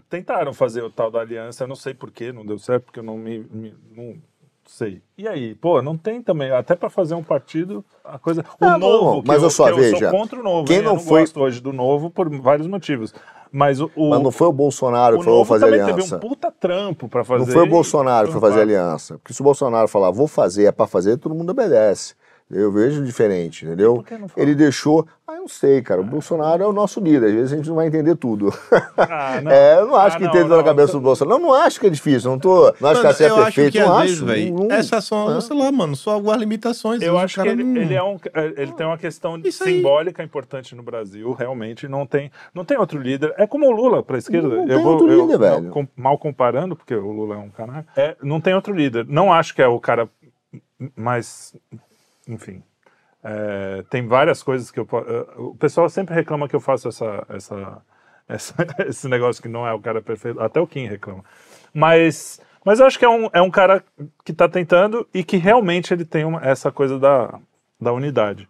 tentaram 0.10 0.54
fazer 0.54 0.82
o 0.84 0.90
tal 0.90 1.10
da 1.12 1.20
aliança, 1.20 1.64
eu 1.64 1.68
não 1.68 1.76
sei 1.76 1.94
porquê, 1.94 2.32
não 2.32 2.46
deu 2.46 2.58
certo, 2.60 2.86
porque 2.86 3.00
eu 3.00 3.04
não 3.04 3.18
me. 3.18 3.40
me- 3.40 3.74
não 3.96 4.16
sei. 4.66 5.02
E 5.18 5.28
aí, 5.28 5.54
pô, 5.56 5.82
não 5.82 5.98
tem 5.98 6.22
também, 6.22 6.52
até 6.52 6.76
para 6.76 6.90
fazer 6.90 7.14
um 7.16 7.24
partido, 7.24 7.84
a 8.06 8.18
coisa. 8.18 8.46
O 8.60 8.66
Ah, 8.66 8.78
novo, 8.78 9.16
não, 9.18 9.24
mas 9.26 9.44
eu, 9.44 9.50
só 9.50 9.68
eu 9.70 9.76
veja, 9.76 10.10
sou 10.10 10.20
contra 10.20 10.40
o 10.40 10.44
novo. 10.44 10.66
quem 10.68 10.78
hein? 10.78 10.82
não 10.84 10.92
eu 10.94 10.96
não 10.98 11.04
foi- 11.04 11.22
gosto 11.22 11.40
hoje 11.42 11.60
do 11.60 11.74
novo 11.74 12.10
por 12.10 12.30
vários 12.40 12.68
motivos. 12.68 13.14
Mas 13.52 13.82
o. 13.82 13.90
Mas 14.10 14.24
não 14.24 14.32
foi 14.32 14.48
o 14.48 14.54
Bolsonaro 14.54 15.18
o 15.18 15.20
que 15.20 15.26
falou 15.26 15.44
fazer 15.44 15.66
aliança. 15.66 15.94
teve 15.94 16.16
um 16.16 16.20
puta 16.20 16.50
trampo 16.50 17.10
para 17.10 17.22
fazer. 17.26 17.46
Não 17.46 17.52
foi 17.52 17.64
o 17.64 17.68
Bolsonaro 17.68 18.28
que 18.28 18.32
foi 18.32 18.40
fazer 18.42 18.62
aliança. 18.62 19.18
Porque 19.18 19.34
se 19.34 19.42
o 19.42 19.44
Bolsonaro 19.44 19.90
falar, 19.90 20.10
vou 20.10 20.26
fazer, 20.28 20.66
é 20.66 20.72
pra 20.72 20.88
fazer, 20.88 21.18
todo 21.18 21.36
mundo 21.36 21.50
obedece. 21.50 22.16
Eu 22.54 22.72
vejo 22.72 23.04
diferente, 23.04 23.66
entendeu? 23.66 23.96
por 23.96 24.06
que 24.06 24.18
não? 24.18 24.28
Ele 24.36 24.54
deixou. 24.54 25.08
Ah, 25.28 25.36
eu 25.36 25.42
não 25.42 25.48
sei, 25.48 25.82
cara. 25.82 26.02
O 26.02 26.04
Bolsonaro 26.04 26.62
é 26.62 26.68
o 26.68 26.74
nosso 26.74 27.00
líder. 27.00 27.28
Às 27.28 27.34
vezes 27.34 27.54
a 27.54 27.56
gente 27.56 27.70
não 27.70 27.76
vai 27.78 27.88
entender 27.88 28.16
tudo. 28.16 28.54
Ah, 28.98 29.40
não. 29.44 29.50
É, 29.52 29.80
eu 29.80 29.88
não 29.88 29.96
acho 29.96 30.16
Ah, 30.16 30.20
que 30.20 30.26
não, 30.26 30.32
entende 30.32 30.50
na 30.50 30.62
cabeça 30.64 30.92
do 30.94 31.00
Bolsonaro. 31.00 31.40
Não, 31.40 31.48
não 31.48 31.54
acho 31.56 31.80
que 31.80 31.88
é 31.88 31.90
difícil. 31.90 32.30
Não, 32.32 32.38
tô, 32.38 32.56
não 32.58 32.66
acho 32.66 32.76
que 32.78 32.84
Mano, 32.84 33.08
assim 33.10 33.24
é 33.24 33.30
eu 33.30 33.36
acho 33.38 33.44
perfeito. 33.56 33.72
que 33.72 33.80
não 33.80 33.94
acho. 33.96 34.02
vezes, 34.08 34.20
velho, 34.22 34.54
Não- 34.68 34.72
essas 34.76 35.06
são, 35.06 35.40
sei 35.42 35.58
lá, 35.58 35.72
mano, 35.72 35.96
só 35.96 36.12
algumas 36.12 36.38
limitações. 36.38 37.02
Eu 37.02 37.18
acho 37.18 37.42
que 37.42 37.48
ele, 37.48 37.64
não- 37.64 37.82
ele 37.82 37.94
é 37.94 38.04
um, 38.04 38.18
ele 38.58 38.74
tem 38.74 38.86
uma 38.86 38.98
questão 38.98 39.38
Isso 39.44 39.64
aí. 39.64 39.76
simbólica 39.78 40.22
importante 40.22 40.76
no 40.76 40.84
Brasil, 40.84 41.32
realmente. 41.32 41.88
Não 41.88 42.06
tem, 42.06 42.30
não 42.54 42.66
tem 42.66 42.78
outro 42.78 43.00
líder. 43.00 43.34
É 43.38 43.48
como 43.48 43.66
o 43.68 43.72
Lula 43.72 44.04
para 44.04 44.18
a 44.18 44.20
esquerda. 44.20 44.50
Não 44.50 44.62
eu 44.64 44.68
tem 44.68 44.84
vou, 44.84 44.92
outro 44.94 45.10
eu- 45.10 45.22
líder, 45.22 45.40
não, 45.40 45.40
velho. 45.62 45.70
com- 45.70 45.88
mal 45.96 46.18
comparando, 46.18 46.76
porque 46.76 46.94
o 46.94 47.12
Lula 47.12 47.36
é 47.36 47.38
um 47.38 47.50
canalha. 47.50 47.86
É, 47.96 48.18
não 48.22 48.42
tem 48.42 48.54
outro 48.54 48.74
líder. 48.74 49.06
Não 49.08 49.32
acho 49.32 49.56
que 49.56 49.62
é 49.62 49.68
o 49.68 49.80
cara 49.80 50.10
mais. 50.96 51.56
Enfim. 52.32 52.64
É, 53.24 53.84
tem 53.90 54.08
várias 54.08 54.42
coisas 54.42 54.72
que 54.72 54.80
eu. 54.80 54.88
eh, 54.94 55.26
O 55.38 55.56
pessoal 55.56 55.88
sempre 55.90 56.16
reclama 56.16 56.48
que 56.48 56.56
eu 56.56 56.60
faço 56.60 56.88
essa, 56.88 57.26
essa, 57.30 57.82
essa- 58.28 58.56
esse 58.88 59.08
negócio 59.08 59.42
que 59.42 59.50
não 59.50 59.68
é 59.68 59.74
o 59.74 59.80
cara 59.80 60.02
perfeito. 60.02 60.40
Até 60.42 60.60
o 60.60 60.66
Kim 60.66 60.88
reclama. 60.88 61.24
Mas, 61.74 62.40
mas 62.66 62.80
eu 62.80 62.86
acho 62.88 62.98
que 62.98 63.06
é 63.06 63.10
um, 63.10 63.30
é 63.32 63.42
um 63.42 63.52
cara 63.52 63.84
que 64.26 64.32
está 64.32 64.50
tentando 64.50 65.08
e 65.14 65.24
que 65.24 65.38
realmente 65.38 65.94
ele 65.94 66.06
tem 66.06 66.26
uma- 66.26 66.42
essa 66.44 66.72
coisa 66.72 66.98
da, 66.98 67.40
da 67.80 67.94
unidade. 67.94 68.48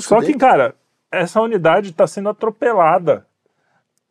Só 0.00 0.20
que, 0.32 0.38
cara, 0.38 0.74
essa 1.10 1.40
unidade 1.42 1.90
está 1.90 2.06
sendo 2.06 2.30
atropelada 2.30 3.26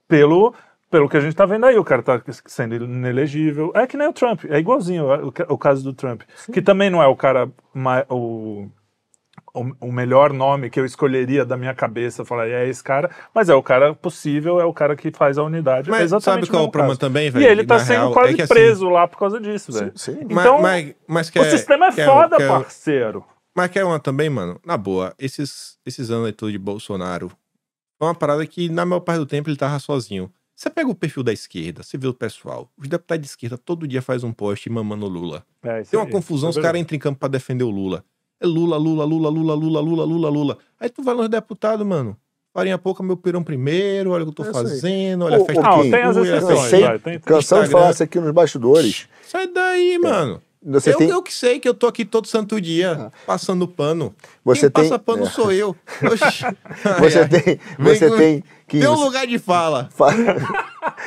pelo, 0.07 0.53
pelo 0.89 1.09
que 1.09 1.17
a 1.17 1.19
gente 1.21 1.31
está 1.31 1.45
vendo 1.45 1.65
aí. 1.65 1.77
O 1.77 1.83
cara 1.83 2.01
está 2.01 2.21
sendo 2.45 2.75
inelegível. 2.75 3.71
É 3.73 3.87
que 3.87 3.97
nem 3.97 4.07
o 4.07 4.13
Trump, 4.13 4.45
é 4.49 4.59
igualzinho 4.59 5.27
o, 5.27 5.31
ca- 5.31 5.47
o 5.49 5.57
caso 5.57 5.83
do 5.83 5.93
Trump. 5.93 6.21
Que 6.53 6.61
também 6.61 6.89
não 6.91 7.01
é 7.01 7.07
o 7.07 7.15
cara, 7.15 7.49
o, 8.09 8.67
o, 9.53 9.87
o 9.87 9.91
melhor 9.91 10.31
nome 10.33 10.69
que 10.69 10.79
eu 10.79 10.85
escolheria 10.85 11.43
da 11.45 11.57
minha 11.57 11.73
cabeça, 11.73 12.23
falar, 12.25 12.47
é 12.47 12.67
esse 12.67 12.83
cara, 12.83 13.09
mas 13.33 13.49
é 13.49 13.53
o 13.55 13.61
cara 13.63 13.93
possível, 13.93 14.59
é 14.59 14.65
o 14.65 14.73
cara 14.73 14.95
que 14.95 15.11
faz 15.11 15.37
a 15.37 15.43
unidade. 15.43 15.89
Mas 15.89 16.01
é 16.01 16.03
exatamente 16.03 16.45
sabe 16.45 16.51
qual 16.51 16.63
é 16.63 16.67
o 16.67 16.71
problema 16.71 16.89
caso. 16.91 16.99
também, 16.99 17.27
E 17.27 17.29
velho? 17.31 17.45
ele 17.47 17.65
tá 17.65 17.79
sendo 17.79 17.89
real, 17.99 18.13
quase 18.13 18.39
é 18.39 18.43
assim- 18.43 18.53
preso 18.53 18.89
lá 18.89 19.07
por 19.07 19.17
causa 19.17 19.39
disso, 19.39 19.71
velho. 19.71 19.91
sim. 19.95 20.19
Mas- 20.29 20.45
Então, 20.45 20.61
mas, 20.61 20.95
mas 21.07 21.27
o 21.29 21.31
quer- 21.33 21.49
sistema 21.51 21.87
é 21.87 21.91
quer- 21.91 22.05
foda, 22.07 22.37
parceiro. 22.37 23.25
Mas 23.55 23.69
quer 23.69 23.83
uma 23.83 23.99
também, 23.99 24.29
mano? 24.29 24.59
Na 24.65 24.77
boa, 24.77 25.13
esses, 25.19 25.77
esses 25.85 26.09
anos 26.09 26.27
aí 26.27 26.31
todos 26.31 26.53
de 26.53 26.57
Bolsonaro 26.59 27.29
foi 27.99 28.07
uma 28.07 28.15
parada 28.15 28.45
que, 28.47 28.69
na 28.69 28.85
maior 28.85 29.01
parte 29.01 29.19
do 29.19 29.25
tempo, 29.25 29.49
ele 29.49 29.57
tava 29.57 29.77
sozinho. 29.79 30.31
Você 30.55 30.69
pega 30.69 30.89
o 30.89 30.95
perfil 30.95 31.23
da 31.23 31.33
esquerda, 31.33 31.81
você 31.81 31.97
vê 31.97 32.07
o 32.07 32.13
pessoal. 32.13 32.69
Os 32.77 32.87
deputados 32.87 33.21
de 33.23 33.27
esquerda 33.27 33.57
todo 33.57 33.87
dia 33.87 34.01
faz 34.01 34.23
um 34.23 34.31
post 34.31 34.69
mamando 34.69 35.05
o 35.07 35.09
Lula. 35.09 35.43
É, 35.63 35.81
Tem 35.81 35.99
uma 35.99 36.05
aí, 36.05 36.11
confusão, 36.11 36.49
é 36.49 36.51
os 36.51 36.57
caras 36.59 36.79
entram 36.79 36.95
em 36.95 36.99
campo 36.99 37.19
pra 37.19 37.27
defender 37.27 37.63
o 37.63 37.69
Lula. 37.71 38.05
É 38.41 38.45
Lula, 38.47 38.75
Lula, 38.77 39.05
Lula, 39.05 39.29
Lula, 39.29 39.53
Lula, 39.55 39.81
Lula, 39.81 40.03
Lula, 40.05 40.29
Lula. 40.29 40.57
Aí 40.79 40.89
tu 40.89 41.03
vai 41.03 41.13
nos 41.15 41.29
deputados, 41.29 41.85
mano. 41.85 42.17
Farinha 42.53 42.77
pouca, 42.77 43.01
meu 43.03 43.15
pirão 43.15 43.41
primeiro, 43.43 44.11
olha 44.11 44.23
o 44.23 44.25
que 44.25 44.31
eu 44.41 44.43
tô 44.45 44.49
É 44.49 44.53
fazendo, 44.53 45.23
olha 45.25 45.37
a 45.37 45.45
festa 45.45 45.61
ô, 45.61 45.63
Não, 45.63 45.89
tem 45.89 46.01
as 46.01 46.17
exceções, 46.17 46.59
sei- 46.69 46.81
vai, 46.81 46.99
tem- 46.99 47.19
Cansamos 47.19 47.39
de 47.39 47.45
Instagram. 47.67 47.69
falar 47.71 47.91
isso 47.91 48.03
aqui 48.03 48.19
nos 48.19 48.31
bastidores. 48.31 49.07
Sai 49.25 49.47
daí, 49.47 49.97
mano. 49.99 50.41
Você 50.63 50.91
eu, 50.93 50.97
tem, 50.97 51.09
eu 51.09 51.23
que 51.23 51.33
sei 51.33 51.59
que 51.59 51.67
eu 51.67 51.73
tô 51.73 51.87
aqui 51.87 52.03
todo 52.05 52.27
santo 52.27 52.59
dia, 52.61 53.11
passando 53.25 53.67
pano. 53.67 54.13
Você 54.43 54.69
Quem 54.69 54.69
tem- 54.69 54.83
passa 54.89 54.99
pano 54.99 55.23
é. 55.23 55.29
sou 55.29 55.51
eu. 55.51 55.75
Oxi. 56.03 56.45
você 56.99 57.19
Ai, 57.19 57.23
ai. 57.23 57.29
tem, 57.29 57.59
você 57.79 58.09
Vem- 58.09 58.17
tem 58.17 58.43
que 58.67 58.79
Tem 58.79 58.87
um 58.89 59.01
lugar 59.03 59.25
de 59.25 59.39
fala. 59.39 59.89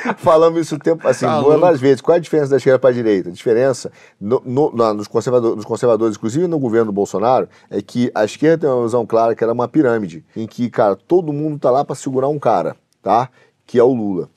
Fa- 0.05 0.13
Falamos 0.15 0.59
isso 0.61 0.75
o 0.75 0.79
tempo 0.79 1.07
assim, 1.07 1.25
Tá 1.25 1.71
vezes. 1.73 2.01
Qual 2.01 2.13
é 2.13 2.17
a 2.17 2.21
diferença 2.21 2.49
da 2.49 2.57
esquerda 2.57 2.79
para 2.79 2.89
a 2.89 2.93
direita? 2.93 3.29
A 3.29 3.31
diferença 3.31 3.91
no, 4.19 4.41
no- 4.45 4.71
na- 4.75 4.93
nos, 4.93 5.07
conservadores, 5.07 5.55
nos 5.57 5.65
conservadores, 5.65 6.15
inclusive 6.17 6.47
no 6.47 6.59
governo 6.59 6.87
do 6.87 6.91
Bolsonaro, 6.93 7.47
é 7.69 7.81
que 7.81 8.11
a 8.13 8.23
esquerda 8.25 8.67
tem 8.67 8.69
uma 8.69 8.83
visão 8.83 9.05
clara 9.05 9.35
que 9.35 9.43
era 9.43 9.53
uma 9.53 9.67
pirâmide, 9.67 10.23
em 10.35 10.45
que, 10.47 10.69
cara, 10.69 10.95
todo 10.95 11.33
mundo 11.33 11.57
tá 11.59 11.71
lá 11.71 11.83
para 11.83 11.95
segurar 11.95 12.27
um 12.27 12.39
cara, 12.39 12.75
tá? 13.01 13.29
Que 13.65 13.79
é 13.79 13.83
o 13.83 13.93
Lula. 13.93 14.29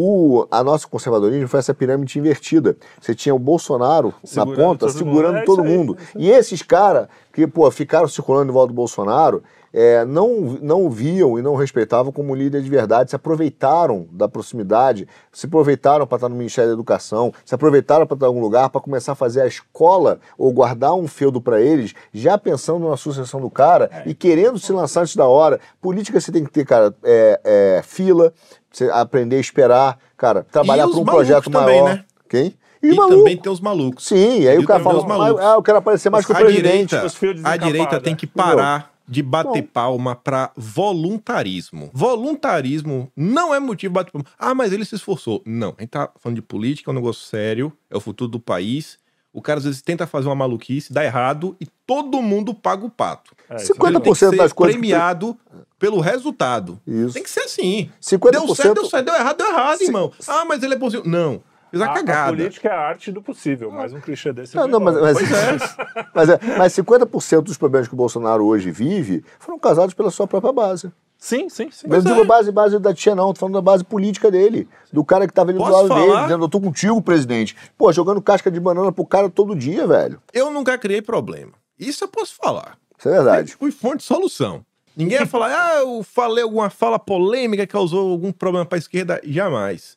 O, 0.00 0.46
a 0.50 0.62
nosso 0.62 0.86
conservadorismo 0.88 1.48
foi 1.48 1.58
essa 1.58 1.74
pirâmide 1.74 2.18
invertida. 2.18 2.76
Você 3.00 3.14
tinha 3.14 3.34
o 3.34 3.38
Bolsonaro 3.38 4.14
Segurando 4.22 4.56
na 4.58 4.64
ponta, 4.64 4.86
todo 4.86 4.94
mundo. 4.94 4.98
segurando 5.16 5.36
É 5.38 5.44
todo 5.44 5.62
aí, 5.62 5.68
mundo. 5.76 5.96
é 5.98 6.02
isso 6.02 6.18
aí. 6.18 6.24
E 6.24 6.30
esses 6.30 6.62
caras 6.62 7.08
que, 7.32 7.46
pô, 7.46 7.68
ficaram 7.70 8.06
circulando 8.06 8.50
em 8.50 8.54
volta 8.54 8.68
do 8.68 8.74
Bolsonaro, 8.74 9.42
é, 9.72 10.04
não, 10.04 10.58
não 10.62 10.86
o 10.86 10.90
viam 10.90 11.38
e 11.38 11.42
não 11.42 11.52
o 11.52 11.56
respeitavam 11.56 12.10
como 12.12 12.34
líder 12.34 12.62
de 12.62 12.70
verdade, 12.70 13.10
se 13.10 13.16
aproveitaram 13.16 14.06
da 14.10 14.28
proximidade, 14.28 15.06
se 15.32 15.46
aproveitaram 15.46 16.06
para 16.06 16.16
estar 16.16 16.28
no 16.28 16.34
Ministério 16.36 16.70
da 16.70 16.74
Educação, 16.74 17.32
se 17.44 17.54
aproveitaram 17.54 18.06
para 18.06 18.14
estar 18.14 18.26
em 18.26 18.28
algum 18.28 18.40
lugar, 18.40 18.70
para 18.70 18.80
começar 18.80 19.12
a 19.12 19.14
fazer 19.14 19.42
a 19.42 19.46
escola 19.46 20.18
ou 20.36 20.52
guardar 20.52 20.94
um 20.94 21.06
feudo 21.06 21.40
para 21.40 21.60
eles, 21.60 21.94
já 22.12 22.38
pensando 22.38 22.88
na 22.88 22.96
sucessão 22.96 23.40
do 23.40 23.50
cara 23.50 23.90
É. 23.92 24.02
e 24.06 24.14
querendo 24.14 24.58
se 24.58 24.72
lançar 24.72 25.02
antes 25.02 25.16
da 25.16 25.26
hora. 25.26 25.60
Política 25.80 26.20
você 26.20 26.32
tem 26.32 26.44
que 26.44 26.50
ter, 26.50 26.64
cara, 26.64 26.94
é, 27.04 27.40
é, 27.44 27.82
fila, 27.84 28.32
você 28.70 28.90
aprender 28.90 29.36
a 29.36 29.40
esperar, 29.40 29.98
cara, 30.16 30.46
trabalhar 30.50 30.86
os 30.86 30.92
para 30.92 31.00
um 31.00 31.04
projeto 31.04 31.50
também, 31.50 31.82
maior. 31.82 31.94
né? 31.96 32.04
Quem? 32.28 32.54
E, 32.82 32.94
maluco. 32.94 33.16
também 33.18 33.36
tem 33.36 33.50
os 33.50 33.60
malucos. 33.60 34.06
Sim, 34.06 34.40
e 34.40 34.48
aí 34.48 34.56
E 34.56 34.58
o 34.60 34.64
cara 34.64 34.80
fala, 34.82 34.98
os 34.98 35.40
ah, 35.40 35.54
eu 35.54 35.62
quero 35.62 35.78
aparecer 35.78 36.10
mais 36.10 36.24
que 36.24 36.30
o 36.32 36.36
a 36.36 36.38
presidente. 36.38 36.90
direita, 36.90 37.04
os 37.06 37.18
a 37.44 37.56
direita 37.56 38.00
tem 38.00 38.14
que 38.14 38.26
Entendeu? 38.26 38.56
parar 38.56 38.97
de 39.08 39.22
bater 39.22 39.62
Bom. 39.62 39.68
palma 39.72 40.14
pra 40.14 40.52
voluntarismo. 40.54 41.90
Voluntarismo 41.92 43.10
não 43.16 43.54
é 43.54 43.58
motivo 43.58 43.92
de 43.92 43.94
bater 43.94 44.12
palma. 44.12 44.26
Ah, 44.38 44.54
mas 44.54 44.72
ele 44.72 44.84
se 44.84 44.94
esforçou. 44.94 45.42
Não, 45.46 45.74
a 45.78 45.80
gente 45.80 45.90
tá 45.90 46.10
falando 46.18 46.36
de 46.36 46.42
política, 46.42 46.90
é 46.90 46.92
um 46.92 46.94
negócio 46.94 47.24
sério, 47.26 47.72
é 47.90 47.96
o 47.96 48.00
futuro 48.00 48.30
do 48.30 48.38
país. 48.38 48.98
O 49.32 49.42
cara 49.42 49.58
às 49.58 49.64
vezes 49.64 49.82
tenta 49.82 50.06
fazer 50.06 50.26
uma 50.26 50.34
maluquice, 50.34 50.92
dá 50.92 51.04
errado 51.04 51.56
e 51.60 51.66
todo 51.86 52.20
mundo 52.20 52.52
paga 52.54 52.84
o 52.84 52.90
pato. 52.90 53.34
É, 53.48 53.56
isso 53.56 53.72
é 53.72 53.76
50% 53.76 53.86
Ele 53.86 54.00
tem 54.00 54.12
que 54.12 54.18
ser 54.18 54.36
das 54.36 54.52
coisas 54.52 54.74
que 54.74 54.80
premiado 54.80 55.38
pelo 55.78 56.00
resultado. 56.00 56.80
Isso. 56.86 57.14
Tem 57.14 57.22
que 57.22 57.30
ser 57.30 57.40
assim. 57.40 57.90
50% 58.02 58.30
Deu 58.30 58.54
certo, 58.54 58.74
deu 58.74 58.86
certo, 58.86 59.06
deu 59.06 59.14
errado, 59.14 59.36
deu 59.36 59.46
errado, 59.46 59.78
Sim. 59.78 59.84
irmão. 59.84 60.12
Ah, 60.26 60.44
mas 60.44 60.62
ele 60.62 60.74
é 60.74 60.76
bonzinho. 60.76 61.02
Não, 61.06 61.42
fez 61.70 61.82
a, 61.82 61.86
A, 61.86 61.90
a 61.90 61.94
cagada. 61.94 62.36
política 62.36 62.68
é 62.68 62.72
a 62.72 62.78
arte 62.80 63.12
do 63.12 63.22
possível, 63.22 63.70
mas 63.70 63.92
um 63.92 64.00
clichê 64.00 64.32
desse 64.32 64.54
Não, 64.56 64.62
vai 64.62 64.72
não, 64.72 64.80
mas, 64.80 65.00
mas, 65.00 65.18
Pois 65.18 65.32
é. 65.32 66.06
mas, 66.14 66.28
é, 66.28 66.38
mas 66.58 66.72
50% 66.74 67.42
dos 67.42 67.56
problemas 67.56 67.88
que 67.88 67.94
o 67.94 67.96
Bolsonaro 67.96 68.44
hoje 68.44 68.70
vive 68.70 69.24
foram 69.38 69.58
causados 69.58 69.94
pela 69.94 70.10
sua 70.10 70.26
própria 70.26 70.52
base. 70.52 70.90
Sim, 71.18 71.48
sim, 71.48 71.68
sim. 71.72 71.88
Mas 71.88 72.04
não 72.04 72.12
é. 72.12 72.14
digo 72.14 72.26
base, 72.26 72.52
base 72.52 72.78
da 72.78 72.94
tia, 72.94 73.12
não. 73.12 73.32
Tô 73.32 73.40
falando 73.40 73.54
da 73.54 73.60
base 73.60 73.82
política 73.82 74.30
dele. 74.30 74.68
Do 74.92 75.04
cara 75.04 75.26
que 75.26 75.32
tava 75.32 75.50
ali 75.50 75.58
do 75.58 75.64
Posso 75.64 75.76
lado 75.76 75.88
falar? 75.88 76.00
dele, 76.00 76.22
dizendo, 76.22 76.44
eu 76.44 76.48
tô 76.48 76.60
contigo, 76.60 77.02
presidente. 77.02 77.56
Pô, 77.76 77.92
jogando 77.92 78.22
casca 78.22 78.50
de 78.50 78.60
banana 78.60 78.92
pro 78.92 79.04
cara 79.04 79.28
todo 79.28 79.56
dia, 79.56 79.84
velho. 79.84 80.22
Eu 80.32 80.50
nunca 80.52 80.78
criei 80.78 81.02
problema. 81.02 81.52
Isso 81.76 82.04
eu 82.04 82.08
posso 82.08 82.36
falar. 82.36 82.78
Isso 82.96 83.08
é 83.08 83.12
verdade. 83.12 83.56
Fui 83.56 83.72
fonte 83.72 83.96
de 83.98 84.02
solução. 84.04 84.64
Ninguém 84.96 85.18
vai 85.18 85.26
falar, 85.26 85.48
ah, 85.52 85.80
eu 85.80 86.02
falei 86.04 86.42
alguma 86.44 86.70
fala 86.70 86.98
polêmica 87.00 87.66
que 87.66 87.72
causou 87.72 88.10
algum 88.12 88.30
problema 88.32 88.64
pra 88.64 88.78
esquerda. 88.78 89.20
Jamais. 89.24 89.96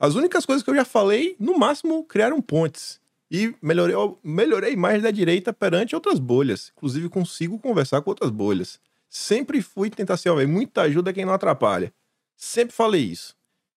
As 0.00 0.14
únicas 0.14 0.46
coisas 0.46 0.62
que 0.64 0.70
eu 0.70 0.74
já 0.74 0.84
falei, 0.84 1.36
no 1.38 1.58
máximo, 1.58 2.02
criaram 2.04 2.40
pontes. 2.40 2.98
E 3.30 3.54
melhorei, 3.62 3.94
melhorei 4.24 4.72
imagem 4.72 5.02
da 5.02 5.10
direita 5.10 5.52
perante 5.52 5.94
outras 5.94 6.18
bolhas. 6.18 6.72
Inclusive, 6.76 7.08
consigo 7.08 7.58
conversar 7.58 8.00
com 8.00 8.10
outras 8.10 8.30
bolhas. 8.30 8.80
Sempre 9.08 9.60
fui 9.60 9.90
tentar 9.90 10.16
ser, 10.16 10.34
velho, 10.34 10.48
muita 10.48 10.82
ajuda 10.82 11.12
quem 11.12 11.24
não 11.24 11.34
atrapalha. 11.34 11.92
Sempre 12.36 12.74
falei 12.74 13.02
isso. 13.02 13.36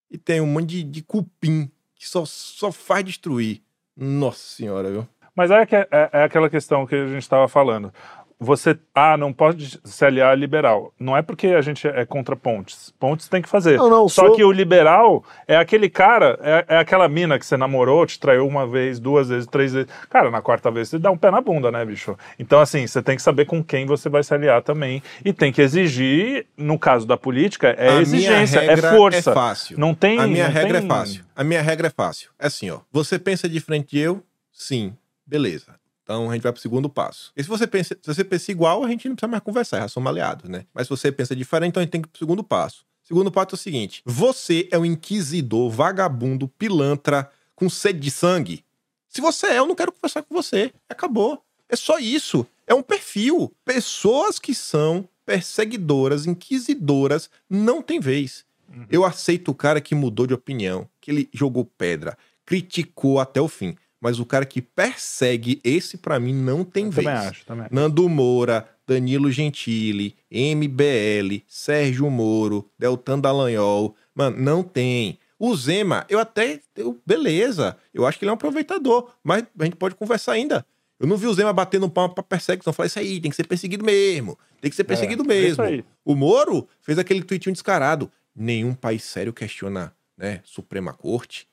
E 0.09 0.17
tem 0.17 0.39
um 0.39 0.47
monte 0.47 0.67
de, 0.67 0.83
de 0.83 1.01
cupim 1.03 1.69
que 1.95 2.07
só, 2.07 2.23
só 2.25 2.71
faz 2.71 3.03
destruir. 3.03 3.61
Nossa 3.95 4.39
senhora, 4.39 4.89
viu? 4.89 5.07
Mas 5.35 5.51
é, 5.51 5.65
que- 5.65 5.75
é- 5.75 5.87
é 5.91 6.23
aquela 6.23 6.49
questão 6.49 6.85
que 6.85 6.95
a 6.95 7.07
gente 7.07 7.21
estava 7.23 7.47
falando. 7.47 7.91
Você, 8.39 8.77
ah, 8.93 9.15
não 9.15 9.31
pode 9.31 9.79
se 9.83 10.05
aliar 10.05 10.31
a 10.31 10.35
liberal. 10.35 10.93
Não 10.99 11.15
é 11.15 11.21
porque 11.21 11.47
a 11.47 11.61
gente 11.61 11.87
é 11.87 12.05
contra 12.05 12.35
pontes. 12.35 12.93
Pontes 12.99 13.27
tem 13.27 13.41
que 13.41 13.47
fazer. 13.49 13.77
Não, 13.77 13.89
não, 13.89 14.09
Só 14.09 14.27
sou- 14.27 14.35
que 14.35 14.43
o 14.43 14.51
liberal 14.51 15.23
é 15.47 15.55
aquele 15.55 15.89
cara, 15.89 16.37
é, 16.41 16.65
é 16.67 16.77
aquela 16.77 17.07
mina 17.07 17.39
que 17.39 17.45
você 17.45 17.55
namorou, 17.55 18.05
te 18.05 18.19
traiu 18.19 18.45
uma 18.47 18.67
vez, 18.67 18.99
duas 18.99 19.29
vezes, 19.29 19.47
três 19.47 19.73
vezes. 19.73 19.89
Cara, 20.09 20.29
na 20.29 20.41
quarta 20.41 20.69
vez 20.69 20.89
você 20.89 20.99
dá 20.99 21.09
um 21.11 21.17
pé 21.17 21.31
na 21.31 21.39
bunda, 21.41 21.71
né, 21.71 21.85
bicho? 21.85 22.17
Então, 22.37 22.59
assim, 22.59 22.85
você 22.85 23.01
tem 23.01 23.15
que 23.15 23.21
saber 23.21 23.45
com 23.45 23.63
quem 23.63 23.85
você 23.85 24.09
vai 24.09 24.23
se 24.23 24.33
aliar 24.33 24.61
também. 24.61 25.01
E 25.23 25.31
tem 25.31 25.51
que 25.51 25.61
exigir, 25.61 26.45
no 26.57 26.77
caso 26.77 27.05
da 27.07 27.15
política, 27.17 27.69
é 27.69 27.87
A 27.87 27.91
minha 27.91 28.01
exigência, 28.01 28.59
é 28.59 28.67
regra 28.67 28.91
força. 28.91 29.31
É 29.31 29.33
fácil. 29.33 29.79
Não 29.79 29.93
tem. 29.93 30.19
A 30.19 30.27
minha 30.27 30.47
regra 30.47 30.79
tem- 30.79 30.85
é 30.85 30.93
fácil. 30.93 31.23
A 31.35 31.43
minha 31.43 31.61
regra 31.61 31.87
é 31.87 31.89
fácil. 31.91 32.29
É 32.39 32.47
assim, 32.47 32.69
ó. 32.69 32.79
Você 32.91 33.17
pensa 33.17 33.47
diferente 33.47 33.91
de 33.91 33.99
eu? 33.99 34.21
Sim. 34.51 34.93
Beleza. 35.25 35.75
Então 36.03 36.29
a 36.29 36.33
gente 36.33 36.43
vai 36.43 36.51
pro 36.51 36.61
segundo 36.61 36.89
passo. 36.89 37.31
E 37.35 37.41
se 37.41 37.49
você 37.49 37.65
pensa, 37.65 37.97
se 38.01 38.13
você 38.13 38.23
pensa 38.23 38.51
igual, 38.51 38.83
a 38.83 38.87
gente 38.89 39.07
não 39.07 39.15
precisa 39.15 39.29
mais 39.29 39.43
conversar, 39.43 39.79
já 39.79 39.87
somos 39.87 40.09
aliados, 40.09 40.49
né? 40.49 40.65
Mas 40.73 40.87
se 40.87 40.89
você 40.89 41.11
pensa 41.11 41.35
diferente, 41.35 41.69
então 41.69 41.81
a 41.81 41.83
gente 41.83 41.91
tem 41.91 42.01
que 42.01 42.07
ir 42.07 42.11
pro 42.11 42.19
segundo 42.19 42.43
passo. 42.43 42.85
Segundo 43.03 43.31
passo 43.31 43.49
é 43.51 43.55
o 43.55 43.57
seguinte: 43.57 44.01
você 44.05 44.67
é 44.71 44.77
um 44.77 44.85
inquisidor, 44.85 45.69
vagabundo, 45.69 46.47
pilantra, 46.47 47.29
com 47.55 47.69
sede 47.69 47.99
de 47.99 48.11
sangue. 48.11 48.63
Se 49.07 49.21
você 49.21 49.47
é, 49.47 49.59
eu 49.59 49.67
não 49.67 49.75
quero 49.75 49.91
conversar 49.91 50.23
com 50.23 50.33
você. 50.33 50.73
Acabou. 50.89 51.41
É 51.69 51.75
só 51.75 51.99
isso. 51.99 52.45
É 52.65 52.73
um 52.73 52.81
perfil. 52.81 53.53
Pessoas 53.63 54.39
que 54.39 54.55
são 54.55 55.07
perseguidoras, 55.25 56.25
inquisidoras, 56.25 57.29
não 57.49 57.81
tem 57.81 57.99
vez. 57.99 58.45
Eu 58.89 59.05
aceito 59.05 59.51
o 59.51 59.55
cara 59.55 59.79
que 59.79 59.93
mudou 59.93 60.25
de 60.25 60.33
opinião, 60.33 60.89
que 60.99 61.11
ele 61.11 61.29
jogou 61.31 61.63
pedra, 61.65 62.17
criticou 62.45 63.19
até 63.19 63.39
o 63.39 63.47
fim. 63.47 63.75
Mas 64.03 64.19
o 64.19 64.25
cara 64.25 64.45
que 64.45 64.61
persegue, 64.61 65.61
esse 65.63 65.95
pra 65.95 66.19
mim 66.19 66.33
não 66.33 66.65
tem 66.65 66.87
Eu 66.87 66.91
vez. 66.91 67.05
Também 67.07 67.19
acho, 67.29 67.45
também. 67.45 67.67
Nando 67.71 68.09
Moura, 68.09 68.67
Danilo 68.85 69.31
Gentili, 69.31 70.13
MBL, 70.29 71.41
Sérgio 71.47 72.09
Moro, 72.11 72.69
Deltan 72.77 73.17
Dallagnol. 73.17 73.95
Mano, 74.13 74.35
não 74.37 74.61
tem. 74.61 75.17
O 75.39 75.55
Zema, 75.55 76.05
eu 76.09 76.19
até. 76.19 76.59
eu- 76.75 76.99
beleza, 77.05 77.77
eu 77.93 78.05
acho 78.05 78.19
que 78.19 78.25
ele 78.25 78.29
é 78.29 78.33
um 78.33 78.35
aproveitador, 78.35 79.09
mas 79.23 79.45
a 79.57 79.63
gente 79.63 79.77
pode 79.77 79.95
conversar 79.95 80.33
ainda. 80.33 80.65
Eu 80.99 81.07
não 81.07 81.15
vi 81.15 81.25
o 81.27 81.33
Zema 81.33 81.53
batendo 81.53 81.89
palma 81.89 82.13
pra 82.13 82.23
perseguição. 82.23 82.73
Falei, 82.73 82.87
isso 82.87 82.99
aí, 82.99 83.21
tem 83.21 83.31
que 83.31 83.37
ser 83.37 83.47
perseguido 83.47 83.85
mesmo. 83.85 84.37
Tem 84.59 84.69
que 84.69 84.75
ser 84.75 84.83
perseguido 84.83 85.23
é 85.23 85.27
mesmo. 85.27 85.63
O 86.03 86.13
Moro 86.13 86.67
fez 86.81 86.99
aquele 86.99 87.23
tweetinho 87.23 87.53
descarado. 87.53 88.11
Nenhum 88.35 88.73
país 88.73 89.01
sério 89.03 89.31
questiona, 89.31 89.93
né, 90.17 90.41
Suprema 90.43 90.91
Corte. 90.93 91.47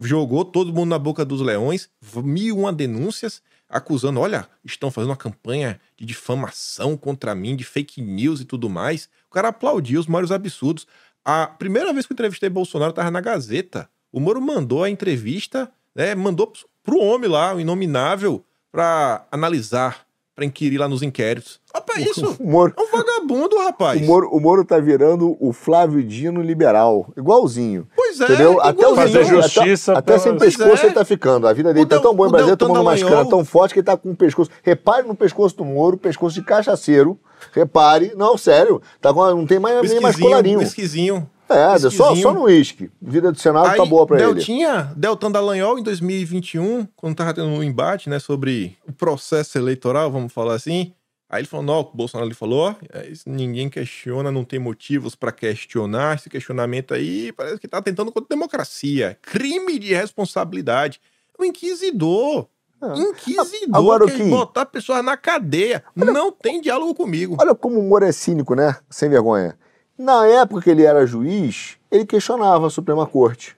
Jogou 0.00 0.44
todo 0.44 0.72
mundo 0.72 0.90
na 0.90 0.98
boca 0.98 1.24
dos 1.24 1.40
leões, 1.40 1.88
mil 2.22 2.58
uma 2.58 2.72
denúncias, 2.72 3.42
acusando, 3.68 4.20
olha, 4.20 4.48
estão 4.64 4.90
fazendo 4.90 5.10
uma 5.10 5.16
campanha 5.16 5.80
de 5.96 6.04
difamação 6.04 6.96
contra 6.96 7.34
mim, 7.34 7.56
de 7.56 7.64
fake 7.64 8.00
news 8.00 8.40
e 8.40 8.44
tudo 8.44 8.68
mais. 8.68 9.08
O 9.28 9.34
cara 9.34 9.48
aplaudiu 9.48 9.98
os 9.98 10.06
maiores 10.06 10.30
absurdos. 10.30 10.86
A 11.24 11.46
primeira 11.46 11.92
vez 11.92 12.06
que 12.06 12.12
eu 12.12 12.14
entrevistei 12.14 12.48
Bolsonaro 12.48 12.92
tava 12.92 13.10
na 13.10 13.20
Gazeta. 13.20 13.88
O 14.12 14.20
Moro 14.20 14.40
mandou 14.40 14.84
a 14.84 14.90
entrevista, 14.90 15.70
né, 15.94 16.14
mandou 16.14 16.52
pro 16.82 17.00
homem 17.00 17.28
lá, 17.28 17.54
o 17.54 17.60
inominável, 17.60 18.44
pra 18.70 19.26
analisar, 19.30 20.05
pra 20.36 20.44
inquirir 20.44 20.76
lá 20.76 20.86
nos 20.86 21.02
inquéritos. 21.02 21.58
Opa, 21.74 21.98
isso! 21.98 22.36
O 22.38 22.46
Moro, 22.46 22.74
É 22.76 22.80
um 22.82 22.86
vagabundo, 22.90 23.56
rapaz. 23.58 24.00
o, 24.00 24.04
Moro, 24.04 24.28
o 24.30 24.38
Moro 24.38 24.64
tá 24.66 24.78
virando 24.78 25.34
o 25.40 25.50
Flávio 25.52 26.02
Dino 26.02 26.42
liberal. 26.42 27.10
Igualzinho. 27.16 27.88
Pois 27.96 28.20
é, 28.20 28.24
Entendeu? 28.24 28.60
Até, 28.60 28.86
o. 28.86 28.94
Fazer 28.94 29.20
até- 29.22 29.28
justiça 29.28 29.92
Até, 29.94 30.12
pela- 30.12 30.18
sem 30.18 30.36
pescoço 30.38 30.82
é. 30.82 30.86
ele 30.86 30.94
tá 30.94 31.04
ficando. 31.06 31.48
A 31.48 31.52
vida 31.54 31.72
dele 31.72 31.86
O 31.86 31.88
tá 31.88 31.98
tão 31.98 32.14
boa 32.14 32.28
em 32.28 32.32
Brasília, 32.32 32.56
tomando 32.56 32.76
Dallagnol- 32.84 33.10
canas 33.10 33.28
tão 33.28 33.44
forte 33.44 33.72
que 33.72 33.80
ele 33.80 33.86
tá 33.86 33.96
com 33.96 34.10
o 34.10 34.16
pescoço. 34.16 34.50
Repare 34.62 35.08
no 35.08 35.14
pescoço 35.14 35.56
do 35.56 35.64
Moro, 35.64 35.96
pescoço 35.96 36.34
de 36.34 36.42
cachaceiro. 36.42 37.18
Repare. 37.52 38.12
Não, 38.14 38.36
sério. 38.36 38.80
Tá 39.00 39.12
com, 39.12 39.20
não 39.34 39.46
tem 39.46 39.58
mais, 39.58 39.90
nem 39.90 40.00
mais 40.00 40.16
colarinho. 40.16 40.58
Whiskyzinho. 40.58 41.28
É, 41.48 41.78
só, 41.90 42.14
só 42.16 42.34
no 42.34 42.42
uísque. 42.44 42.90
Vida 43.00 43.30
do 43.30 43.38
Senado 43.38 43.74
tá 43.76 43.82
Aí, 43.82 43.88
boa 43.88 44.06
pra 44.06 44.16
ele. 44.20 44.34
Deltinha, 44.34 44.92
Deltan 44.96 45.30
Dallagnol, 45.30 45.78
em 45.78 45.82
2021, 45.82 46.86
quando 46.96 47.14
tava 47.16 47.34
tendo 47.34 47.46
um 47.48 47.62
embate, 47.62 48.08
né, 48.10 48.18
sobre 48.18 48.76
o 48.88 48.92
processo 48.92 49.56
eleitoral, 49.56 50.10
vamos 50.10 50.32
falar 50.32 50.54
assim, 50.54 50.92
aí 51.30 51.40
ele 51.40 51.48
falou, 51.48 51.64
não, 51.64 51.80
o 51.80 51.90
Bolsonaro 51.96 52.26
ele 52.28 52.34
falou, 52.34 52.70
ó, 52.70 52.74
é, 52.92 53.12
ninguém 53.26 53.68
questiona, 53.68 54.32
não 54.32 54.44
tem 54.44 54.58
motivos 54.58 55.14
pra 55.14 55.30
questionar, 55.30 56.16
esse 56.16 56.28
questionamento 56.28 56.92
aí 56.92 57.30
parece 57.32 57.58
que 57.60 57.68
tá 57.68 57.80
tentando 57.80 58.10
contra 58.10 58.26
a 58.34 58.36
democracia, 58.36 59.16
crime 59.22 59.78
de 59.78 59.94
responsabilidade, 59.94 61.00
um 61.38 61.44
inquisidor, 61.44 62.48
inquisidor, 62.96 63.70
Ah, 63.74 63.78
Agora, 63.78 64.04
o 64.04 64.08
quer 64.08 64.16
que- 64.16 64.28
botar 64.30 64.66
pessoas 64.66 65.02
na 65.04 65.16
cadeia, 65.16 65.82
não 65.94 66.30
tem 66.32 66.60
diálogo 66.60 66.94
comigo. 66.94 67.36
Olha 67.40 67.54
como 67.54 67.78
o 67.78 67.82
Moro 67.88 68.04
é 68.04 68.12
cínico, 68.12 68.54
né? 68.54 68.76
Sem 68.90 69.08
vergonha. 69.08 69.56
Na 69.98 70.26
época 70.26 70.60
que 70.60 70.70
ele 70.70 70.84
era 70.84 71.06
juiz, 71.06 71.78
ele 71.90 72.04
questionava 72.04 72.66
a 72.66 72.70
Suprema 72.70 73.06
Corte 73.06 73.56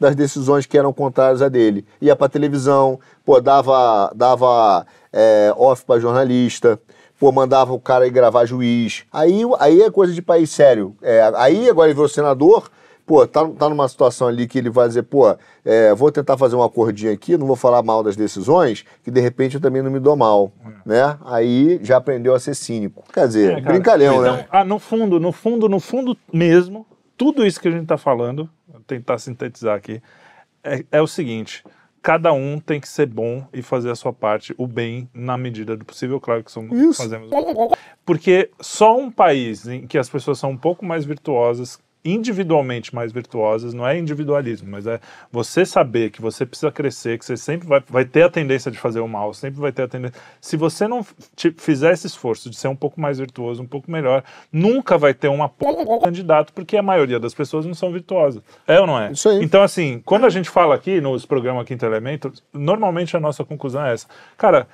das 0.00 0.14
decisões 0.14 0.66
que 0.66 0.76
eram 0.76 0.92
contrárias 0.92 1.40
a 1.40 1.48
dele. 1.48 1.86
Ia 2.00 2.16
pra 2.16 2.28
televisão, 2.28 2.98
pô, 3.24 3.40
dava, 3.40 4.12
dava 4.14 4.84
é, 5.12 5.54
off 5.56 5.84
pra 5.84 6.00
jornalista, 6.00 6.78
pô, 7.18 7.30
mandava 7.32 7.72
o 7.72 7.80
cara 7.80 8.06
ir 8.06 8.10
gravar 8.10 8.44
juiz. 8.46 9.04
Aí, 9.12 9.42
aí 9.58 9.82
é 9.82 9.90
coisa 9.90 10.12
de 10.12 10.20
país 10.20 10.50
sério. 10.50 10.96
É, 11.00 11.32
aí 11.36 11.70
agora 11.70 11.88
ele 11.88 11.94
virou 11.94 12.08
senador, 12.08 12.68
pô, 13.06 13.26
tá, 13.26 13.48
tá 13.48 13.68
numa 13.68 13.88
situação 13.88 14.26
ali 14.26 14.48
que 14.48 14.58
ele 14.58 14.68
vai 14.68 14.88
dizer, 14.88 15.04
pô, 15.04 15.34
é, 15.64 15.94
vou 15.94 16.10
tentar 16.10 16.36
fazer 16.36 16.56
um 16.56 16.62
acordinho 16.62 17.12
aqui, 17.12 17.36
não 17.38 17.46
vou 17.46 17.54
falar 17.56 17.82
mal 17.82 18.02
das 18.02 18.16
decisões, 18.16 18.84
que 19.04 19.10
de 19.10 19.20
repente 19.20 19.54
eu 19.54 19.60
também 19.60 19.80
não 19.80 19.90
me 19.90 20.00
dou 20.00 20.16
mal, 20.16 20.52
né? 20.84 21.16
Aí 21.24 21.78
já 21.82 21.96
aprendeu 21.98 22.34
a 22.34 22.40
ser 22.40 22.54
cínico. 22.56 23.04
Quer 23.12 23.28
dizer, 23.28 23.52
É, 23.52 23.60
cara, 23.60 23.72
brincalhão, 23.72 24.20
então, 24.20 24.36
né? 24.36 24.46
ah, 24.50 24.64
no 24.64 24.78
fundo, 24.80 25.20
no 25.20 25.30
fundo, 25.30 25.68
no 25.68 25.78
fundo 25.78 26.16
mesmo, 26.32 26.84
tudo 27.16 27.46
isso 27.46 27.60
que 27.60 27.68
a 27.68 27.70
gente 27.70 27.84
está 27.84 27.96
falando, 27.96 28.50
vou 28.68 28.80
tentar 28.80 29.18
sintetizar 29.18 29.76
aqui, 29.76 30.02
é, 30.64 30.84
é 30.90 31.00
o 31.00 31.06
seguinte: 31.06 31.62
cada 32.02 32.32
um 32.32 32.58
tem 32.58 32.80
que 32.80 32.88
ser 32.88 33.06
bom 33.06 33.46
e 33.52 33.62
fazer 33.62 33.90
a 33.90 33.94
sua 33.94 34.12
parte, 34.12 34.52
o 34.58 34.66
bem, 34.66 35.08
na 35.14 35.36
medida 35.38 35.76
do 35.76 35.84
possível, 35.84 36.20
claro 36.20 36.42
que 36.42 36.50
somos, 36.50 36.76
Isso. 36.76 37.02
fazemos. 37.02 37.30
Porque 38.04 38.50
só 38.60 38.98
um 38.98 39.10
país 39.10 39.66
em 39.66 39.86
que 39.86 39.96
as 39.96 40.08
pessoas 40.08 40.38
são 40.38 40.50
um 40.50 40.56
pouco 40.56 40.84
mais 40.84 41.04
virtuosas, 41.04 41.78
individualmente 42.06 42.94
mais 42.94 43.12
virtuosas, 43.12 43.74
não 43.74 43.86
é 43.86 43.98
individualismo, 43.98 44.70
mas 44.70 44.86
é 44.86 45.00
você 45.30 45.66
saber 45.66 46.10
que 46.10 46.22
você 46.22 46.46
precisa 46.46 46.70
crescer, 46.70 47.18
que 47.18 47.24
você 47.24 47.36
sempre 47.36 47.66
vai, 47.66 47.82
vai 47.88 48.04
ter 48.04 48.22
a 48.22 48.30
tendência 48.30 48.70
de 48.70 48.78
fazer 48.78 49.00
o 49.00 49.08
mal, 49.08 49.34
sempre 49.34 49.60
vai 49.60 49.72
ter 49.72 49.82
a 49.82 49.88
tendência. 49.88 50.18
Se 50.40 50.56
você 50.56 50.86
não 50.86 51.04
fizer 51.56 51.92
esse 51.92 52.06
esforço 52.06 52.48
de 52.48 52.56
ser 52.56 52.68
um 52.68 52.76
pouco 52.76 53.00
mais 53.00 53.18
virtuoso, 53.18 53.62
um 53.62 53.66
pouco 53.66 53.90
melhor, 53.90 54.22
nunca 54.52 54.96
vai 54.96 55.12
ter 55.12 55.28
de 55.28 56.00
candidato, 56.04 56.52
porque 56.52 56.76
a 56.76 56.82
maioria 56.82 57.18
das 57.18 57.34
pessoas 57.34 57.66
não 57.66 57.74
são 57.74 57.92
virtuosas. 57.92 58.42
É 58.66 58.80
ou 58.80 58.86
não 58.86 58.98
é? 58.98 59.12
Isso 59.12 59.28
aí. 59.28 59.42
Então, 59.42 59.62
assim, 59.62 60.00
quando 60.04 60.24
a 60.24 60.30
gente 60.30 60.48
fala 60.48 60.74
aqui 60.74 61.00
nos 61.00 61.26
programas 61.26 61.66
Quinto 61.66 61.84
Elemento, 61.84 62.32
normalmente 62.52 63.16
a 63.16 63.20
nossa 63.20 63.44
conclusão 63.44 63.84
é 63.84 63.92
essa. 63.92 64.06
Cara, 64.36 64.68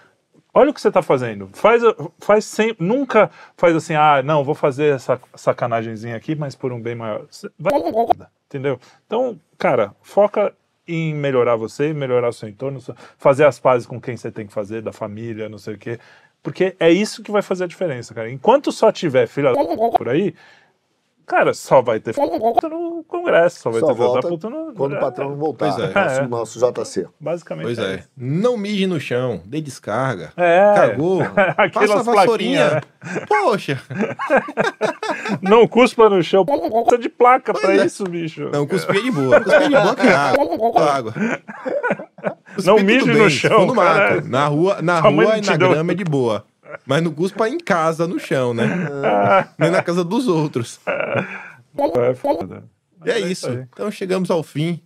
olha 0.54 0.70
o 0.70 0.74
que 0.74 0.80
você 0.80 0.88
está 0.88 1.02
fazendo. 1.02 1.48
Faz, 1.52 1.82
faz 2.18 2.44
sempre, 2.44 2.84
nunca 2.84 3.30
faz 3.56 3.74
assim, 3.74 3.94
ah, 3.94 4.22
não, 4.22 4.44
vou 4.44 4.54
fazer 4.54 4.94
essa 4.94 5.20
sacanagemzinha 5.34 6.16
aqui, 6.16 6.34
mas 6.34 6.54
por 6.54 6.72
um 6.72 6.80
bem 6.80 6.94
maior. 6.94 7.26
Vai, 7.58 7.72
entendeu? 8.46 8.78
Então, 9.06 9.38
cara, 9.58 9.94
foca 10.02 10.54
em 10.86 11.14
melhorar 11.14 11.56
você, 11.56 11.92
melhorar 11.92 12.28
o 12.28 12.32
seu 12.32 12.48
entorno, 12.48 12.80
fazer 13.16 13.44
as 13.44 13.58
pazes 13.58 13.86
com 13.86 14.00
quem 14.00 14.16
você 14.16 14.30
tem 14.30 14.46
que 14.46 14.52
fazer, 14.52 14.82
da 14.82 14.92
família, 14.92 15.48
não 15.48 15.58
sei 15.58 15.74
o 15.74 15.78
quê. 15.78 15.98
Porque 16.42 16.74
é 16.80 16.90
isso 16.90 17.22
que 17.22 17.30
vai 17.30 17.40
fazer 17.40 17.64
a 17.64 17.68
diferença, 17.68 18.12
cara. 18.12 18.30
Enquanto 18.30 18.72
só 18.72 18.90
tiver 18.90 19.28
filha 19.28 19.52
por 19.96 20.08
aí, 20.08 20.34
Cara, 21.32 21.54
só 21.54 21.80
vai 21.80 21.98
ter 21.98 22.12
puta 22.14 22.68
no 22.68 23.02
Congresso, 23.08 23.60
só 23.60 23.70
vai 23.70 23.80
Só 23.80 23.86
ter 23.86 23.94
volta 23.94 24.28
puta 24.28 24.50
no. 24.50 24.74
Quando 24.74 24.92
o 24.92 24.96
é, 24.96 25.00
patrão 25.00 25.30
não 25.30 25.36
voltar. 25.36 25.72
Pois 25.72 25.90
é. 25.90 26.26
Nosso, 26.28 26.58
nosso 26.60 26.84
JC. 26.84 27.08
Basicamente. 27.18 27.64
Pois 27.64 27.78
é. 27.78 27.94
isso. 27.94 28.10
Não 28.14 28.58
mije 28.58 28.86
no 28.86 29.00
chão, 29.00 29.40
dê 29.46 29.58
descarga. 29.62 30.34
É. 30.36 30.74
Cagou. 30.76 31.22
Aquelas 31.56 31.90
Passa 31.90 32.10
a 32.10 32.14
vassourinha. 32.14 32.82
Poxa. 33.26 33.80
Não 35.40 35.66
cuspa 35.66 36.10
no 36.10 36.22
chão. 36.22 36.44
Precisa 36.44 36.98
de 36.98 37.08
placa 37.08 37.54
pra 37.54 37.76
é. 37.76 37.86
isso, 37.86 38.04
bicho. 38.04 38.50
Não, 38.52 38.66
cuspir 38.66 39.02
de 39.02 39.10
boa. 39.10 39.40
Cuspir 39.40 39.68
de 39.70 39.70
boa 39.70 39.96
que 39.96 40.06
é 40.06 40.14
água. 40.14 40.58
Com 40.58 40.78
água. 40.78 41.14
Não 42.62 42.78
mije 42.78 43.10
no 43.10 43.30
chão, 43.30 43.64
no 43.64 43.74
mato. 43.74 44.28
Na 44.28 44.48
rua, 44.48 44.82
na 44.82 45.00
Sua 45.00 45.10
rua 45.10 45.38
e 45.38 45.40
na 45.40 45.56
grama 45.56 45.92
é 45.92 45.94
de 45.94 46.04
boa. 46.04 46.44
Mas 46.86 47.02
não 47.02 47.12
cuspa 47.12 47.48
em 47.48 47.58
casa, 47.58 48.06
no 48.06 48.18
chão, 48.18 48.52
né? 48.54 48.66
Nem 49.58 49.70
na 49.70 49.82
casa 49.82 50.02
dos 50.04 50.28
outros. 50.28 50.80
É 51.96 52.14
foda. 52.14 52.64
E 53.04 53.10
é 53.10 53.18
isso. 53.20 53.48
aí. 53.48 53.66
Então 53.72 53.90
chegamos 53.90 54.30
ao 54.30 54.42
fim 54.42 54.80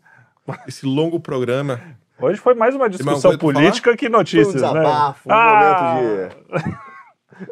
desse 0.65 0.87
longo 0.87 1.19
programa. 1.21 1.81
Hoje 2.19 2.39
foi 2.41 2.55
mais 2.55 2.75
uma 2.75 2.89
discussão 2.89 3.31
pra 3.33 3.39
política 3.39 3.95
que 3.97 4.07
Foi 4.07 4.15
um 4.15 4.19
notícias, 4.19 4.55
né? 4.55 4.69
desabafo, 4.69 5.29
um 5.29 5.33
Ah! 5.33 5.95
momento 5.95 6.65
de. 6.65 6.77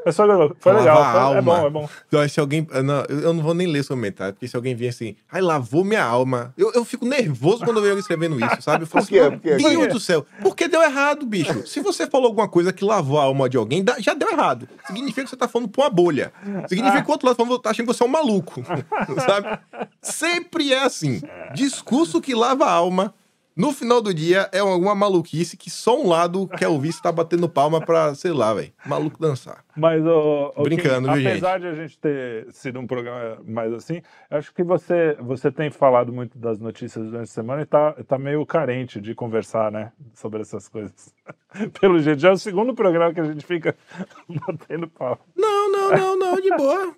Mas 0.05 0.17
foi, 0.17 0.27
foi 0.59 0.73
legal, 0.73 0.97
foi- 0.97 1.21
é 1.21 1.23
alma. 1.37 1.43
bom, 1.43 1.67
é 1.67 1.71
bom. 1.71 1.89
Então, 2.09 2.29
se 2.29 2.41
alguém. 2.41 2.67
Não, 2.85 3.03
eu 3.09 3.33
não 3.35 3.43
vou 3.43 3.55
nem 3.55 3.67
ler 3.67 3.81
esse 3.81 3.89
comentário, 3.89 4.35
porque 4.35 4.49
se 4.49 4.57
alguém 4.57 4.75
vier 4.75 4.91
assim, 4.91 5.17
ai, 5.31 5.41
lavou 5.41 5.85
minha 5.85 6.03
alma. 6.03 6.53
Eu, 6.57 6.73
eu 6.73 6.85
fico 6.85 7.05
nervoso 7.07 7.59
quando 7.65 7.77
eu 7.77 7.83
vejo 7.83 7.91
alguém 7.93 8.01
escrevendo 8.01 8.37
isso, 8.45 8.63
sabe? 8.63 8.85
Eu 8.85 8.87
falo 8.87 9.05
Por 9.05 9.11
quê? 9.11 9.19
assim, 9.21 9.31
Por 9.31 9.41
quê? 9.41 9.49
Deus 9.57 9.63
Por 9.63 9.81
quê? 9.81 9.87
do 9.89 10.01
céu, 10.01 10.27
porque 10.43 10.69
deu 10.69 10.83
errado, 10.83 11.27
bicho. 11.27 11.67
Se 11.67 11.81
você 11.81 12.07
falou 12.07 12.29
alguma 12.29 12.49
coisa 12.49 12.73
que 12.73 12.85
lavou 12.85 13.19
a 13.19 13.25
alma 13.25 13.49
de 13.49 13.57
alguém, 13.57 13.85
já 13.99 14.15
deu 14.15 14.31
errado. 14.31 14.69
Significa 14.87 15.25
que 15.25 15.31
você 15.31 15.37
tá 15.37 15.49
falando 15.49 15.69
pra 15.69 15.85
uma 15.85 15.91
bolha. 15.91 16.33
Significa 16.69 17.03
que 17.03 17.09
o 17.09 17.13
outro 17.13 17.27
lado 17.27 17.37
tá 17.37 17.45
falando- 17.45 17.59
tá 17.61 17.71
achando 17.71 17.87
que 17.87 17.93
você 17.95 18.03
é 18.03 18.07
um 18.07 18.11
maluco. 18.11 18.63
sabe? 19.27 19.59
Sempre 20.03 20.73
é 20.73 20.83
assim. 20.85 21.21
Discurso 21.55 22.21
que 22.21 22.35
lava 22.35 22.65
a 22.65 22.73
alma. 22.73 23.15
No 23.57 23.73
final 23.73 24.03
do 24.03 24.13
dia 24.13 24.49
é 24.51 24.59
alguma 24.59 24.97
maluquice 24.97 25.57
que 25.57 25.71
só 25.71 26.01
um 26.01 26.09
lado 26.09 26.49
quer 26.49 26.67
ouvir 26.67 26.93
se 26.93 27.01
tá 27.01 27.13
batendo 27.13 27.49
palma 27.49 27.81
pra, 27.81 28.13
sei 28.15 28.33
lá, 28.33 28.53
velho, 28.53 28.73
maluco 28.85 29.21
dançar. 29.21 29.65
Mas, 29.77 30.05
ô, 30.05 30.53
ô, 30.57 30.63
Brincando, 30.65 31.09
Kim, 31.09 31.15
viu, 31.15 31.29
apesar 31.31 31.61
de 31.61 31.69
a 31.69 31.75
gente 31.75 31.97
ter 31.99 32.47
sido 32.51 32.81
um 32.81 32.87
programa 32.87 33.39
mais 33.47 33.73
assim, 33.73 34.03
acho 34.29 34.53
que 34.53 34.65
você, 34.65 35.17
você 35.21 35.53
tem 35.53 35.71
falado 35.71 36.13
muito 36.13 36.37
das 36.37 36.59
notícias 36.59 37.05
durante 37.05 37.25
a 37.25 37.33
semana 37.33 37.63
e 37.63 37.67
tá, 37.67 37.93
tá 38.07 38.19
meio 38.19 38.45
carente 38.45 39.01
de 39.01 39.15
conversar, 39.15 39.71
né, 39.71 39.93
sobre 40.15 40.43
essas 40.43 40.69
coisas. 40.69 41.15
Pelo 41.81 42.01
jeito, 42.01 42.21
já 42.21 42.31
é 42.31 42.33
o 42.33 42.39
segundo 42.39 42.75
programa 42.75 43.15
que 43.15 43.21
a 43.21 43.25
gente 43.25 43.47
fica 43.47 43.77
batendo 44.29 44.89
pau. 44.89 45.19
Não, 45.37 45.71
não, 45.71 45.91
não, 45.93 46.19
não, 46.19 46.41
de 46.41 46.51
boa. 46.57 46.95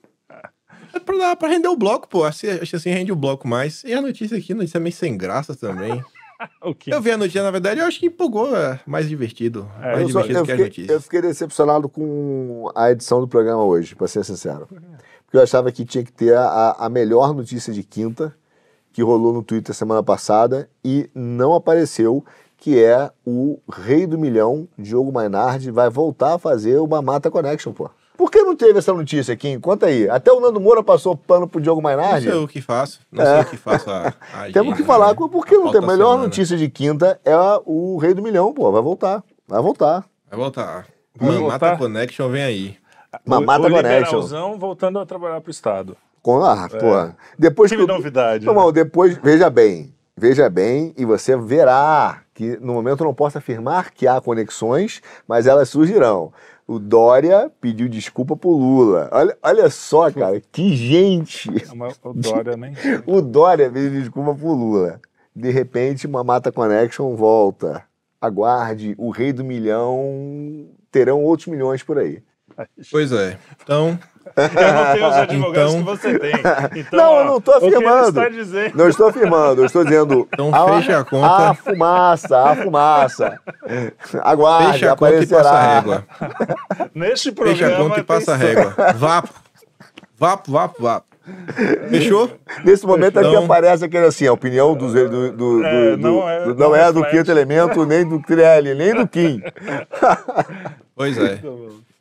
É 0.94 0.98
pra, 0.98 1.16
dar, 1.18 1.36
pra 1.36 1.48
render 1.48 1.68
o 1.68 1.76
bloco, 1.76 2.08
pô. 2.08 2.24
Acho 2.24 2.40
que 2.40 2.76
assim 2.76 2.90
rende 2.90 3.12
o 3.12 3.16
bloco 3.16 3.46
mais. 3.46 3.84
E 3.84 3.92
a 3.92 4.00
notícia 4.00 4.38
aqui, 4.38 4.54
notícia 4.54 4.78
é 4.78 4.80
meio 4.80 4.94
sem 4.94 5.16
graça 5.16 5.54
também. 5.54 6.02
O 6.62 6.74
Kim. 6.74 6.90
Eu 6.90 7.00
vi 7.00 7.10
a 7.10 7.16
notícia, 7.16 7.42
na 7.42 7.50
verdade, 7.50 7.80
eu 7.80 7.86
acho 7.86 7.98
que 7.98 8.06
empolgou, 8.06 8.54
é 8.56 8.80
mais 8.86 9.08
divertido. 9.08 9.68
É, 9.80 9.92
mais 9.92 10.02
Eu, 10.02 10.08
só- 10.10 10.22
divertido 10.22 10.38
eu 10.38 10.44
que 10.44 10.52
as 10.52 10.56
fiquei, 10.56 10.64
notícias. 10.66 10.90
eu 10.90 11.00
fiquei 11.00 11.22
decepcionado 11.22 11.88
com 11.88 12.70
a 12.74 12.90
edição 12.90 13.20
do 13.20 13.28
programa 13.28 13.62
hoje, 13.64 13.94
pra 13.94 14.06
ser 14.08 14.24
sincero. 14.24 14.66
Porque 15.24 15.36
eu 15.36 15.42
achava 15.42 15.72
que 15.72 15.84
tinha 15.84 16.04
que 16.04 16.12
ter 16.12 16.36
a, 16.36 16.76
a 16.78 16.88
melhor 16.88 17.34
notícia 17.34 17.72
de 17.72 17.82
quinta, 17.82 18.34
que 18.92 19.02
rolou 19.02 19.32
no 19.32 19.42
Twitter 19.42 19.74
semana 19.74 20.02
passada, 20.02 20.68
e 20.84 21.08
não 21.14 21.54
apareceu, 21.54 22.24
que 22.58 22.82
é 22.82 23.10
o 23.26 23.58
Rei 23.70 24.06
do 24.06 24.18
Milhão, 24.18 24.66
Diogo 24.78 25.12
Mainardi, 25.12 25.70
vai 25.70 25.90
voltar 25.90 26.34
a 26.34 26.38
fazer 26.38 26.78
o 26.78 26.86
Mamata 26.86 27.30
Connection, 27.30 27.72
pô. 27.72 27.90
Por 28.16 28.30
que 28.30 28.43
não 28.43 28.56
teve 28.56 28.78
essa 28.78 28.93
notícia 28.93 29.34
aqui? 29.34 29.59
Conta 29.59 29.86
aí. 29.86 30.09
Até 30.09 30.32
o 30.32 30.40
Nando 30.40 30.59
Moura 30.60 30.82
passou 30.82 31.16
pano 31.16 31.47
pro 31.47 31.60
Diogo 31.60 31.80
Não 31.82 31.90
Mainardi. 31.90 32.28
sei 32.30 32.38
o 32.38 32.48
que 32.48 32.60
faço. 32.60 33.01
Não 33.12 33.24
sei 33.24 33.40
o 33.40 33.44
que 33.44 33.56
faço 33.56 33.90
a, 33.90 34.14
a 34.34 34.48
É. 34.48 34.52
Temos 34.52 34.74
que 34.74 34.82
agenda, 34.82 34.84
falar, 34.86 35.09
né? 35.09 35.14
por 35.30 35.47
que 35.47 35.56
não 35.56 35.70
tem? 35.70 35.78
A 35.82 35.86
melhor 35.86 36.10
semana. 36.12 36.22
notícia 36.22 36.56
de 36.56 36.68
quinta 36.68 37.20
é 37.24 37.36
o 37.64 37.98
Rei 37.98 38.14
do 38.14 38.22
Milhão, 38.22 38.52
pô. 38.55 38.70
Vai 38.72 38.82
voltar. 38.82 39.22
Vai 39.47 39.60
voltar. 39.62 40.05
Vai 40.30 40.38
voltar. 40.38 40.86
Vai 41.18 41.30
Mamata 41.30 41.40
voltar? 41.66 41.78
Connection 41.78 42.28
vem 42.30 42.43
aí. 42.43 42.76
Mamata 43.24 43.64
o, 43.64 43.66
o 43.66 43.70
Connection. 43.70 44.59
voltando 44.59 44.98
a 44.98 45.06
trabalhar 45.06 45.40
pro 45.40 45.51
Estado. 45.51 45.97
Com, 46.22 46.43
ah, 46.44 46.68
pô. 46.68 47.14
Depois 47.38 47.70
Que 47.70 47.76
que. 47.76 47.86
novidade. 47.86 48.47
Irmão, 48.47 48.66
né? 48.66 48.72
depois, 48.72 49.16
veja 49.22 49.48
bem. 49.48 49.94
Veja 50.18 50.48
bem, 50.48 50.94
e 50.97 51.05
você 51.05 51.36
verá 51.36 52.22
que 52.32 52.56
no 52.62 52.72
momento 52.72 53.01
eu 53.02 53.06
não 53.06 53.12
posso 53.14 53.36
afirmar 53.36 53.90
que 53.90 54.09
há 54.09 54.18
conexões, 54.18 55.02
mas 55.28 55.47
elas 55.47 55.68
surgirão. 55.68 56.32
O 56.66 56.80
Dória 56.80 57.51
pediu 57.60 57.88
desculpa 57.88 58.36
pro 58.36 58.51
Lula. 58.51 59.09
Olha, 59.12 59.38
olha 59.40 59.70
só, 59.70 60.10
cara, 60.10 60.40
que 60.51 60.74
gente! 60.74 61.48
É 61.48 62.09
O 62.09 62.12
Dória 62.12 62.56
nem. 62.56 62.74
O 63.06 63.20
Dória 63.20 63.70
pediu 63.70 64.01
desculpa 64.01 64.34
pro 64.34 64.52
Lula. 64.52 65.01
De 65.34 65.51
repente, 65.51 66.06
uma 66.06 66.24
Mata 66.24 66.51
Connection 66.51 67.14
volta. 67.14 67.84
Aguarde, 68.20 68.94
o 68.98 69.10
rei 69.10 69.32
do 69.32 69.44
milhão 69.44 70.66
terão 70.90 71.22
outros 71.22 71.47
milhões 71.47 71.82
por 71.82 71.98
aí. 71.98 72.22
Pois 72.90 73.12
é. 73.12 73.38
Então, 73.62 73.98
Eu 74.34 74.72
não 74.72 74.92
tenho 74.92 75.08
os 75.08 75.16
advogados 75.16 75.74
Então- 75.74 75.78
que 75.78 75.82
você 76.02 76.18
tem. 76.18 76.32
Então, 76.76 76.98
Não, 76.98 77.12
ó, 77.12 77.20
eu 77.20 77.24
não 77.26 77.36
ele 77.36 77.76
afirmando. 77.76 78.08
está 78.08 78.28
dizendo. 78.28 78.76
Não 78.76 78.88
estou 78.88 79.08
afirmando, 79.08 79.62
eu 79.62 79.66
estou 79.66 79.84
dizendo. 79.84 80.28
Então 80.32 80.54
a, 80.54 80.74
fecha 80.76 80.98
a 80.98 81.04
conta. 81.04 81.50
A 81.50 81.54
fumaça, 81.54 82.38
a 82.42 82.56
fumaça. 82.56 83.40
Aguarde, 84.22 84.72
fecha 84.72 84.92
a 84.92 84.96
conta 84.96 85.12
e 85.12 85.14
aparecerá. 85.14 85.42
passa 85.42 85.54
a 85.54 85.74
régua. 85.74 86.04
Neste 86.94 87.32
programa. 87.32 87.56
Fecha 87.58 87.74
a 87.74 87.78
conta 87.78 88.00
e 88.00 88.02
passa 88.02 88.32
a 88.32 88.36
régua. 88.36 88.74
Vapo. 88.96 89.28
Vapo, 90.18 90.50
vapo, 90.52 90.82
vapo. 90.82 91.06
Fechou? 91.90 92.30
Nesse 92.64 92.86
momento 92.86 93.18
aqui 93.18 93.28
Então- 93.30 93.44
aparece 93.44 93.84
aquele 93.84 94.06
assim, 94.06 94.26
a 94.28 94.32
opinião 94.32 94.74
do, 94.76 94.92
do, 94.92 95.08
do, 95.08 95.32
do- 95.32 95.64
É, 95.64 95.96
do- 95.96 95.98
não 95.98 96.28
é- 96.28 96.44
do- 96.44 96.54
não 96.54 96.68
não 96.68 96.76
é 96.76 96.92
do 96.92 97.04
quinto 97.06 97.30
elemento, 97.30 97.84
nem 97.84 98.08
do 98.08 98.20
Trielli, 98.22 98.74
nem 98.74 98.94
do 98.94 99.06
Kim. 99.08 99.42
Pois 100.94 101.18
é. 101.18 101.40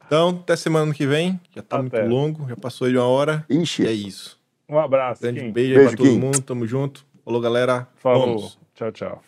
Então, 0.05 0.29
até 0.29 0.55
semana 0.55 0.93
que 0.93 1.05
vem. 1.05 1.39
Já 1.55 1.61
tá 1.61 1.79
Até. 1.79 2.01
muito 2.01 2.13
longo, 2.13 2.47
já 2.47 2.55
passou 2.55 2.89
de 2.89 2.97
uma 2.97 3.07
hora. 3.07 3.45
Ixi. 3.49 3.83
E 3.83 3.87
é 3.87 3.91
isso. 3.91 4.39
Um 4.69 4.77
abraço. 4.79 5.21
Grande 5.21 5.41
Kim. 5.41 5.51
beijo, 5.51 5.71
aí 5.71 5.77
Beijo, 5.77 5.97
pra 5.97 6.05
todo 6.05 6.19
mundo. 6.19 6.41
Tamo 6.41 6.67
junto. 6.67 7.05
Falou, 7.23 7.41
galera. 7.41 7.87
Falou. 7.95 8.25
Vamos. 8.37 8.59
Tchau, 8.75 8.91
tchau. 8.91 9.23